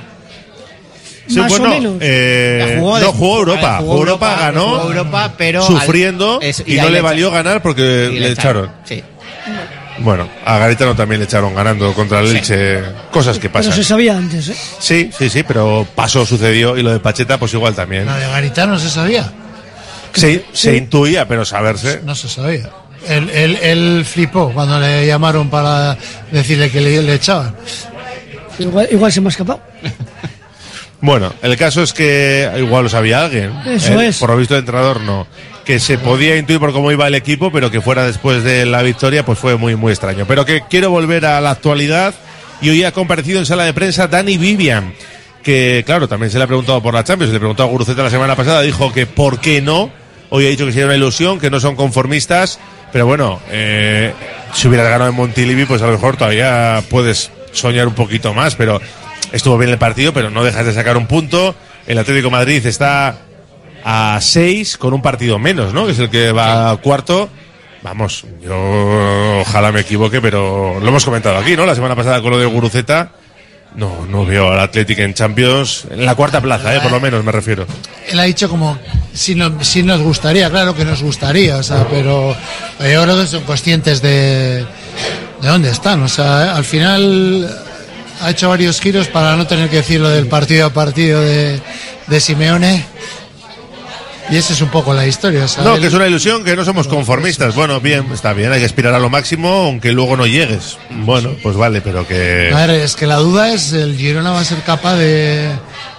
Sí, 1.31 1.39
Más 1.39 1.49
bueno, 1.49 1.65
o 1.65 1.69
menos. 1.69 1.93
eh, 2.01 2.75
Jugó 2.79 2.99
no 2.99 3.11
jugó 3.13 3.37
Europa, 3.39 3.77
jugó 3.79 3.97
Europa, 3.97 4.37
ganó 4.39 4.63
jugó 4.79 4.81
Europa, 4.89 5.33
pero 5.37 5.61
sufriendo 5.65 6.39
al- 6.41 6.43
es- 6.47 6.63
y, 6.65 6.75
no 6.75 6.89
le 6.89 7.01
valió 7.01 7.31
ganar 7.31 7.61
porque 7.61 8.09
le, 8.11 8.31
echaron. 8.31 8.69
Sí. 8.83 9.01
Bueno, 9.99 10.27
a 10.45 10.57
Garitano 10.57 10.95
también 10.95 11.19
le 11.19 11.25
echaron 11.25 11.53
ganando 11.53 11.93
contra 11.93 12.21
el 12.21 12.35
Elche, 12.35 12.81
cosas 13.11 13.37
que 13.37 13.49
Pero 13.49 13.53
pasan. 13.65 13.73
se 13.73 13.83
sabía 13.83 14.17
antes, 14.17 14.49
¿eh? 14.49 14.55
Sí, 14.79 15.11
sí, 15.17 15.29
sí, 15.29 15.43
pero 15.43 15.85
pasó, 15.95 16.25
sucedió 16.25 16.75
y 16.77 16.81
lo 16.81 16.91
de 16.91 16.99
Pacheta 16.99 17.37
pues 17.37 17.53
igual 17.53 17.75
también. 17.75 18.05
La 18.07 18.17
de 18.17 18.27
Garitano 18.27 18.79
se 18.79 18.89
sabía. 18.89 19.31
Se, 20.13 20.43
se 20.53 20.75
intuía, 20.75 21.27
pero 21.27 21.45
saberse. 21.45 22.01
No 22.03 22.15
se 22.15 22.27
sabía. 22.27 22.69
Él, 23.07 23.29
él- 23.33 23.59
él 23.61 24.05
flipó 24.05 24.51
cuando 24.51 24.79
le 24.79 25.05
llamaron 25.07 25.49
para 25.49 25.97
decirle 26.31 26.69
que 26.69 26.81
le, 26.81 27.01
le 27.03 27.13
echaban. 27.15 27.55
Igual, 28.59 28.87
igual 28.91 29.11
se 29.11 29.21
me 29.21 29.27
ha 29.27 29.29
escapado. 29.31 29.61
Bueno, 31.01 31.33
el 31.41 31.57
caso 31.57 31.81
es 31.81 31.93
que 31.93 32.49
igual 32.59 32.83
lo 32.83 32.89
sabía 32.89 33.25
alguien. 33.25 33.51
Eso 33.65 33.99
Eh, 33.99 34.07
es. 34.09 34.17
Por 34.19 34.29
lo 34.29 34.37
visto 34.37 34.53
el 34.55 34.59
entrenador 34.59 35.01
no. 35.01 35.25
Que 35.65 35.79
se 35.79 35.97
podía 35.97 36.37
intuir 36.37 36.59
por 36.59 36.71
cómo 36.73 36.91
iba 36.91 37.07
el 37.07 37.15
equipo, 37.15 37.51
pero 37.51 37.69
que 37.71 37.81
fuera 37.81 38.05
después 38.05 38.43
de 38.43 38.65
la 38.65 38.81
victoria, 38.83 39.25
pues 39.25 39.39
fue 39.39 39.57
muy, 39.57 39.75
muy 39.75 39.91
extraño. 39.91 40.25
Pero 40.27 40.45
que 40.45 40.61
quiero 40.69 40.89
volver 40.91 41.25
a 41.25 41.41
la 41.41 41.51
actualidad 41.51 42.13
y 42.61 42.69
hoy 42.69 42.83
ha 42.83 42.91
comparecido 42.91 43.39
en 43.39 43.45
sala 43.45 43.63
de 43.65 43.73
prensa 43.73 44.07
Dani 44.07 44.37
Vivian, 44.37 44.93
que 45.43 45.83
claro, 45.85 46.07
también 46.07 46.29
se 46.31 46.37
le 46.37 46.43
ha 46.43 46.47
preguntado 46.47 46.81
por 46.83 46.93
la 46.93 47.03
Champions, 47.03 47.29
se 47.29 47.33
le 47.33 47.39
preguntó 47.39 47.63
a 47.63 47.65
Guruceta 47.67 48.03
la 48.03 48.09
semana 48.11 48.35
pasada, 48.35 48.61
dijo 48.61 48.91
que 48.93 49.05
por 49.07 49.39
qué 49.39 49.61
no. 49.61 49.91
Hoy 50.29 50.45
ha 50.45 50.49
dicho 50.49 50.65
que 50.65 50.71
sería 50.71 50.85
una 50.85 50.95
ilusión, 50.95 51.39
que 51.39 51.49
no 51.49 51.59
son 51.59 51.75
conformistas, 51.75 52.59
pero 52.93 53.05
bueno, 53.07 53.39
eh, 53.49 54.13
si 54.53 54.67
hubieras 54.67 54.87
ganado 54.89 55.09
en 55.09 55.15
Montilivi, 55.15 55.65
pues 55.65 55.81
a 55.81 55.87
lo 55.87 55.93
mejor 55.93 56.15
todavía 56.15 56.81
puedes 56.89 57.31
soñar 57.51 57.87
un 57.87 57.95
poquito 57.95 58.33
más, 58.33 58.55
pero 58.55 58.79
estuvo 59.31 59.57
bien 59.57 59.71
el 59.71 59.77
partido, 59.77 60.13
pero 60.13 60.29
no 60.29 60.43
dejas 60.43 60.65
de 60.65 60.73
sacar 60.73 60.97
un 60.97 61.07
punto. 61.07 61.55
El 61.87 61.97
Atlético 61.97 62.27
de 62.27 62.31
Madrid 62.31 62.65
está 62.65 63.17
a 63.83 64.19
seis 64.21 64.77
con 64.77 64.93
un 64.93 65.01
partido 65.01 65.39
menos, 65.39 65.73
¿no? 65.73 65.85
Que 65.85 65.91
es 65.93 65.99
el 65.99 66.09
que 66.09 66.31
va 66.31 66.77
cuarto. 66.77 67.29
Vamos, 67.83 68.25
yo 68.43 69.39
ojalá 69.41 69.71
me 69.71 69.79
equivoque, 69.81 70.21
pero 70.21 70.79
lo 70.79 70.87
hemos 70.87 71.03
comentado 71.03 71.37
aquí, 71.37 71.55
¿no? 71.57 71.65
La 71.65 71.73
semana 71.73 71.95
pasada 71.95 72.21
con 72.21 72.29
lo 72.31 72.37
de 72.37 72.45
Guruceta. 72.45 73.11
No, 73.73 74.05
no 74.05 74.25
veo 74.25 74.51
al 74.51 74.59
Atlético 74.59 75.01
en 75.01 75.13
Champions, 75.13 75.85
en 75.89 76.05
la 76.05 76.13
cuarta 76.13 76.41
plaza, 76.41 76.75
¿eh? 76.75 76.81
por 76.81 76.91
lo 76.91 76.99
menos 76.99 77.23
me 77.23 77.31
refiero. 77.31 77.65
Él 78.09 78.19
ha 78.19 78.23
dicho 78.23 78.49
como 78.49 78.77
si, 79.13 79.33
no- 79.33 79.63
si 79.63 79.81
nos 79.81 80.01
gustaría, 80.01 80.49
claro 80.49 80.75
que 80.75 80.83
nos 80.83 81.01
gustaría, 81.01 81.55
o 81.55 81.63
sea, 81.63 81.87
pero 81.89 82.33
yo 82.33 83.03
creo 83.03 83.17
que 83.21 83.27
son 83.27 83.43
conscientes 83.43 84.01
de, 84.01 84.65
de 85.41 85.47
dónde 85.47 85.69
están. 85.69 86.03
O 86.03 86.09
sea, 86.09 86.53
al 86.57 86.65
final 86.65 87.49
ha 88.21 88.29
hecho 88.29 88.49
varios 88.49 88.79
giros 88.79 89.07
para 89.07 89.35
no 89.35 89.47
tener 89.47 89.69
que 89.69 89.77
decir 89.77 89.99
lo 89.99 90.09
del 90.09 90.27
partido 90.27 90.67
a 90.67 90.69
partido 90.73 91.21
de, 91.21 91.59
de 92.07 92.19
Simeone. 92.19 92.85
Y 94.29 94.37
esa 94.37 94.53
es 94.53 94.61
un 94.61 94.69
poco 94.69 94.93
la 94.93 95.05
historia. 95.05 95.45
No, 95.61 95.77
que 95.77 95.87
es 95.87 95.93
una 95.93 96.07
ilusión, 96.07 96.45
que 96.45 96.55
no 96.55 96.63
somos 96.63 96.87
conformistas. 96.87 97.53
Bueno, 97.53 97.81
bien, 97.81 98.05
está 98.13 98.31
bien, 98.31 98.51
hay 98.53 98.59
que 98.59 98.65
aspirar 98.65 98.93
a 98.93 98.99
lo 98.99 99.09
máximo, 99.09 99.49
aunque 99.49 99.91
luego 99.91 100.15
no 100.15 100.25
llegues. 100.25 100.77
Bueno, 100.89 101.31
pues 101.43 101.57
vale, 101.57 101.81
pero 101.81 102.07
que... 102.07 102.49
A 102.53 102.65
ver, 102.65 102.69
es 102.69 102.95
que 102.95 103.07
la 103.07 103.17
duda 103.17 103.51
es 103.51 103.73
el 103.73 103.97
Girona 103.97 104.31
va 104.31 104.39
a 104.39 104.45
ser 104.45 104.61
capaz 104.61 104.95
de, 104.95 105.49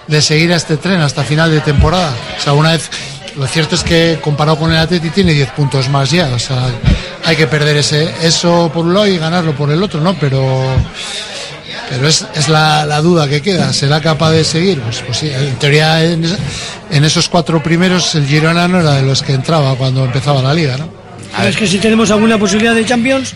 de 0.07 0.21
seguir 0.21 0.51
a 0.51 0.55
este 0.55 0.77
tren 0.77 1.01
hasta 1.01 1.23
final 1.23 1.51
de 1.51 1.59
temporada. 1.59 2.11
O 2.37 2.41
sea, 2.41 2.53
una 2.53 2.71
vez 2.71 2.89
lo 3.37 3.47
cierto 3.47 3.75
es 3.75 3.83
que 3.83 4.19
comparado 4.21 4.57
con 4.57 4.71
el 4.71 4.77
Atleti 4.77 5.09
tiene 5.09 5.33
10 5.33 5.51
puntos 5.51 5.89
más 5.89 6.11
ya. 6.11 6.27
O 6.33 6.39
sea, 6.39 6.67
hay 7.25 7.35
que 7.35 7.47
perder 7.47 7.77
ese, 7.77 8.13
eso 8.21 8.71
por 8.73 8.85
un 8.85 8.93
lado 8.93 9.07
y 9.07 9.17
ganarlo 9.17 9.53
por 9.53 9.71
el 9.71 9.81
otro, 9.81 10.01
¿no? 10.01 10.15
Pero, 10.19 10.41
pero 11.89 12.07
es, 12.07 12.25
es 12.35 12.49
la, 12.49 12.85
la 12.85 13.01
duda 13.01 13.27
que 13.27 13.41
queda. 13.41 13.71
¿Será 13.73 14.01
capaz 14.01 14.31
de 14.31 14.43
seguir? 14.43 14.79
Pues, 14.81 15.01
pues 15.05 15.17
sí, 15.17 15.29
en 15.29 15.55
teoría 15.55 16.03
en, 16.03 16.23
en 16.91 17.03
esos 17.05 17.29
cuatro 17.29 17.61
primeros 17.61 18.13
el 18.15 18.25
Girona 18.25 18.67
no 18.67 18.79
era 18.79 18.93
de 18.93 19.01
los 19.03 19.21
que 19.21 19.33
entraba 19.33 19.75
cuando 19.75 20.05
empezaba 20.05 20.41
la 20.41 20.53
liga, 20.53 20.77
¿no? 20.77 20.89
Pero 21.35 21.49
es 21.49 21.57
que 21.57 21.67
si 21.67 21.77
tenemos 21.79 22.11
alguna 22.11 22.37
posibilidad 22.37 22.75
de 22.75 22.85
Champions, 22.85 23.33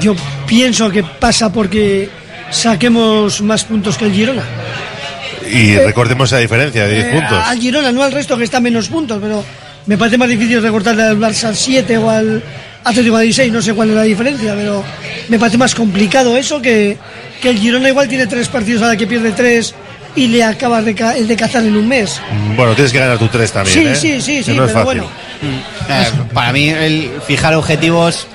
yo 0.00 0.14
pienso 0.46 0.90
que 0.90 1.02
pasa 1.02 1.52
porque 1.52 2.08
saquemos 2.50 3.40
más 3.40 3.64
puntos 3.64 3.96
que 3.96 4.04
el 4.06 4.12
Girona. 4.12 4.42
Y 5.50 5.76
recordemos 5.78 6.30
esa 6.30 6.38
diferencia 6.38 6.86
de 6.86 6.94
10 6.94 7.06
Eh, 7.06 7.10
puntos. 7.12 7.38
Al 7.44 7.58
Girona, 7.58 7.92
no 7.92 8.02
al 8.02 8.12
resto 8.12 8.36
que 8.38 8.44
está 8.44 8.60
menos 8.60 8.88
puntos, 8.88 9.18
pero 9.20 9.44
me 9.86 9.98
parece 9.98 10.16
más 10.16 10.28
difícil 10.28 10.62
recortarle 10.62 11.02
al 11.02 11.18
Barça 11.18 11.52
7 11.52 11.98
o 11.98 12.08
al 12.08 12.42
Atlético 12.84 13.14
Madrid 13.14 13.32
6, 13.34 13.52
no 13.52 13.62
sé 13.62 13.74
cuál 13.74 13.90
es 13.90 13.94
la 13.96 14.02
diferencia, 14.02 14.54
pero 14.56 14.82
me 15.28 15.38
parece 15.38 15.58
más 15.58 15.74
complicado 15.74 16.36
eso 16.36 16.60
que, 16.60 16.96
que 17.40 17.50
el 17.50 17.58
Girona 17.58 17.88
igual 17.88 18.08
tiene 18.08 18.26
tres 18.26 18.48
partidos 18.48 18.82
a 18.82 18.88
la 18.88 18.96
que 18.96 19.06
pierde 19.06 19.32
tres 19.32 19.74
y 20.16 20.26
le 20.28 20.42
acabas 20.44 20.84
de, 20.84 20.94
ca- 20.94 21.16
el 21.16 21.26
de 21.28 21.36
cazar 21.36 21.62
en 21.64 21.76
un 21.76 21.88
mes. 21.88 22.20
Bueno, 22.56 22.74
tienes 22.74 22.92
que 22.92 22.98
ganar 22.98 23.18
tu 23.18 23.28
3 23.28 23.52
también. 23.52 23.78
Sí, 23.78 23.86
¿eh? 23.86 23.94
sí, 23.94 24.20
sí, 24.20 24.42
sí, 24.42 24.52
no 24.52 24.64
es 24.66 24.72
pero 24.72 24.84
fácil. 24.84 25.00
bueno. 25.02 25.06
Eh, 25.88 26.06
para 26.34 26.52
mí, 26.52 26.68
el 26.68 27.10
fijar 27.26 27.54
objetivos. 27.54 28.26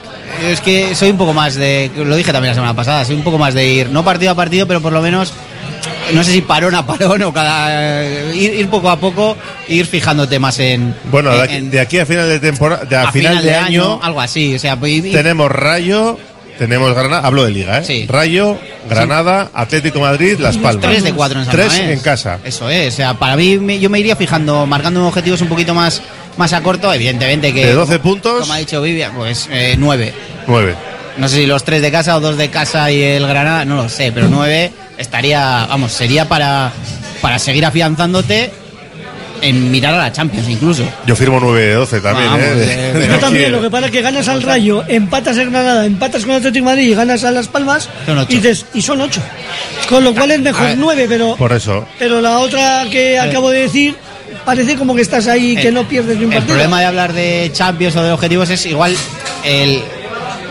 Es 0.45 0.60
que 0.60 0.93
soy 0.95 1.10
un 1.12 1.18
poco 1.18 1.34
más 1.34 1.56
de. 1.56 1.89
Lo 1.95 2.16
dije 2.16 2.32
también 2.34 2.52
la 2.52 2.56
semana 2.56 2.74
pasada. 2.74 3.06
Soy 3.06 3.16
un 3.16 3.24
poco 3.24 3.38
más 3.38 3.54
de 3.54 3.66
ir, 3.68 3.89
no 3.89 4.04
partido 4.04 4.32
a 4.32 4.36
partido, 4.36 4.68
pero 4.68 4.82
por 4.82 4.91
lo 4.91 5.02
menos. 5.02 5.34
No 6.14 6.24
sé 6.24 6.32
si 6.32 6.41
parón 6.41 6.76
a 6.76 6.86
parón 6.86 7.22
o 7.24 7.34
cada. 7.34 8.34
Ir, 8.34 8.53
ir 8.53 8.68
poco 8.70 8.89
a 8.89 8.97
poco, 8.99 9.38
ir 9.68 9.86
fijándote 9.86 10.39
más 10.39 10.60
en. 10.60 10.95
Bueno, 11.12 11.32
de 11.32 11.41
aquí, 11.41 11.55
en- 11.55 11.70
de 11.72 11.80
aquí 11.80 11.99
a 11.99 12.05
final 12.05 12.28
de 12.30 12.39
temporada, 12.39 12.86
de 12.86 12.95
a, 12.95 13.08
a 13.10 13.12
final, 13.12 13.41
de, 13.43 13.55
año, 13.55 13.99
algo 14.01 14.22
así. 14.22 14.55
O 14.55 14.60
sea, 14.60 14.78
y- 14.84 15.08
y- 15.08 15.12
tenemos 15.12 15.51
Rayo, 15.51 16.18
tenemos 16.58 16.93
Granada, 16.93 17.26
hablo 17.28 17.43
de 17.45 17.51
liga, 17.51 17.82
¿eh? 17.86 18.05
Rayo, 18.08 18.58
Granada, 18.89 19.49
Atlético 19.53 19.99
Madrid, 19.99 20.38
Las 20.39 20.58
Palmas. 20.58 20.86
Tres 20.89 21.03
de 21.03 21.14
cuatro 21.14 21.39
en 21.39 21.45
San 21.45 21.55
Tres 21.55 21.74
Mamés. 21.74 21.89
en 21.97 21.99
casa. 21.99 22.39
Eso 22.43 22.70
es, 22.70 22.93
o 22.93 22.97
sea, 22.97 23.14
para 23.16 23.36
mí 23.36 23.58
me- 23.58 23.80
yo 23.80 23.89
me 23.89 23.99
iría 23.99 24.16
fijando, 24.16 24.66
marcando 24.66 25.05
objetivos 25.08 25.41
un 25.41 25.49
poquito 25.49 25.74
más, 25.74 26.01
más 26.38 26.53
a 26.53 26.62
corto, 26.64 26.91
evidentemente 26.93 27.53
que... 27.53 27.66
De 27.66 27.74
12 27.74 27.99
puntos. 27.99 28.41
Como 28.41 28.53
ha 28.53 28.58
dicho 28.58 28.82
Vivian, 28.82 29.14
pues 29.16 29.47
eh, 29.51 29.76
nueve. 29.78 30.14
Nueve. 30.47 30.76
No 31.18 31.28
sé 31.28 31.38
si 31.38 31.45
los 31.45 31.63
tres 31.63 31.82
de 31.82 31.91
casa 31.91 32.15
o 32.15 32.20
dos 32.20 32.38
de 32.38 32.49
casa 32.49 32.91
y 32.91 33.01
el 33.01 33.26
Granada, 33.28 33.65
no 33.65 33.76
lo 33.76 33.89
sé, 33.89 34.11
pero 34.11 34.28
nueve 34.30 34.72
estaría, 34.97 35.65
vamos, 35.68 35.91
sería 35.91 36.28
para, 36.28 36.72
para 37.22 37.39
seguir 37.39 37.65
afianzándote 37.65 38.51
en 39.41 39.70
mirar 39.72 39.93
a 39.93 39.97
la 39.97 40.11
Champions 40.11 40.49
incluso. 40.49 40.84
Yo 41.05 41.15
firmo 41.15 41.39
9 41.39 41.61
de 41.68 41.74
12 41.76 42.01
también, 42.01 42.26
Vamos, 42.32 42.45
¿eh? 42.45 42.91
eh, 42.93 42.93
De- 42.99 43.07
Yo 43.07 43.20
también, 43.20 43.51
lo 43.51 43.61
que 43.61 43.70
pasa 43.70 43.86
es 43.88 43.91
que 43.91 44.01
ganas 44.01 44.28
al 44.28 44.41
Rayo, 44.41 44.84
empatas 44.88 45.38
en 45.38 45.51
Granada, 45.51 45.86
empatas 45.86 46.26
con 46.26 46.36
Atlético 46.36 46.65
de 46.65 46.72
Madrid 46.72 46.89
y 46.89 46.95
ganas 46.95 47.24
a 47.24 47.32
Las 47.32 47.47
Palmas 47.47 47.88
Son 48.05 48.18
ocho. 48.18 48.28
y, 48.32 48.36
dices, 48.38 48.65
y 48.74 48.82
son 48.82 48.99
ocho. 49.01 49.22
Con 49.89 50.03
lo 50.03 50.13
cual 50.15 50.32
es 50.32 50.39
mejor 50.39 50.70
nueve, 50.78 51.05
pero, 51.07 51.36
Por 51.36 51.53
eso. 51.53 51.86
pero 51.99 52.20
la 52.20 52.39
otra 52.39 52.86
que 52.91 53.20
acabo 53.20 53.51
de 53.51 53.61
decir 53.61 53.95
parece 54.43 54.76
como 54.76 54.95
que 54.95 55.01
estás 55.03 55.28
ahí 55.28 55.55
que 55.55 55.68
El- 55.68 55.74
no 55.76 55.88
pierdes 55.88 56.18
ni 56.18 56.26
un 56.26 56.32
El 56.34 56.39
partido. 56.39 56.55
problema 56.55 56.80
de 56.80 56.86
hablar 56.88 57.13
de 57.13 57.51
Champions 57.53 57.95
o 57.95 58.01
de 58.03 58.11
objetivos 58.11 58.49
es 58.49 58.65
igual 58.65 58.95
el, 59.43 59.82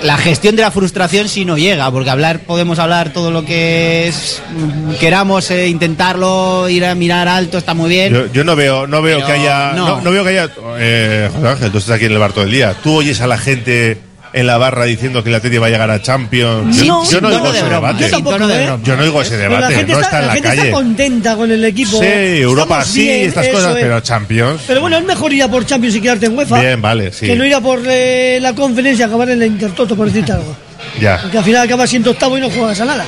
la 0.02 0.16
gestión 0.16 0.56
de 0.56 0.62
la 0.62 0.70
frustración 0.70 1.28
si 1.28 1.44
no 1.44 1.56
llega, 1.56 1.90
porque 1.90 2.10
hablar 2.10 2.40
podemos 2.40 2.78
hablar 2.78 3.12
todo 3.12 3.30
lo 3.30 3.44
que 3.44 4.08
es, 4.08 4.42
mm, 4.54 4.94
queramos 4.94 5.50
eh, 5.50 5.68
intentarlo, 5.68 6.68
ir 6.68 6.84
a 6.84 6.94
mirar 6.94 7.28
alto, 7.28 7.58
está 7.58 7.74
muy 7.74 7.90
bien. 7.90 8.12
Yo, 8.12 8.32
yo 8.32 8.44
no 8.44 8.56
veo, 8.56 8.86
no 8.86 9.02
veo 9.02 9.24
que 9.24 9.32
haya, 9.32 9.72
no. 9.72 9.88
no. 9.88 10.00
no 10.00 10.10
veo 10.10 10.24
que 10.24 10.30
haya, 10.30 10.50
eh, 10.78 11.30
José 11.32 11.48
Ángel, 11.48 11.70
tú 11.72 11.78
estás 11.78 11.96
aquí 11.96 12.06
en 12.06 12.12
el 12.12 12.18
bar 12.18 12.32
todo 12.32 12.44
el 12.44 12.50
día. 12.50 12.74
Tú 12.82 12.96
oyes 12.96 13.20
a 13.20 13.26
la 13.26 13.38
gente 13.38 13.98
en 14.36 14.46
la 14.46 14.58
barra 14.58 14.84
diciendo 14.84 15.22
que 15.24 15.30
el 15.30 15.34
Atlético 15.36 15.62
va 15.62 15.68
a 15.68 15.70
llegar 15.70 15.90
a 15.90 16.00
Champions. 16.02 16.76
No, 16.84 17.04
yo, 17.04 17.10
yo 17.10 17.20
no 17.22 17.28
oigo 17.28 17.50
de 17.50 17.58
ese 17.58 17.66
broma. 17.68 17.88
debate. 17.88 18.04
Yo 18.04 18.10
tampoco, 18.10 18.36
¿eh? 18.50 18.96
no 18.96 19.02
oigo 19.02 19.22
ese 19.22 19.36
Pero 19.38 19.48
la 19.50 19.56
debate, 19.56 19.74
gente, 19.76 19.92
no 19.92 20.00
está, 20.00 20.06
está 20.06 20.16
en 20.18 20.20
la 20.22 20.26
la 20.28 20.32
gente 20.34 20.48
calle. 20.48 20.60
está 20.62 20.72
contenta 20.74 21.36
con 21.36 21.50
el 21.50 21.64
equipo. 21.64 21.98
Sí, 21.98 22.06
Europa 22.06 22.62
Estamos 22.80 22.86
sí, 22.88 23.00
bien, 23.02 23.28
estas 23.28 23.48
cosas, 23.48 23.76
es. 23.76 23.82
pero 23.82 24.00
Champions. 24.00 24.60
Pero 24.66 24.80
bueno, 24.82 24.98
es 24.98 25.04
mejor 25.04 25.32
ir 25.32 25.42
a 25.42 25.48
por 25.48 25.64
Champions 25.64 25.96
y 25.96 26.00
quedarte 26.02 26.26
en 26.26 26.36
UEFA 26.36 26.60
Bien, 26.60 26.82
vale, 26.82 27.12
sí. 27.12 27.26
que 27.26 27.34
no 27.34 27.44
ir 27.46 27.54
a 27.54 27.60
por 27.62 27.80
eh, 27.86 28.38
la 28.42 28.52
conferencia 28.54 29.04
y 29.04 29.08
acabar 29.08 29.30
en 29.30 29.38
la 29.38 29.46
Intertoto, 29.46 29.96
por 29.96 30.06
decirte 30.06 30.32
algo. 30.32 30.54
Ya, 31.00 31.18
Porque 31.22 31.38
al 31.38 31.44
final 31.44 31.62
acabas 31.64 31.88
siendo 31.90 32.10
octavo 32.10 32.36
y 32.38 32.40
no 32.42 32.48
juegas 32.50 32.80
a 32.80 32.84
nada. 32.84 33.04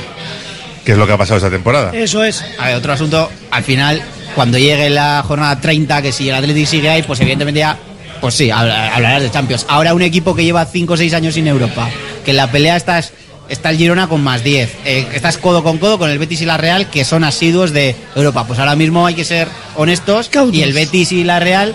que 0.85 0.93
es 0.93 0.99
lo 0.99 1.07
que 1.07 1.13
ha 1.13 1.19
pasado 1.19 1.37
esta 1.37 1.51
temporada. 1.51 1.91
Eso 1.95 2.25
es. 2.25 2.43
A 2.59 2.69
ver, 2.69 2.77
otro 2.77 2.93
asunto, 2.95 3.31
al 3.51 3.63
final, 3.63 4.03
cuando 4.35 4.57
llegue 4.59 4.89
la 4.91 5.23
jornada 5.27 5.61
30, 5.61 6.01
que 6.03 6.11
si 6.13 6.29
el 6.31 6.35
Atlético 6.35 6.67
sigue 6.71 6.89
ahí, 6.89 7.03
pues 7.03 7.21
evidentemente 7.21 7.61
ya, 7.61 7.77
pues 8.21 8.35
sí, 8.35 8.51
habla- 8.51 8.95
hablarás 8.95 9.23
de 9.23 9.31
Champions. 9.31 9.67
Ahora 9.69 9.95
un 9.95 10.03
equipo 10.03 10.35
que 10.35 10.45
lleva 10.45 10.65
5 10.65 10.93
o 10.95 10.97
6 10.97 11.15
años 11.15 11.35
sin 11.35 11.47
Europa, 11.47 11.89
que 12.25 12.31
en 12.33 12.37
la 12.37 12.51
pelea 12.51 12.77
estás, 12.77 13.13
está 13.49 13.71
el 13.71 13.77
Girona 13.79 14.09
con 14.09 14.23
más 14.23 14.43
10, 14.45 14.71
eh, 14.85 15.07
estás 15.15 15.39
codo 15.39 15.63
con 15.63 15.79
codo 15.79 15.99
con 15.99 16.11
el 16.11 16.19
Betis 16.19 16.43
y 16.43 16.45
la 16.47 16.57
Real, 16.57 16.91
que 16.91 17.05
son 17.05 17.25
asiduos 17.25 17.73
de 17.73 17.97
Europa. 18.15 18.45
Pues 18.47 18.59
ahora 18.59 18.77
mismo 18.77 19.07
hay 19.07 19.15
que 19.15 19.25
ser 19.25 19.49
honestos, 19.77 20.31
y 20.53 20.63
el 20.63 20.73
Betis 20.73 21.13
y 21.13 21.25
la 21.25 21.41
Real 21.41 21.75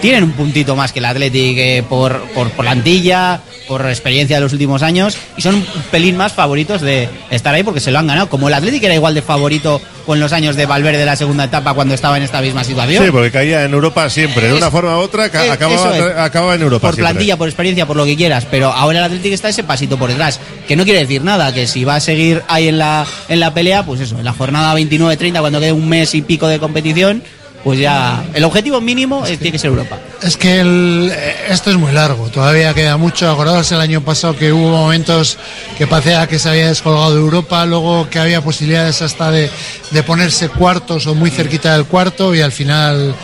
tienen 0.00 0.24
un 0.24 0.32
puntito 0.32 0.74
más 0.76 0.92
que 0.92 0.98
el 0.98 1.04
Atlético 1.04 1.60
eh, 1.60 1.84
por, 1.88 2.20
por 2.34 2.50
plantilla, 2.50 3.40
por 3.68 3.86
experiencia 3.86 4.36
de 4.36 4.42
los 4.42 4.52
últimos 4.52 4.82
años 4.82 5.16
y 5.36 5.42
son 5.42 5.56
un 5.56 5.64
pelín 5.90 6.16
más 6.16 6.32
favoritos 6.32 6.80
de 6.80 7.08
estar 7.30 7.54
ahí 7.54 7.62
porque 7.62 7.80
se 7.80 7.90
lo 7.90 7.98
han 7.98 8.06
ganado. 8.06 8.28
Como 8.28 8.48
el 8.48 8.54
Atlético 8.54 8.86
era 8.86 8.94
igual 8.94 9.14
de 9.14 9.22
favorito 9.22 9.80
con 10.06 10.18
los 10.18 10.32
años 10.32 10.56
de 10.56 10.66
Valverde 10.66 11.04
la 11.04 11.14
segunda 11.16 11.44
etapa 11.44 11.72
cuando 11.74 11.94
estaba 11.94 12.16
en 12.16 12.22
esta 12.24 12.40
misma 12.40 12.64
situación. 12.64 13.04
Sí, 13.04 13.10
porque 13.12 13.30
caía 13.30 13.64
en 13.64 13.72
Europa 13.72 14.08
siempre, 14.10 14.48
de 14.48 14.54
una 14.54 14.70
forma 14.70 14.96
u 14.96 15.00
otra, 15.00 15.26
es- 15.26 15.34
acababa, 15.50 15.94
eso 15.96 16.08
es. 16.10 16.16
acababa 16.18 16.54
en 16.56 16.62
Europa 16.62 16.88
por 16.88 16.94
siempre. 16.94 17.12
plantilla, 17.12 17.36
por 17.36 17.48
experiencia, 17.48 17.86
por 17.86 17.96
lo 17.96 18.04
que 18.04 18.16
quieras, 18.16 18.46
pero 18.50 18.72
ahora 18.72 18.98
el 19.00 19.04
Atlético 19.04 19.34
está 19.34 19.50
ese 19.50 19.62
pasito 19.62 19.98
por 19.98 20.08
detrás, 20.08 20.40
que 20.66 20.74
no 20.74 20.84
quiere 20.84 21.00
decir 21.00 21.22
nada, 21.22 21.52
que 21.54 21.66
si 21.68 21.84
va 21.84 21.96
a 21.96 22.00
seguir 22.00 22.42
ahí 22.48 22.68
en 22.68 22.78
la, 22.78 23.06
en 23.28 23.38
la 23.38 23.54
pelea, 23.54 23.84
pues 23.84 24.00
eso, 24.00 24.18
en 24.18 24.24
la 24.24 24.32
jornada 24.32 24.74
29-30, 24.74 25.38
cuando 25.40 25.60
quede 25.60 25.72
un 25.72 25.88
mes 25.88 26.12
y 26.14 26.22
pico 26.22 26.48
de 26.48 26.58
competición, 26.58 27.22
pues 27.62 27.78
ya 27.78 28.24
el 28.32 28.42
objetivo 28.44 28.80
mínimo 28.80 29.26
es, 29.26 29.38
tiene 29.38 29.52
que 29.52 29.58
ser 29.58 29.68
Europa. 29.70 29.98
Es 30.22 30.36
que 30.36 30.60
el- 30.60 31.12
eh, 31.14 31.36
esto 31.50 31.70
es 31.70 31.76
muy 31.76 31.92
largo, 31.92 32.28
todavía 32.28 32.72
queda 32.72 32.96
mucho. 32.96 33.30
Acordaos 33.30 33.70
el 33.72 33.80
año 33.80 34.00
pasado 34.02 34.34
que 34.36 34.52
hubo 34.52 34.70
momentos 34.70 35.36
que 35.76 35.86
parecía 35.86 36.26
que 36.26 36.38
se 36.38 36.48
había 36.48 36.68
descolgado 36.68 37.14
de 37.14 37.20
Europa, 37.20 37.66
luego 37.66 38.08
que 38.08 38.18
había 38.18 38.40
posibilidades 38.40 39.02
hasta 39.02 39.30
de, 39.30 39.50
de 39.90 40.02
ponerse 40.02 40.48
cuartos 40.48 41.06
o 41.06 41.14
muy 41.14 41.30
cerquita 41.30 41.74
del 41.74 41.84
cuarto 41.84 42.34
y 42.34 42.40
al 42.40 42.52
final 42.52 43.14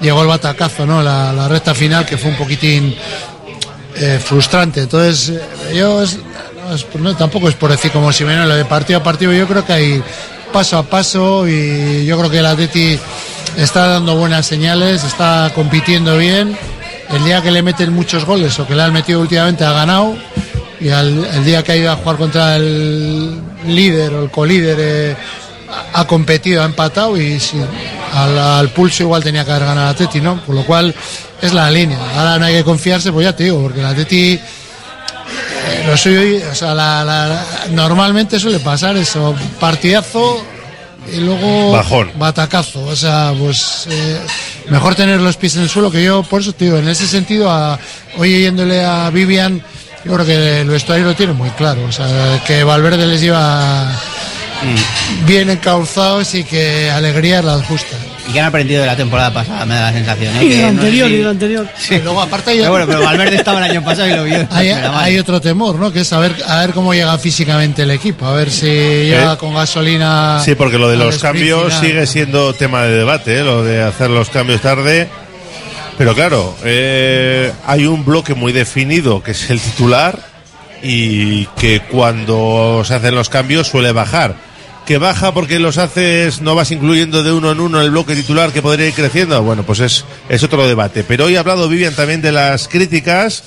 llegó 0.00 0.22
el 0.22 0.28
batacazo, 0.28 0.86
¿no? 0.86 1.02
La, 1.02 1.32
la 1.32 1.48
recta 1.48 1.74
final 1.74 2.06
que 2.06 2.16
fue 2.18 2.30
un 2.30 2.36
poquitín 2.36 2.94
eh, 3.96 4.20
frustrante. 4.24 4.80
Entonces, 4.82 5.28
eh, 5.30 5.74
yo 5.76 6.02
es- 6.02 6.18
no, 6.68 6.74
es- 6.74 6.86
no, 6.98 7.16
tampoco 7.16 7.48
es 7.48 7.54
por 7.56 7.70
decir 7.70 7.90
como 7.90 8.12
si 8.12 8.22
lo 8.24 8.54
de 8.54 8.64
partido 8.64 9.00
a 9.00 9.02
partido, 9.02 9.32
yo 9.32 9.46
creo 9.48 9.64
que 9.64 9.72
hay 9.72 10.02
paso 10.52 10.76
a 10.78 10.82
paso 10.82 11.48
y 11.48 12.04
yo 12.06 12.16
creo 12.18 12.30
que 12.30 12.38
el 12.38 12.46
Atleti 12.46 12.98
está 13.56 13.86
dando 13.88 14.16
buenas 14.16 14.46
señales, 14.46 15.04
está 15.04 15.50
compitiendo 15.54 16.16
bien. 16.18 16.56
El 17.10 17.24
día 17.24 17.42
que 17.42 17.50
le 17.50 17.62
meten 17.62 17.92
muchos 17.92 18.24
goles 18.24 18.58
o 18.58 18.66
que 18.66 18.74
le 18.74 18.82
han 18.82 18.92
metido 18.92 19.20
últimamente 19.20 19.64
ha 19.64 19.72
ganado 19.72 20.16
y 20.80 20.88
al- 20.88 21.24
el 21.24 21.44
día 21.44 21.62
que 21.62 21.72
ha 21.72 21.76
ido 21.76 21.92
a 21.92 21.96
jugar 21.96 22.16
contra 22.16 22.56
el 22.56 23.38
líder 23.66 24.14
o 24.14 24.24
el 24.24 24.30
colíder 24.30 24.76
eh, 24.80 25.16
ha 25.92 26.06
competido, 26.06 26.62
ha 26.62 26.66
empatado 26.66 27.20
y 27.20 27.38
al, 28.14 28.68
pulso 28.70 29.02
igual 29.04 29.22
tenía 29.22 29.44
que 29.44 29.50
haber 29.52 29.66
ganado 29.66 29.88
el 29.88 29.94
Atleti, 29.94 30.20
¿no? 30.20 30.40
Por 30.44 30.54
lo 30.54 30.64
cual 30.64 30.94
es 31.40 31.52
la 31.52 31.70
línea. 31.70 31.98
Ahora 32.16 32.38
no 32.38 32.46
hay 32.46 32.54
que 32.54 32.64
confiarse, 32.64 33.12
pues 33.12 33.24
ya 33.24 33.36
te 33.36 33.44
digo, 33.44 33.60
porque 33.62 33.80
el 33.80 33.86
Atleti 33.86 34.32
eh, 34.34 35.84
lo 35.86 35.96
suyo, 35.96 36.20
o 36.50 36.54
sea, 36.54 36.74
la- 36.74 37.04
la- 37.04 37.44
normalmente 37.72 38.38
suele 38.40 38.58
pasar 38.58 38.96
eso, 38.96 39.34
partidazo 39.60 40.44
y 41.10 41.20
luego 41.20 41.72
Bajón. 41.72 42.10
batacazo, 42.16 42.84
o 42.84 42.96
sea, 42.96 43.32
pues 43.38 43.86
eh, 43.90 44.20
mejor 44.70 44.94
tener 44.94 45.20
los 45.20 45.36
pies 45.36 45.56
en 45.56 45.62
el 45.62 45.68
suelo 45.68 45.90
que 45.90 46.02
yo, 46.02 46.22
por 46.22 46.40
eso 46.40 46.54
digo, 46.58 46.78
en 46.78 46.88
ese 46.88 47.06
sentido, 47.06 47.50
a, 47.50 47.78
hoy 48.18 48.42
yéndole 48.42 48.84
a 48.84 49.10
Vivian, 49.10 49.62
yo 50.04 50.14
creo 50.14 50.26
que 50.26 50.60
el 50.60 50.68
vestuario 50.68 51.06
lo 51.06 51.14
tiene 51.14 51.32
muy 51.32 51.50
claro, 51.50 51.84
o 51.84 51.92
sea, 51.92 52.40
que 52.46 52.64
Valverde 52.64 53.06
les 53.06 53.20
lleva 53.20 53.90
bien 55.26 55.50
encauzados 55.50 56.34
y 56.34 56.44
que 56.44 56.90
alegría 56.90 57.40
es 57.40 57.44
la 57.44 57.62
justa. 57.64 57.96
Y 58.32 58.34
que 58.34 58.40
han 58.40 58.46
aprendido 58.46 58.80
de 58.80 58.86
la 58.86 58.96
temporada 58.96 59.30
pasada, 59.30 59.66
me 59.66 59.74
da 59.74 59.82
la 59.82 59.92
sensación. 59.92 60.34
¿eh? 60.36 60.44
Y 60.44 60.48
Que 60.48 60.56
del 60.56 60.62
no 60.62 60.62
sé 60.62 60.86
anterior, 60.86 61.08
si- 61.08 61.14
y 61.14 61.18
del 61.18 61.28
anterior. 61.28 61.68
Y 61.90 61.98
luego 61.98 62.22
aparte 62.22 62.52
Pero 62.56 62.70
bueno, 62.70 62.86
pero 62.86 63.02
Valverde 63.02 63.36
estaba 63.36 63.58
el 63.64 63.70
año 63.70 63.84
pasado 63.84 64.08
y 64.08 64.12
lo 64.14 64.24
vio. 64.24 64.48
hay, 64.50 65.18
otro 65.18 65.40
temor, 65.40 65.76
¿no? 65.76 65.92
Que 65.92 66.00
es 66.00 66.12
a 66.12 66.18
ver, 66.18 66.34
a 66.46 66.60
ver 66.60 66.70
cómo 66.70 66.94
llega 66.94 67.16
físicamente 67.18 67.82
el 67.82 67.90
equipo, 67.90 68.24
a 68.24 68.32
ver 68.32 68.50
si 68.50 68.66
llega 68.66 69.36
con 69.36 69.54
gasolina. 69.54 70.40
Sí, 70.42 70.54
porque 70.54 70.78
lo 70.78 70.88
de 70.88 70.96
los 70.96 71.18
cambios 71.18 71.64
final. 71.64 71.80
sigue 71.80 72.06
siendo 72.06 72.54
tema 72.54 72.82
de 72.84 72.96
debate, 72.96 73.40
¿eh? 73.40 73.44
lo 73.44 73.62
de 73.62 73.82
hacer 73.82 74.08
los 74.08 74.30
cambios 74.30 74.62
tarde. 74.62 75.08
Pero 75.98 76.14
claro, 76.14 76.56
eh, 76.64 77.52
hay 77.66 77.86
un 77.86 78.04
bloque 78.04 78.34
muy 78.34 78.52
definido 78.52 79.22
que 79.22 79.32
es 79.32 79.50
el 79.50 79.60
titular 79.60 80.18
y 80.82 81.44
que 81.58 81.80
cuando 81.80 82.82
se 82.84 82.94
hacen 82.94 83.14
los 83.14 83.28
cambios 83.28 83.68
suele 83.68 83.92
bajar. 83.92 84.34
Que 84.86 84.98
baja 84.98 85.32
porque 85.32 85.58
los 85.58 85.78
haces, 85.78 86.40
no 86.40 86.54
vas 86.54 86.70
incluyendo 86.70 87.22
de 87.22 87.32
uno 87.32 87.52
en 87.52 87.60
uno 87.60 87.80
el 87.80 87.90
bloque 87.90 88.16
titular 88.16 88.52
que 88.52 88.62
podría 88.62 88.88
ir 88.88 88.94
creciendo. 88.94 89.42
Bueno, 89.42 89.62
pues 89.62 89.80
es, 89.80 90.04
es 90.28 90.42
otro 90.42 90.66
debate. 90.66 91.04
Pero 91.04 91.26
hoy 91.26 91.36
ha 91.36 91.40
hablado 91.40 91.68
Vivian 91.68 91.94
también 91.94 92.22
de 92.22 92.32
las 92.32 92.68
críticas. 92.68 93.44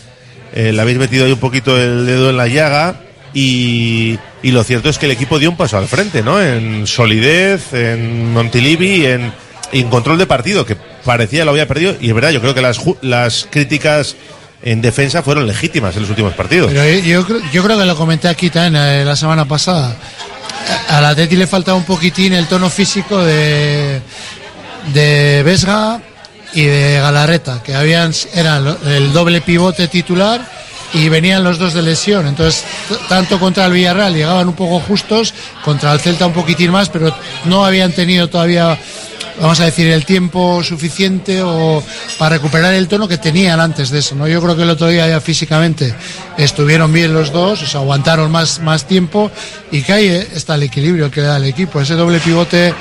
Eh, 0.54 0.72
le 0.72 0.82
habéis 0.82 0.98
metido 0.98 1.26
ahí 1.26 1.32
un 1.32 1.40
poquito 1.40 1.78
el 1.78 2.06
dedo 2.06 2.30
en 2.30 2.38
la 2.38 2.48
llaga. 2.48 3.02
Y, 3.34 4.18
y 4.44 4.52
lo 4.52 4.64
cierto 4.64 4.90
es 4.90 4.98
que 4.98 5.08
el 5.08 5.12
equipo 5.12 5.40
dio 5.40 5.50
un 5.50 5.58
paso 5.58 5.78
al 5.78 5.88
frente, 5.88 6.24
¿no? 6.24 6.42
En 6.42 6.88
solidez, 6.88 7.74
en 7.74 8.32
Montilivi, 8.32 9.06
en, 9.06 9.34
en 9.74 9.90
control 9.90 10.18
de 10.18 10.26
partido, 10.26 10.66
que 10.66 10.78
parecía 11.04 11.44
lo 11.44 11.52
había 11.52 11.68
perdido. 11.68 11.98
Y 12.00 12.08
es 12.08 12.16
verdad, 12.16 12.32
yo 12.32 12.40
creo 12.40 12.54
que 12.54 12.62
las, 12.62 12.80
las 13.02 13.46
críticas 13.52 14.16
en 14.64 14.82
defensa 14.82 15.22
fueron 15.22 15.46
legítimas 15.48 15.96
en 15.96 16.02
los 16.02 16.10
últimos 16.10 16.34
partidos. 16.34 16.72
Pero 16.74 16.86
yo, 17.00 17.24
yo 17.52 17.64
creo- 17.64 17.78
que 17.80 17.86
lo 17.86 17.96
comenté 17.96 18.28
aquí 18.28 18.50
también 18.50 18.76
eh, 18.84 19.06
la 19.06 19.16
semana 19.16 19.46
pasada. 19.46 19.96
A- 20.90 20.98
Al 20.98 21.06
Atleti 21.06 21.36
le 21.36 21.48
faltaba 21.48 21.78
un 21.78 21.84
poquitín 21.84 22.34
el 22.34 22.48
tono 22.48 22.70
físico 22.70 23.24
de, 23.24 24.02
de 24.94 25.44
Vesga 25.44 26.02
y 26.54 26.64
de 26.64 27.00
Galarreta, 27.00 27.62
que 27.64 27.76
habían 27.76 28.14
eran 28.34 28.78
el 28.88 29.12
doble 29.14 29.42
pivote 29.42 29.88
titular 29.88 30.42
y 30.94 31.10
venían 31.10 31.44
los 31.44 31.58
dos 31.60 31.74
de 31.74 31.82
lesión. 31.82 32.26
Entonces, 32.26 32.64
tanto 33.10 33.38
contra 33.40 33.66
el 33.66 33.74
Villarreal 33.74 34.14
llegaban 34.14 34.48
un 34.48 34.54
poco 34.56 34.80
justos, 34.80 35.34
contra 35.64 35.92
el 35.92 36.00
Celta 36.00 36.26
un 36.28 36.34
poquitín 36.34 36.72
más, 36.72 36.90
pero 36.90 37.14
no 37.46 37.66
habían 37.66 37.92
tenido 37.92 38.30
todavía 38.30 38.78
vamos 39.40 39.60
a 39.60 39.66
decir, 39.66 39.88
el 39.88 40.06
tiempo 40.06 40.64
suficiente 40.64 41.42
o 41.42 41.84
para 42.18 42.36
recuperar 42.38 42.74
el 42.74 42.88
tono 42.88 43.08
que 43.08 43.18
tenían 43.18 43.60
antes 43.60 43.90
de 43.90 44.00
eso. 44.00 44.16
¿no? 44.16 44.28
Yo 44.28 44.42
creo 44.42 44.56
que 44.56 44.64
el 44.64 44.70
otro 44.70 44.88
día 44.88 45.08
ya 45.08 45.22
físicamente 45.22 45.94
estuvieron 46.38 46.92
bien 46.92 47.14
los 47.14 47.32
dos, 47.32 47.62
o 47.62 47.66
sea, 47.66 47.82
aguantaron 47.82 48.32
más, 48.32 48.60
más 48.60 48.86
tiempo 48.88 49.32
y 49.72 49.82
que 49.82 49.94
ahí 49.94 50.08
eh, 50.08 50.28
está 50.34 50.56
el 50.56 50.64
equilibrio 50.64 51.12
que 51.12 51.22
da 51.22 51.38
el 51.38 51.46
equipo. 51.46 51.82
Ese 51.82 51.96
doble 51.96 52.20
pivote 52.20 52.74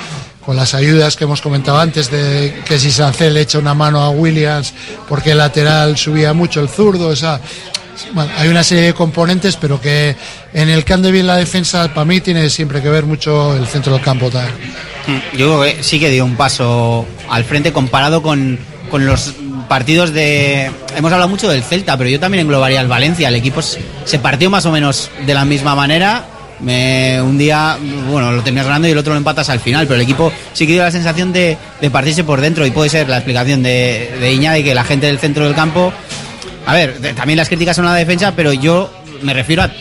con 0.45 0.55
las 0.55 0.75
ayudas 0.75 1.15
que 1.15 1.23
hemos 1.23 1.41
comentado 1.41 1.79
antes 1.79 2.11
de 2.11 2.61
que 2.65 2.77
si 2.77 2.91
Sancel 2.91 3.35
echa 3.35 3.57
una 3.57 3.73
mano 3.73 4.01
a 4.01 4.11
Williams 4.11 4.73
porque 5.09 5.31
el 5.31 5.39
lateral 5.39 5.97
subía 5.97 6.33
mucho 6.33 6.61
el 6.61 6.69
zurdo, 6.69 7.07
o 7.07 7.15
sea, 7.15 7.41
bueno, 8.13 8.31
hay 8.37 8.47
una 8.49 8.63
serie 8.63 8.83
de 8.85 8.93
componentes, 8.93 9.55
pero 9.57 9.79
que 9.79 10.15
en 10.53 10.69
el 10.69 10.83
bien 11.11 11.27
la 11.27 11.37
defensa, 11.37 11.87
para 11.93 12.05
mí 12.05 12.21
tiene 12.21 12.49
siempre 12.49 12.81
que 12.81 12.89
ver 12.89 13.05
mucho 13.05 13.55
el 13.55 13.67
centro 13.67 13.93
del 13.93 14.01
campo 14.01 14.29
también. 14.29 14.53
Mm, 15.07 15.37
Yo 15.37 15.59
creo 15.59 15.61
que 15.77 15.83
sí 15.83 15.99
que 15.99 16.09
dio 16.09 16.25
un 16.25 16.35
paso 16.35 17.05
al 17.29 17.43
frente 17.43 17.71
comparado 17.71 18.21
con, 18.21 18.57
con 18.89 19.05
los 19.05 19.33
partidos 19.67 20.13
de... 20.13 20.69
Hemos 20.95 21.11
hablado 21.11 21.29
mucho 21.29 21.49
del 21.49 21.63
Celta, 21.63 21.97
pero 21.97 22.09
yo 22.09 22.19
también 22.19 22.41
englobaría 22.41 22.79
al 22.79 22.87
Valencia. 22.87 23.29
El 23.29 23.35
equipo 23.35 23.61
se 23.61 23.81
se 24.05 24.19
partió 24.19 24.49
más 24.49 24.65
o 24.65 24.71
menos 24.71 25.09
de 25.25 25.33
la 25.33 25.45
misma 25.45 25.73
manera. 25.75 26.25
Me- 26.59 27.21
un 27.21 27.37
día, 27.37 27.77
bueno, 28.09 28.31
lo 28.31 28.41
terminas 28.41 28.65
ganando 28.67 28.87
y 28.87 28.91
el 28.91 28.97
otro 28.97 29.13
lo 29.13 29.17
empatas 29.17 29.49
al 29.49 29.59
final, 29.59 29.87
pero 29.87 29.95
el 29.95 30.01
equipo 30.03 30.31
sí 30.53 30.65
que 30.65 30.73
dio 30.73 30.83
la 30.83 30.91
sensación 30.91 31.33
de, 31.33 31.57
de 31.81 31.89
partirse 31.91 32.23
por 32.23 32.39
dentro 32.39 32.65
y 32.65 32.71
puede 32.71 32.89
ser 32.89 33.09
la 33.09 33.17
explicación 33.17 33.61
de, 33.61 34.15
de 34.19 34.33
Iña 34.33 34.53
de 34.53 34.63
que 34.63 34.73
la 34.73 34.83
gente 34.83 35.07
del 35.07 35.19
centro 35.19 35.45
del 35.45 35.55
campo... 35.55 35.91
A 36.65 36.73
ver, 36.73 36.99
también 37.15 37.37
las 37.37 37.47
críticas 37.47 37.75
son 37.75 37.85
a 37.85 37.91
la 37.91 37.95
defensa, 37.97 38.33
pero 38.35 38.53
yo 38.53 38.91
me 39.21 39.33
refiero 39.33 39.63
a- 39.63 39.71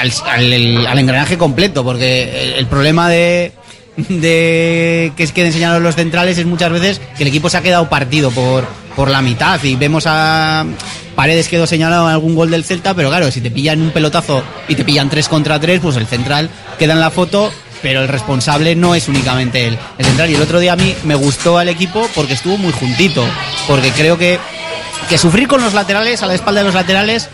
al, 0.00 0.98
engranaje 0.98 1.38
completo, 1.38 1.84
porque 1.84 2.54
el, 2.58 2.66
problema 2.66 3.08
de, 3.08 3.52
que 3.96 5.12
es 5.18 5.32
que 5.32 5.44
enseñaron 5.46 5.82
los 5.82 5.94
centrales 5.94 6.38
es 6.38 6.46
muchas 6.46 6.70
veces 6.70 7.00
que 7.16 7.22
el 7.24 7.28
equipo 7.28 7.48
se 7.50 7.56
ha 7.56 7.62
quedado 7.62 7.88
partido 7.88 8.30
por, 8.30 8.64
por 8.94 9.10
la 9.10 9.22
mitad 9.22 9.62
y 9.64 9.76
vemos 9.76 10.04
a 10.06 10.64
Paredes 11.16 11.48
quedó 11.48 11.66
señalado 11.66 12.06
en 12.06 12.12
algún 12.12 12.34
gol 12.34 12.50
del 12.50 12.62
Celta, 12.62 12.92
pero 12.92 13.08
claro, 13.08 13.30
si 13.30 13.40
te 13.40 13.50
pillan 13.50 13.80
un 13.80 13.90
pelotazo 13.90 14.44
y 14.68 14.74
te 14.74 14.84
pillan 14.84 15.08
tres 15.08 15.28
contra 15.28 15.58
tres, 15.58 15.80
pues 15.80 15.96
el 15.96 16.06
central 16.06 16.50
queda 16.78 16.92
en 16.92 17.00
la 17.00 17.10
foto, 17.10 17.50
pero 17.80 18.02
el 18.02 18.08
responsable 18.08 18.76
no 18.76 18.94
es 18.94 19.08
únicamente 19.08 19.66
el, 19.66 19.78
el 19.96 20.04
central. 20.04 20.30
Y 20.30 20.34
el 20.34 20.42
otro 20.42 20.60
día 20.60 20.74
a 20.74 20.76
mí 20.76 20.94
me 21.04 21.14
gustó 21.14 21.56
al 21.56 21.70
equipo 21.70 22.06
porque 22.14 22.34
estuvo 22.34 22.58
muy 22.58 22.70
juntito, 22.72 23.24
porque 23.66 23.92
creo 23.92 24.18
que, 24.18 24.38
que 25.08 25.18
sufrir 25.18 25.48
con 25.48 25.60
los 25.62 25.74
laterales, 25.74 26.22
a 26.22 26.26
la 26.26 26.34
espalda 26.34 26.60
de 26.60 26.64
los 26.66 26.74
laterales, 26.74 27.28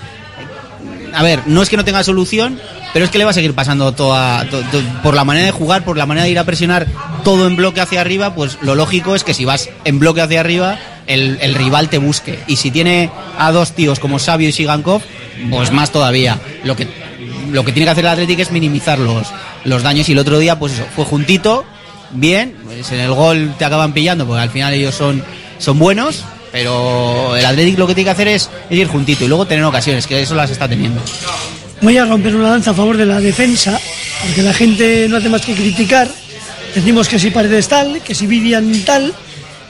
a 1.14 1.22
ver, 1.22 1.40
no 1.46 1.62
es 1.62 1.68
que 1.68 1.76
no 1.76 1.84
tenga 1.84 2.02
solución, 2.04 2.58
pero 2.92 3.04
es 3.04 3.10
que 3.10 3.18
le 3.18 3.24
va 3.24 3.30
a 3.30 3.34
seguir 3.34 3.54
pasando 3.54 3.92
toda, 3.92 4.44
to- 4.48 4.60
to- 4.70 4.82
por 5.02 5.14
la 5.14 5.24
manera 5.24 5.46
de 5.46 5.52
jugar, 5.52 5.84
por 5.84 5.96
la 5.96 6.06
manera 6.06 6.24
de 6.24 6.30
ir 6.30 6.38
a 6.38 6.44
presionar 6.44 6.86
todo 7.24 7.46
en 7.46 7.56
bloque 7.56 7.80
hacia 7.80 8.00
arriba, 8.00 8.34
pues 8.34 8.58
lo 8.62 8.74
lógico 8.74 9.14
es 9.14 9.24
que 9.24 9.34
si 9.34 9.44
vas 9.44 9.68
en 9.84 9.98
bloque 9.98 10.20
hacia 10.22 10.40
arriba, 10.40 10.78
el, 11.06 11.38
el 11.40 11.54
rival 11.54 11.88
te 11.88 11.98
busque. 11.98 12.38
Y 12.46 12.56
si 12.56 12.70
tiene 12.70 13.10
a 13.38 13.52
dos 13.52 13.72
tíos 13.72 13.98
como 13.98 14.18
Sabio 14.18 14.48
y 14.48 14.52
Sigankov, 14.52 15.02
pues 15.50 15.70
más 15.70 15.90
todavía. 15.92 16.38
Lo 16.64 16.76
que, 16.76 16.86
lo 17.50 17.64
que 17.64 17.72
tiene 17.72 17.86
que 17.86 17.90
hacer 17.90 18.04
el 18.04 18.10
Atlético 18.10 18.42
es 18.42 18.50
minimizar 18.50 18.98
los, 18.98 19.26
los 19.64 19.82
daños. 19.82 20.08
Y 20.08 20.12
el 20.12 20.18
otro 20.18 20.38
día, 20.38 20.58
pues 20.58 20.72
eso, 20.74 20.84
fue 20.94 21.04
juntito, 21.04 21.64
bien, 22.12 22.54
pues 22.64 22.90
en 22.92 23.00
el 23.00 23.12
gol 23.12 23.54
te 23.58 23.64
acaban 23.64 23.92
pillando, 23.92 24.26
porque 24.26 24.42
al 24.42 24.50
final 24.50 24.72
ellos 24.74 24.94
son, 24.94 25.22
son 25.58 25.78
buenos. 25.78 26.24
Pero 26.52 27.34
el 27.34 27.44
Atlético 27.44 27.80
lo 27.80 27.86
que 27.86 27.94
tiene 27.94 28.06
que 28.06 28.10
hacer 28.10 28.28
es, 28.28 28.50
ir 28.70 28.86
juntito 28.86 29.24
y 29.24 29.28
luego 29.28 29.46
tener 29.46 29.64
ocasiones, 29.64 30.06
que 30.06 30.20
eso 30.20 30.34
las 30.34 30.50
está 30.50 30.68
teniendo. 30.68 31.00
Voy 31.80 31.96
a 31.96 32.04
romper 32.04 32.36
una 32.36 32.50
lanza 32.50 32.70
a 32.70 32.74
favor 32.74 32.96
de 32.96 33.06
la 33.06 33.20
defensa, 33.20 33.80
porque 34.24 34.42
la 34.42 34.52
gente 34.52 35.08
no 35.08 35.16
hace 35.16 35.30
más 35.30 35.42
que 35.42 35.54
criticar. 35.54 36.08
Decimos 36.74 37.08
que 37.08 37.18
si 37.18 37.30
Paredes 37.30 37.68
tal, 37.68 38.00
que 38.02 38.14
si 38.14 38.26
Vivian 38.26 38.72
tal. 38.84 39.12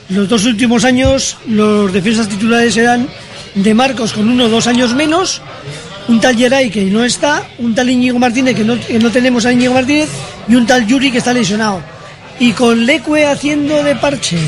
Los 0.08 0.28
dos 0.28 0.44
últimos 0.44 0.84
años 0.84 1.38
los 1.46 1.90
defensas 1.92 2.28
titulares 2.28 2.76
eran 2.76 3.08
de 3.54 3.74
Marcos 3.74 4.12
con 4.12 4.28
uno 4.28 4.44
o 4.44 4.48
dos 4.48 4.66
años 4.66 4.94
menos, 4.94 5.40
un 6.08 6.20
tal 6.20 6.36
Geray 6.36 6.70
que 6.70 6.84
no 6.84 7.04
está, 7.04 7.48
un 7.58 7.74
tal 7.74 7.88
Íñigo 7.88 8.18
Martínez 8.18 8.56
que 8.56 8.64
no, 8.64 8.78
que 8.78 8.98
no 8.98 9.10
tenemos 9.10 9.46
a 9.46 9.52
Íñigo 9.52 9.74
Martínez 9.74 10.08
y 10.48 10.54
un 10.54 10.66
tal 10.66 10.86
Yuri 10.86 11.10
que 11.10 11.18
está 11.18 11.32
lesionado. 11.32 11.80
Y 12.40 12.52
con 12.52 12.84
Leque 12.84 13.24
haciendo 13.24 13.82
de 13.82 13.94
parche, 13.94 14.38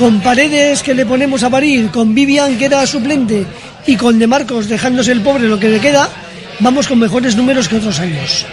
con 0.00 0.18
Paredes 0.22 0.82
que 0.82 0.94
le 0.94 1.04
ponemos 1.04 1.42
a 1.42 1.50
parir, 1.50 1.90
con 1.90 2.14
Vivian 2.14 2.56
que 2.56 2.64
era 2.64 2.86
suplente 2.86 3.44
y 3.86 3.96
con 3.96 4.18
De 4.18 4.26
Marcos 4.26 4.66
dejándose 4.66 5.12
el 5.12 5.20
pobre 5.20 5.46
lo 5.46 5.60
que 5.60 5.68
le 5.68 5.78
queda, 5.78 6.08
vamos 6.60 6.88
con 6.88 6.98
mejores 6.98 7.36
números 7.36 7.68
que 7.68 7.76
otros 7.76 8.00
años. 8.00 8.46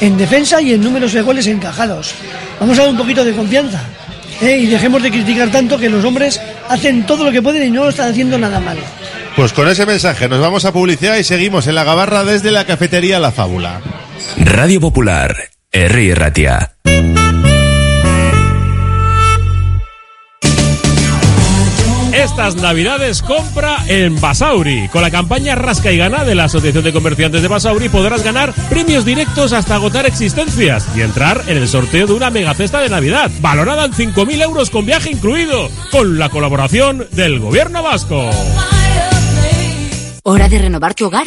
En 0.00 0.16
defensa 0.16 0.62
y 0.62 0.72
en 0.72 0.82
números 0.82 1.12
de 1.12 1.20
goles 1.20 1.46
encajados. 1.48 2.14
Vamos 2.58 2.78
a 2.78 2.82
dar 2.82 2.90
un 2.92 2.96
poquito 2.96 3.22
de 3.22 3.32
confianza. 3.32 3.82
¿eh? 4.40 4.56
Y 4.56 4.66
dejemos 4.68 5.02
de 5.02 5.10
criticar 5.10 5.50
tanto 5.50 5.76
que 5.76 5.90
los 5.90 6.02
hombres 6.02 6.40
hacen 6.70 7.04
todo 7.04 7.24
lo 7.24 7.30
que 7.30 7.42
pueden 7.42 7.68
y 7.68 7.70
no 7.70 7.84
lo 7.84 7.90
están 7.90 8.10
haciendo 8.10 8.38
nada 8.38 8.58
mal. 8.58 8.78
Pues 9.36 9.52
con 9.52 9.68
ese 9.68 9.84
mensaje 9.84 10.30
nos 10.30 10.40
vamos 10.40 10.64
a 10.64 10.72
publicidad 10.72 11.18
y 11.18 11.24
seguimos 11.24 11.66
en 11.66 11.74
la 11.74 11.84
gabarra 11.84 12.24
desde 12.24 12.50
la 12.50 12.64
cafetería 12.64 13.18
La 13.18 13.32
Fábula. 13.32 13.82
Radio 14.38 14.80
Popular, 14.80 15.36
Herri 15.72 16.14
Ratia. 16.14 16.72
Estas 22.30 22.54
navidades 22.54 23.22
compra 23.22 23.84
en 23.88 24.18
Basauri. 24.20 24.88
Con 24.90 25.02
la 25.02 25.10
campaña 25.10 25.56
Rasca 25.56 25.90
y 25.90 25.98
Gana 25.98 26.24
de 26.24 26.36
la 26.36 26.44
Asociación 26.44 26.84
de 26.84 26.92
Comerciantes 26.92 27.42
de 27.42 27.48
Basauri 27.48 27.88
podrás 27.88 28.22
ganar 28.22 28.54
premios 28.68 29.04
directos 29.04 29.52
hasta 29.52 29.74
agotar 29.74 30.06
existencias 30.06 30.86
y 30.96 31.00
entrar 31.00 31.42
en 31.48 31.56
el 31.56 31.66
sorteo 31.66 32.06
de 32.06 32.12
una 32.12 32.30
mega 32.30 32.54
cesta 32.54 32.80
de 32.80 32.88
Navidad, 32.88 33.32
valorada 33.40 33.84
en 33.84 33.92
5.000 33.92 34.42
euros 34.42 34.70
con 34.70 34.86
viaje 34.86 35.10
incluido, 35.10 35.68
con 35.90 36.20
la 36.20 36.28
colaboración 36.28 37.08
del 37.10 37.40
Gobierno 37.40 37.82
Vasco. 37.82 38.30
¿Hora 40.22 40.48
de 40.48 40.58
renovar 40.58 40.94
tu 40.94 41.06
hogar? 41.06 41.26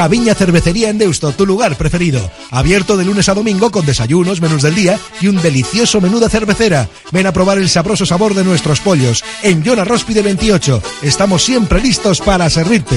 Gaviña 0.00 0.34
Cervecería 0.34 0.88
en 0.88 0.96
Deusto, 0.96 1.30
tu 1.32 1.44
lugar 1.44 1.76
preferido. 1.76 2.30
Abierto 2.50 2.96
de 2.96 3.04
lunes 3.04 3.28
a 3.28 3.34
domingo 3.34 3.70
con 3.70 3.84
desayunos, 3.84 4.40
menús 4.40 4.62
del 4.62 4.74
día 4.74 4.98
y 5.20 5.28
un 5.28 5.36
delicioso 5.42 6.00
menú 6.00 6.20
de 6.20 6.30
cervecera. 6.30 6.88
Ven 7.12 7.26
a 7.26 7.32
probar 7.32 7.58
el 7.58 7.68
sabroso 7.68 8.06
sabor 8.06 8.32
de 8.32 8.42
nuestros 8.42 8.80
pollos. 8.80 9.22
En 9.42 9.62
Yona 9.62 9.84
Róspide 9.84 10.22
28. 10.22 10.82
Estamos 11.02 11.44
siempre 11.44 11.82
listos 11.82 12.22
para 12.22 12.48
servirte. 12.48 12.96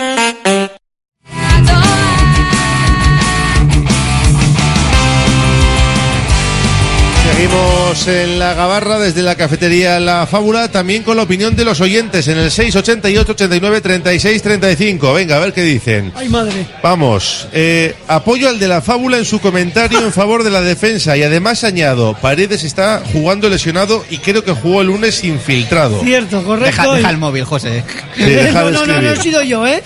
Seguimos 7.91 8.07
en 8.07 8.39
la 8.39 8.53
gabarra 8.53 8.99
desde 8.99 9.21
la 9.21 9.35
cafetería 9.35 9.99
La 9.99 10.25
Fábula, 10.25 10.69
también 10.69 11.03
con 11.03 11.17
la 11.17 11.23
opinión 11.23 11.57
de 11.57 11.65
los 11.65 11.81
oyentes 11.81 12.25
en 12.29 12.37
el 12.37 12.49
688 12.49 13.33
89 13.33 13.81
36 13.81 14.41
35. 14.41 15.13
Venga, 15.13 15.35
a 15.35 15.39
ver 15.39 15.51
qué 15.51 15.61
dicen. 15.61 16.13
Ay, 16.15 16.29
madre. 16.29 16.65
Vamos, 16.81 17.49
eh, 17.51 17.93
apoyo 18.07 18.47
al 18.47 18.59
de 18.59 18.69
la 18.69 18.81
fábula 18.81 19.17
en 19.17 19.25
su 19.25 19.41
comentario 19.41 19.99
en 19.99 20.13
favor 20.13 20.43
de 20.43 20.51
la 20.51 20.61
defensa 20.61 21.17
y 21.17 21.23
además 21.23 21.65
añado, 21.65 22.15
Paredes 22.21 22.63
está 22.63 23.03
jugando 23.11 23.49
lesionado 23.49 24.05
y 24.09 24.19
creo 24.19 24.45
que 24.45 24.53
jugó 24.53 24.81
el 24.81 24.87
lunes 24.87 25.25
infiltrado. 25.25 26.01
Cierto, 26.01 26.43
correcto. 26.43 26.83
Deja, 26.83 26.95
deja 26.95 27.09
el 27.09 27.17
móvil, 27.17 27.43
José. 27.43 27.83
Sí, 28.15 28.23
deja 28.23 28.63
de 28.63 28.71
no, 28.71 28.85
no, 28.85 28.93
no, 28.93 29.01
no 29.01 29.11
he 29.11 29.17
sido 29.17 29.43
yo, 29.43 29.67
¿eh? 29.67 29.83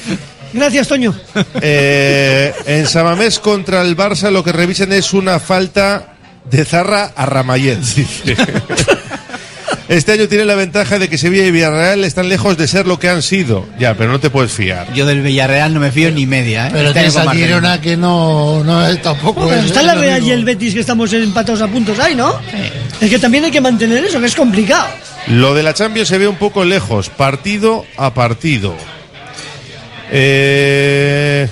Gracias, 0.54 0.88
Toño. 0.88 1.14
Eh, 1.60 2.54
en 2.68 2.86
Samamés 2.86 3.40
contra 3.40 3.82
el 3.82 3.98
Barça 3.98 4.30
lo 4.30 4.44
que 4.44 4.52
revisen 4.52 4.94
es 4.94 5.12
una 5.14 5.40
falta 5.40 6.15
de 6.50 6.66
Zarra 6.66 7.12
a 7.16 7.26
Ramayet. 7.26 7.80
dice. 7.80 8.36
Este 9.88 10.14
año 10.14 10.28
tiene 10.28 10.46
la 10.46 10.56
ventaja 10.56 10.98
de 10.98 11.08
que 11.10 11.18
Sevilla 11.20 11.46
y 11.46 11.52
Villarreal 11.52 12.04
están 12.06 12.28
lejos 12.28 12.58
de 12.58 12.68
ser 12.68 12.88
lo 12.88 12.98
que 12.98 13.08
han 13.08 13.22
sido. 13.22 13.68
Ya, 13.78 13.94
pero 13.94 14.12
no 14.12 14.20
te 14.20 14.32
puedes 14.32 14.52
fiar. 14.52 14.92
Yo 14.96 15.06
del 15.06 15.22
Villarreal 15.22 15.76
no 15.76 15.80
me 15.80 15.92
fío 15.92 16.10
ni 16.10 16.26
media, 16.26 16.68
¿eh? 16.68 16.70
Pero 16.74 16.88
Este 16.88 17.02
tienes 17.02 17.14
Marcelino. 17.16 17.46
Girona 17.46 17.80
que 17.82 17.96
no, 17.96 18.64
no 18.64 18.88
es 18.88 19.00
tampoco. 19.04 19.42
Bueno, 19.42 19.60
es- 19.60 19.68
está 19.68 19.82
es 19.82 19.86
la 19.86 19.94
Real 19.94 20.24
y 20.24 20.32
el 20.32 20.44
Betis 20.44 20.74
que 20.74 20.80
estamos 20.80 21.14
empatados 21.14 21.62
a 21.62 21.68
puntos 21.68 22.00
ahí, 22.00 22.16
¿no? 22.16 22.34
Es 23.00 23.10
que 23.12 23.20
también 23.20 23.44
hay 23.46 23.52
que 23.52 23.62
mantener 23.62 24.04
eso, 24.04 24.20
que 24.20 24.26
es 24.26 24.34
complicado. 24.36 24.88
Lo 25.28 25.54
de 25.54 25.62
la 25.62 25.76
Champions 25.76 26.08
se 26.10 26.18
ve 26.18 26.28
un 26.28 26.38
poco 26.38 26.66
lejos, 26.66 27.10
partido 27.10 27.86
a 27.96 28.12
partido. 28.12 28.76
Eh, 30.12 31.48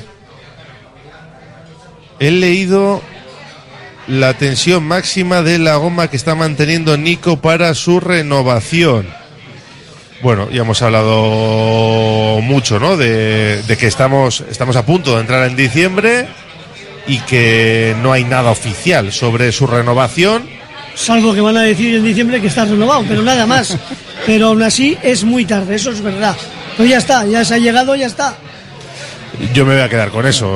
he 2.19 2.31
leído 2.31 3.03
la 4.08 4.34
tensión 4.34 4.84
máxima 4.84 5.41
de 5.41 5.60
la 5.60 5.76
goma 5.76 6.10
que 6.10 6.18
está 6.18 6.36
manteniendo 6.36 6.97
Nico 6.97 7.38
para 7.38 7.74
su 7.74 7.99
renovación. 7.99 9.08
Bueno, 10.22 10.49
ya 10.49 10.62
hemos 10.62 10.82
hablado 10.82 12.39
mucho, 12.41 12.80
¿no? 12.80 12.95
De, 12.95 13.62
de 13.64 13.78
que 13.78 13.88
estamos, 13.88 14.43
estamos 14.49 14.76
a 14.76 14.86
punto 14.86 15.16
de 15.16 15.22
entrar 15.22 15.47
en 15.49 15.56
diciembre 15.56 16.28
y 17.08 17.20
que 17.20 17.95
no 18.01 18.14
hay 18.14 18.24
nada 18.24 18.51
oficial 18.51 19.12
sobre 19.12 19.51
su 19.51 19.68
renovación. 19.68 20.47
Salvo 20.95 21.34
que 21.34 21.41
van 21.41 21.58
a 21.58 21.64
decir 21.64 21.95
en 21.95 22.04
diciembre 22.04 22.39
que 22.39 22.47
está 22.47 22.66
renovado, 22.66 23.04
pero 23.08 23.22
nada 23.22 23.45
más. 23.45 23.78
Pero 24.26 24.47
aún 24.47 24.64
así 24.64 24.97
es 25.04 25.26
muy 25.26 25.43
tarde, 25.43 25.76
eso 25.76 25.91
es 25.91 25.99
verdad. 25.99 26.38
Pero 26.78 26.88
ya 26.88 26.97
está, 26.97 27.26
ya 27.26 27.43
se 27.43 27.56
ha 27.56 27.58
llegado, 27.58 27.93
ya 27.93 28.06
está. 28.06 28.38
Yo 29.53 29.65
me 29.65 29.73
voy 29.73 29.84
a 29.84 29.89
quedar 29.89 30.09
con 30.09 30.25
eso. 30.25 30.51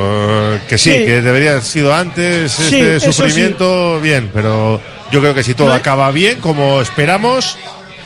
Que 0.68 0.78
sí, 0.78 0.92
Sí. 0.92 1.06
que 1.06 1.22
debería 1.22 1.52
haber 1.52 1.64
sido 1.64 1.94
antes 1.94 2.52
Sí, 2.52 2.80
este 2.80 3.00
sufrimiento, 3.12 4.00
bien, 4.02 4.30
pero 4.34 4.80
yo 5.12 5.20
creo 5.20 5.34
que 5.34 5.44
si 5.44 5.54
todo 5.54 5.74
acaba 5.74 6.12
bien, 6.12 6.40
como 6.40 6.82
esperamos, 6.82 7.58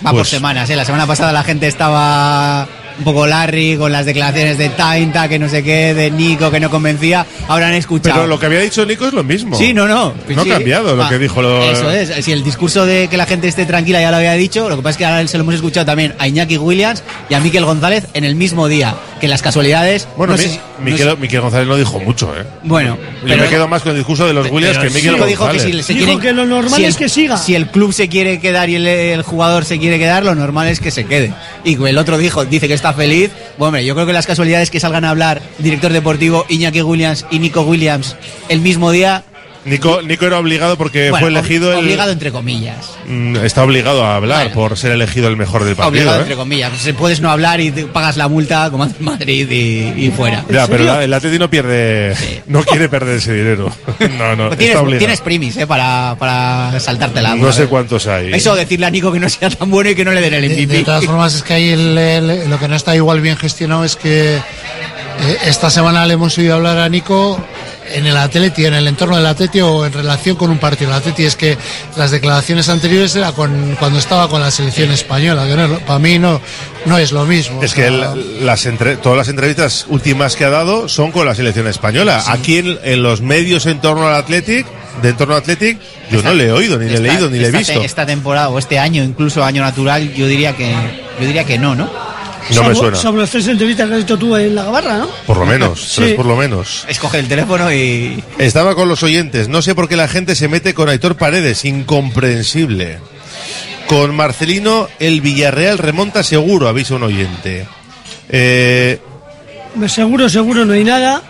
Va 0.06 0.12
por 0.12 0.22
pues, 0.22 0.30
semanas, 0.30 0.70
¿eh? 0.70 0.76
La 0.76 0.86
semana 0.86 1.06
pasada 1.06 1.32
la 1.32 1.44
gente 1.44 1.68
estaba 1.68 2.68
un 3.02 3.06
poco 3.06 3.26
Larry 3.26 3.78
con 3.78 3.92
las 3.92 4.06
declaraciones 4.06 4.58
de 4.60 4.70
Tainta, 4.70 5.28
que 5.28 5.40
no 5.40 5.50
sé 5.50 5.64
qué, 5.64 5.94
de 5.96 6.12
Nico, 6.12 6.52
que 6.52 6.60
no 6.60 6.70
convencía. 6.70 7.26
Ahora 7.48 7.68
han 7.70 7.74
escuchado. 7.74 8.16
Pero 8.16 8.28
lo 8.28 8.40
que 8.40 8.46
había 8.46 8.60
dicho 8.60 8.86
Nico 8.86 9.08
es 9.08 9.14
lo 9.14 9.24
mismo. 9.24 9.58
Sí, 9.58 9.74
no, 9.74 9.88
no. 9.88 10.14
No 10.30 10.42
ha 10.42 10.44
Sí. 10.44 10.50
cambiado 10.50 10.96
lo 10.96 11.04
Ah, 11.04 11.10
que 11.10 11.18
dijo. 11.18 11.42
Lo... 11.42 11.64
Eso 11.64 11.90
es. 11.92 12.24
Si 12.24 12.32
el 12.32 12.44
discurso 12.44 12.86
de 12.86 13.08
que 13.08 13.18
la 13.18 13.26
gente 13.26 13.48
esté 13.48 13.66
tranquila 13.66 14.00
ya 14.00 14.12
lo 14.12 14.18
había 14.18 14.34
dicho, 14.34 14.70
lo 14.70 14.76
que 14.78 14.84
pasa 14.84 14.92
es 14.92 14.98
que 14.98 15.06
ahora 15.06 15.28
se 15.28 15.38
lo 15.38 15.42
hemos 15.44 15.56
escuchado 15.56 15.86
también 15.86 16.14
a 16.20 16.28
Iñaki 16.28 16.58
Williams 16.58 17.04
y 17.30 17.34
a 17.34 17.40
Miquel 17.40 17.66
González 17.66 18.06
en 18.14 18.24
el 18.24 18.36
mismo 18.36 18.68
día. 18.68 18.96
Que 19.20 19.28
las 19.28 19.42
casualidades. 19.42 20.08
Bueno, 20.18 20.34
no 20.34 20.38
Mi- 20.38 20.44
sé 20.44 20.50
si- 20.54 20.58
no 20.58 20.86
Miquel, 20.86 21.10
sé- 21.10 21.16
Miquel 21.18 21.42
González 21.42 21.68
no 21.68 21.76
dijo 21.78 22.00
mucho, 22.00 22.34
¿eh? 22.36 22.44
Bueno, 22.64 22.98
Yo 23.26 23.38
me 23.38 23.48
quedo 23.48 23.68
más 23.68 23.82
con 23.84 23.92
el 23.92 23.98
discurso 23.98 24.26
de 24.28 24.34
los 24.34 24.50
Williams 24.50 24.78
que 24.80 24.90
Miquel 24.90 25.14
Nico 25.14 25.26
dijo 25.26 25.46
que 25.46 25.52
González. 25.58 25.76
si 25.78 25.84
se 25.84 25.94
Dijo 25.94 26.06
quieren- 26.06 26.20
que 26.22 26.34
lo 26.34 26.46
normal 26.46 26.74
si 26.80 26.86
es 26.86 26.96
el- 26.96 27.00
que 27.00 27.10
siga. 27.10 27.38
Si 27.38 27.56
el 27.56 27.68
club 27.68 27.94
se 27.94 28.08
quiere 28.10 28.40
quedar 28.40 28.70
y 28.70 28.76
el, 28.76 28.88
el 28.88 29.22
jugador 29.24 29.66
se 29.66 29.78
quiere 29.80 29.98
quedar, 30.00 30.24
lo 30.26 30.34
normal 30.36 30.68
es 30.68 30.80
que 30.80 30.92
se 30.92 31.06
quede. 31.06 31.34
Y 31.64 31.76
el 31.84 31.98
otro 31.98 32.18
dijo, 32.18 32.46
dice 32.46 32.68
que 32.68 32.74
está 32.74 32.91
feliz. 32.94 33.32
Bueno, 33.58 33.70
hombre, 33.70 33.86
yo 33.86 33.94
creo 33.94 34.06
que 34.06 34.14
las 34.14 34.28
casualidades 34.28 34.70
que 34.70 34.80
salgan 34.80 35.06
a 35.06 35.10
hablar 35.10 35.42
director 35.60 35.92
deportivo 35.94 36.46
Iñaki 36.50 36.82
Williams 36.82 37.26
y 37.32 37.40
Nico 37.40 37.62
Williams 37.62 38.16
el 38.50 38.62
mismo 38.62 38.92
día. 38.92 39.24
Nico, 39.64 40.02
Nico 40.02 40.26
era 40.26 40.40
obligado 40.40 40.76
porque 40.76 41.12
bueno, 41.12 41.24
fue 41.28 41.30
elegido 41.30 41.72
el- 41.72 41.80
Obligado 41.86 42.12
entre 42.12 42.32
comillas. 42.32 42.78
Mm, 43.08 43.36
Está 43.38 43.64
obligado 43.64 44.04
a 44.04 44.16
hablar 44.16 44.52
por 44.54 44.76
ser 44.78 44.92
elegido 44.92 45.28
el 45.28 45.38
mejor 45.38 45.64
del 45.66 45.76
partido. 45.76 45.90
obligado 45.92 46.18
¿eh? 46.18 46.22
entre 46.22 46.36
comillas. 46.36 46.72
Se 46.80 46.94
puedes 46.96 47.22
no 47.22 47.30
hablar 47.30 47.62
y 47.62 47.72
te 47.72 47.86
pagas 47.86 48.18
la 48.18 48.28
multa 48.28 48.70
como 48.72 48.84
hace 48.86 48.96
Madrid 49.04 49.50
y, 49.52 50.06
y 50.08 50.12
fuera. 50.12 50.44
Ya, 50.50 50.66
pero 50.68 50.84
la- 50.84 51.04
el 51.04 51.14
Atleti 51.14 51.38
no 51.38 51.50
pierde, 51.50 52.16
no 52.48 52.64
quiere 52.64 52.90
perder 52.90 53.18
ese 53.18 53.34
dinero. 53.34 53.72
No, 54.18 54.36
no, 54.36 54.50
Tienes, 54.50 54.68
está 54.70 54.82
obligado. 54.82 55.00
tienes 55.00 55.22
primis, 55.22 55.58
eh, 55.58 55.68
para, 55.68 56.16
para 56.18 56.80
saltártela. 56.80 57.36
No 57.36 57.52
sé 57.52 57.68
cuántos 57.68 58.08
hay. 58.08 58.34
Eso 58.34 58.56
decirle 58.56 58.86
a 58.88 58.90
Nico 58.90 59.12
que 59.12 59.20
no 59.20 59.30
sea 59.30 59.50
tan 59.50 59.70
bueno 59.70 59.90
y 59.92 59.96
que 59.96 60.04
no 60.06 60.12
le 60.12 60.22
den 60.22 60.34
el 60.34 60.42
De, 60.42 60.50
MVP. 60.56 60.78
de 60.78 60.84
todas 60.84 61.06
formas, 61.06 61.36
es 61.36 61.44
que 61.44 61.54
ahí 61.54 61.70
el- 61.70 61.98
el- 61.98 62.50
lo 62.50 62.60
que 62.60 62.68
no 62.68 62.76
está 62.76 62.96
igual 62.96 63.22
bien 63.22 63.38
gestionado 63.38 63.84
es 63.84 63.96
que 63.96 64.36
eh, 64.38 65.38
esta 65.46 65.70
semana 65.70 66.06
le 66.08 66.16
hemos 66.16 66.38
oído 66.38 66.56
hablar 66.56 66.78
a 66.80 66.90
Nico 66.90 67.40
en 67.94 68.06
el 68.08 68.16
Atleti, 68.18 68.66
en 68.66 68.74
el 68.74 68.88
entorno 68.88 69.16
del 69.18 69.26
Atleti 69.26 69.60
o 69.62 69.86
en 69.86 69.94
relación 69.94 70.36
con 70.36 70.50
un 70.52 70.58
partido 70.60 70.92
del 70.92 71.00
Atleti. 71.00 71.24
Es 71.26 71.36
que 71.36 71.58
las 71.98 72.12
declaraciones 72.12 72.70
anteriores 72.70 73.16
era 73.16 73.32
con, 73.34 73.76
cuando 73.80 74.00
estaba 74.00 74.30
con 74.30 74.42
la 74.42 74.52
selección 74.52 74.92
española, 74.92 75.46
que 75.48 75.56
no- 75.56 75.80
para 75.80 76.00
mí 76.00 76.20
no, 76.20 76.40
no 76.86 76.98
es 76.98 77.12
lo 77.12 77.26
mismo. 77.26 77.62
Es 77.64 77.72
O 77.72 77.76
que 77.76 77.88
el- 77.88 78.46
las 78.46 78.66
entre- 78.66 78.98
todas 78.98 79.18
las 79.18 79.28
entrevistas 79.28 79.86
últimas 79.90 80.36
que 80.36 80.46
ha 80.46 80.50
dado 80.50 80.88
son 80.88 81.12
con 81.12 81.26
la 81.26 81.36
selección 81.36 81.68
española. 81.68 82.24
Aquí 82.28 82.58
en, 82.60 82.80
en 82.84 83.04
los 83.04 83.22
medios 83.22 83.66
en 83.66 83.80
torno 83.82 84.08
al 84.08 84.16
Athletic, 84.16 84.66
de 85.02 85.10
en 85.10 85.18
torno 85.18 85.34
al 85.36 85.42
Athletic, 85.42 85.80
yo 86.12 86.22
no 86.22 86.34
le 86.34 86.46
he 86.48 86.52
oído, 86.52 86.78
ni 86.78 86.88
le 86.90 86.98
he 86.98 87.00
leído, 87.00 87.30
ni 87.30 87.40
le 87.40 87.48
he 87.48 87.52
visto. 87.52 87.82
Esta 87.82 88.06
temporada 88.06 88.50
o 88.50 88.60
este 88.60 88.78
año, 88.80 89.04
incluso 89.04 89.44
año 89.44 89.62
natural, 89.64 90.14
yo 90.14 90.28
diría 90.28 90.56
que 90.56 90.72
yo 91.20 91.26
diría 91.26 91.44
que 91.46 91.58
no, 91.58 91.76
¿no? 91.76 91.90
No 92.56 92.64
me 92.64 92.76
suena. 92.76 92.98
Sobre 92.98 93.22
las 93.22 93.30
tres 93.32 93.48
entrevistas 93.48 93.88
que 93.90 93.96
has 93.96 94.02
hecho 94.02 94.18
tú 94.18 94.36
en 94.36 94.54
la 94.56 94.64
gabarra, 94.64 94.98
¿no? 94.98 95.10
Por 95.26 95.38
lo 95.38 95.46
menos, 95.46 95.82
Sí. 95.90 96.02
tres 96.02 96.14
por 96.16 96.26
lo 96.26 96.36
menos. 96.36 96.86
Escoge 96.88 97.20
el 97.20 97.28
teléfono 97.28 97.72
y 97.72 98.24
Estaba 98.38 98.76
con 98.76 98.88
los 98.90 99.04
oyentes. 99.04 99.48
No 99.48 99.62
sé 99.62 99.76
por 99.76 99.88
qué 99.90 99.96
la 99.96 100.08
gente 100.08 100.36
se 100.36 100.48
mete 100.48 100.74
con 100.74 100.90
Aitor 100.90 101.16
Paredes. 101.18 101.66
Incomprensible. 101.66 103.00
Con 103.88 104.16
Marcelino, 104.16 104.88
el 105.00 105.22
Villarreal 105.22 105.78
remonta 105.78 106.24
seguro, 106.24 106.68
avisa 106.70 106.96
un 106.96 107.04
oyente. 107.04 107.66
Eh, 108.30 109.00
Seguro, 109.88 110.30
seguro 110.30 110.66
no 110.66 110.74
hay 110.74 110.84
nada, 110.84 111.22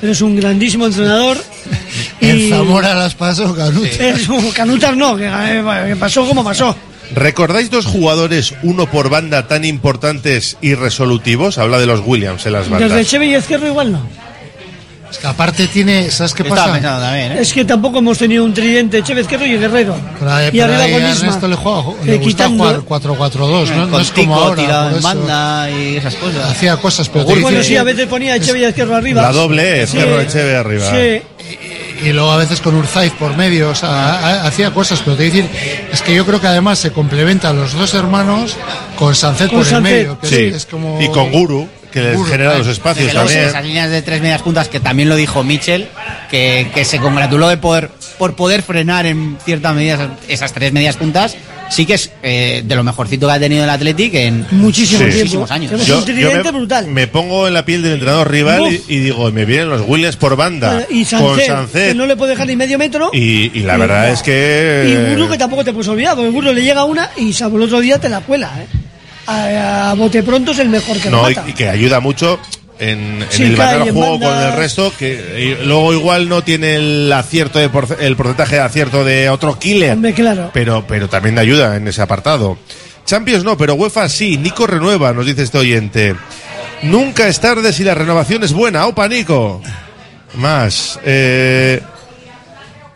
pero 0.00 0.12
es 0.12 0.20
un 0.20 0.36
grandísimo 0.36 0.86
entrenador 0.86 1.38
En 2.20 2.50
Zamora 2.50 2.94
las 2.94 3.14
pasó 3.14 3.54
Canutas. 3.54 3.98
Es 4.00 4.28
un- 4.28 4.50
Canutas 4.52 4.96
no, 4.96 5.16
que, 5.16 5.26
eh, 5.26 5.62
que 5.88 5.96
pasó 5.96 6.26
como 6.26 6.42
pasó. 6.44 6.74
¿Recordáis 7.14 7.70
dos 7.70 7.86
jugadores, 7.86 8.54
uno 8.62 8.86
por 8.90 9.08
banda, 9.10 9.46
tan 9.46 9.64
importantes 9.64 10.56
y 10.60 10.74
resolutivos? 10.74 11.56
Habla 11.58 11.78
de 11.78 11.86
los 11.86 12.00
Williams 12.04 12.44
en 12.46 12.52
las 12.52 12.68
bandas. 12.68 12.90
Desde 12.90 13.04
Cheve 13.04 13.26
y 13.26 13.36
Izquierdo 13.36 13.66
igual 13.66 13.92
no. 13.92 14.00
Es 15.08 15.18
que 15.18 15.26
aparte 15.28 15.68
tiene, 15.68 16.10
¿sabes 16.10 16.34
qué 16.34 16.42
Estaba 16.42 16.62
pasa? 16.62 16.72
pensando 16.74 17.00
también, 17.00 17.32
¿eh? 17.32 17.36
Es 17.40 17.52
que 17.52 17.64
tampoco 17.64 17.98
hemos 18.00 18.18
tenido 18.18 18.44
un 18.44 18.52
tridente 18.52 19.04
Cheve 19.04 19.20
Izquierdo 19.20 19.46
y 19.46 19.56
Guerrero. 19.56 19.96
Pero 20.18 20.32
ahí- 20.32 20.48
y 20.48 20.50
pero 20.50 20.64
arriba 20.64 20.82
ahí 20.82 20.92
con 20.92 21.00
Isma. 21.02 21.14
Ernesto 21.26 21.48
le, 21.48 21.54
juega, 21.54 21.78
le 22.04 22.14
Eh, 22.14 22.16
gusta 22.18 22.28
quitando- 22.44 22.64
jugar 22.64 22.80
4-4-2, 22.80 23.70
¿no? 23.70 23.82
Con 23.82 23.90
no 23.92 24.00
es 24.00 24.10
Tico 24.10 24.20
como 24.32 24.34
ahora. 24.42 24.62
tirado 24.62 24.82
por 24.84 24.92
en 24.92 24.98
eso. 24.98 25.08
banda 25.08 25.70
y 25.70 25.96
esas 25.96 26.14
cosas. 26.16 26.50
Hacía 26.50 26.76
cosas, 26.78 27.08
pero 27.08 27.24
Bueno, 27.24 27.40
Bueno, 27.42 27.58
dice- 27.58 27.68
sí, 27.68 27.76
a 27.76 27.84
veces 27.84 28.06
ponía 28.08 28.34
a 28.34 28.40
Cheve 28.40 28.58
y 28.58 28.64
Izquierdo 28.66 28.96
arriba. 28.96 29.22
La 29.22 29.32
doble, 29.32 29.82
eh, 29.82 29.86
Sí. 29.86 29.96
Cerro 29.96 30.20
Echeve 30.20 30.56
arriba. 30.56 30.90
Sí. 30.90 31.22
Y 32.02 32.12
luego 32.12 32.30
a 32.32 32.36
veces 32.36 32.60
con 32.60 32.74
Urzaiz 32.74 33.12
por 33.12 33.36
medio, 33.36 33.70
o 33.70 33.74
sea, 33.74 33.88
ha- 33.90 34.18
ha- 34.18 34.46
hacía 34.46 34.72
cosas, 34.72 35.00
pero 35.04 35.16
te 35.16 35.28
voy 35.28 35.40
a 35.40 35.42
decir, 35.44 35.86
es 35.92 36.02
que 36.02 36.14
yo 36.14 36.24
creo 36.26 36.40
que 36.40 36.46
además 36.46 36.78
se 36.78 36.92
complementan 36.92 37.56
los 37.56 37.72
dos 37.72 37.94
hermanos 37.94 38.56
con 38.98 39.14
Sancet 39.14 39.50
por 39.50 39.64
Sancet. 39.64 39.76
el 39.76 39.82
medio, 39.82 40.20
que 40.20 40.26
es- 40.26 40.32
Sí. 40.32 40.42
es, 40.54 40.66
como... 40.66 41.00
Y 41.00 41.08
con 41.08 41.30
Guru, 41.30 41.68
que 41.92 42.00
les 42.02 42.16
Guru, 42.16 42.28
genera 42.30 42.52
ah, 42.54 42.58
los 42.58 42.66
espacios 42.66 43.12
también. 43.12 43.40
esas 43.44 43.64
líneas 43.64 43.90
de 43.90 44.02
tres 44.02 44.20
medias 44.20 44.42
puntas 44.42 44.68
que 44.68 44.80
también 44.80 45.08
lo 45.08 45.16
dijo 45.16 45.42
Mitchell, 45.44 45.88
que, 46.30 46.70
que 46.74 46.84
se 46.84 46.98
congratuló 46.98 47.48
de 47.48 47.56
poder, 47.56 47.90
por 48.18 48.34
poder 48.36 48.62
frenar 48.62 49.06
en 49.06 49.38
cierta 49.44 49.72
medida 49.72 49.94
esas, 49.94 50.08
esas 50.28 50.52
tres 50.52 50.72
medias 50.72 50.96
puntas, 50.96 51.36
sí 51.68 51.84
que 51.86 51.94
es 51.94 52.10
eh, 52.22 52.62
de 52.64 52.74
lo 52.76 52.82
mejorcito 52.84 53.26
que 53.26 53.32
ha 53.32 53.38
tenido 53.40 53.64
el 53.64 53.70
Athletic 53.70 54.14
en 54.14 54.46
Muchísimo 54.52 54.98
Sí. 55.00 55.04
tiempo. 55.06 55.18
muchísimos 55.18 55.50
años. 55.50 55.86
Yo- 55.86 55.98
un 55.98 56.04
tridente 56.04 56.52
me, 56.52 56.58
brutal. 56.58 56.86
me 56.88 57.06
pongo 57.06 57.48
en 57.48 57.54
la 57.54 57.64
piel 57.64 57.82
del 57.82 57.94
entrenador 57.94 58.30
rival 58.30 58.80
y, 58.88 58.98
digo, 58.98 59.30
me 59.32 59.44
vienen 59.44 59.68
los 59.70 59.82
Williams 59.86 60.16
por 60.16 60.36
banda 60.36 60.86
y 60.90 61.04
con 61.04 61.38
Sancet, 61.40 61.88
que 61.88 61.94
no 61.94 62.06
le 62.06 62.16
puede 62.16 62.32
dejar 62.32 62.46
ni 62.46 62.56
medio 62.56 62.78
metro. 62.78 63.10
Y, 63.12 63.50
y 63.58 63.62
la 63.62 63.76
verdad 63.76 64.10
es 64.10 64.22
que... 64.22 65.08
Y 65.10 65.14
Guru 65.14 65.28
que 65.30 65.38
tampoco 65.38 65.64
te 65.64 65.72
puedes 65.72 65.88
olvidar, 65.88 66.14
porque 66.14 66.30
Guru 66.30 66.52
le 66.52 66.62
llega 66.62 66.84
una 66.84 67.10
y 67.16 67.32
salvo 67.32 67.56
el 67.56 67.64
otro 67.64 67.80
día 67.80 67.98
te 67.98 68.08
la 68.08 68.20
cuela. 68.20 68.50
¿eh? 68.60 68.66
A, 69.28 69.90
a 69.90 69.94
bote 69.94 70.22
pronto 70.22 70.52
es 70.52 70.58
el 70.60 70.68
mejor 70.68 70.98
que 70.98 71.10
No, 71.10 71.28
y, 71.30 71.34
mata. 71.34 71.48
y 71.48 71.52
que 71.52 71.68
ayuda 71.68 71.98
mucho 72.00 72.38
en, 72.78 73.24
el 73.38 73.60
en 73.60 73.94
juego 73.94 74.20
con 74.20 74.36
el 74.38 74.52
resto, 74.54 74.92
que 74.98 75.58
luego 75.64 75.92
igual 75.92 76.28
no 76.28 76.42
tiene 76.42 76.76
el 76.76 77.12
acierto 77.12 77.58
de 77.58 77.70
porce- 77.70 77.96
el 78.00 78.16
porcentaje 78.16 78.56
de 78.56 78.60
acierto 78.62 79.04
de 79.04 79.28
otro 79.30 79.58
killer, 79.58 79.92
Hombre, 79.92 80.12
claro. 80.14 80.50
pero, 80.52 80.84
pero 80.86 81.08
también 81.08 81.38
ayuda 81.38 81.76
en 81.76 81.88
ese 81.88 82.02
apartado. 82.02 82.58
Champions 83.04 83.44
no, 83.44 83.56
pero 83.56 83.74
UEFA 83.74 84.08
sí. 84.08 84.36
Nico 84.36 84.66
renueva, 84.66 85.12
nos 85.12 85.24
dice 85.26 85.42
este 85.44 85.58
oyente. 85.58 86.16
Nunca 86.82 87.28
es 87.28 87.40
tarde 87.40 87.72
si 87.72 87.84
la 87.84 87.94
renovación 87.94 88.42
es 88.44 88.52
buena. 88.52 88.86
Opa, 88.86 89.08
Nico. 89.08 89.62
Más. 90.34 90.98
Eh, 91.04 91.80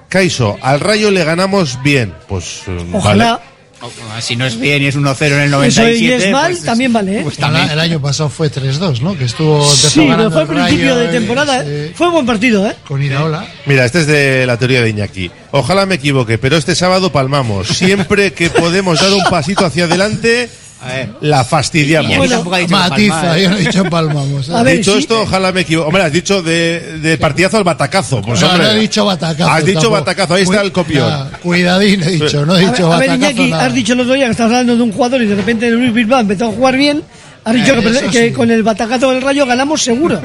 Kaiso, 0.09 0.59
al 0.61 0.81
Rayo 0.81 1.11
le 1.11 1.24
ganamos 1.24 1.81
bien. 1.82 2.12
Pues 2.28 2.62
eh, 2.66 2.85
Ojalá. 2.93 3.24
vale. 3.35 3.50
Si 4.20 4.36
no 4.36 4.44
es 4.47 4.59
bien 4.59 4.82
y 4.82 4.86
es 4.86 4.97
1-0 4.97 5.27
en 5.27 5.32
el 5.40 5.44
Eso 5.48 5.57
97. 5.57 5.98
y 5.98 6.11
es 6.12 6.31
mal, 6.31 6.51
pues, 6.52 6.65
también 6.65 6.93
vale. 6.93 7.19
¿eh? 7.19 7.23
pues 7.23 7.36
El, 7.36 7.40
también. 7.40 7.70
el 7.70 7.81
año 7.81 8.01
pasado 8.01 8.28
fue 8.28 8.51
3-2, 8.51 9.01
¿no? 9.01 9.16
Que 9.16 9.24
estuvo 9.24 9.65
sí, 9.70 10.07
pero 10.09 10.31
fue 10.31 10.43
al 10.43 10.48
el 10.48 10.55
principio 10.55 10.94
Rayo 10.94 10.97
de 10.97 11.09
temporada. 11.09 11.62
sí, 11.62 11.69
¿eh? 11.70 11.93
Fue 11.94 12.11
buen 12.11 12.27
partido, 12.27 12.66
¿eh? 12.69 12.77
con 12.86 13.02
Iraola. 13.02 13.47
Mira, 13.66 13.85
este 13.86 14.01
es 14.01 14.07
de 14.07 14.44
la 14.47 14.59
teoría 14.59 14.82
de 14.82 14.90
Iñaki. 14.90 15.31
Ojalá 15.52 15.86
me 15.86 15.94
equivoque, 15.97 16.36
pero 16.39 16.57
este 16.57 16.74
sábado 16.74 17.11
palmamos. 17.11 17.69
Siempre 17.69 18.32
que 18.32 18.51
podemos 18.51 19.01
dar 19.01 19.12
un 19.12 19.24
pasito 19.31 19.65
hacia 19.65 19.85
adelante, 19.85 20.51
la 21.20 21.44
fastidiamos. 21.44 22.11
Iñaki 22.12 22.28
tampoco 22.28 22.57
ha 22.57 22.59
dicho 22.59 22.74
Matiza, 22.77 23.39
¿eh? 23.39 23.43
yo 23.43 23.51
no 23.51 23.57
he 23.57 23.61
dicho 23.61 23.85
palmamos. 23.85 24.48
¿eh? 24.48 24.52
A 24.55 24.62
ver, 24.62 24.78
dicho 24.78 24.93
sí. 24.94 24.98
esto, 25.01 25.23
ojalá 25.23 25.52
me 25.52 25.61
equivoque. 25.61 25.86
Hombre, 25.89 26.02
has 26.02 26.12
dicho 26.12 26.43
de, 26.43 26.98
de 27.01 27.19
partidazo 27.19 27.59
al 27.59 27.65
batacazo. 27.65 28.23
Pues, 28.23 28.40
no, 28.40 28.48
hombre, 28.48 28.66
no 28.66 28.73
he 28.73 28.81
dicho 28.81 29.05
batacazo. 29.05 29.51
Has 29.51 29.65
dicho 29.65 29.81
tampoco. 29.81 29.94
batacazo, 29.97 30.35
ahí 30.35 30.43
está 30.43 30.57
Cuid- 30.57 30.65
el 30.65 30.73
copión. 30.73 31.09
Nah, 31.09 31.24
cuidadín, 31.43 32.02
he 32.02 32.11
dicho, 32.12 32.47
no 32.47 32.57
he 32.57 32.65
A 32.66 32.70
dicho 32.70 32.89
ver, 32.89 32.97
a 32.97 32.98
ver, 32.98 33.09
batacazo. 33.11 33.31
Iñaki, 33.32 33.51
nada. 33.51 33.66
has 33.66 33.74
dicho 33.74 33.93
el 33.93 34.01
otro 34.01 34.15
día 34.15 34.24
que 34.27 34.31
estabas 34.32 34.52
hablando 34.52 34.77
de 34.77 34.82
un 34.82 34.93
jugador 34.93 35.23
y 35.23 35.27
de 35.27 35.35
repente 35.36 35.70
Luis 35.70 35.93
Bilbao 35.93 36.20
empezó 36.20 36.47
a 36.47 36.52
jugar 36.52 36.77
bien. 36.77 37.02
Has 37.44 37.55
dicho 37.55 37.73
Eh, 37.74 37.82
que, 37.82 38.09
que 38.11 38.28
sí. 38.28 38.32
con 38.35 38.51
el 38.51 38.62
batacazo 38.62 39.11
del 39.12 39.23
rayo 39.23 39.47
ganamos 39.47 39.82
seguro. 39.82 40.20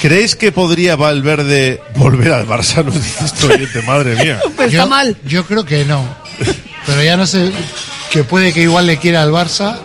¿Creéis 0.00 0.34
que 0.34 0.50
podría 0.50 0.96
Valverde 0.96 1.80
volver 1.94 2.32
al 2.32 2.46
Barça? 2.46 2.84
Nos 2.84 2.94
dice 2.94 3.24
este 3.24 3.46
oyente, 3.46 3.82
madre 3.82 4.16
mía. 4.22 4.40
Pues 4.56 4.72
yo, 4.72 4.80
está 4.80 4.86
mal. 4.90 5.16
Yo 5.26 5.44
creo 5.46 5.64
que 5.64 5.84
no. 5.84 6.02
Pero 6.86 7.02
ya 7.02 7.16
no 7.16 7.26
sé, 7.26 7.50
que 8.10 8.24
puede 8.24 8.52
que 8.52 8.62
igual 8.62 8.86
le 8.86 8.96
quiera 8.98 9.22
al 9.22 9.30
Barça. 9.30 9.78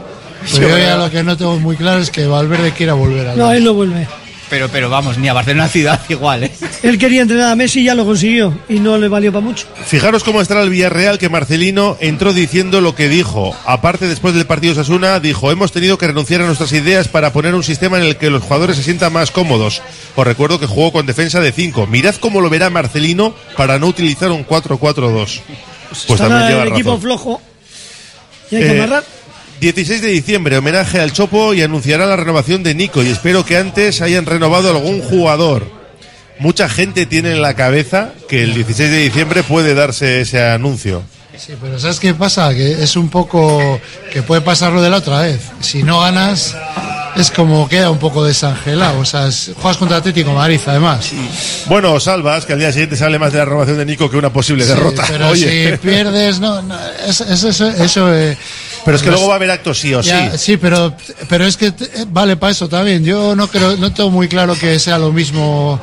Pero 0.53 0.69
yo 0.69 0.78
ya 0.78 0.95
lo 0.98 1.10
que 1.10 1.24
no 1.24 1.36
tengo 1.36 1.60
muy 1.60 1.76
claro 1.76 1.99
es 2.02 2.10
que 2.11 2.26
Valverde 2.26 2.72
quiera 2.72 2.94
volver 2.94 3.28
al 3.28 3.38
No, 3.38 3.48
Barça. 3.49 3.56
él 3.56 3.64
no 3.64 3.74
vuelve. 3.74 4.07
Pero, 4.49 4.69
pero 4.69 4.90
vamos, 4.90 5.18
ni 5.18 5.28
a 5.28 5.34
Barcelona 5.34 5.68
ciudad 5.68 5.99
igual, 6.10 6.45
¿eh? 6.45 6.52
Él 6.82 6.98
quería 6.98 7.22
entrenar 7.22 7.52
a 7.52 7.56
Messi 7.57 7.82
y 7.82 7.84
ya 7.86 7.95
lo 7.95 8.06
consiguió. 8.06 8.57
Y 8.69 8.80
no 8.80 8.98
le 8.98 9.10
valió 9.10 9.30
para 9.34 9.44
mucho. 9.44 9.68
Fijaros 9.86 10.24
cómo 10.24 10.41
estará 10.41 10.61
el 10.64 10.69
Villarreal 10.69 11.18
que 11.18 11.28
Marcelino 11.28 11.98
entró 11.99 12.32
diciendo 12.32 12.80
lo 12.80 12.95
que 12.95 13.10
dijo. 13.10 13.53
Aparte, 13.65 14.07
después 14.07 14.34
del 14.36 14.45
partido 14.45 14.74
Sasuna, 14.74 15.19
dijo, 15.19 15.52
hemos 15.52 15.74
tenido 15.74 15.98
que 15.98 16.07
renunciar 16.07 16.41
a 16.44 16.45
nuestras 16.45 16.72
ideas 16.72 17.10
para 17.10 17.34
poner 17.34 17.56
un 17.56 17.64
sistema 17.64 17.98
en 17.98 18.06
el 18.06 18.15
que 18.15 18.30
los 18.30 18.41
jugadores 18.41 18.78
se 18.78 18.84
sientan 18.84 19.11
más 19.11 19.32
cómodos. 19.32 19.82
Os 20.15 20.26
recuerdo 20.26 20.61
que 20.61 20.65
jugó 20.65 20.94
con 20.94 21.06
defensa 21.06 21.41
de 21.41 21.52
5. 21.52 21.86
Mirad 21.88 22.15
cómo 22.15 22.40
lo 22.40 22.49
verá 22.49 22.69
Marcelino 22.69 23.36
para 23.57 23.80
no 23.80 23.88
utilizar 23.88 24.32
un 24.32 24.48
4-4-2. 24.48 25.41
Pues 25.89 26.01
Estará 26.09 26.18
también 26.30 26.49
lleva 26.49 26.64
el 26.64 26.69
equipo 26.69 26.89
razón. 26.91 27.01
flojo. 27.01 27.41
Y 28.51 28.55
hay 28.55 28.61
que 28.64 28.68
Eh, 28.69 28.77
amarrar. 28.84 29.03
16 29.59 30.01
de 30.01 30.09
diciembre, 30.09 30.57
homenaje 30.57 30.99
al 30.99 31.11
Chopo 31.11 31.53
y 31.53 31.64
anunciará 31.64 32.05
la 32.05 32.15
renovación 32.15 32.61
de 32.64 32.76
Nico. 32.76 33.01
Y 33.03 33.07
espero 33.09 33.43
que 33.43 33.57
antes 33.57 34.01
hayan 34.01 34.26
renovado 34.26 34.69
algún 34.69 35.01
jugador. 35.01 35.65
Mucha 36.39 36.69
gente 36.69 37.07
tiene 37.07 37.31
en 37.31 37.41
la 37.41 37.55
cabeza 37.55 38.11
que 38.30 38.43
el 38.43 38.53
16 38.53 38.91
de 38.91 38.97
diciembre 38.99 39.41
puede 39.41 39.73
darse 39.73 40.22
ese 40.22 40.43
anuncio. 40.43 41.01
Sí, 41.35 41.53
pero 41.59 41.80
¿sabes 41.80 41.99
qué 41.99 42.14
pasa? 42.14 42.53
Que 42.53 42.84
es 42.84 42.95
un 42.95 43.09
poco 43.09 43.80
que 44.14 44.22
puede 44.22 44.41
pasar 44.41 44.72
lo 44.73 44.81
de 44.84 44.89
la 44.91 44.97
otra 44.97 45.22
vez. 45.22 45.39
Si 45.61 45.81
no 45.81 46.01
ganas, 46.01 46.55
es 47.18 47.31
como 47.31 47.68
queda 47.68 47.89
un 47.89 47.99
poco 47.99 48.23
desangelado. 48.23 48.99
O 48.99 49.06
sea, 49.06 49.27
es- 49.27 49.52
juegas 49.56 49.77
contra 49.77 49.98
Atlético 49.98 50.34
Madrid, 50.34 50.60
además. 50.65 51.10
Bueno, 51.68 51.99
salvas, 51.99 52.45
que 52.45 52.53
al 52.53 52.60
día 52.60 52.72
siguiente 52.72 52.95
sale 52.95 53.18
más 53.19 53.31
de 53.31 53.39
la 53.39 53.45
renovación 53.45 53.77
de 53.77 53.85
Nico 53.85 54.10
que 54.10 54.18
una 54.18 54.31
posible 54.31 54.64
Sí, 54.64 54.69
derrota. 54.69 55.03
pero 55.07 55.27
Oye. 55.31 55.72
si 55.72 55.77
pierdes, 55.77 56.39
no, 56.39 56.61
no, 56.61 56.76
es- 57.07 57.22
es 57.22 57.44
eso, 57.44 57.68
eso, 57.68 58.14
eh, 58.14 58.38
Pero 58.88 58.95
es 58.97 59.03
que 59.03 59.09
luego 59.11 59.27
va 59.27 59.34
a 59.34 59.35
haber 59.35 59.51
actos 59.51 59.77
sí 59.80 59.93
o 59.93 60.01
sí. 60.01 60.09
Ya, 60.09 60.38
sí, 60.38 60.55
pero, 60.55 60.95
pero 61.27 61.45
es 61.45 61.57
que 61.57 61.72
te- 61.72 61.89
vale 62.07 62.38
para 62.38 62.51
eso 62.53 62.69
también. 62.69 63.03
Yo 63.03 63.35
no 63.35 63.47
creo, 63.49 63.76
no 63.76 63.93
tengo 63.93 64.09
muy 64.09 64.30
claro 64.30 64.55
que 64.57 64.80
sea 64.80 64.97
lo 64.97 65.11
mismo 65.11 65.77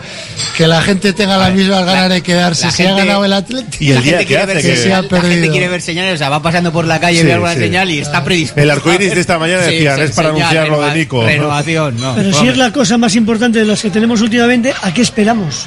que 0.57 0.67
la 0.67 0.81
gente 0.81 1.13
tenga 1.13 1.37
las 1.37 1.53
mismas 1.53 1.85
ganas 1.85 2.09
de 2.09 2.23
quedarse. 2.23 2.65
la 2.65 2.73
Si 2.73 2.83
ha 2.83 2.87
gente- 2.87 3.03
ganado 3.03 3.25
el 3.27 3.33
Atlético, 3.35 3.77
Y 3.85 3.89
el 3.91 3.95
La 3.97 4.01
día 4.01 4.11
gente 4.19 4.25
que 4.25 4.35
quiere 4.35 4.47
ver 4.47 4.57
que- 4.63 4.69
que 4.71 4.77
se 4.79 4.95
ha 4.95 5.03
la 5.03 5.21
gente 5.21 5.51
quiere 5.51 5.69
ver 5.69 5.83
señales, 5.83 6.15
o 6.15 6.17
sea, 6.17 6.31
va 6.31 6.41
pasando 6.43 6.73
por 6.73 6.87
la 6.87 6.99
calle, 6.99 7.21
Sí, 7.21 7.27
ve 7.27 7.35
alguna 7.35 7.53
sí. 7.53 7.61
señal 7.61 7.91
y 7.91 7.99
está 7.99 8.25
predispuesto. 8.25 8.63
El 8.63 8.71
arcoíris 8.71 9.15
de 9.15 9.21
esta 9.21 9.39
mañana 9.39 9.63
sí, 9.69 9.77
es 9.77 9.85
para 10.13 10.31
señal, 10.31 10.31
anunciar 10.49 10.69
lo 10.69 10.81
de 10.81 10.95
Nico. 10.95 11.21
¿no? 11.21 11.27
Renovación, 11.29 12.01
no. 12.01 12.15
Pero 12.15 12.33
si 12.33 12.49
es 12.49 12.57
la 12.57 12.73
cosa 12.73 12.97
más 12.97 13.15
importante 13.17 13.59
de 13.59 13.67
las 13.67 13.83
que 13.83 13.91
tenemos 13.91 14.23
últimamente, 14.23 14.73
¿a 14.83 14.95
qué 14.95 15.03
esperamos? 15.03 15.67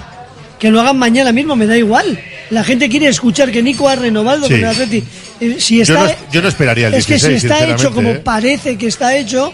Que 0.57 0.71
lo 0.71 0.81
hagan 0.81 0.97
mañana 0.97 1.31
mismo, 1.31 1.55
me 1.55 1.67
da 1.67 1.77
igual. 1.77 2.19
La 2.49 2.63
gente 2.63 2.87
quiere 2.89 3.07
escuchar 3.07 3.51
que 3.51 3.61
Nico 3.61 3.87
ha 3.89 3.95
renovado 3.95 4.43
Sí. 4.47 4.53
con 4.53 4.59
el 4.59 4.65
Atleti. 4.65 5.03
Eh, 5.41 5.55
Si 5.59 5.77
Yo 5.77 5.81
está, 5.83 6.05
no, 6.05 6.11
yo 6.31 6.41
no 6.41 6.47
esperaría 6.47 6.87
el 6.87 6.93
es 6.93 7.05
que 7.05 7.13
16, 7.15 7.41
si 7.41 7.47
está 7.47 7.67
hecho 7.67 7.91
como 7.93 8.09
¿eh? 8.11 8.21
parece 8.23 8.77
que 8.77 8.87
está 8.87 9.15
hecho, 9.17 9.53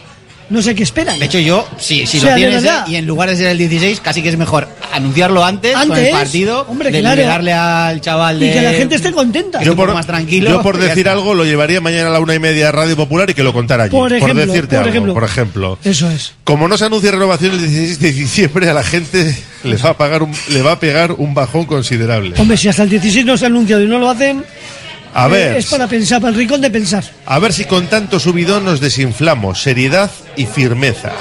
no 0.50 0.62
sé 0.62 0.76
qué 0.76 0.84
esperan. 0.84 1.20
De 1.20 1.26
hecho, 1.26 1.40
yo, 1.40 1.68
si, 1.78 2.06
si 2.06 2.18
O 2.18 2.22
sea, 2.22 2.32
lo 2.32 2.36
tienes 2.36 2.64
verdad. 2.64 2.88
y 2.88 2.96
en 2.96 3.06
lugar 3.06 3.30
de 3.30 3.36
ser 3.36 3.48
el 3.48 3.58
16, 3.58 4.00
casi 4.02 4.22
que 4.22 4.30
es 4.30 4.38
mejor 4.38 4.68
anunciarlo 4.92 5.44
antes, 5.44 5.74
con 5.74 5.84
el 5.84 5.92
Antes, 5.92 6.12
partido, 6.12 6.66
hombre, 6.70 6.92
de 6.92 7.00
claro. 7.00 7.24
darle 7.24 7.54
al 7.54 8.02
chaval 8.02 8.40
de... 8.40 8.48
y 8.48 8.54
que 8.54 8.62
la 8.62 8.74
gente 8.74 8.96
esté 8.96 9.12
contenta. 9.12 9.62
Yo 9.64 9.76
por, 9.76 9.94
más 9.94 10.06
tranquilo. 10.06 10.50
yo 10.50 10.62
por 10.62 10.78
decir 10.78 11.10
algo 11.10 11.34
lo 11.34 11.46
llevaría 11.46 11.82
mañana 11.82 12.10
a 12.10 12.12
la 12.12 12.20
una 12.20 12.36
y 12.36 12.40
media 12.40 12.70
a 12.70 12.72
Radio 12.72 12.96
Popular 12.96 13.30
y 13.30 13.34
que 13.34 13.44
lo 13.44 13.54
contara 13.54 13.86
allí. 13.86 13.92
Por 13.92 14.14
ejemplo, 14.14 14.46
decirte 14.46 14.76
por 14.76 14.78
algo, 14.78 14.90
ejemplo. 14.90 15.14
por 15.14 15.24
ejemplo. 15.24 15.80
Eso 15.84 16.10
es. 16.12 16.34
Como 16.44 16.68
no 16.68 16.78
se 16.78 16.86
anuncia 16.86 17.12
renovación 17.12 17.54
el 17.54 17.60
16 17.60 18.00
de 18.00 18.12
diciembre, 18.12 18.70
a 18.70 18.74
la 18.74 18.84
gente 18.84 19.36
le 19.64 19.78
va 19.78 19.92
a, 19.92 19.98
pagar 19.98 20.24
un, 20.24 20.34
le 20.50 20.62
va 20.62 20.74
a 20.74 20.80
pegar 20.80 21.14
un 21.14 21.34
bajón 21.34 21.66
considerable. 21.66 22.36
Hombre, 22.38 22.58
si 22.58 22.68
hasta 22.68 22.84
el 22.84 22.90
16 22.90 23.26
no 23.26 23.38
se 23.38 23.46
ha 23.46 23.48
anunciado 23.48 23.82
y 23.82 23.88
no 23.88 24.00
lo 24.00 24.10
hacen, 24.10 24.44
A 25.14 25.28
eh, 25.28 25.30
ver, 25.30 25.58
es 25.58 25.68
para 25.68 25.88
pensar, 25.88 26.22
para 26.22 26.32
el 26.32 26.38
rincón 26.38 26.62
de 26.62 26.72
pensar. 26.72 27.04
a 27.26 27.40
ver 27.40 27.54
si 27.54 27.66
con 27.66 27.88
tanto 27.88 28.20
subidón 28.20 28.66
nos 28.66 28.80
desinflamos. 28.80 29.62
Seriedad 29.62 30.10
y 30.36 30.46
firmeza. 30.46 31.12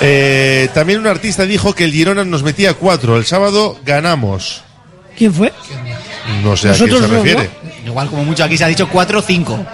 Eh, 0.00 0.68
también 0.74 1.00
un 1.00 1.06
artista 1.06 1.44
dijo 1.44 1.74
que 1.74 1.84
el 1.84 1.92
Girona 1.92 2.24
nos 2.24 2.42
metía 2.42 2.74
cuatro. 2.74 3.16
El 3.16 3.26
sábado 3.26 3.78
ganamos. 3.84 4.62
¿Quién 5.16 5.34
fue? 5.34 5.52
No 6.42 6.56
sé 6.56 6.70
a 6.70 6.74
quién 6.74 6.90
se 6.90 7.00
no, 7.00 7.08
refiere. 7.08 7.50
Igual 7.84 8.08
como 8.08 8.24
mucho 8.24 8.44
aquí 8.44 8.56
se 8.56 8.64
ha 8.64 8.68
dicho 8.68 8.88
4 8.88 9.18
o 9.18 9.22
5. 9.22 9.66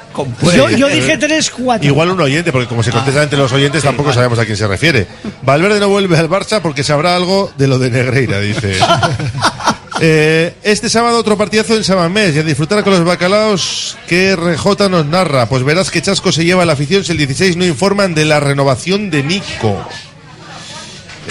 yo, 0.55 0.71
yo 0.71 0.89
dije 0.89 1.19
3, 1.19 1.51
4. 1.51 1.87
Igual 1.87 2.11
un 2.11 2.21
oyente, 2.21 2.53
porque 2.53 2.69
como 2.69 2.83
se 2.83 2.93
contesta 2.93 3.23
entre 3.23 3.39
los 3.39 3.53
oyentes 3.53 3.83
tampoco 3.83 4.13
sabemos 4.13 4.39
a 4.39 4.45
quién 4.45 4.57
se 4.57 4.69
refiere. 4.69 5.07
Valverde 5.43 5.81
no 5.81 5.89
vuelve 5.89 6.17
al 6.17 6.31
Barça 6.31 6.61
porque 6.61 6.85
sabrá 6.85 7.17
algo 7.17 7.53
de 7.57 7.67
lo 7.67 7.79
de 7.79 7.91
Negreira, 7.91 8.39
dice. 8.41 8.79
Eh, 10.01 10.53
este 10.63 10.89
sábado 10.89 11.19
otro 11.19 11.37
partidazo 11.37 11.77
en 11.77 11.85
Samamés 11.85 12.35
y 12.35 12.41
a 12.41 12.43
disfrutar 12.43 12.83
con 12.83 12.93
los 12.95 13.05
bacalaos 13.05 13.97
que 14.09 14.35
RJ 14.35 14.89
nos 14.91 15.07
narra. 15.07 15.47
Pues 15.49 15.63
verás 15.63 15.91
que 15.91 16.03
chasco 16.03 16.33
se 16.33 16.45
lleva 16.45 16.65
la 16.65 16.73
afición 16.73 17.05
si 17.05 17.13
el 17.13 17.19
16 17.19 17.57
no 17.57 17.65
informan 17.65 18.15
de 18.15 18.25
la 18.25 18.41
renovación 18.41 19.11
de 19.11 19.23
Nico. 19.23 19.87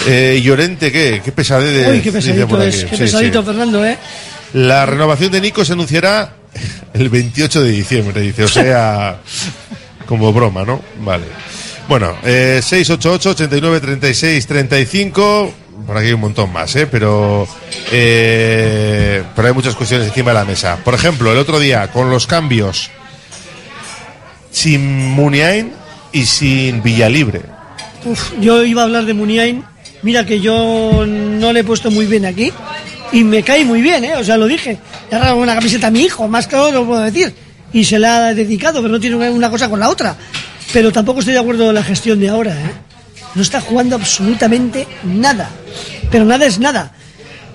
Eh, 0.06 0.40
Llorente, 0.42 0.90
¿qué? 0.90 1.20
Qué 1.24 1.32
pesadez. 1.32 1.88
Uy, 1.88 2.00
qué 2.00 2.12
pesadito 2.12 2.62
es, 2.62 2.84
qué 2.84 2.96
Sí, 2.96 3.02
pesadito, 3.02 3.40
sí. 3.40 3.46
Fernando, 3.46 3.84
¿eh? 3.84 3.98
La 4.54 4.86
renovación 4.86 5.32
de 5.32 5.40
Nico 5.40 5.64
se 5.64 5.72
anunciará 5.72 6.34
el 6.94 7.08
28 7.08 7.62
de 7.62 7.70
diciembre, 7.70 8.20
dice. 8.20 8.44
O 8.44 8.48
sea, 8.48 9.18
como 10.06 10.32
broma, 10.32 10.64
¿no? 10.64 10.80
Vale. 11.00 11.24
Bueno, 11.88 12.16
eh, 12.24 12.60
688 12.62 13.30
89 13.30 13.80
36 13.80 14.46
35 14.46 15.54
por 15.86 15.96
aquí 15.96 16.08
hay 16.08 16.12
un 16.12 16.20
montón 16.20 16.52
más, 16.52 16.74
¿eh? 16.76 16.86
Pero, 16.86 17.46
eh, 17.92 19.22
pero 19.34 19.48
hay 19.48 19.54
muchas 19.54 19.74
cuestiones 19.74 20.08
encima 20.08 20.30
de 20.30 20.34
la 20.34 20.44
mesa. 20.44 20.78
Por 20.84 20.94
ejemplo, 20.94 21.32
el 21.32 21.38
otro 21.38 21.58
día, 21.58 21.90
con 21.90 22.10
los 22.10 22.26
cambios 22.26 22.90
sin 24.50 25.10
Muniain 25.10 25.72
y 26.12 26.24
sin 26.24 26.82
Villalibre. 26.82 27.42
Uf, 28.04 28.32
yo 28.40 28.64
iba 28.64 28.82
a 28.82 28.84
hablar 28.84 29.04
de 29.04 29.14
Muniain. 29.14 29.64
Mira 30.02 30.24
que 30.24 30.40
yo 30.40 31.04
no 31.06 31.52
le 31.52 31.60
he 31.60 31.64
puesto 31.64 31.90
muy 31.90 32.06
bien 32.06 32.26
aquí. 32.26 32.52
Y 33.12 33.24
me 33.24 33.42
cae 33.42 33.64
muy 33.64 33.80
bien, 33.80 34.04
¿eh? 34.04 34.16
O 34.16 34.24
sea, 34.24 34.36
lo 34.36 34.46
dije. 34.46 34.78
Le 35.10 35.16
ha 35.16 35.34
una 35.34 35.54
camiseta 35.54 35.88
a 35.88 35.90
mi 35.90 36.00
hijo, 36.00 36.28
más 36.28 36.46
claro 36.46 36.70
lo 36.72 36.86
puedo 36.86 37.02
decir. 37.02 37.34
Y 37.72 37.84
se 37.84 37.98
la 37.98 38.28
ha 38.28 38.34
dedicado, 38.34 38.80
pero 38.80 38.92
no 38.92 39.00
tiene 39.00 39.16
una 39.30 39.50
cosa 39.50 39.68
con 39.68 39.80
la 39.80 39.88
otra. 39.88 40.16
Pero 40.72 40.92
tampoco 40.92 41.20
estoy 41.20 41.34
de 41.34 41.40
acuerdo 41.40 41.68
en 41.68 41.74
la 41.74 41.82
gestión 41.82 42.20
de 42.20 42.28
ahora, 42.28 42.52
¿eh? 42.52 42.93
No 43.34 43.42
está 43.42 43.60
jugando 43.60 43.96
absolutamente 43.96 44.86
nada. 45.04 45.50
Pero 46.10 46.24
nada 46.24 46.46
es 46.46 46.58
nada. 46.58 46.92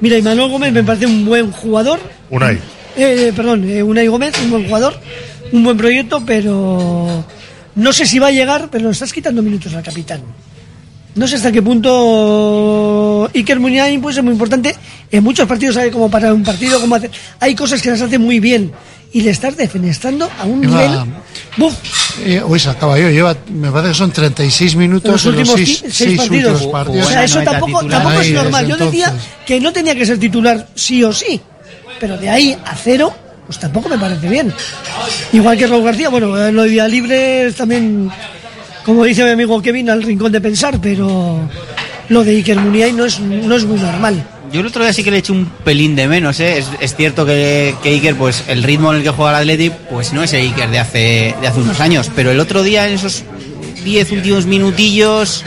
Mira, 0.01 0.17
y 0.17 0.21
Manuel 0.21 0.49
Gómez 0.49 0.71
me 0.73 0.83
parece 0.83 1.05
un 1.05 1.25
buen 1.25 1.51
jugador. 1.51 1.99
Unai. 2.29 2.59
Eh, 2.97 3.31
perdón, 3.35 3.69
eh, 3.69 3.83
Unai 3.83 4.07
Gómez, 4.07 4.33
un 4.43 4.51
buen 4.51 4.65
jugador, 4.65 4.99
un 5.51 5.63
buen 5.63 5.77
proyecto, 5.77 6.23
pero 6.25 7.23
no 7.75 7.93
sé 7.93 8.05
si 8.05 8.19
va 8.19 8.27
a 8.27 8.31
llegar, 8.31 8.69
pero 8.71 8.85
le 8.85 8.91
estás 8.91 9.13
quitando 9.13 9.41
minutos 9.41 9.73
al 9.73 9.83
capitán. 9.83 10.21
No 11.15 11.27
sé 11.27 11.35
hasta 11.35 11.51
qué 11.51 11.61
punto 11.61 13.29
Iker 13.33 13.59
Muniain 13.59 14.01
puede 14.01 14.15
ser 14.15 14.23
muy 14.23 14.33
importante. 14.33 14.75
En 15.11 15.23
muchos 15.23 15.47
partidos 15.47 15.75
sabe 15.75 15.91
cómo 15.91 16.09
parar 16.09 16.33
un 16.33 16.43
partido, 16.43 16.79
cómo 16.79 16.95
hacer. 16.95 17.11
Hay 17.39 17.55
cosas 17.55 17.81
que 17.81 17.89
las 17.89 18.01
hace 18.01 18.17
muy 18.19 18.39
bien 18.39 18.71
y 19.11 19.21
le 19.21 19.31
estás 19.31 19.57
defenestrando 19.57 20.29
a 20.39 20.45
un 20.45 20.61
Lleva- 20.61 20.81
nivel. 20.87 20.99
¡Buf! 21.57 21.73
Eh, 22.25 22.41
uy, 22.45 22.59
se 22.59 22.69
acaba 22.69 22.97
yo. 22.99 23.09
Lleva, 23.09 23.35
me 23.51 23.71
parece 23.71 23.89
que 23.91 23.97
son 23.97 24.11
36 24.11 24.75
minutos 24.75 25.11
los 25.11 25.25
en 25.25 25.31
los 25.39 25.49
últimos 25.49 25.55
seis, 25.59 25.69
qui- 25.69 25.81
seis 25.83 25.93
seis 25.95 26.17
partidos. 26.17 26.51
últimos 26.53 26.71
partidos. 26.71 27.07
O 27.07 27.09
sea, 27.09 27.23
eso 27.23 27.41
tampoco, 27.41 27.85
tampoco 27.85 28.21
es 28.21 28.31
normal. 28.31 28.67
Yo 28.67 28.77
decía 28.77 29.05
entonces. 29.05 29.29
que 29.45 29.59
no 29.59 29.73
tenía 29.73 29.95
que 29.95 30.05
ser 30.05 30.19
titular 30.19 30.67
sí 30.75 31.03
o 31.03 31.11
sí, 31.11 31.41
pero 31.99 32.17
de 32.17 32.29
ahí 32.29 32.57
a 32.65 32.75
cero, 32.75 33.11
pues 33.47 33.59
tampoco 33.59 33.89
me 33.89 33.97
parece 33.97 34.29
bien. 34.29 34.53
Igual 35.33 35.57
que 35.57 35.65
Raúl 35.67 35.83
García, 35.83 36.09
bueno, 36.09 36.37
eh, 36.37 36.51
lo 36.51 36.63
de 36.63 36.69
Vía 36.69 36.87
Libre 36.87 37.47
es 37.47 37.55
también, 37.55 38.09
como 38.85 39.03
dice 39.05 39.23
mi 39.23 39.31
amigo 39.31 39.59
Kevin, 39.61 39.89
al 39.89 40.03
rincón 40.03 40.31
de 40.31 40.39
pensar, 40.41 40.79
pero 40.79 41.39
lo 42.09 42.23
de 42.23 42.31
Iker 42.35 42.57
Muniain 42.59 42.95
no 42.95 43.05
es, 43.05 43.19
no 43.19 43.55
es 43.55 43.65
muy 43.65 43.79
normal. 43.79 44.23
Yo 44.51 44.61
el 44.61 44.65
otro 44.65 44.83
día 44.83 44.93
sí 44.93 45.03
que 45.03 45.11
le 45.11 45.17
eché 45.19 45.31
un 45.31 45.45
pelín 45.45 45.95
de 45.95 46.07
menos, 46.07 46.39
¿eh? 46.39 46.63
Es, 46.79 46.95
cierto 46.95 47.25
que, 47.25 47.75
Iker, 47.83 48.15
pues 48.15 48.45
el 48.47 48.63
ritmo 48.63 48.91
en 48.91 48.97
el 48.97 49.03
que 49.03 49.09
juega 49.09 49.31
el 49.31 49.37
Athletic, 49.37 49.73
pues 49.89 50.11
no 50.11 50.23
es 50.23 50.33
el 50.33 50.41
Iker 50.41 50.69
de 50.69 50.79
hace, 50.79 51.35
de 51.39 51.47
hace 51.47 51.59
unos 51.59 51.79
años. 51.79 52.09
Pero 52.15 52.31
el 52.31 52.39
otro 52.39 52.63
día, 52.63 52.87
en 52.87 52.93
esos 52.93 53.23
10 53.83 54.11
últimos 54.11 54.45
minutillos, 54.47 55.43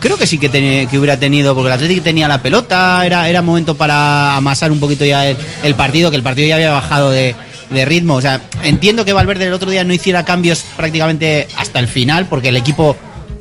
creo 0.00 0.16
que 0.16 0.26
sí 0.26 0.38
que, 0.38 0.48
hubiera 0.96 1.18
tenido, 1.18 1.54
porque 1.54 1.68
el 1.68 1.72
Athletic 1.74 2.02
tenía 2.02 2.28
la 2.28 2.40
pelota, 2.40 3.04
era, 3.04 3.28
era 3.28 3.42
momento 3.42 3.76
para 3.76 4.36
amasar 4.36 4.72
un 4.72 4.80
poquito 4.80 5.04
ya 5.04 5.28
el, 5.28 5.36
el 5.62 5.74
partido, 5.74 6.10
que 6.10 6.16
el 6.16 6.22
partido 6.22 6.48
ya 6.48 6.54
había 6.54 6.70
bajado 6.70 7.10
de, 7.10 7.34
de 7.70 7.84
ritmo. 7.84 8.14
O 8.14 8.20
sea, 8.20 8.40
entiendo 8.62 9.04
que 9.04 9.12
Valverde 9.12 9.46
el 9.46 9.52
otro 9.52 9.70
día 9.70 9.84
no 9.84 9.92
hiciera 9.92 10.24
cambios 10.24 10.64
prácticamente 10.76 11.48
hasta 11.56 11.78
el 11.78 11.88
final, 11.88 12.26
porque 12.26 12.48
el 12.48 12.56
equipo 12.56 12.96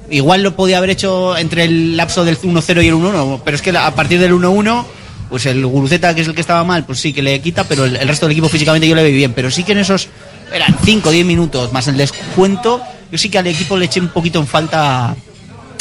igual 0.10 0.44
lo 0.44 0.56
podía 0.56 0.78
haber 0.78 0.92
hecho 0.92 1.38
entre 1.38 1.64
el 1.64 1.98
lapso 1.98 2.26
del 2.26 2.38
1-0 2.38 2.84
y 2.84 2.88
el 2.88 2.96
1-1, 2.96 3.42
pero 3.44 3.56
es 3.56 3.62
que 3.62 3.76
a 3.76 3.94
partir 3.96 4.20
del 4.20 4.34
1-1, 4.34 4.86
pues 5.30 5.46
el 5.46 5.66
Guruceta, 5.66 6.14
que 6.14 6.22
es 6.22 6.28
el 6.28 6.36
que 6.36 6.42
estaba 6.42 6.64
mal, 6.64 6.86
pues 6.86 7.00
sí 7.00 7.14
que 7.14 7.22
le 7.22 7.40
quita, 7.42 7.64
pero 7.64 7.86
el, 7.86 8.08
resto 8.08 8.26
del 8.26 8.34
equipo 8.34 8.50
físicamente 8.50 8.88
yo 8.88 8.96
le 8.96 9.04
vi 9.04 9.14
bien. 9.14 9.34
Pero 9.34 9.52
sí 9.52 9.64
que 9.64 9.74
en 9.74 9.80
esos, 9.80 10.08
eran 10.54 10.76
5 10.84 11.10
o 11.10 11.12
10 11.12 11.26
minutos 11.26 11.74
más 11.74 11.88
el 11.88 11.98
descuento, 11.98 12.82
yo 13.12 13.18
sí 13.18 13.30
que 13.30 13.38
al 13.38 13.48
equipo 13.48 13.78
le 13.78 13.86
eché 13.86 14.00
un 14.00 14.10
poquito 14.10 14.40
en 14.40 14.48
falta 14.48 15.16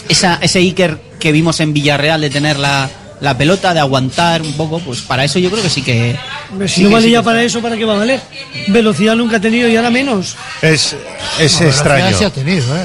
esa, 0.09 0.39
ese 0.41 0.59
Iker 0.59 1.01
que 1.19 1.33
vimos 1.33 1.61
en 1.61 1.73
Villarreal 1.73 2.21
de 2.21 2.31
tener 2.31 2.59
la, 2.59 2.91
la 3.21 3.37
pelota, 3.39 3.73
de 3.73 3.81
aguantar 3.81 4.43
un 4.43 4.53
poco, 4.55 4.81
pues 4.81 5.01
para 5.01 5.25
eso 5.25 5.39
yo 5.39 5.51
creo 5.51 5.63
que 5.63 5.71
sí 5.71 5.83
que... 5.83 6.17
Hombre, 6.51 6.69
Si 6.69 6.75
sí 6.77 6.83
no 6.83 6.89
que- 6.89 6.95
vale 6.95 7.07
sí 7.07 7.13
ya 7.13 7.21
que 7.21 7.25
para 7.25 7.43
eso, 7.43 7.63
¿para 7.63 7.77
qué 7.77 7.85
va 7.85 7.95
a 7.95 7.99
valer? 7.99 8.21
Velocidad 8.69 9.15
nunca 9.17 9.37
ha 9.37 9.41
tenido 9.41 9.69
y 9.69 9.77
ahora 9.77 9.91
menos. 9.91 10.37
Es, 10.61 10.95
es 11.39 11.61
No, 11.61 11.67
extraño. 11.69 12.19
sí 12.19 12.25
ha 12.25 12.31
tenido, 12.31 12.65
¿eh? 12.77 12.85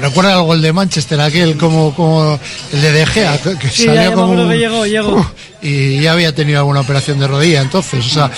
Recuerda 0.00 0.34
el 0.38 0.42
gol 0.42 0.62
de 0.62 0.72
Manchester, 0.72 1.20
aquel 1.20 1.56
como, 1.56 1.94
como 1.94 2.38
el 2.72 2.82
de 2.82 2.92
De 2.92 3.06
Gea, 3.06 3.38
que, 3.40 3.56
que 3.58 3.68
Sí, 3.68 3.84
ya- 3.84 3.94
salió 3.94 4.02
ya 4.02 4.08
me 4.10 4.14
como 4.14 4.24
acuerdo 4.24 4.44
un- 4.44 4.50
que 4.52 4.58
llegó, 4.58 4.86
llegó. 4.86 5.32
y 5.62 6.00
ya 6.00 6.12
había 6.12 6.34
tenido 6.34 6.58
alguna 6.58 6.80
operación 6.80 7.18
de 7.20 7.28
rodilla 7.28 7.60
entonces, 7.60 8.04
o 8.06 8.08
sea, 8.10 8.30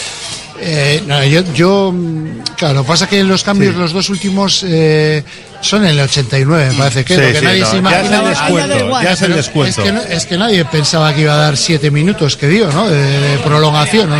eh, 0.60 1.02
no, 1.06 1.22
yo, 1.24 1.42
yo, 1.54 1.92
mm, 1.92 2.40
claro, 2.56 2.74
lo 2.74 2.82
que 2.82 2.88
pasa 2.88 3.04
es 3.04 3.10
que 3.10 3.24
los 3.24 3.42
cambios, 3.42 3.74
los 3.74 3.92
dos 3.92 4.08
últimos, 4.10 4.64
eh, 4.66 5.22
son 5.60 5.84
en 5.84 5.90
el 5.92 6.00
89, 6.00 6.68
me 6.72 6.74
parece 6.78 7.04
que, 7.04 7.14
Sí, 7.14 7.20
lo 7.20 7.26
que 7.28 7.38
sí, 7.38 7.44
nadie 7.44 7.60
no, 7.60 7.70
se 7.70 7.82
ya 7.82 8.00
es 8.02 8.10
el 8.12 8.24
descuento, 8.28 9.02
ya 9.02 9.12
es 9.12 9.22
el 9.22 9.34
descuento. 9.34 9.80
Es 9.82 9.86
que, 9.86 9.92
no- 9.92 10.02
es 10.02 10.26
que 10.26 10.36
nadie 10.38 10.64
pensaba 10.66 11.14
que 11.14 11.22
iba 11.22 11.32
a 11.34 11.38
dar 11.38 11.56
siete 11.56 11.90
minutos 11.90 12.36
que 12.36 12.48
dio, 12.48 12.70
¿no? 12.72 12.88
De, 12.88 12.96
de 13.20 13.38
prolongación, 13.38 14.10
¿no? 14.10 14.16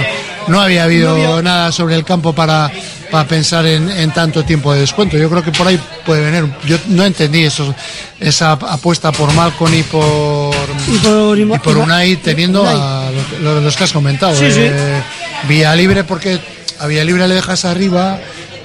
No 0.48 0.60
había 0.60 0.84
habido 0.84 1.42
nada 1.42 1.72
sobre 1.72 1.94
el 1.94 2.04
campo 2.04 2.32
para, 2.32 2.70
para 3.10 3.26
pensar 3.26 3.66
en, 3.66 3.90
en 3.90 4.10
tanto 4.12 4.44
tiempo 4.44 4.72
de 4.72 4.80
descuento. 4.80 5.16
Yo 5.16 5.28
creo 5.30 5.42
que 5.42 5.52
por 5.52 5.66
ahí 5.66 5.80
puede 6.04 6.30
venir. 6.30 6.52
Yo 6.66 6.76
no 6.88 7.04
entendí 7.04 7.44
eso, 7.44 7.74
esa 8.20 8.52
apuesta 8.52 9.10
por 9.12 9.32
Malcom 9.34 9.72
y 9.72 9.82
por, 9.84 10.54
Y 10.88 10.98
por, 10.98 11.38
y 11.38 11.58
por 11.60 11.76
Unai 11.78 12.16
teniendo 12.16 12.62
Unai. 12.62 12.74
a 12.76 13.10
lo- 13.40 13.54
lo- 13.54 13.60
los 13.60 13.76
que 13.76 13.84
has 13.84 13.92
comentado. 13.92 14.34
Sí, 14.36 14.50
sí. 14.50 14.60
eh, 14.62 15.02
Vía 15.48 15.74
libre 15.74 16.04
porque 16.04 16.38
a 16.80 16.86
Vía 16.86 17.04
libre 17.04 17.26
le 17.28 17.34
dejas 17.34 17.64
arriba 17.64 18.18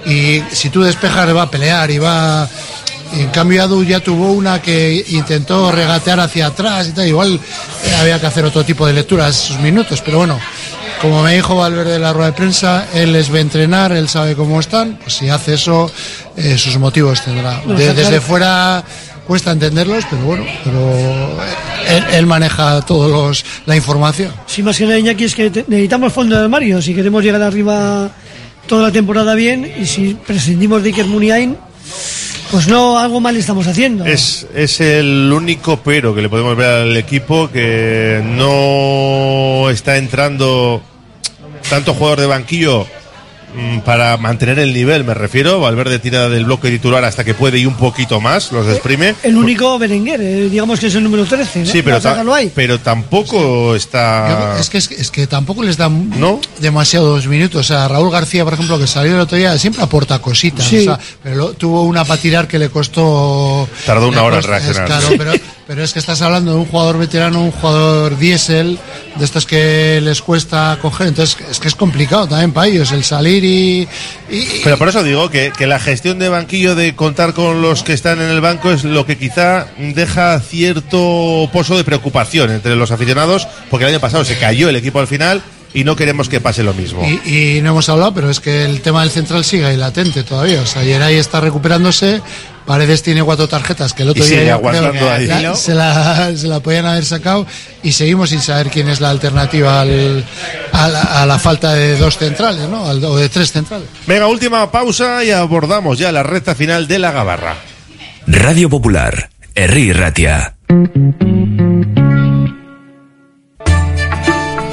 y 0.05 0.41
si 0.51 0.69
tú 0.69 0.81
despejas 0.83 1.33
va 1.35 1.43
a 1.43 1.51
pelear 1.51 1.89
y 1.91 1.97
va... 1.99 2.47
y 3.15 3.21
en 3.21 3.29
cambio 3.29 3.63
Adu 3.63 3.83
ya 3.83 3.99
tuvo 3.99 4.31
una 4.33 4.61
que 4.61 5.03
intentó 5.09 5.71
regatear 5.71 6.19
hacia 6.19 6.47
atrás 6.47 6.87
y 6.89 6.91
tal. 6.91 7.07
Igual 7.07 7.35
eh, 7.85 7.95
había 7.99 8.19
que 8.19 8.27
hacer 8.27 8.45
otro 8.45 8.63
tipo 8.63 8.85
de 8.85 8.93
lectura 8.93 9.27
esos 9.29 9.59
minutos, 9.59 10.01
pero 10.03 10.17
bueno. 10.19 10.39
Como 11.01 11.23
me 11.23 11.33
dijo 11.35 11.55
Valverde 11.55 11.95
en 11.95 12.01
la 12.01 12.11
rueda 12.11 12.31
de 12.31 12.33
prensa, 12.35 12.87
él 12.93 13.13
les 13.13 13.29
ve 13.29 13.39
entrenar, 13.39 13.93
él 13.93 14.09
sabe 14.09 14.35
cómo 14.35 14.59
están, 14.59 14.99
pues 15.01 15.13
si 15.15 15.29
hace 15.29 15.53
eso, 15.53 15.89
eh, 16.35 16.57
sus 16.57 16.77
motivos 16.77 17.21
tendrá. 17.23 17.61
De- 17.65 17.93
desde 17.93 18.19
fuera 18.19 18.83
cuesta 19.25 19.51
entenderlos, 19.51 20.03
pero 20.09 20.21
bueno, 20.23 20.43
pero 20.61 21.39
él, 21.87 22.03
él 22.11 22.25
maneja 22.25 22.81
todos 22.81 23.09
los 23.11 23.45
la 23.65 23.77
información. 23.77 24.33
Sí, 24.45 24.61
más 24.61 24.77
que 24.77 24.83
nada, 24.87 24.99
Iñaki, 24.99 25.23
es 25.23 25.35
que 25.35 25.49
necesitamos 25.69 26.11
fondo 26.11 26.35
de 26.35 26.41
armario 26.43 26.81
si 26.81 26.93
queremos 26.93 27.23
llegar 27.23 27.43
arriba 27.43 28.11
toda 28.67 28.83
la 28.87 28.91
temporada 28.91 29.35
bien 29.35 29.71
y 29.79 29.85
si 29.85 30.15
prescindimos 30.15 30.83
de 30.83 30.89
Iker 30.89 31.05
Muniain, 31.05 31.55
pues 32.51 32.67
no, 32.67 32.97
algo 32.97 33.19
mal 33.19 33.37
estamos 33.37 33.67
haciendo. 33.67 34.05
Es, 34.05 34.47
es 34.53 34.81
el 34.81 35.31
único 35.31 35.77
pero 35.77 36.15
que 36.15 36.21
le 36.21 36.29
podemos 36.29 36.55
ver 36.55 36.67
al 36.67 36.97
equipo 36.97 37.49
que 37.49 38.21
no 38.23 39.69
está 39.69 39.97
entrando 39.97 40.81
tanto 41.69 41.93
jugador 41.93 42.21
de 42.21 42.25
banquillo 42.27 42.87
para 43.85 44.17
mantener 44.17 44.59
el 44.59 44.73
nivel, 44.73 45.03
me 45.03 45.13
refiero. 45.13 45.59
Valverde 45.59 45.99
tira 45.99 46.29
del 46.29 46.45
bloque 46.45 46.69
titular 46.69 47.03
hasta 47.03 47.23
que 47.23 47.33
puede 47.33 47.57
y 47.59 47.65
un 47.65 47.75
poquito 47.75 48.21
más, 48.21 48.51
los 48.51 48.67
exprime. 48.67 49.15
El 49.23 49.35
único 49.37 49.77
Berenguer, 49.79 50.21
eh, 50.21 50.49
digamos 50.49 50.79
que 50.79 50.87
es 50.87 50.95
el 50.95 51.03
número 51.03 51.25
13. 51.25 51.59
¿no? 51.59 51.65
Sí, 51.65 51.81
pero, 51.81 51.99
ta- 51.99 52.23
pero 52.55 52.79
tampoco 52.79 53.75
está. 53.75 54.57
Es, 54.59 54.69
que, 54.69 54.77
es, 54.77 54.87
que- 54.87 54.95
es 54.95 55.11
que 55.11 55.27
tampoco 55.27 55.63
les 55.63 55.77
dan 55.77 56.11
demasiados 56.59 57.27
minutos. 57.27 57.61
O 57.61 57.63
sea, 57.63 57.87
Raúl 57.87 58.11
García, 58.11 58.43
por 58.43 58.53
ejemplo, 58.53 58.77
que 58.79 58.87
salió 58.87 59.13
el 59.15 59.21
otro 59.21 59.37
día, 59.37 59.57
siempre 59.57 59.83
aporta 59.83 60.19
cositas. 60.19 60.65
Sí. 60.65 60.79
o 60.79 60.83
sea, 60.83 60.99
pero 61.23 61.35
lo- 61.35 61.53
tuvo 61.53 61.83
una 61.83 62.05
para 62.05 62.21
tirar 62.21 62.47
que 62.47 62.59
le 62.59 62.69
costó. 62.69 63.67
Tardó 63.85 64.07
una 64.09 64.23
hora 64.23 64.37
en 64.37 64.43
reaccionar. 64.43 64.85
claro, 64.85 65.07
Sí. 65.07 65.15
pero, 65.17 65.31
pero 65.69 65.83
es 65.83 65.93
que 65.93 65.99
estás 65.99 66.23
hablando 66.23 66.53
de 66.53 66.57
un 66.57 66.65
jugador 66.65 66.97
veterano, 66.97 67.43
un 67.43 67.51
jugador 67.51 68.17
diésel, 68.17 68.79
de 69.17 69.23
estos 69.23 69.45
que 69.45 70.01
les 70.01 70.19
cuesta 70.19 70.75
coger. 70.81 71.09
Entonces, 71.09 71.37
es 71.47 71.59
que 71.59 71.67
es 71.67 71.75
complicado 71.75 72.27
también 72.27 72.51
para 72.53 72.65
ellos 72.65 72.91
el 72.91 73.03
salir 73.03 73.43
y. 73.43 73.87
y- 74.31 74.47
Pero 74.63 74.79
por 74.79 74.89
eso 74.89 75.03
digo 75.03 75.29
que, 75.29 75.53
que 75.55 75.67
la 75.67 75.77
gestión 75.79 76.17
de 76.17 76.27
banquillo 76.27 76.73
de 76.73 76.95
contar 76.95 77.35
con 77.35 77.61
los 77.61 77.83
que 77.83 77.93
están 77.93 78.19
en 78.19 78.29
el 78.31 78.41
banco 78.41 78.71
es 78.71 78.83
lo 78.83 79.05
que 79.05 79.19
quizá 79.19 79.67
deja 79.77 80.39
cierto 80.39 81.47
pozo 81.53 81.77
de 81.77 81.83
preocupación 81.83 82.49
entre 82.49 82.75
los 82.75 82.89
aficionados, 82.89 83.47
porque 83.69 83.85
el 83.85 83.91
año 83.91 83.99
pasado 83.99 84.25
se 84.25 84.39
cayó 84.39 84.69
el 84.69 84.75
equipo 84.75 84.99
al 84.99 85.07
final 85.07 85.43
y 85.73 85.83
no 85.83 85.95
queremos 85.95 86.29
que 86.29 86.39
pase 86.41 86.63
lo 86.63 86.73
mismo. 86.73 87.03
Y, 87.25 87.57
y 87.57 87.61
no 87.61 87.69
hemos 87.71 87.87
hablado, 87.89 88.13
pero 88.13 88.29
es 88.29 88.39
que 88.39 88.65
el 88.65 88.81
tema 88.81 89.01
del 89.01 89.11
central 89.11 89.43
sigue 89.45 89.65
ahí 89.65 89.77
latente 89.77 90.23
todavía. 90.23 90.61
O 90.61 90.65
sea, 90.65 90.81
ayer 90.81 91.01
ahí 91.01 91.15
está 91.15 91.39
recuperándose. 91.41 92.21
Paredes 92.65 93.01
tiene 93.01 93.23
cuatro 93.23 93.47
tarjetas 93.47 93.93
que 93.93 94.03
el 94.03 94.09
otro 94.09 94.23
Y 94.23 94.29
día 94.29 94.53
aguantando 94.53 95.09
ahí. 95.09 95.25
la- 95.25 95.55
se, 95.55 95.73
la, 95.73 96.31
se 96.37 96.47
la 96.47 96.59
podían 96.59 96.85
haber 96.85 97.03
sacado 97.03 97.47
y 97.81 97.91
seguimos 97.93 98.29
sin 98.29 98.41
saber 98.41 98.69
quién 98.69 98.87
es 98.89 99.01
la 99.01 99.09
alternativa 99.09 99.81
al- 99.81 100.23
a, 100.71 100.87
la, 100.87 101.01
a 101.01 101.25
la 101.25 101.39
falta 101.39 101.73
de 101.73 101.97
dos 101.97 102.17
centrales, 102.17 102.69
¿no? 102.69 102.85
Al- 102.87 103.03
o 103.03 103.17
de 103.17 103.27
tres 103.29 103.51
centrales. 103.51 103.87
Venga, 104.05 104.27
última 104.27 104.69
pausa 104.71 105.23
y 105.23 105.31
abordamos 105.31 105.97
ya 105.97 106.11
la 106.11 106.21
recta 106.21 106.53
final 106.53 106.87
de 106.87 106.99
la 106.99 107.11
gabarra. 107.11 107.55
Radio 108.27 108.69
Popular, 108.69 109.29
Herri 109.55 109.91
Ratia. 109.91 110.53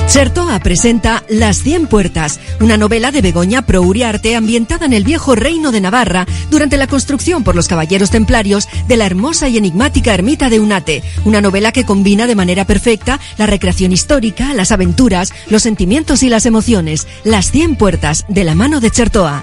Chertoa 0.07 0.61
presenta 0.61 1.25
Las 1.29 1.63
Cien 1.63 1.89
Puertas, 1.89 2.39
una 2.61 2.77
novela 2.77 3.11
de 3.11 3.23
Begoña 3.23 3.63
Prouriarte 3.63 4.37
ambientada 4.37 4.87
en 4.87 4.93
el 4.93 5.03
viejo 5.03 5.35
reino 5.35 5.73
de 5.73 5.81
Navarra 5.81 6.27
durante 6.49 6.77
la 6.77 6.87
construcción 6.87 7.43
por 7.43 7.57
los 7.57 7.67
caballeros 7.67 8.11
templarios 8.11 8.69
de 8.87 8.97
la 8.97 9.05
hermosa 9.05 9.49
y 9.49 9.59
enigmática 9.59 10.15
ermita 10.15 10.49
de 10.49 10.61
Unate. 10.61 11.03
Una 11.25 11.41
novela 11.41 11.73
que 11.73 11.85
combina 11.85 12.29
de 12.29 12.37
manera 12.37 12.65
perfecta 12.65 13.19
la 13.37 13.47
recreación 13.47 13.93
histórica, 13.93 14.55
las 14.55 14.71
aventuras, 14.71 15.33
los 15.51 15.63
sentimientos 15.63 16.23
y 16.23 16.29
las 16.29 16.47
emociones. 16.47 17.09
Las 17.25 17.51
Cien 17.51 17.75
Puertas, 17.75 18.25
de 18.29 18.45
la 18.45 18.55
mano 18.55 18.81
de 18.81 18.91
Chertoa. 18.93 19.43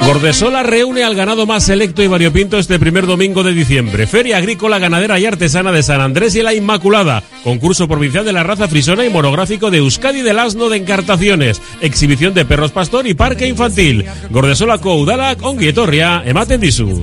Gordesola 0.00 0.62
reúne 0.62 1.04
al 1.04 1.14
ganado 1.14 1.46
más 1.46 1.64
selecto 1.64 2.02
y 2.02 2.06
variopinto 2.06 2.58
este 2.58 2.78
primer 2.78 3.06
domingo 3.06 3.42
de 3.42 3.52
diciembre. 3.52 4.06
Feria 4.06 4.38
Agrícola, 4.38 4.78
Ganadera 4.78 5.18
y 5.18 5.26
Artesana 5.26 5.72
de 5.72 5.82
San 5.82 6.00
Andrés 6.00 6.34
y 6.34 6.42
la 6.42 6.54
Inmaculada. 6.54 7.22
Concurso 7.44 7.86
provincial 7.86 8.24
de 8.24 8.32
la 8.32 8.42
raza 8.42 8.66
frisona 8.66 9.04
y 9.04 9.10
monográfico 9.10 9.70
de 9.70 9.78
Euskadi 9.78 10.22
del 10.22 10.38
Asno 10.38 10.68
de 10.68 10.78
Encartaciones. 10.78 11.60
Exhibición 11.80 12.34
de 12.34 12.44
perros 12.44 12.72
pastor 12.72 13.06
y 13.06 13.14
parque 13.14 13.46
infantil. 13.46 14.06
Gordesola 14.30 14.78
Koudalak, 14.78 15.42
Onguietorria, 15.42 16.22
ematen 16.24 16.60
dizu. 16.60 17.02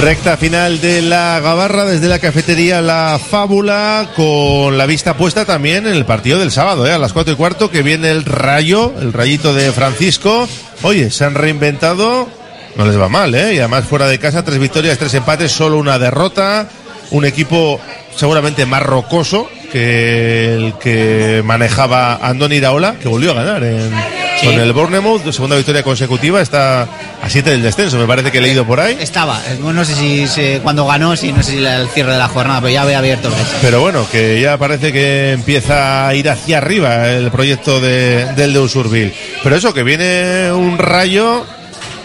Recta 0.00 0.36
final 0.36 0.80
de 0.80 1.00
la 1.00 1.40
Gabarra 1.40 1.86
desde 1.86 2.08
la 2.08 2.18
cafetería 2.18 2.82
La 2.82 3.18
Fábula 3.18 4.10
con 4.14 4.76
la 4.76 4.84
vista 4.84 5.16
puesta 5.16 5.46
también 5.46 5.86
en 5.86 5.94
el 5.94 6.04
partido 6.04 6.38
del 6.38 6.52
sábado, 6.52 6.86
¿eh? 6.86 6.92
a 6.92 6.98
las 6.98 7.14
cuatro 7.14 7.32
y 7.32 7.36
cuarto 7.36 7.70
que 7.70 7.82
viene 7.82 8.10
el 8.10 8.24
rayo, 8.24 8.92
el 9.00 9.14
rayito 9.14 9.54
de 9.54 9.72
Francisco. 9.72 10.46
Oye, 10.82 11.10
se 11.10 11.24
han 11.24 11.34
reinventado, 11.34 12.28
no 12.76 12.84
les 12.84 13.00
va 13.00 13.08
mal, 13.08 13.34
¿eh? 13.34 13.54
y 13.54 13.58
además 13.58 13.86
fuera 13.86 14.06
de 14.06 14.18
casa, 14.18 14.44
tres 14.44 14.58
victorias, 14.58 14.98
tres 14.98 15.14
empates, 15.14 15.50
solo 15.50 15.78
una 15.78 15.98
derrota. 15.98 16.68
Un 17.10 17.24
equipo 17.24 17.80
seguramente 18.16 18.66
más 18.66 18.82
rocoso 18.82 19.48
que 19.66 20.54
el 20.54 20.74
que 20.80 21.42
manejaba 21.44 22.16
Andoni 22.22 22.56
Iraola, 22.56 22.94
que 23.00 23.08
volvió 23.08 23.32
a 23.32 23.34
ganar 23.34 23.62
en, 23.64 23.90
Sí. 24.40 24.44
con 24.48 24.60
el 24.60 24.72
Bournemouth, 24.74 25.30
segunda 25.32 25.56
victoria 25.56 25.82
consecutiva, 25.82 26.42
está 26.42 26.82
a 26.82 27.28
siete 27.30 27.48
del 27.52 27.62
descenso, 27.62 27.96
me 27.98 28.06
parece 28.06 28.30
que 28.30 28.36
he 28.36 28.42
leído 28.42 28.66
por 28.66 28.78
ahí. 28.80 28.94
Estaba, 29.00 29.40
eh, 29.48 29.58
no 29.58 29.82
sé 29.82 29.94
si, 29.94 30.26
si- 30.28 30.58
cuando 30.62 30.84
ganó, 30.86 31.16
si 31.16 31.32
no 31.32 31.42
sé 31.42 31.52
si 31.52 31.64
el 31.64 31.88
cierre 31.88 32.12
de 32.12 32.18
la 32.18 32.28
jornada, 32.28 32.60
pero 32.60 32.70
ya 32.74 32.82
había 32.82 32.98
abierto 32.98 33.28
el. 33.28 33.34
Pero 33.62 33.80
bueno, 33.80 34.06
que 34.12 34.38
ya 34.38 34.58
parece 34.58 34.92
que 34.92 35.32
empieza 35.32 36.06
a 36.06 36.14
ir 36.14 36.28
hacia 36.28 36.58
arriba 36.58 37.08
el 37.08 37.30
proyecto 37.30 37.80
de, 37.80 38.26
del 38.36 38.52
de 38.52 38.58
Usurbil. 38.58 39.14
Pero 39.42 39.56
eso, 39.56 39.72
que 39.72 39.82
viene 39.82 40.52
un 40.52 40.76
rayo 40.76 41.46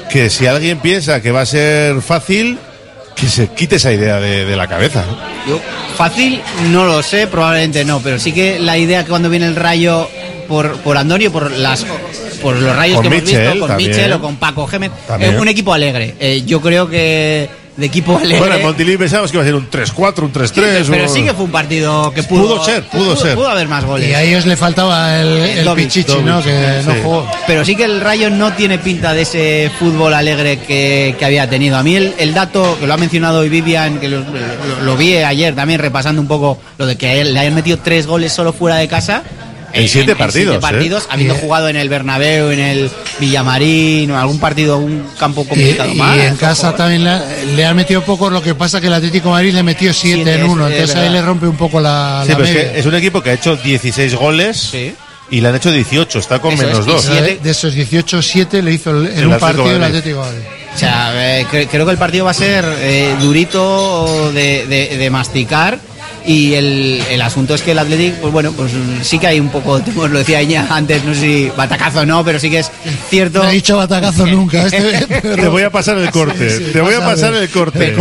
que 0.10 0.30
si 0.30 0.48
alguien 0.48 0.80
piensa 0.80 1.22
que 1.22 1.32
va 1.32 1.42
a 1.42 1.46
ser 1.46 2.02
fácil, 2.02 2.58
que 3.22 3.27
se 3.27 3.49
quite 3.49 3.76
esa 3.76 3.93
idea 3.93 4.19
de, 4.19 4.45
de 4.45 4.56
la 4.56 4.68
cabeza. 4.68 5.06
Yo, 5.48 5.60
fácil, 5.95 6.41
no 6.72 6.85
lo 6.85 7.03
sé, 7.03 7.27
probablemente 7.27 7.85
no, 7.85 7.99
pero 8.02 8.19
sí 8.19 8.31
que 8.31 8.60
la 8.60 8.80
idea 8.80 9.03
que 9.03 9.10
cuando 9.11 9.30
viene 9.30 9.45
el 9.45 9.56
rayo 9.56 10.10
por, 10.48 10.77
por 10.77 10.98
Antonio, 10.98 11.31
por 11.31 11.52
las 11.52 11.85
por 12.41 12.56
los 12.56 12.76
rayos 12.76 12.95
Con 12.95 13.03
que 13.03 13.18
hemos 13.18 13.30
visto, 13.30 13.60
con 13.60 13.68
también. 13.69 13.91
Mitchell 13.91 14.14
o 14.14 14.19
con 14.22 14.38
Paco 14.38 14.65
Gémez, 14.65 14.91
es 15.19 15.39
un 15.39 15.48
equipo 15.48 15.72
alegre. 15.72 16.15
Eh, 16.19 16.41
yo 16.43 16.60
creo 16.60 16.89
que 16.89 17.48
de 17.77 17.85
equipo 17.85 18.18
alegre. 18.18 18.38
Bueno, 18.39 18.56
en 18.56 18.61
Montilí 18.64 18.98
pensamos 18.98 19.31
que 19.31 19.38
iba 19.38 19.43
a 19.43 19.45
ser 19.45 19.56
un 19.56 19.69
3-4, 19.69 20.19
un 20.23 20.34
3-3. 20.34 20.88
pero 20.89 21.03
un- 21.03 21.10
sí 21.10 21.23
que 21.23 21.34
fue 21.34 21.45
un 21.45 21.52
partido 21.52 22.11
que 22.14 22.22
pudo, 22.23 22.41
Pudo 22.56 22.65
ser, 22.65 22.84
pudo 22.84 23.15
ser. 23.15 23.35
Pudo 23.35 23.48
haber 23.49 23.68
más 23.68 23.85
goles. 23.85 24.10
Y 24.10 24.14
a 24.14 24.22
ellos 24.23 24.45
le 24.45 24.57
faltaba 24.57 25.19
el, 25.22 25.27
el 25.27 25.65
Dovic, 25.65 25.85
Pichichi, 25.85 26.18
¿no? 26.23 26.43
Que 26.43 26.81
no 26.85 26.93
jugó. 27.03 27.27
Pero 27.48 27.64
sí 27.64 27.76
que 27.76 27.85
el 27.85 28.02
Rayo 28.02 28.30
no 28.30 28.52
tiene 28.53 28.77
pinta 28.77 29.14
de 29.14 29.22
ese 29.22 29.72
fútbol 29.80 30.14
alegre 30.14 30.60
que, 30.60 31.15
que 31.18 31.26
había 31.26 31.49
tenido. 31.49 31.77
A 31.77 31.84
mí 31.84 31.95
el, 31.95 32.14
el 32.18 32.34
dato 32.34 32.77
que 32.80 32.88
lo 32.88 32.93
ha 32.93 32.98
mencionado 32.98 33.39
hoy 33.39 33.49
Vivian, 33.49 33.99
que 33.99 34.10
lo, 34.10 34.19
lo- 34.19 34.81
lo 34.84 34.98
vi 34.98 35.15
ayer 35.18 35.56
también 35.56 35.80
repasando 35.80 36.22
un 36.22 36.27
poco 36.27 36.60
lo 36.77 36.85
de 36.85 36.98
que 36.98 37.23
le 37.23 37.39
hayan 37.39 37.56
metido 37.56 37.77
tres 37.80 38.06
goles 38.06 38.34
solo 38.34 38.52
fuera 38.53 38.76
de 38.77 38.88
casa. 38.88 39.23
En 39.73 39.88
siete 39.88 40.15
partidos, 40.15 40.57
siete 40.60 40.60
partidos, 40.61 41.03
¿eh? 41.03 41.07
habiendo 41.11 41.35
Y- 41.35 41.39
jugado 41.39 41.69
en 41.69 41.76
el 41.77 41.89
Bernabéu, 41.89 42.49
en 42.52 42.60
el 42.60 42.89
Villamarín, 43.19 44.11
o 44.11 44.18
algún 44.19 44.39
partido, 44.39 44.76
algún 44.76 45.03
campo 45.19 45.43
Y, 45.43 45.48
complicado 45.48 45.91
y 45.91 45.95
más. 45.95 46.18
en 46.19 46.35
casa 46.35 46.76
también 46.76 47.03
le, 47.03 47.45
le 47.56 47.65
han 47.65 47.76
metido 47.76 48.02
poco, 48.03 48.30
lo 48.30 48.41
que 48.41 48.56
pasa 48.56 48.81
que 48.81 48.88
el 48.88 48.93
Atlético 48.93 49.30
de 49.30 49.34
Madrid 49.34 49.53
le 49.53 49.64
metió 49.64 49.93
7 49.93 50.15
Siete, 50.23 50.35
en 50.35 50.43
1, 50.49 50.68
es- 50.68 50.73
es 50.73 50.80
entonces 50.81 50.95
ahí 51.03 51.10
le 51.10 51.22
rompe 51.22 51.48
un 51.48 51.56
poco 51.57 51.80
la, 51.80 52.22
Sí, 52.26 52.31
la 52.31 52.38
pero 52.38 52.48
es, 52.49 52.56
que 52.56 52.80
es 52.80 52.85
un 52.85 52.95
equipo 52.95 53.22
que 53.22 53.30
ha 53.30 53.34
hecho 53.34 53.56
16 53.56 54.15
goles 54.15 54.73
y 55.30 55.39
le 55.41 55.48
han 55.48 55.56
hecho 55.56 55.72
18, 55.72 56.19
está 56.19 56.39
con 56.39 56.53
Eso 56.53 56.64
es, 56.64 56.68
menos 56.69 56.85
y 56.88 56.89
2. 56.91 57.02
siete- 57.06 57.39
De 57.41 57.49
esos 57.52 57.73
18, 57.73 58.22
7 58.22 58.61
le 58.61 58.73
hizo 58.73 58.91
el- 58.91 59.07
en 59.07 59.18
El 59.19 59.27
un 59.27 59.34
Atlético 59.34 59.39
partido 59.64 59.76
el. 59.77 59.84
Atlético 59.84 60.19
Madrid. 60.19 60.41
O 60.73 60.77
sea, 60.77 61.11
eh, 61.39 61.45
cre- 61.52 61.68
creo 61.69 61.85
que 61.85 61.91
el 61.91 61.98
partido 61.98 62.26
va 62.26 62.31
a 62.31 62.34
ser 62.34 62.65
eh, 62.80 63.14
durito 63.19 64.31
de, 64.34 64.65
de- 64.68 64.98
de 64.98 65.10
masticar. 65.10 65.80
Y 66.26 66.53
el, 66.53 67.02
el 67.10 67.22
asunto 67.22 67.56
es 67.56 67.61
que 67.64 67.72
el 67.72 67.80
Athletic, 67.80 68.15
pues 68.15 68.31
bueno, 68.31 68.52
pues 68.52 68.72
sí 69.02 69.18
que 69.18 69.27
hay 69.27 69.39
un 69.39 69.49
poco, 69.49 69.81
como 69.85 70.02
os 70.03 70.11
lo 70.11 70.19
decía 70.19 70.39
ella 70.39 70.68
antes, 70.69 71.03
no 71.03 71.14
sé 71.15 71.19
si 71.22 71.52
batacazo 71.57 72.02
o 72.02 72.06
no, 72.06 72.23
pero 72.23 72.39
sí 72.39 72.49
que 72.49 72.60
es 72.60 72.72
cierto. 73.10 73.43
No 73.43 73.49
he 73.49 73.53
dicho 73.53 73.77
batacazo 73.77 74.26
nunca. 74.27 74.65
Este, 74.68 75.07
pero- 75.22 75.35
Te 75.43 75.48
voy 75.48 75.64
a 75.64 75.69
pasar 75.72 75.98
el 75.98 76.11
corte, 76.11 76.49
Sí, 76.49 76.65
sí, 76.65 76.72
te 76.72 76.81
voy 76.81 76.93
a 76.93 76.99
pasa 76.99 77.11
pasar 77.11 77.34
el 77.35 77.49
corte. 77.49 77.95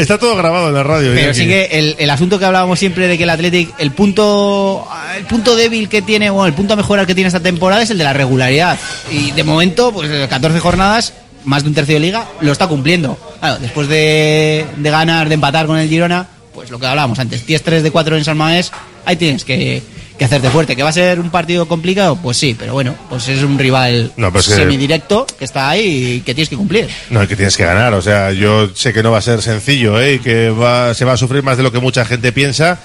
Está 0.00 0.18
todo 0.18 0.36
grabado 0.36 0.68
en 0.68 0.74
la 0.74 0.82
radio. 0.82 1.12
Pero 1.14 1.32
sí 1.34 1.46
que 1.46 1.68
el, 1.72 1.96
el 1.98 2.10
asunto 2.10 2.38
que 2.38 2.44
hablábamos 2.44 2.78
siempre 2.78 3.08
de 3.08 3.16
que 3.16 3.24
el 3.24 3.30
Athletic, 3.30 3.72
el 3.78 3.90
punto, 3.92 4.86
el 5.16 5.24
punto 5.24 5.56
débil 5.56 5.88
que 5.88 6.02
tiene, 6.02 6.28
bueno, 6.30 6.46
el 6.46 6.54
punto 6.54 6.74
a 6.74 6.76
mejorar 6.76 7.06
que 7.06 7.14
tiene 7.14 7.28
esta 7.28 7.40
temporada 7.40 7.82
es 7.82 7.90
el 7.90 7.98
de 7.98 8.04
la 8.04 8.12
regularidad. 8.12 8.78
Y 9.10 9.30
de 9.30 9.44
momento, 9.44 9.92
pues 9.92 10.10
eh, 10.10 10.26
14 10.28 10.60
jornadas, 10.60 11.14
más 11.44 11.62
de 11.62 11.68
un 11.70 11.74
tercio 11.74 11.94
de 11.94 12.00
liga, 12.00 12.26
lo 12.40 12.52
está 12.52 12.66
cumpliendo. 12.66 13.18
Claro, 13.40 13.58
después 13.60 13.88
de, 13.88 14.66
de 14.76 14.90
ganar, 14.90 15.28
de 15.28 15.34
empatar 15.34 15.66
con 15.66 15.78
el 15.78 15.88
Girona, 15.88 16.28
pues 16.54 16.70
lo 16.70 16.78
que 16.78 16.86
hablábamos 16.86 17.18
antes, 17.18 17.46
10-3 17.46 17.80
de 17.82 17.90
4 17.90 18.16
en 18.16 18.24
San 18.24 18.36
Mamés, 18.36 18.70
ahí 19.04 19.16
tienes 19.16 19.44
que, 19.44 19.82
que 20.18 20.24
hacerte 20.24 20.50
fuerte. 20.50 20.76
¿Que 20.76 20.82
va 20.82 20.90
a 20.90 20.92
ser 20.92 21.18
un 21.20 21.30
partido 21.30 21.66
complicado? 21.66 22.16
Pues 22.16 22.36
sí, 22.36 22.54
pero 22.58 22.72
bueno, 22.74 22.94
pues 23.08 23.26
es 23.28 23.42
un 23.42 23.58
rival 23.58 24.12
No, 24.16 24.30
pues 24.32 24.48
que- 24.48 24.54
semidirecto 24.54 25.26
que 25.38 25.44
está 25.44 25.70
ahí 25.70 26.14
y 26.16 26.20
que 26.20 26.34
tienes 26.34 26.48
que 26.48 26.56
cumplir. 26.56 26.88
No, 27.10 27.26
que 27.26 27.36
tienes 27.36 27.56
que 27.56 27.64
ganar. 27.64 27.94
O 27.94 28.02
sea, 28.02 28.32
yo 28.32 28.68
sé 28.74 28.92
que 28.92 29.02
no 29.02 29.10
va 29.10 29.18
a 29.18 29.22
ser 29.22 29.40
sencillo, 29.42 30.00
¿eh? 30.00 30.14
Y 30.14 30.18
que 30.18 30.50
va, 30.50 30.94
se 30.94 31.04
va 31.04 31.12
a 31.14 31.16
sufrir 31.16 31.42
más 31.42 31.56
de 31.56 31.62
lo 31.62 31.72
que 31.72 31.78
mucha 31.80 32.04
gente 32.04 32.32
piensa. 32.32 32.78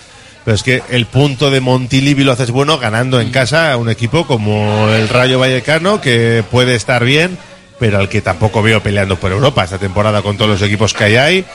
Pero 0.46 0.56
es 0.56 0.64
que 0.64 0.82
el 0.90 1.06
punto 1.08 1.52
de 1.52 1.60
Montilivi 1.60 2.24
lo 2.24 2.32
haces 2.32 2.52
bueno 2.52 2.78
ganando 2.78 3.20
en 3.20 3.32
casa 3.32 3.74
a 3.74 3.76
un 3.78 3.90
equipo 3.90 4.26
como 4.26 4.88
el 4.90 5.10
Rayo 5.10 5.40
Vallecano, 5.40 6.00
que 6.00 6.42
puede 6.50 6.74
estar 6.76 7.04
bien, 7.04 7.38
pero 7.80 7.98
al 8.00 8.08
que 8.08 8.22
tampoco 8.22 8.62
veo 8.62 8.82
peleando 8.82 9.18
por 9.20 9.34
Europa 9.34 9.66
esta 9.66 9.78
temporada 9.78 10.22
con 10.22 10.38
todos 10.38 10.50
los 10.52 10.62
equipos 10.62 10.94
que 10.94 11.04
hay 11.04 11.16
ahí. 11.18 11.46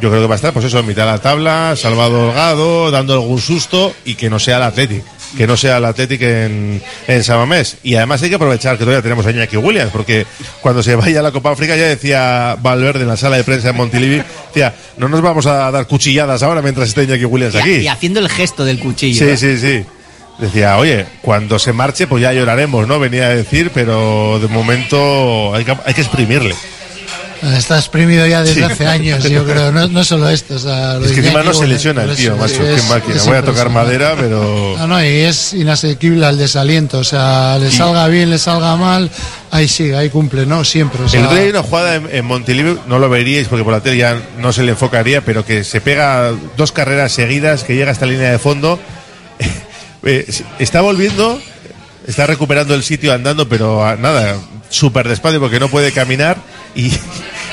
Yo 0.00 0.08
creo 0.08 0.22
que 0.22 0.28
va 0.28 0.34
a 0.34 0.36
estar, 0.36 0.52
pues 0.52 0.64
eso, 0.66 0.78
en 0.78 0.86
mitad 0.86 1.04
de 1.04 1.12
la 1.12 1.18
tabla, 1.18 1.74
salvado 1.76 2.28
holgado, 2.28 2.90
dando 2.92 3.14
algún 3.14 3.40
susto 3.40 3.92
y 4.04 4.14
que 4.14 4.30
no 4.30 4.38
sea 4.38 4.58
el 4.58 4.62
Athletic. 4.62 5.02
Que 5.36 5.46
no 5.48 5.56
sea 5.56 5.78
el 5.78 5.84
Athletic 5.84 6.22
en, 6.22 6.80
en 7.08 7.24
San 7.24 7.38
Mamés. 7.38 7.78
Y 7.82 7.96
además 7.96 8.22
hay 8.22 8.28
que 8.28 8.36
aprovechar 8.36 8.78
que 8.78 8.84
todavía 8.84 9.02
tenemos 9.02 9.26
a 9.26 9.30
Iñaki 9.32 9.56
Williams, 9.56 9.90
porque 9.90 10.26
cuando 10.60 10.82
se 10.82 10.94
vaya 10.94 11.18
a 11.20 11.22
la 11.24 11.32
Copa 11.32 11.50
África 11.50 11.76
ya 11.76 11.86
decía 11.86 12.56
Valverde 12.62 13.02
en 13.02 13.08
la 13.08 13.16
sala 13.16 13.36
de 13.36 13.42
prensa 13.44 13.70
en 13.70 13.76
Montilivi, 13.76 14.22
decía, 14.48 14.74
no 14.96 15.08
nos 15.08 15.22
vamos 15.22 15.46
a 15.46 15.70
dar 15.72 15.86
cuchilladas 15.88 16.42
ahora 16.44 16.62
mientras 16.62 16.88
esté 16.88 17.02
Iñaki 17.04 17.24
Williams 17.24 17.54
Y, 17.54 17.58
aquí. 17.58 17.70
y 17.78 17.88
haciendo 17.88 18.20
el 18.20 18.28
gesto 18.28 18.64
del 18.64 18.78
cuchillo. 18.78 19.26
Sí, 19.26 19.36
sí, 19.36 19.58
sí. 19.58 19.84
Decía, 20.38 20.78
oye, 20.78 21.04
cuando 21.20 21.58
se 21.58 21.72
marche, 21.72 22.06
pues 22.06 22.22
ya 22.22 22.32
lloraremos, 22.32 22.86
¿no? 22.88 22.98
Venía 22.98 23.26
a 23.26 23.30
decir, 23.34 23.70
pero 23.74 24.38
de 24.40 24.48
momento 24.48 25.54
hay 25.54 25.64
que, 25.64 25.76
hay 25.84 25.94
que 25.94 26.00
exprimirle. 26.00 26.54
Está 27.42 27.78
exprimido 27.78 28.26
ya 28.26 28.42
desde 28.42 28.56
Sí. 28.56 28.62
hace 28.62 28.86
años, 28.86 29.24
yo 29.24 29.44
creo. 29.44 29.72
No, 29.72 29.88
no 29.88 30.04
solo 30.04 30.28
esto. 30.28 30.56
O 30.56 30.58
sea, 30.58 30.94
lo 30.94 31.06
Es 31.06 31.12
que 31.12 31.20
encima 31.20 31.42
no 31.42 31.52
se 31.52 31.58
bueno, 31.60 31.72
lesiona 31.72 32.02
el 32.04 32.14
tío, 32.14 32.36
macho. 32.36 32.62
es- 32.66 32.82
Qué 32.82 32.88
máquina. 32.88 33.14
es 33.16 33.26
Voy 33.26 33.36
a 33.36 33.42
tocar 33.42 33.70
madera, 33.70 34.14
pero. 34.18 34.74
No, 34.76 34.86
no, 34.86 35.02
y 35.02 35.06
es 35.08 35.54
inasequible 35.54 36.26
al 36.26 36.36
desaliento. 36.36 36.98
O 36.98 37.04
sea, 37.04 37.56
le 37.58 37.70
salga 37.70 38.06
bien, 38.08 38.28
le 38.28 38.38
salga 38.38 38.76
mal, 38.76 39.10
ahí 39.50 39.68
sigue, 39.68 39.96
ahí 39.96 40.10
cumple, 40.10 40.44
¿no? 40.44 40.64
Siempre. 40.64 41.02
O 41.02 41.08
sea, 41.08 41.18
El 41.20 41.26
otro 41.26 41.36
día 41.38 41.44
hay 41.46 41.50
una 41.50 41.62
jugada 41.62 41.94
en, 41.94 42.08
en 42.12 42.24
Montilivi, 42.26 42.78
no 42.86 42.98
lo 42.98 43.08
veríais 43.08 43.48
porque 43.48 43.64
por 43.64 43.72
la 43.72 43.80
tele 43.80 43.96
ya 43.96 44.20
no 44.38 44.52
se 44.52 44.62
le 44.62 44.72
enfocaría, 44.72 45.22
pero 45.24 45.44
que 45.44 45.64
se 45.64 45.80
pega 45.80 46.32
dos 46.58 46.72
carreras 46.72 47.12
seguidas, 47.12 47.64
que 47.64 47.74
llega 47.74 47.90
hasta 47.90 48.04
la 48.06 48.12
línea 48.12 48.30
de 48.32 48.38
fondo. 48.38 48.78
Eh, 50.02 50.26
está 50.58 50.80
volviendo, 50.80 51.38
está 52.06 52.26
recuperando 52.26 52.74
el 52.74 52.82
sitio 52.82 53.12
andando, 53.12 53.48
pero 53.50 53.84
nada, 53.98 54.34
súper 54.70 55.06
despacio 55.06 55.38
porque 55.40 55.60
no 55.60 55.68
puede 55.68 55.92
caminar 55.92 56.38
y 56.74 56.90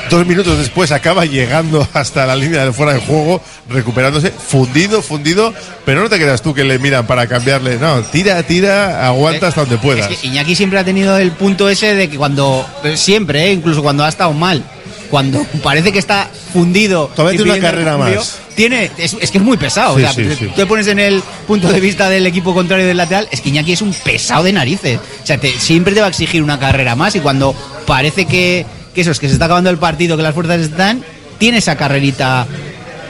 dos 0.10 0.26
minutos 0.26 0.58
después 0.58 0.92
acaba 0.92 1.26
llegando 1.26 1.88
hasta 1.94 2.26
la 2.26 2.36
línea 2.36 2.66
de 2.66 2.74
fuera 2.74 2.94
de 2.94 3.00
juego, 3.00 3.42
recuperándose, 3.70 4.32
fundido, 4.32 5.02
fundido, 5.02 5.54
pero 5.86 6.02
no 6.02 6.10
te 6.10 6.18
creas 6.18 6.42
tú 6.42 6.54
que 6.54 6.64
le 6.64 6.80
miran 6.80 7.06
para 7.08 7.28
cambiarle, 7.28 7.78
no, 7.78 8.02
tira, 8.04 8.42
tira, 8.44 9.08
aguanta 9.08 9.48
hasta 9.48 9.62
donde 9.62 9.78
puedas. 9.78 10.10
Es 10.12 10.18
que 10.20 10.28
Iñaki 10.28 10.56
siempre 10.56 10.80
ha 10.80 10.84
tenido 10.84 11.18
el 11.18 11.32
punto 11.32 11.70
ese 11.70 11.96
de 11.96 12.10
que 12.10 12.18
cuando, 12.18 12.66
siempre, 12.96 13.48
¿eh? 13.48 13.54
incluso 13.54 13.82
cuando 13.84 14.04
ha 14.04 14.10
estado 14.10 14.34
mal, 14.34 14.64
cuando 15.10 15.46
parece 15.64 15.92
que 15.94 16.00
está 16.00 16.30
fundido. 16.52 17.08
Todavía 17.16 17.38
tiene 17.42 17.54
una 17.54 17.62
carrera 17.62 17.96
refugio, 17.98 18.20
más. 18.20 18.38
Tiene, 18.56 18.92
es, 18.98 19.16
es 19.22 19.32
que 19.32 19.38
es 19.38 19.44
muy 19.44 19.56
pesado. 19.56 19.96
Sí, 19.96 20.04
o 20.04 20.06
sea, 20.06 20.14
sí, 20.14 20.24
te- 20.24 20.36
sí. 20.36 20.46
tú 20.48 20.52
te 20.54 20.66
pones 20.66 20.88
en 20.88 21.00
el 21.00 21.22
punto 21.48 21.72
de 21.72 21.80
vista 21.80 22.10
del 22.10 22.26
equipo 22.28 22.54
contrario 22.54 22.86
del 22.88 22.98
lateral, 22.98 23.28
es 23.32 23.40
que 23.40 23.50
Iñaki 23.50 23.72
es 23.74 23.82
un 23.82 23.94
pesado 23.94 24.44
de 24.44 24.52
narices. 24.52 25.00
O 25.24 25.26
sea, 25.26 25.38
te- 25.38 25.58
siempre 25.60 25.94
te 25.94 26.02
va 26.02 26.08
a 26.08 26.10
exigir 26.10 26.44
una 26.44 26.60
carrera 26.60 26.96
más 26.96 27.16
y 27.16 27.20
cuando 27.22 27.56
parece 27.86 28.26
que, 28.26 28.66
que 28.98 29.02
eso 29.02 29.12
es 29.12 29.20
que 29.20 29.28
se 29.28 29.34
está 29.34 29.46
acabando 29.46 29.70
el 29.70 29.78
partido, 29.78 30.18
que 30.18 30.24
las 30.24 30.34
fuerzas 30.34 30.60
están, 30.60 31.04
tiene 31.38 31.60
esa 31.60 31.76
carrerita 31.76 32.48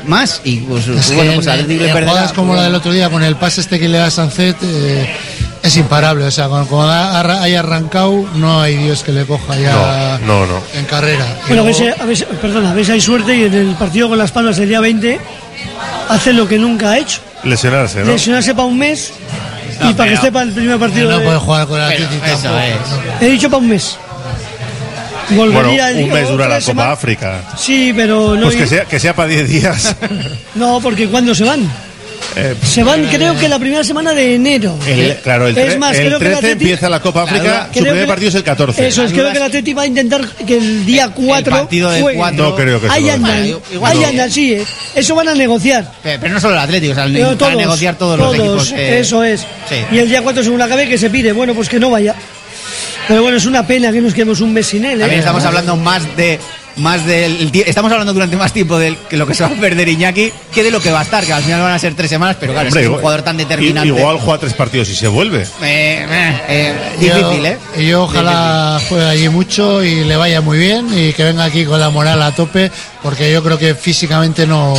más 0.05 0.41
y 0.43 0.57
pues, 0.57 0.85
Es 0.85 1.07
que 1.07 1.15
bueno, 1.15 1.31
pues 1.35 1.47
en- 1.47 1.53
Atlético 1.53 1.81
le 1.83 1.87
en 1.87 1.93
perderá. 1.93 2.11
jugadas 2.11 2.33
como 2.33 2.55
la 2.55 2.63
del 2.63 2.75
otro 2.75 2.91
día 2.91 3.09
con 3.09 3.23
el 3.23 3.37
pase 3.37 3.61
este 3.61 3.79
que 3.79 3.87
le 3.87 3.97
da 3.97 4.07
a 4.07 4.11
Sancet 4.11 4.57
eh, 4.63 5.15
es 5.63 5.77
imparable. 5.77 6.25
O 6.25 6.31
sea, 6.31 6.49
cuando, 6.49 6.67
cuando 6.67 6.91
ha- 6.91 7.21
ha- 7.21 7.41
haya 7.43 7.59
arrancado, 7.61 8.25
no 8.35 8.59
hay 8.61 8.75
Dios 8.75 9.01
que 9.03 9.13
le 9.13 9.25
coja 9.25 9.55
ya 9.57 10.19
No, 10.25 10.45
no, 10.45 10.45
no. 10.45 10.61
en 10.73 10.83
carrera. 10.83 11.25
Bueno, 11.47 11.61
a 11.63 11.65
luego- 11.65 11.79
veces, 11.79 12.01
a 12.01 12.05
veces- 12.05 12.27
perdona, 12.41 12.71
a 12.71 12.73
veces 12.73 12.89
hay 12.93 12.99
suerte 13.01 13.33
y 13.37 13.43
en 13.43 13.53
el 13.53 13.75
partido 13.75 14.09
con 14.09 14.17
Las 14.17 14.31
Palmas 14.33 14.59
el 14.59 14.67
día 14.67 14.81
20 14.81 15.19
hace 16.09 16.33
lo 16.33 16.49
que 16.49 16.57
nunca 16.59 16.91
ha 16.91 16.97
hecho. 16.99 17.21
Lesionarse, 17.45 17.99
¿no? 18.03 18.11
Lesionarse 18.11 18.53
para 18.53 18.67
un 18.67 18.77
mes 18.77 19.13
No, 19.79 19.89
y 19.89 19.93
para 19.93 20.09
que 20.09 20.15
esté 20.15 20.31
para 20.33 20.43
el 20.45 20.51
primer 20.53 20.77
partido. 20.79 21.11
no 21.11 21.19
de- 21.19 21.23
puede 21.25 21.37
jugar 21.37 21.65
con 21.67 21.79
el 21.79 21.85
Atlético 21.85 22.25
es. 22.25 23.21
He 23.21 23.29
dicho 23.31 23.49
para 23.49 23.61
un 23.61 23.69
mes. 23.69 23.97
Bueno, 25.29 25.51
Volvería 25.51 25.87
un 26.03 26.09
mes 26.11 26.29
dura 26.29 26.47
la 26.47 26.61
Copa 26.61 26.91
África. 26.91 27.41
Sí, 27.57 27.91
pero 27.95 28.35
no. 28.35 28.43
Pues 28.43 28.55
que 28.55 28.67
sea, 28.67 28.85
que 28.85 28.99
sea 28.99 29.15
para 29.15 29.29
10 29.29 29.49
días. 29.49 29.95
No, 30.55 30.79
porque 30.81 31.07
¿cuándo 31.07 31.35
se 31.35 31.43
van? 31.43 31.69
Eh, 32.35 32.55
Se 32.63 32.83
van, 32.83 33.05
creo 33.05 33.37
que 33.37 33.47
la 33.47 33.57
primera 33.59 33.83
semana 33.83 34.13
de 34.13 34.35
enero. 34.35 34.75
el- 34.87 35.15
claro, 35.23 35.47
el, 35.47 35.57
Es 35.57 35.77
más, 35.79 35.95
el 35.97 36.07
creo 36.07 36.19
que 36.19 36.25
el 36.25 36.31
13 36.31 36.47
Atleti- 36.47 36.51
empieza 36.61 36.89
la 36.89 36.99
Copa 36.99 37.23
África, 37.23 37.41
Claro, 37.43 37.65
su 37.73 37.79
primer 37.79 38.01
que- 38.01 38.07
partido 38.07 38.29
es 38.29 38.35
el 38.35 38.43
14. 38.43 38.87
Eso 38.87 39.03
es, 39.03 39.11
creo 39.11 39.31
que 39.31 39.37
el 39.37 39.43
Atleti 39.43 39.73
va 39.73 39.81
a 39.83 39.87
intentar 39.87 40.27
que 40.27 40.57
el 40.57 40.85
día 40.85 41.09
4 41.09 41.51
partido 41.55 41.89
del 41.91 42.01
juegue. 42.01 42.17
cuatro- 42.17 42.49
No 42.49 42.55
creo 42.55 42.81
que 42.81 42.87
Ahí 42.89 43.09
andan, 43.09 43.43
ahí 43.83 44.03
andan, 44.03 44.31
sí. 44.31 44.53
eh. 44.53 44.63
Eso 44.95 45.15
van 45.15 45.29
a 45.29 45.35
negociar. 45.35 45.91
Pero 46.03 46.19
pero 46.21 46.33
no 46.33 46.39
solo 46.39 46.53
el 46.55 46.59
Atlético, 46.59 46.91
o 46.93 46.95
sea, 46.95 47.05
Pero 47.05 47.37
para 47.37 47.55
negociar 47.55 47.95
todos, 47.97 48.17
los 48.19 48.33
equipos. 48.35 48.71
eh, 48.75 48.99
eso 48.99 49.23
es. 49.23 49.41
sí. 49.69 49.75
Y 49.91 49.97
el 49.99 50.09
día 50.09 50.21
4 50.21 50.43
según 50.43 50.61
acabe 50.61 50.87
que 50.87 50.97
se 50.97 51.09
pide, 51.09 51.31
bueno, 51.33 51.53
pues 51.53 51.69
que 51.69 51.79
no 51.79 51.89
vaya. 51.89 52.13
Pero 53.07 53.21
bueno, 53.21 53.37
es 53.37 53.45
una 53.45 53.65
pena 53.65 53.91
que 53.91 54.01
nos 54.01 54.13
quedemos 54.13 54.41
un 54.41 54.53
mes 54.53 54.67
sin 54.67 54.85
él. 54.85 54.97
¿eh? 54.97 55.01
También 55.01 55.19
estamos 55.19 55.43
hablando 55.45 55.75
más 55.77 56.15
de 56.17 56.39
más 56.77 57.03
del 57.07 57.49
estamos 57.65 57.91
hablando 57.91 58.13
durante 58.13 58.37
más 58.37 58.53
tiempo 58.53 58.77
de 58.77 58.95
lo 59.09 59.25
que 59.25 59.33
se 59.33 59.41
va 59.43 59.49
a 59.49 59.53
perder 59.59 59.87
Iñaki 59.89 60.31
que 60.53 60.61
de 60.61 60.69
lo 60.69 60.79
que 60.79 60.91
va 60.91 60.99
a 60.99 61.03
estar, 61.03 61.25
que 61.25 61.33
al 61.33 61.41
final 61.41 61.59
van 61.61 61.71
a 61.71 61.79
ser 61.79 61.95
tres 61.95 62.07
semanas, 62.07 62.37
pero 62.39 62.53
claro, 62.53 62.67
Hombre, 62.67 62.81
es 62.81 62.85
que 62.85 62.91
es 62.91 62.95
un 62.95 63.01
jugador 63.01 63.23
tan 63.23 63.35
determinante. 63.35 63.87
Igual 63.87 64.19
juega 64.19 64.39
tres 64.41 64.53
partidos 64.53 64.87
y 64.89 64.95
se 64.95 65.07
vuelve. 65.07 65.41
Eh, 65.41 66.05
eh, 66.07 66.35
eh, 66.47 66.73
Yo- 67.01 67.15
difícil, 67.15 67.45
¿eh? 67.47 67.57
Y 67.77 67.87
yo 67.87 68.03
ojalá 68.03 68.79
juegue 68.87 69.05
allí 69.05 69.27
mucho 69.29 69.83
y 69.83 70.03
le 70.03 70.15
vaya 70.17 70.41
muy 70.41 70.59
bien 70.59 70.87
y 70.95 71.13
que 71.13 71.23
venga 71.23 71.45
aquí 71.45 71.65
con 71.65 71.79
la 71.79 71.89
moral 71.89 72.21
a 72.21 72.31
tope, 72.35 72.71
porque 73.01 73.31
yo 73.33 73.41
creo 73.41 73.57
que 73.57 73.73
físicamente 73.73 74.45
no, 74.45 74.75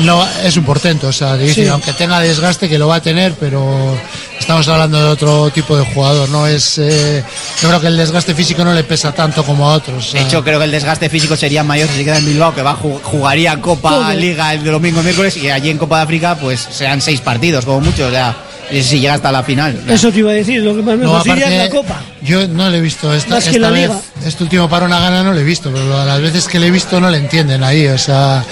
no 0.00 0.26
es 0.42 0.56
un 0.56 0.64
portento. 0.64 1.08
O 1.08 1.12
sea, 1.12 1.36
difícil, 1.36 1.64
Sí. 1.64 1.70
aunque 1.70 1.92
tenga 1.92 2.18
desgaste, 2.20 2.66
que 2.66 2.78
lo 2.78 2.88
va 2.88 2.96
a 2.96 3.02
tener, 3.02 3.34
pero 3.38 3.94
estamos 4.38 4.66
hablando 4.68 4.98
de 4.98 5.08
otro 5.08 5.50
tipo 5.50 5.76
de 5.76 5.84
jugador. 5.84 6.28
No 6.28 6.46
es, 6.46 6.78
eh, 6.78 7.24
yo 7.60 7.68
creo 7.68 7.80
que 7.80 7.86
el 7.88 7.96
desgaste 7.96 8.34
físico 8.34 8.64
no 8.64 8.72
le 8.72 8.84
pesa 8.84 9.12
tanto 9.12 9.44
como 9.44 9.68
a 9.68 9.74
otros. 9.74 10.12
De 10.12 10.22
hecho, 10.22 10.42
creo 10.42 10.58
que 10.58 10.64
el 10.64 10.70
desgaste 10.70 11.08
físico 11.08 11.36
sería 11.36 11.64
mayor 11.64 11.88
si 11.88 11.96
se 11.96 12.04
queda 12.04 12.18
en 12.18 12.26
Bilbao, 12.26 12.54
que 12.54 12.62
va 12.62 12.74
jugaría 12.74 13.60
Copa. 13.60 14.14
Liga 14.14 14.54
el 14.54 14.64
domingo 14.64 15.02
miércoles 15.02 15.36
y 15.36 15.50
allí 15.50 15.70
en 15.70 15.78
Copa 15.78 15.98
de 15.98 16.04
África 16.04 16.36
pues 16.36 16.66
serán 16.70 17.00
seis 17.00 17.20
partidos 17.20 17.64
como 17.64 17.80
mucho, 17.80 18.06
o 18.06 18.10
sea, 18.10 18.34
si 18.70 19.00
llega 19.00 19.14
hasta 19.14 19.30
la 19.32 19.42
final. 19.42 19.80
Eso 19.88 20.10
te 20.12 20.18
iba 20.20 20.30
a 20.30 20.34
decir, 20.34 20.62
lo 20.62 20.74
que 20.76 20.82
más 20.82 20.96
me 20.98 21.04
No, 21.04 21.12
fastidia 21.14 21.46
es 21.64 21.70
la 21.70 21.76
Copa. 21.76 22.00
Yo 22.22 22.46
no 22.48 22.68
le 22.68 22.78
he 22.78 22.80
visto 22.80 23.12
esta, 23.14 23.34
Más 23.36 23.44
que 23.44 23.50
esta 23.50 23.60
la 23.60 23.70
vez, 23.70 23.88
Liga. 23.88 24.00
este 24.26 24.42
último 24.42 24.68
parón 24.68 24.92
a 24.92 24.98
gana 25.00 25.22
no 25.22 25.32
le 25.32 25.42
he 25.42 25.44
visto, 25.44 25.70
pero 25.72 26.04
las 26.04 26.20
veces 26.20 26.48
que 26.48 26.58
le 26.58 26.66
he 26.66 26.70
visto 26.70 27.00
no 27.00 27.08
le 27.10 27.18
entienden 27.18 27.62
ahí, 27.62 27.86
o 27.86 27.98
sea, 27.98 28.44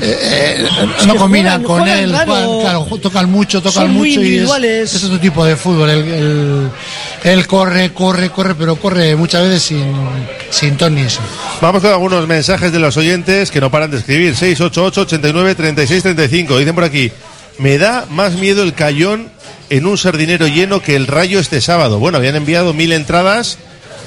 eh, 0.00 0.64
eh, 0.64 0.66
no 1.06 1.16
combinan 1.16 1.62
juegan- 1.62 1.66
con 1.66 1.80
juegan 1.80 1.98
él, 1.98 2.10
juegan, 2.14 2.60
claro, 2.60 2.86
ju- 2.86 3.00
tocan 3.00 3.28
mucho, 3.30 3.60
tocan 3.60 3.84
Son 3.84 3.92
muy 3.92 4.10
mucho 4.10 4.22
y 4.22 4.38
es, 4.38 4.94
es 4.94 5.04
otro 5.04 5.18
tipo 5.18 5.44
de 5.44 5.56
fútbol, 5.56 5.90
él, 5.90 6.04
él- 6.08 6.68
él 7.24 7.46
corre, 7.48 7.92
corre, 7.92 8.30
corre, 8.30 8.54
pero 8.54 8.76
corre 8.76 9.16
muchas 9.16 9.42
veces 9.42 9.62
sin, 9.62 9.92
sin 10.50 10.76
ton 10.76 10.94
ni 10.94 11.00
eso. 11.02 11.20
Vamos 11.60 11.82
con 11.82 11.90
algunos 11.90 12.26
mensajes 12.28 12.70
de 12.70 12.78
los 12.78 12.96
oyentes 12.96 13.50
que 13.50 13.60
no 13.60 13.70
paran 13.70 13.90
de 13.90 13.98
escribir. 13.98 14.36
688 14.36 15.00
89 15.02 15.54
36 15.56 16.02
35. 16.02 16.58
Dicen 16.58 16.74
por 16.74 16.84
aquí, 16.84 17.10
me 17.60 17.76
da 17.78 18.06
más 18.10 18.34
miedo 18.34 18.62
el 18.62 18.72
cayón 18.74 19.28
en 19.68 19.86
un 19.86 19.98
sardinero 19.98 20.48
lleno 20.48 20.80
que 20.80 20.96
el 20.96 21.06
rayo 21.06 21.38
este 21.38 21.60
sábado. 21.60 21.98
Bueno, 21.98 22.18
habían 22.18 22.36
enviado 22.36 22.72
mil 22.72 22.92
entradas. 22.92 23.58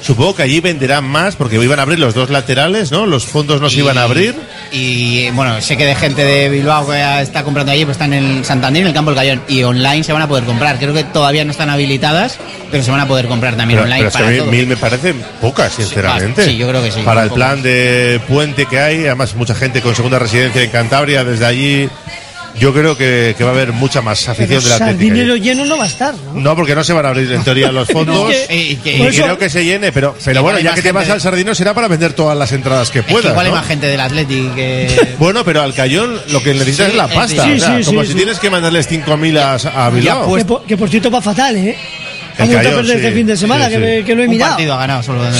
Supongo 0.02 0.36
que 0.36 0.44
allí 0.44 0.60
venderán 0.60 1.06
más 1.06 1.38
porque 1.38 1.56
iban 1.64 1.80
a 1.80 1.84
abrir 1.84 1.98
los 1.98 2.14
dos 2.14 2.30
laterales, 2.30 2.92
¿no? 2.92 3.06
Los 3.06 3.24
fondos 3.26 3.62
no 3.62 3.70
se 3.70 3.78
iban 3.78 3.98
a 3.98 4.04
abrir. 4.04 4.36
Y 4.74 5.30
bueno, 5.30 5.62
sé 5.62 5.78
que 5.78 5.86
de 5.86 5.96
gente 5.96 6.26
de 6.26 6.50
Bilbao 6.50 6.86
que 6.90 7.22
está 7.22 7.44
comprando 7.44 7.72
allí, 7.72 7.86
pues 7.86 7.96
están 7.96 8.12
en 8.12 8.44
Santander, 8.44 8.82
en 8.82 8.88
el 8.90 8.94
Campo 8.94 9.12
del 9.12 9.18
Cayón. 9.20 9.42
Y 9.48 9.64
online 9.64 10.04
se 10.04 10.12
van 10.12 10.22
a 10.24 10.28
poder 10.28 10.44
comprar. 10.44 10.78
Creo 10.78 10.94
que 10.94 11.06
todavía 11.06 11.46
no 11.46 11.52
están 11.52 11.70
habilitadas, 11.70 12.38
pero 12.70 12.84
se 12.84 12.92
van 12.92 13.00
a 13.00 13.08
poder 13.08 13.28
comprar 13.28 13.56
también 13.56 13.80
Pero, 13.80 13.84
online. 13.94 14.00
pero 14.00 14.10
es 14.10 14.14
que 14.16 14.20
para 14.20 14.28
a 14.28 14.32
mí 14.32 14.38
todo. 14.40 14.52
mil 14.52 14.68
me 14.68 14.76
parecen 14.76 15.24
pocas, 15.40 15.72
sinceramente. 15.72 16.44
sí, 16.44 16.58
yo 16.58 16.68
creo 16.68 16.84
que 16.84 16.92
sí, 16.92 17.00
Para 17.06 17.24
el 17.24 17.30
plan 17.30 17.62
de 17.62 18.20
puente 18.28 18.66
que 18.66 18.80
hay, 18.80 19.06
además 19.06 19.36
mucha 19.36 19.56
gente 19.56 19.82
con 19.82 19.96
segunda 19.96 20.20
residencia 20.20 20.62
en 20.64 20.70
Cantabria, 20.70 21.24
desde 21.24 21.46
allí, 21.46 21.88
yo 22.60 22.74
creo 22.74 22.96
que, 22.98 23.36
que 23.38 23.44
va 23.44 23.50
a 23.52 23.54
haber 23.54 23.74
mucha 23.74 24.02
más 24.02 24.28
afición 24.30 24.48
Pero 24.50 24.62
de 24.62 24.70
la 24.70 24.76
Atlética. 24.76 25.08
Sardinero 25.16 25.36
lleno 25.38 25.66
no 25.66 25.78
va 25.78 25.84
a 25.86 25.88
estar, 25.88 26.14
¿no? 26.34 26.40
No, 26.40 26.56
porque 26.56 26.76
no 26.76 26.84
se 26.84 26.94
van 26.94 27.06
a 27.06 27.10
abrir 27.10 27.32
en 27.32 27.44
teoría 27.44 27.72
los 27.72 27.88
fondos. 27.92 28.32
Que- 28.48 28.56
y 28.56 28.76
que- 28.78 28.96
y 28.96 28.98
por 29.00 29.08
eso- 29.08 29.24
creo 29.24 29.38
que 29.38 29.50
se 29.50 29.66
llene, 29.66 29.92
pero, 29.92 30.16
pero 30.24 30.42
bueno, 30.44 30.60
ya 30.60 30.74
que 30.74 30.82
te 30.82 30.92
vas 30.92 31.10
al 31.10 31.20
Sardino 31.22 31.54
será 31.56 31.74
para 31.74 31.88
vender 31.88 32.14
todas 32.14 32.38
las 32.38 32.52
entradas 32.52 32.90
que 32.92 33.00
Es 33.00 33.06
que 33.06 33.12
puedas. 33.12 33.32
igual 33.32 33.46
hay 33.48 33.52
más 33.52 33.66
gente 33.68 33.88
del 33.88 34.00
Athletic 34.00 34.56
que... 34.56 35.16
Bueno, 35.20 35.44
pero 35.44 35.62
al 35.62 35.74
Cayón 35.74 36.20
lo 36.32 36.42
que 36.44 36.54
necesitas 36.54 36.86
Sí, 36.88 36.92
es 36.92 36.98
la 36.98 37.08
pasta. 37.08 37.44
sí, 37.46 37.52
o 37.54 37.60
sea, 37.60 37.78
sí, 37.80 37.84
como 37.86 38.02
sí, 38.02 38.08
si 38.08 38.12
sí. 38.14 38.18
tienes 38.18 38.40
que 38.40 38.50
mandarles 38.50 38.90
5.000 38.90 39.38
a, 39.40 39.86
a 39.86 39.90
Bilbao. 39.90 40.36
Que 40.36 40.46
por, 40.46 40.64
que 40.66 40.78
por 40.78 40.90
cierto 40.90 41.10
va 41.12 41.22
fatal, 41.22 41.56
¿eh? 41.58 41.78
Ha 42.38 42.46
vuelto 42.46 42.60
a 42.70 42.72
perder 42.72 42.86
sí. 42.86 42.92
este 42.94 43.12
fin 43.12 43.28
de 43.28 43.38
semana, 43.38 43.66
Sí, 43.66 43.72
que, 43.72 43.76
sí. 43.78 43.82
me- 43.82 44.04
que 44.04 44.16
lo 44.16 44.22
he 44.24 44.26
Un 44.26 44.32
mirado. 44.32 44.52
partido 44.54 44.74
ha 44.74 44.78
ganado 44.78 45.04
solo 45.04 45.20
en 45.26 45.30
toda 45.30 45.38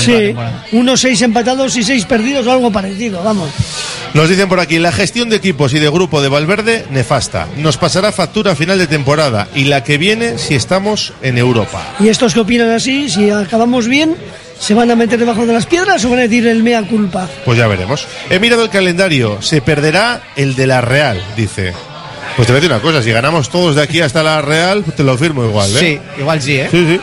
Sí, 0.68 0.76
unos 0.76 1.00
seis 1.00 1.22
empatados 1.22 1.76
y 1.76 1.82
seis 1.84 2.04
perdidos 2.04 2.46
o 2.46 2.52
algo 2.52 2.70
parecido, 2.70 3.22
vamos. 3.22 3.50
Nos 4.14 4.28
dicen 4.28 4.48
por 4.48 4.60
aquí, 4.60 4.78
la 4.78 4.92
gestión 4.92 5.28
de 5.28 5.36
equipos 5.36 5.74
y 5.74 5.80
de 5.80 5.90
grupo 5.90 6.22
de 6.22 6.28
Valverde, 6.28 6.86
nefasta. 6.90 7.48
Nos 7.56 7.76
pasará 7.76 8.12
factura 8.12 8.52
a 8.52 8.54
final 8.54 8.78
de 8.78 8.86
temporada 8.86 9.48
y 9.56 9.64
la 9.64 9.82
que 9.82 9.98
viene 9.98 10.38
si 10.38 10.54
estamos 10.54 11.12
en 11.22 11.36
Europa. 11.36 11.82
Y 11.98 12.08
estos 12.08 12.32
que 12.32 12.40
opinan 12.40 12.70
así, 12.70 13.10
si 13.10 13.30
acabamos 13.30 13.88
bien, 13.88 14.14
¿se 14.60 14.72
van 14.72 14.88
a 14.92 14.94
meter 14.94 15.18
debajo 15.18 15.44
de 15.46 15.52
las 15.52 15.66
piedras 15.66 16.04
o 16.04 16.10
van 16.10 16.20
a 16.20 16.22
decir 16.22 16.46
el 16.46 16.62
mea 16.62 16.82
culpa? 16.82 17.28
Pues 17.44 17.58
ya 17.58 17.66
veremos. 17.66 18.06
He 18.30 18.38
mirado 18.38 18.62
el 18.62 18.70
calendario, 18.70 19.42
se 19.42 19.60
perderá 19.60 20.22
el 20.36 20.54
de 20.54 20.68
la 20.68 20.80
Real, 20.80 21.20
dice. 21.36 21.72
Pues 22.36 22.46
te 22.46 22.52
voy 22.52 22.58
a 22.58 22.60
decir 22.60 22.72
una 22.72 22.82
cosa, 22.82 23.02
si 23.02 23.12
ganamos 23.12 23.48
todos 23.48 23.76
de 23.76 23.82
aquí 23.82 24.00
hasta 24.00 24.22
la 24.22 24.42
Real, 24.42 24.84
te 24.84 25.04
lo 25.04 25.16
firmo 25.16 25.44
igual, 25.44 25.70
¿eh? 25.76 25.78
Sí, 25.78 26.20
igual 26.20 26.42
sí, 26.42 26.56
¿eh? 26.56 26.68
Sí, 26.70 26.84
sí. 26.86 27.00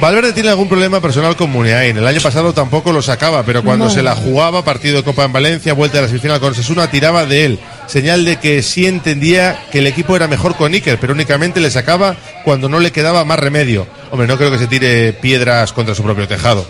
Valverde 0.00 0.34
tiene 0.34 0.50
algún 0.50 0.68
problema 0.68 1.00
personal 1.00 1.36
con 1.36 1.50
Muniain. 1.50 1.96
El 1.96 2.06
año 2.06 2.20
pasado 2.20 2.52
tampoco 2.52 2.92
lo 2.92 3.00
sacaba, 3.00 3.42
pero 3.44 3.62
cuando 3.62 3.88
se 3.88 4.02
la 4.02 4.14
jugaba, 4.14 4.62
partido 4.62 4.98
de 4.98 5.02
Copa 5.02 5.24
en 5.24 5.32
Valencia, 5.32 5.72
vuelta 5.72 5.98
a 5.98 6.02
la 6.02 6.08
semifinal 6.08 6.38
con 6.38 6.54
Sesuna, 6.54 6.90
tiraba 6.90 7.24
de 7.24 7.46
él. 7.46 7.58
Señal 7.86 8.26
de 8.26 8.36
que 8.36 8.62
sí 8.62 8.86
entendía 8.86 9.58
que 9.72 9.78
el 9.78 9.86
equipo 9.86 10.14
era 10.14 10.28
mejor 10.28 10.54
con 10.54 10.74
Iker, 10.74 10.98
pero 10.98 11.14
únicamente 11.14 11.60
le 11.60 11.70
sacaba 11.70 12.14
cuando 12.44 12.68
no 12.68 12.78
le 12.78 12.92
quedaba 12.92 13.24
más 13.24 13.38
remedio. 13.38 13.86
Hombre, 14.10 14.26
no 14.26 14.36
creo 14.36 14.50
que 14.50 14.58
se 14.58 14.66
tire 14.66 15.14
piedras 15.14 15.72
contra 15.72 15.94
su 15.94 16.02
propio 16.02 16.28
tejado. 16.28 16.66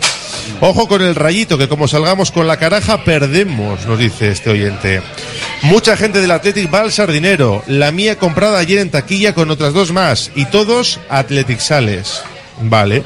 Ojo 0.61 0.87
con 0.87 1.01
el 1.01 1.15
rayito, 1.15 1.57
que 1.57 1.67
como 1.67 1.87
salgamos 1.87 2.31
con 2.31 2.47
la 2.47 2.57
caraja, 2.57 3.03
perdemos, 3.03 3.85
nos 3.85 3.99
dice 3.99 4.31
este 4.31 4.49
oyente. 4.49 5.01
Mucha 5.61 5.97
gente 5.97 6.19
del 6.21 6.31
Athletic 6.31 6.73
va 6.73 6.81
al 6.81 6.91
sardinero. 6.91 7.63
La 7.67 7.91
mía 7.91 8.17
comprada 8.17 8.59
ayer 8.59 8.79
en 8.79 8.89
taquilla 8.89 9.33
con 9.33 9.51
otras 9.51 9.73
dos 9.73 9.91
más. 9.91 10.31
Y 10.35 10.45
todos 10.45 10.99
Athletic 11.09 11.59
Sales. 11.59 12.21
Vale. 12.61 13.03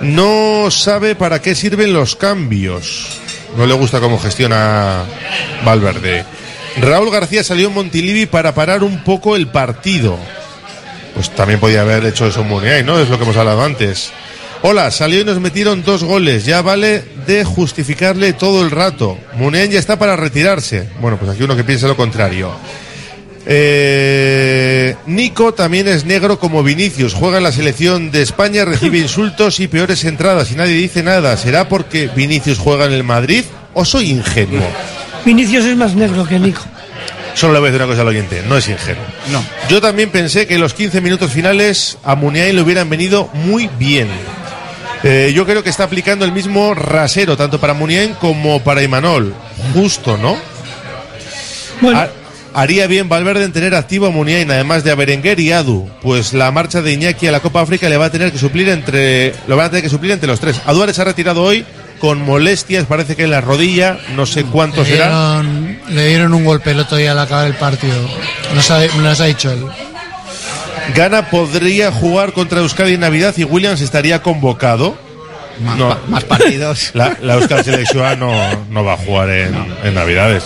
No 0.00 0.70
sabe 0.70 1.14
para 1.14 1.40
qué 1.40 1.54
sirven 1.54 1.92
los 1.92 2.16
cambios. 2.16 3.18
No 3.56 3.66
le 3.66 3.74
gusta 3.74 4.00
cómo 4.00 4.18
gestiona 4.18 5.04
Valverde. 5.64 6.24
Raúl 6.80 7.10
García 7.10 7.44
salió 7.44 7.68
en 7.68 7.74
Montilivi 7.74 8.26
para 8.26 8.54
parar 8.54 8.82
un 8.82 9.04
poco 9.04 9.36
el 9.36 9.48
partido. 9.48 10.18
Pues 11.14 11.30
también 11.34 11.60
podía 11.60 11.82
haber 11.82 12.04
hecho 12.06 12.26
eso 12.26 12.42
Muniain, 12.42 12.86
¿no? 12.86 12.98
Es 12.98 13.08
lo 13.10 13.18
que 13.18 13.24
hemos 13.24 13.36
hablado 13.36 13.62
antes. 13.62 14.10
Hola, 14.64 14.92
salió 14.92 15.20
y 15.20 15.24
nos 15.24 15.40
metieron 15.40 15.82
dos 15.82 16.04
goles. 16.04 16.44
Ya 16.44 16.62
vale 16.62 17.02
de 17.26 17.44
justificarle 17.44 18.32
todo 18.32 18.62
el 18.62 18.70
rato. 18.70 19.18
Muniain 19.34 19.72
ya 19.72 19.80
está 19.80 19.98
para 19.98 20.14
retirarse. 20.14 20.88
Bueno, 21.00 21.16
pues 21.18 21.32
aquí 21.32 21.42
uno 21.42 21.56
que 21.56 21.64
piensa 21.64 21.88
lo 21.88 21.96
contrario. 21.96 22.52
Eh, 23.44 24.94
Nico 25.06 25.52
también 25.52 25.88
es 25.88 26.04
negro 26.04 26.38
como 26.38 26.62
Vinicius. 26.62 27.12
Juega 27.12 27.38
en 27.38 27.42
la 27.42 27.50
selección 27.50 28.12
de 28.12 28.22
España, 28.22 28.64
recibe 28.64 28.98
insultos 29.00 29.58
y 29.58 29.66
peores 29.66 30.04
entradas 30.04 30.52
y 30.52 30.54
nadie 30.54 30.74
dice 30.74 31.02
nada. 31.02 31.36
¿Será 31.36 31.68
porque 31.68 32.08
Vinicius 32.14 32.58
juega 32.58 32.84
en 32.84 32.92
el 32.92 33.02
Madrid 33.02 33.44
o 33.74 33.84
soy 33.84 34.10
ingenuo? 34.10 34.62
Vinicius 35.24 35.64
es 35.64 35.76
más 35.76 35.96
negro 35.96 36.24
que 36.24 36.38
Nico. 36.38 36.62
Solo 37.34 37.54
le 37.54 37.58
voy 37.58 37.68
a 37.68 37.72
decir 37.72 37.82
una 37.82 37.90
cosa 37.90 38.02
al 38.02 38.08
oyente, 38.08 38.44
no 38.46 38.56
es 38.56 38.68
ingenuo. 38.68 39.02
No. 39.32 39.44
Yo 39.68 39.80
también 39.80 40.10
pensé 40.10 40.46
que 40.46 40.58
los 40.58 40.74
15 40.74 41.00
minutos 41.00 41.32
finales 41.32 41.98
a 42.04 42.14
Muniain 42.14 42.54
le 42.54 42.62
hubieran 42.62 42.90
venido 42.90 43.28
muy 43.32 43.68
bien. 43.78 44.08
Eh, 45.04 45.32
yo 45.34 45.44
creo 45.44 45.62
que 45.64 45.70
está 45.70 45.84
aplicando 45.84 46.24
el 46.24 46.32
mismo 46.32 46.74
rasero, 46.74 47.36
tanto 47.36 47.58
para 47.60 47.74
Muniain 47.74 48.14
como 48.14 48.60
para 48.62 48.82
Imanol. 48.82 49.34
Justo, 49.74 50.16
¿no? 50.16 50.36
Ha- 51.94 52.08
Haría 52.54 52.86
bien 52.86 53.08
Valverde 53.08 53.44
en 53.44 53.52
tener 53.52 53.74
activo 53.74 54.06
a 54.06 54.10
Muniain, 54.10 54.50
además 54.50 54.84
de 54.84 54.90
a 54.90 54.94
Berenguer 54.94 55.40
y 55.40 55.52
Adu, 55.52 55.88
pues 56.02 56.34
la 56.34 56.50
marcha 56.52 56.82
de 56.82 56.92
Iñaki 56.92 57.26
a 57.26 57.32
la 57.32 57.40
Copa 57.40 57.62
África 57.62 57.88
le 57.88 57.96
va 57.96 58.04
a 58.04 58.10
tener 58.10 58.30
que 58.30 58.36
suplir 58.38 58.68
entre, 58.68 59.34
lo 59.48 59.56
van 59.56 59.66
a 59.66 59.70
tener 59.70 59.82
que 59.82 59.88
suplir 59.88 60.12
entre 60.12 60.26
los 60.28 60.38
tres. 60.38 60.60
Aduares 60.66 60.94
se 60.96 61.00
ha 61.00 61.06
retirado 61.06 61.42
hoy 61.42 61.64
con 61.98 62.20
molestias, 62.20 62.84
parece 62.84 63.16
que 63.16 63.24
en 63.24 63.30
la 63.30 63.40
rodilla, 63.40 63.96
no 64.14 64.26
sé 64.26 64.44
cuánto 64.44 64.82
Le 64.82 64.90
será. 64.90 65.06
dieron, 65.06 65.78
le 65.88 66.08
dieron 66.08 66.34
un 66.34 66.44
golpe 66.44 66.72
el 66.72 66.80
otro 66.80 66.98
día 66.98 67.12
al 67.12 67.20
acabar 67.20 67.46
el 67.46 67.54
partido. 67.54 67.96
Nos 68.54 68.70
ha, 68.70 68.84
nos 68.98 69.18
ha 69.20 69.24
dicho 69.24 69.50
él. 69.50 69.64
Gana 70.94 71.30
podría 71.30 71.90
jugar 71.92 72.32
contra 72.32 72.60
Euskadi 72.60 72.94
en 72.94 73.00
Navidad 73.00 73.34
y 73.36 73.44
Williams 73.44 73.80
estaría 73.80 74.22
convocado. 74.22 74.96
Más, 75.64 75.76
No. 75.78 75.88
pa- 75.90 76.00
más 76.08 76.24
partidos. 76.24 76.90
La, 76.94 77.16
la 77.22 77.34
Euskal 77.34 77.64
Selección 77.64 78.18
no, 78.18 78.32
no 78.70 78.84
va 78.84 78.94
a 78.94 78.96
jugar 78.96 79.30
en, 79.30 79.54
en 79.84 79.94
Navidades. 79.94 80.44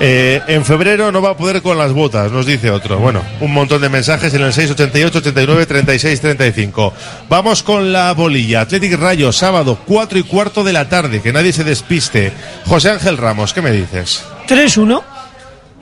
Eh, 0.00 0.40
en 0.48 0.64
febrero 0.64 1.12
no 1.12 1.22
va 1.22 1.30
a 1.30 1.36
poder 1.36 1.62
con 1.62 1.78
las 1.78 1.92
botas, 1.92 2.32
nos 2.32 2.46
dice 2.46 2.68
otro. 2.70 2.98
Bueno, 2.98 3.22
un 3.40 3.52
montón 3.52 3.80
de 3.80 3.88
mensajes 3.88 4.34
en 4.34 4.42
el 4.42 4.52
688 4.52 5.18
89 5.18 5.66
36 5.66 6.20
35. 6.20 6.92
Vamos 7.28 7.62
con 7.62 7.92
la 7.92 8.12
bolilla. 8.12 8.62
Athletic 8.62 8.98
Rayo, 8.98 9.30
sábado, 9.30 9.78
4 9.86 10.18
y 10.18 10.22
cuarto 10.24 10.64
de 10.64 10.72
la 10.72 10.88
tarde. 10.88 11.20
Que 11.22 11.32
nadie 11.32 11.52
se 11.52 11.62
despiste. 11.62 12.32
José 12.66 12.90
Ángel 12.90 13.16
Ramos, 13.18 13.52
¿qué 13.52 13.62
me 13.62 13.70
dices? 13.70 14.24
3-1, 14.48 15.00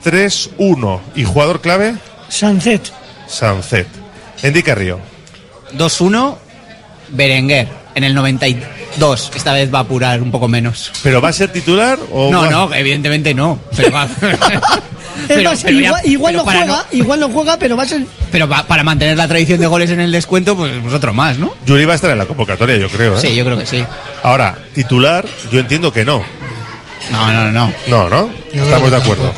3-1. 0.03 0.99
¿Y 1.15 1.23
jugador 1.23 1.61
clave? 1.61 1.95
Sancet. 2.29 2.91
Sancet. 3.33 3.87
Indica 4.43 4.75
Río. 4.75 4.99
2-1, 5.77 6.35
Berenguer. 7.09 7.67
En 7.95 8.03
el 8.03 8.15
92. 8.15 9.31
Esta 9.35 9.53
vez 9.53 9.71
va 9.73 9.79
a 9.79 9.81
apurar 9.83 10.21
un 10.21 10.31
poco 10.31 10.47
menos. 10.47 10.91
¿Pero 11.03 11.21
va 11.21 11.29
a 11.29 11.33
ser 11.33 11.51
titular 11.51 11.99
o 12.11 12.31
No, 12.31 12.41
va- 12.41 12.49
no, 12.49 12.73
evidentemente 12.73 13.33
no. 13.35 13.59
Pero, 13.75 13.91
va- 13.91 14.07
Es 15.23 15.27
Pero- 15.27 15.49
más, 15.51 15.61
pero 15.63 15.79
ya- 15.79 15.85
igual, 15.85 16.01
igual 16.05 16.33
pero 16.33 16.43
no 16.43 16.65
juega, 16.65 16.85
igual 16.91 17.19
no 17.19 17.29
juega, 17.29 17.57
pero 17.57 17.77
va 17.77 17.83
a 17.83 17.87
ser. 17.87 18.01
pero 18.31 18.47
va- 18.47 18.65
para 18.65 18.83
mantener 18.83 19.15
la 19.15 19.27
tradición 19.27 19.59
de 19.59 19.67
goles 19.67 19.91
en 19.91 19.99
el 19.99 20.11
descuento, 20.11 20.55
pues, 20.57 20.73
pues 20.81 20.93
otro 20.93 21.13
más, 21.13 21.37
¿no? 21.37 21.53
Yuri 21.67 21.85
va 21.85 21.93
a 21.93 21.95
estar 21.95 22.09
en 22.09 22.17
la 22.17 22.25
convocatoria, 22.25 22.77
yo 22.77 22.89
creo. 22.89 23.15
¿eh? 23.15 23.21
Sí, 23.21 23.35
yo 23.35 23.45
creo 23.45 23.57
que 23.57 23.65
sí. 23.67 23.85
Ahora, 24.23 24.57
titular, 24.73 25.23
yo 25.51 25.59
entiendo 25.59 25.93
que 25.93 26.03
no. 26.03 26.23
No, 27.11 27.31
no, 27.31 27.51
no. 27.51 27.73
No, 27.87 28.09
¿no? 28.09 28.29
Estamos 28.51 28.89
de 28.89 28.97
acuerdo. 28.97 29.31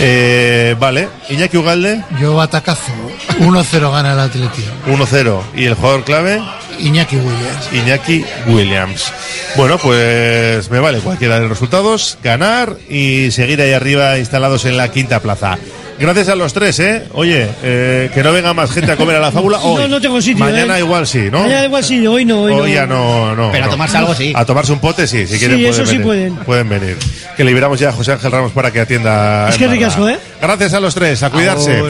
Eh, 0.00 0.76
vale, 0.78 1.08
Iñaki 1.28 1.56
Ugalde, 1.56 2.04
Yo 2.20 2.34
batacazo. 2.36 2.92
1-0 3.40 3.92
gana 3.92 4.12
el 4.12 4.20
Atlético. 4.20 4.68
1-0. 4.86 5.40
¿Y 5.56 5.64
el 5.64 5.74
jugador 5.74 6.04
clave? 6.04 6.40
Iñaki 6.78 7.16
Williams. 7.16 7.72
Iñaki 7.72 8.24
Williams. 8.46 9.12
Bueno, 9.56 9.78
pues 9.78 10.70
me 10.70 10.78
vale 10.78 11.00
cualquiera 11.00 11.34
de 11.36 11.40
los 11.42 11.50
resultados, 11.50 12.18
ganar 12.22 12.76
y 12.88 13.30
seguir 13.32 13.60
ahí 13.60 13.72
arriba 13.72 14.18
instalados 14.18 14.64
en 14.64 14.76
la 14.76 14.90
quinta 14.92 15.20
plaza. 15.20 15.58
Gracias 16.00 16.28
a 16.28 16.34
los 16.36 16.52
tres, 16.52 16.78
¿eh? 16.80 17.04
Oye, 17.12 17.48
eh, 17.62 18.10
que 18.14 18.22
no 18.22 18.32
venga 18.32 18.54
más 18.54 18.70
gente 18.70 18.92
a 18.92 18.96
comer 18.96 19.16
a 19.16 19.20
la 19.20 19.32
fábula 19.32 19.58
hoy. 19.58 19.82
No, 19.82 19.88
no 19.88 20.00
tengo 20.00 20.20
sitio, 20.22 20.44
Mañana 20.44 20.76
¿eh? 20.76 20.80
igual 20.80 21.06
sí, 21.06 21.28
¿no? 21.30 21.42
Mañana 21.42 21.64
igual 21.64 21.82
sí, 21.84 22.06
hoy 22.06 22.24
no, 22.24 22.42
hoy, 22.42 22.52
Hoy 22.52 22.58
no. 22.70 22.74
ya 22.74 22.86
no, 22.86 23.34
no. 23.34 23.50
Pero 23.50 23.64
a 23.64 23.66
no. 23.66 23.72
tomarse 23.72 23.96
algo 23.96 24.14
sí. 24.14 24.32
A 24.34 24.44
tomarse 24.44 24.72
un 24.72 24.78
pote 24.78 25.06
sí, 25.06 25.26
si 25.26 25.34
Sí, 25.34 25.38
quieren 25.38 25.58
pueden 25.58 25.72
eso 25.74 25.84
sí 25.86 25.92
venir. 25.98 26.02
pueden. 26.06 26.36
Pueden 26.36 26.68
venir. 26.68 26.96
Que 27.36 27.44
liberamos 27.44 27.78
ya 27.80 27.88
a 27.88 27.92
José 27.92 28.12
Ángel 28.12 28.30
Ramos 28.30 28.52
para 28.52 28.70
que 28.70 28.80
atienda. 28.80 29.48
Es 29.48 29.56
que 29.58 29.66
ricasco, 29.66 30.08
¿eh? 30.08 30.18
Gracias 30.40 30.72
a 30.74 30.80
los 30.80 30.94
tres, 30.94 31.22
a 31.22 31.30
cuidarse. 31.30 31.82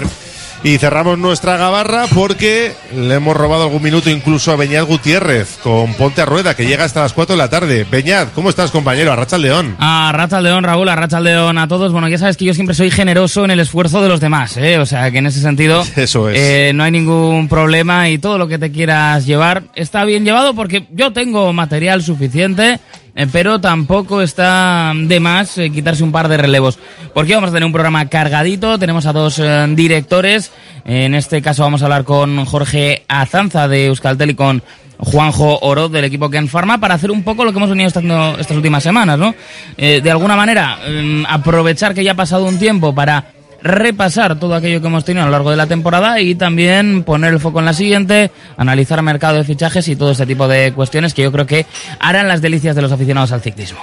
Y 0.64 0.76
cerramos 0.78 1.18
nuestra 1.18 1.56
gabarra 1.56 2.06
porque 2.12 2.72
le 2.94 3.14
hemos 3.14 3.36
robado 3.36 3.62
algún 3.62 3.80
minuto 3.82 4.10
incluso 4.10 4.50
a 4.50 4.56
Beñat 4.56 4.86
Gutiérrez 4.86 5.56
con 5.62 5.94
Ponte 5.94 6.20
a 6.20 6.24
Rueda, 6.26 6.56
que 6.56 6.66
llega 6.66 6.84
hasta 6.84 7.00
las 7.02 7.12
4 7.12 7.34
de 7.34 7.38
la 7.38 7.48
tarde. 7.48 7.86
Beñat, 7.88 8.32
¿cómo 8.34 8.50
estás, 8.50 8.72
compañero? 8.72 9.12
Arracha 9.12 9.36
el 9.36 9.42
León. 9.42 9.76
A 9.78 10.10
Racha 10.12 10.38
al 10.38 10.44
León, 10.44 10.64
Raúl, 10.64 10.88
a 10.88 10.96
Racha 10.96 11.18
al 11.18 11.24
León 11.24 11.58
a 11.58 11.68
todos. 11.68 11.92
Bueno, 11.92 12.08
ya 12.08 12.18
sabes 12.18 12.36
que 12.36 12.44
yo 12.44 12.54
siempre 12.54 12.74
soy 12.74 12.90
generoso 12.90 13.44
en 13.44 13.52
el 13.52 13.60
esfuerzo 13.60 14.02
de 14.02 14.08
los 14.08 14.18
demás, 14.20 14.56
¿eh? 14.56 14.78
O 14.78 14.86
sea, 14.86 15.10
que 15.12 15.18
en 15.18 15.26
ese 15.26 15.40
sentido 15.40 15.84
Eso 15.96 16.28
es. 16.28 16.36
eh, 16.38 16.72
no 16.74 16.82
hay 16.82 16.90
ningún 16.90 17.48
problema 17.48 18.08
y 18.08 18.18
todo 18.18 18.36
lo 18.36 18.48
que 18.48 18.58
te 18.58 18.72
quieras 18.72 19.26
llevar 19.26 19.62
está 19.76 20.04
bien 20.04 20.24
llevado 20.24 20.54
porque 20.54 20.86
yo 20.90 21.12
tengo 21.12 21.52
material 21.52 22.02
suficiente, 22.02 22.80
pero 23.26 23.60
tampoco 23.60 24.22
está 24.22 24.92
de 24.94 25.20
más 25.20 25.58
eh, 25.58 25.70
quitarse 25.70 26.04
un 26.04 26.12
par 26.12 26.28
de 26.28 26.36
relevos. 26.36 26.78
Porque 27.12 27.34
vamos 27.34 27.50
a 27.50 27.52
tener 27.52 27.66
un 27.66 27.72
programa 27.72 28.08
cargadito, 28.08 28.78
tenemos 28.78 29.06
a 29.06 29.12
dos 29.12 29.38
eh, 29.38 29.66
directores. 29.70 30.52
En 30.84 31.14
este 31.14 31.42
caso 31.42 31.62
vamos 31.62 31.82
a 31.82 31.86
hablar 31.86 32.04
con 32.04 32.44
Jorge 32.44 33.04
Azanza 33.08 33.68
de 33.68 33.86
Euskaltel 33.86 34.30
y 34.30 34.34
con 34.34 34.62
Juanjo 34.98 35.58
Oro 35.60 35.88
del 35.88 36.04
equipo 36.04 36.28
Ken 36.28 36.48
Pharma 36.48 36.78
para 36.78 36.94
hacer 36.94 37.10
un 37.10 37.22
poco 37.22 37.44
lo 37.44 37.52
que 37.52 37.58
hemos 37.58 37.70
venido 37.70 37.88
haciendo 37.88 38.36
estas 38.38 38.56
últimas 38.56 38.82
semanas, 38.82 39.18
¿no? 39.18 39.34
Eh, 39.76 40.00
de 40.02 40.10
alguna 40.10 40.36
manera, 40.36 40.78
mm, 40.88 41.24
aprovechar 41.28 41.94
que 41.94 42.04
ya 42.04 42.12
ha 42.12 42.16
pasado 42.16 42.44
un 42.44 42.58
tiempo 42.58 42.94
para 42.94 43.24
repasar 43.62 44.38
todo 44.38 44.54
aquello 44.54 44.80
que 44.80 44.86
hemos 44.86 45.04
tenido 45.04 45.22
a 45.22 45.26
lo 45.26 45.32
largo 45.32 45.50
de 45.50 45.56
la 45.56 45.66
temporada 45.66 46.20
y 46.20 46.34
también 46.34 47.02
poner 47.02 47.32
el 47.32 47.40
foco 47.40 47.58
en 47.58 47.66
la 47.66 47.72
siguiente, 47.72 48.30
analizar 48.56 49.02
mercado 49.02 49.36
de 49.36 49.44
fichajes 49.44 49.88
y 49.88 49.96
todo 49.96 50.12
este 50.12 50.26
tipo 50.26 50.46
de 50.48 50.72
cuestiones 50.72 51.14
que 51.14 51.22
yo 51.22 51.32
creo 51.32 51.46
que 51.46 51.66
harán 51.98 52.28
las 52.28 52.40
delicias 52.40 52.76
de 52.76 52.82
los 52.82 52.92
aficionados 52.92 53.32
al 53.32 53.42
ciclismo. 53.42 53.80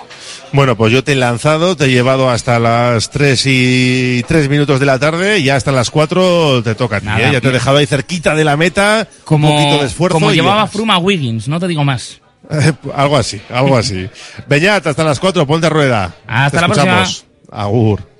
Bueno, 0.53 0.77
pues 0.77 0.93
yo 0.93 1.03
te 1.03 1.11
he 1.13 1.15
lanzado, 1.15 1.75
te 1.75 1.85
he 1.85 1.89
llevado 1.89 2.29
hasta 2.29 2.59
las 2.59 3.09
3 3.09 3.43
y 3.47 4.23
3 4.27 4.47
minutos 4.49 4.79
de 4.79 4.85
la 4.85 4.99
tarde 4.99 5.39
y 5.39 5.49
hasta 5.49 5.71
las 5.71 5.89
4 5.91 6.63
te 6.63 6.75
toca 6.75 6.97
a 6.97 6.99
ti. 7.01 7.05
Nada, 7.07 7.27
¿eh? 7.27 7.33
Ya 7.33 7.41
te 7.41 7.49
he 7.49 7.51
dejado 7.51 7.77
ahí 7.77 7.85
cerquita 7.85 8.35
de 8.35 8.45
la 8.45 8.55
meta, 8.55 9.07
Como, 9.25 9.49
un 9.49 9.57
poquito 9.57 9.81
de 9.81 9.87
esfuerzo. 9.87 10.13
como 10.13 10.31
y 10.31 10.35
llevaba 10.35 10.61
llegas. 10.61 10.71
Froome 10.71 10.93
a 10.93 10.97
Wiggins, 10.97 11.47
no 11.47 11.59
te 11.59 11.67
digo 11.67 11.83
más. 11.83 12.21
algo 12.95 13.17
así, 13.17 13.41
algo 13.49 13.77
así. 13.77 14.07
Beñat, 14.47 14.85
hasta 14.87 15.03
las 15.03 15.19
4, 15.19 15.45
ponte 15.45 15.67
a 15.67 15.69
rueda. 15.69 16.15
Hasta 16.27 16.57
Te 16.59 16.61
la 16.61 16.73
próxima. 16.73 17.05
Agur. 17.51 18.14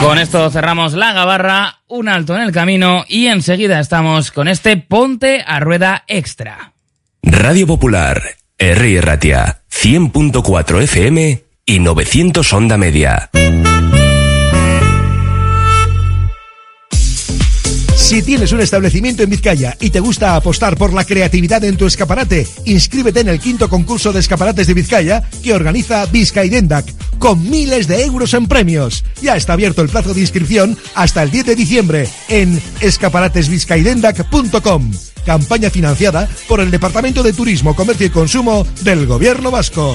Con 0.00 0.18
esto 0.18 0.50
cerramos 0.50 0.94
la 0.94 1.12
gabarra, 1.12 1.80
un 1.88 2.08
alto 2.08 2.36
en 2.36 2.42
el 2.42 2.52
camino 2.52 3.04
y 3.08 3.26
enseguida 3.26 3.80
estamos 3.80 4.30
con 4.30 4.48
este 4.48 4.76
Ponte 4.76 5.44
a 5.46 5.60
Rueda 5.60 6.04
Extra. 6.06 6.72
Radio 7.22 7.66
Popular, 7.66 8.22
R. 8.58 9.00
Ratia, 9.00 9.60
100.4 9.70 10.82
FM 10.82 11.44
y 11.66 11.78
900 11.80 12.52
Onda 12.52 12.78
Media. 12.78 13.30
Si 18.08 18.22
tienes 18.22 18.52
un 18.52 18.60
establecimiento 18.62 19.22
en 19.22 19.28
Vizcaya 19.28 19.76
y 19.78 19.90
te 19.90 20.00
gusta 20.00 20.34
apostar 20.34 20.78
por 20.78 20.94
la 20.94 21.04
creatividad 21.04 21.62
en 21.64 21.76
tu 21.76 21.84
escaparate, 21.84 22.48
inscríbete 22.64 23.20
en 23.20 23.28
el 23.28 23.38
quinto 23.38 23.68
concurso 23.68 24.14
de 24.14 24.20
escaparates 24.20 24.66
de 24.66 24.72
Vizcaya 24.72 25.22
que 25.42 25.52
organiza 25.52 26.06
Vizcaidendac, 26.06 26.86
con 27.18 27.50
miles 27.50 27.86
de 27.86 28.06
euros 28.06 28.32
en 28.32 28.46
premios. 28.46 29.04
Ya 29.20 29.36
está 29.36 29.52
abierto 29.52 29.82
el 29.82 29.90
plazo 29.90 30.14
de 30.14 30.22
inscripción 30.22 30.78
hasta 30.94 31.22
el 31.22 31.30
10 31.30 31.44
de 31.44 31.54
diciembre 31.54 32.08
en 32.30 32.58
escaparatesvizcaidendac.com. 32.80 34.90
Campaña 35.26 35.68
financiada 35.68 36.30
por 36.48 36.60
el 36.60 36.70
Departamento 36.70 37.22
de 37.22 37.34
Turismo, 37.34 37.76
Comercio 37.76 38.06
y 38.06 38.10
Consumo 38.10 38.66
del 38.84 39.06
Gobierno 39.06 39.50
Vasco. 39.50 39.94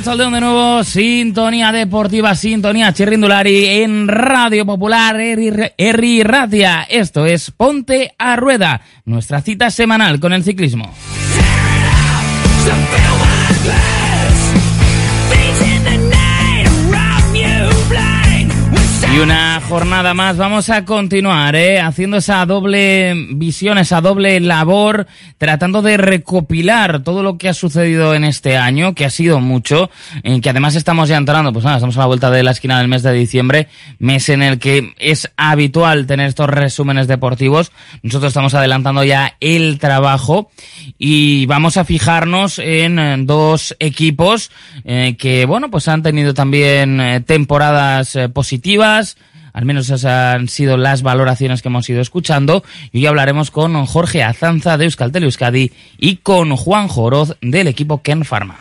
Arrachaldeón 0.00 0.32
de 0.32 0.40
nuevo, 0.40 0.82
sintonía 0.82 1.72
deportiva, 1.72 2.34
sintonía 2.34 2.90
chirrindulari 2.90 3.66
en 3.82 4.08
Radio 4.08 4.64
Popular, 4.64 5.20
Eri 5.20 6.22
Ratia. 6.22 6.86
Esto 6.88 7.26
es 7.26 7.50
Ponte 7.50 8.14
a 8.16 8.34
Rueda, 8.36 8.80
nuestra 9.04 9.42
cita 9.42 9.70
semanal 9.70 10.18
con 10.18 10.32
el 10.32 10.42
ciclismo. 10.42 10.90
Y 19.12 19.18
una 19.18 19.60
jornada 19.60 20.14
más, 20.14 20.36
vamos 20.36 20.70
a 20.70 20.84
continuar 20.84 21.56
¿eh? 21.56 21.80
haciendo 21.80 22.18
esa 22.18 22.46
doble 22.46 23.12
visión, 23.30 23.76
esa 23.76 24.00
doble 24.00 24.38
labor, 24.38 25.08
tratando 25.36 25.82
de 25.82 25.96
recopilar 25.96 27.02
todo 27.02 27.24
lo 27.24 27.36
que 27.36 27.48
ha 27.48 27.54
sucedido 27.54 28.14
en 28.14 28.22
este 28.22 28.56
año, 28.56 28.94
que 28.94 29.04
ha 29.04 29.10
sido 29.10 29.40
mucho, 29.40 29.90
en 30.22 30.40
que 30.40 30.50
además 30.50 30.76
estamos 30.76 31.08
ya 31.08 31.16
entrando, 31.16 31.52
pues 31.52 31.64
nada, 31.64 31.78
estamos 31.78 31.96
a 31.96 32.00
la 32.00 32.06
vuelta 32.06 32.30
de 32.30 32.44
la 32.44 32.52
esquina 32.52 32.78
del 32.78 32.86
mes 32.86 33.02
de 33.02 33.12
diciembre, 33.12 33.66
mes 33.98 34.28
en 34.28 34.42
el 34.42 34.60
que 34.60 34.94
es 34.96 35.28
habitual 35.36 36.06
tener 36.06 36.28
estos 36.28 36.48
resúmenes 36.48 37.08
deportivos. 37.08 37.72
Nosotros 38.04 38.30
estamos 38.30 38.54
adelantando 38.54 39.02
ya 39.02 39.36
el 39.40 39.80
trabajo 39.80 40.52
y 40.98 41.46
vamos 41.46 41.76
a 41.78 41.84
fijarnos 41.84 42.60
en 42.60 42.98
eh, 43.00 43.16
dos 43.18 43.74
equipos 43.80 44.52
eh, 44.84 45.16
que, 45.18 45.46
bueno, 45.46 45.68
pues 45.68 45.88
han 45.88 46.04
tenido 46.04 46.32
también 46.32 47.00
eh, 47.00 47.20
temporadas 47.20 48.14
eh, 48.14 48.28
al 49.52 49.64
menos 49.64 49.86
esas 49.86 50.04
han 50.04 50.48
sido 50.48 50.76
las 50.76 51.02
valoraciones 51.02 51.62
que 51.62 51.68
hemos 51.68 51.88
ido 51.88 52.00
escuchando. 52.00 52.62
Y 52.92 52.98
hoy 52.98 53.06
hablaremos 53.06 53.50
con 53.50 53.84
Jorge 53.86 54.22
Azanza 54.22 54.78
de 54.78 54.84
Euskaltel 54.84 55.24
Euskadi 55.24 55.72
y 55.98 56.16
con 56.16 56.56
Juan 56.56 56.88
Joroz 56.88 57.36
del 57.40 57.68
equipo 57.68 58.02
Ken 58.02 58.24
Pharma. 58.24 58.56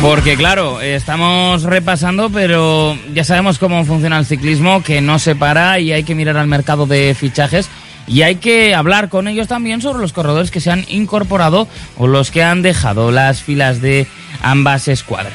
Porque 0.00 0.36
claro, 0.36 0.80
estamos 0.80 1.64
repasando, 1.64 2.30
pero 2.30 2.96
ya 3.14 3.24
sabemos 3.24 3.58
cómo 3.58 3.84
funciona 3.84 4.16
el 4.18 4.26
ciclismo, 4.26 4.80
que 4.82 5.00
no 5.00 5.18
se 5.18 5.34
para 5.34 5.80
y 5.80 5.92
hay 5.92 6.04
que 6.04 6.14
mirar 6.14 6.36
al 6.36 6.46
mercado 6.46 6.86
de 6.86 7.16
fichajes. 7.18 7.68
Y 8.06 8.22
hay 8.22 8.36
que 8.36 8.74
hablar 8.74 9.08
con 9.08 9.28
ellos 9.28 9.48
también 9.48 9.82
sobre 9.82 10.00
los 10.00 10.12
corredores 10.12 10.50
que 10.50 10.60
se 10.60 10.70
han 10.70 10.84
incorporado 10.88 11.68
o 11.98 12.06
los 12.06 12.30
que 12.30 12.42
han 12.42 12.62
dejado 12.62 13.10
las 13.10 13.42
filas 13.42 13.82
de 13.82 14.06
ambas 14.42 14.88
escuadras. 14.88 15.34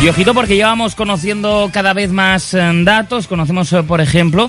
Y 0.00 0.08
ojito 0.08 0.32
porque 0.32 0.54
llevamos 0.54 0.94
conociendo 0.94 1.70
cada 1.72 1.92
vez 1.92 2.12
más 2.12 2.54
eh, 2.54 2.70
datos. 2.84 3.26
Conocemos, 3.26 3.72
eh, 3.72 3.82
por 3.82 4.00
ejemplo, 4.00 4.48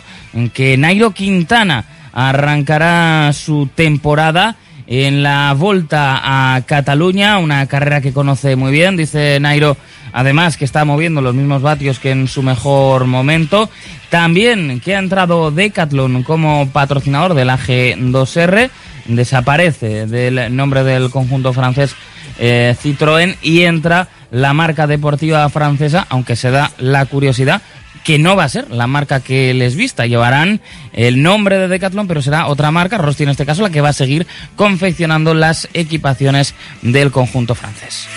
que 0.53 0.77
Nairo 0.77 1.09
Quintana 1.11 1.85
arrancará 2.13 3.33
su 3.33 3.67
temporada 3.73 4.57
en 4.85 5.23
la 5.23 5.53
Volta 5.57 6.21
a 6.55 6.61
Cataluña, 6.61 7.39
una 7.39 7.65
carrera 7.65 7.99
que 7.99 8.13
conoce 8.13 8.55
muy 8.55 8.71
bien. 8.71 8.95
Dice 8.95 9.39
Nairo, 9.39 9.75
además, 10.13 10.57
que 10.57 10.65
está 10.65 10.85
moviendo 10.85 11.21
los 11.21 11.35
mismos 11.35 11.61
vatios 11.61 11.99
que 11.99 12.11
en 12.11 12.27
su 12.27 12.43
mejor 12.43 13.05
momento. 13.05 13.69
También 14.09 14.79
que 14.79 14.95
ha 14.95 14.99
entrado 14.99 15.51
Decathlon 15.51 16.23
como 16.23 16.69
patrocinador 16.69 17.33
del 17.33 17.49
AG2R. 17.49 18.69
Desaparece 19.05 20.05
del 20.05 20.55
nombre 20.55 20.83
del 20.83 21.09
conjunto 21.09 21.51
francés 21.53 21.95
eh, 22.37 22.75
Citroën 22.81 23.37
y 23.41 23.61
entra 23.61 24.07
la 24.31 24.53
marca 24.53 24.87
deportiva 24.87 25.47
francesa, 25.49 26.05
aunque 26.09 26.35
se 26.35 26.51
da 26.51 26.71
la 26.77 27.05
curiosidad 27.05 27.61
que 28.03 28.17
no 28.17 28.35
va 28.35 28.45
a 28.45 28.49
ser 28.49 28.71
la 28.71 28.87
marca 28.87 29.19
que 29.19 29.53
les 29.53 29.75
vista. 29.75 30.05
Llevarán 30.05 30.61
el 30.93 31.21
nombre 31.21 31.57
de 31.57 31.67
Decathlon, 31.67 32.07
pero 32.07 32.21
será 32.21 32.47
otra 32.47 32.71
marca, 32.71 32.97
Rosti 32.97 33.23
en 33.23 33.29
este 33.29 33.45
caso, 33.45 33.61
la 33.61 33.69
que 33.69 33.81
va 33.81 33.89
a 33.89 33.93
seguir 33.93 34.25
confeccionando 34.55 35.33
las 35.33 35.67
equipaciones 35.73 36.55
del 36.81 37.11
conjunto 37.11 37.55
francés. 37.55 38.07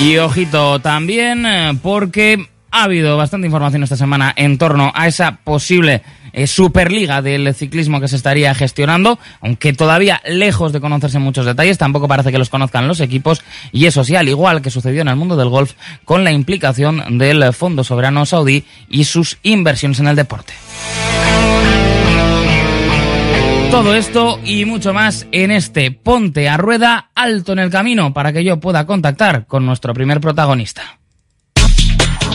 Y 0.00 0.16
ojito 0.16 0.80
también 0.80 1.44
eh, 1.44 1.78
porque 1.82 2.48
ha 2.70 2.84
habido 2.84 3.18
bastante 3.18 3.46
información 3.46 3.82
esta 3.82 3.96
semana 3.96 4.32
en 4.34 4.56
torno 4.56 4.90
a 4.94 5.06
esa 5.06 5.36
posible 5.44 6.02
eh, 6.32 6.46
Superliga 6.46 7.20
del 7.20 7.54
ciclismo 7.54 8.00
que 8.00 8.08
se 8.08 8.16
estaría 8.16 8.54
gestionando, 8.54 9.18
aunque 9.42 9.74
todavía 9.74 10.22
lejos 10.24 10.72
de 10.72 10.80
conocerse 10.80 11.18
muchos 11.18 11.44
detalles, 11.44 11.76
tampoco 11.76 12.08
parece 12.08 12.32
que 12.32 12.38
los 12.38 12.48
conozcan 12.48 12.88
los 12.88 13.00
equipos, 13.00 13.42
y 13.72 13.86
eso 13.86 14.02
sí, 14.02 14.16
al 14.16 14.28
igual 14.28 14.62
que 14.62 14.70
sucedió 14.70 15.02
en 15.02 15.08
el 15.08 15.16
mundo 15.16 15.36
del 15.36 15.48
golf, 15.48 15.74
con 16.04 16.24
la 16.24 16.32
implicación 16.32 17.18
del 17.18 17.52
Fondo 17.52 17.84
Soberano 17.84 18.24
Saudí 18.24 18.64
y 18.88 19.04
sus 19.04 19.38
inversiones 19.42 20.00
en 20.00 20.06
el 20.08 20.16
deporte. 20.16 20.54
Todo 23.70 23.94
esto 23.94 24.40
y 24.44 24.64
mucho 24.64 24.92
más 24.92 25.26
en 25.30 25.52
este 25.52 25.92
Ponte 25.92 26.48
a 26.48 26.56
Rueda 26.56 27.10
alto 27.14 27.52
en 27.52 27.60
el 27.60 27.70
camino 27.70 28.12
para 28.12 28.32
que 28.32 28.42
yo 28.42 28.58
pueda 28.58 28.84
contactar 28.84 29.46
con 29.46 29.64
nuestro 29.64 29.94
primer 29.94 30.20
protagonista. 30.20 30.98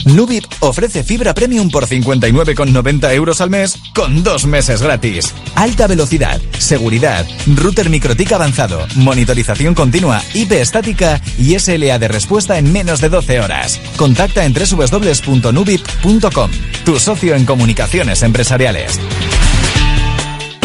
Nubip 0.06 0.44
ofrece 0.60 1.04
fibra 1.04 1.34
premium 1.34 1.68
por 1.70 1.86
59,90 1.86 3.12
euros 3.12 3.40
al 3.40 3.50
mes 3.50 3.76
con 3.94 4.22
dos 4.22 4.46
meses 4.46 4.80
gratis. 4.80 5.34
Alta 5.56 5.86
velocidad, 5.86 6.40
seguridad, 6.58 7.26
router 7.54 7.90
microtic 7.90 8.32
avanzado, 8.32 8.86
monitorización 8.94 9.74
continua, 9.74 10.22
IP 10.32 10.52
estática 10.52 11.20
y 11.38 11.58
SLA 11.58 11.98
de 11.98 12.08
respuesta 12.08 12.56
en 12.56 12.72
menos 12.72 13.00
de 13.00 13.08
12 13.10 13.40
horas. 13.40 13.80
Contacta 13.96 14.44
en 14.44 14.54
www.nubip.com, 14.54 16.50
tu 16.84 16.98
socio 16.98 17.34
en 17.34 17.44
comunicaciones 17.44 18.22
empresariales. 18.22 19.00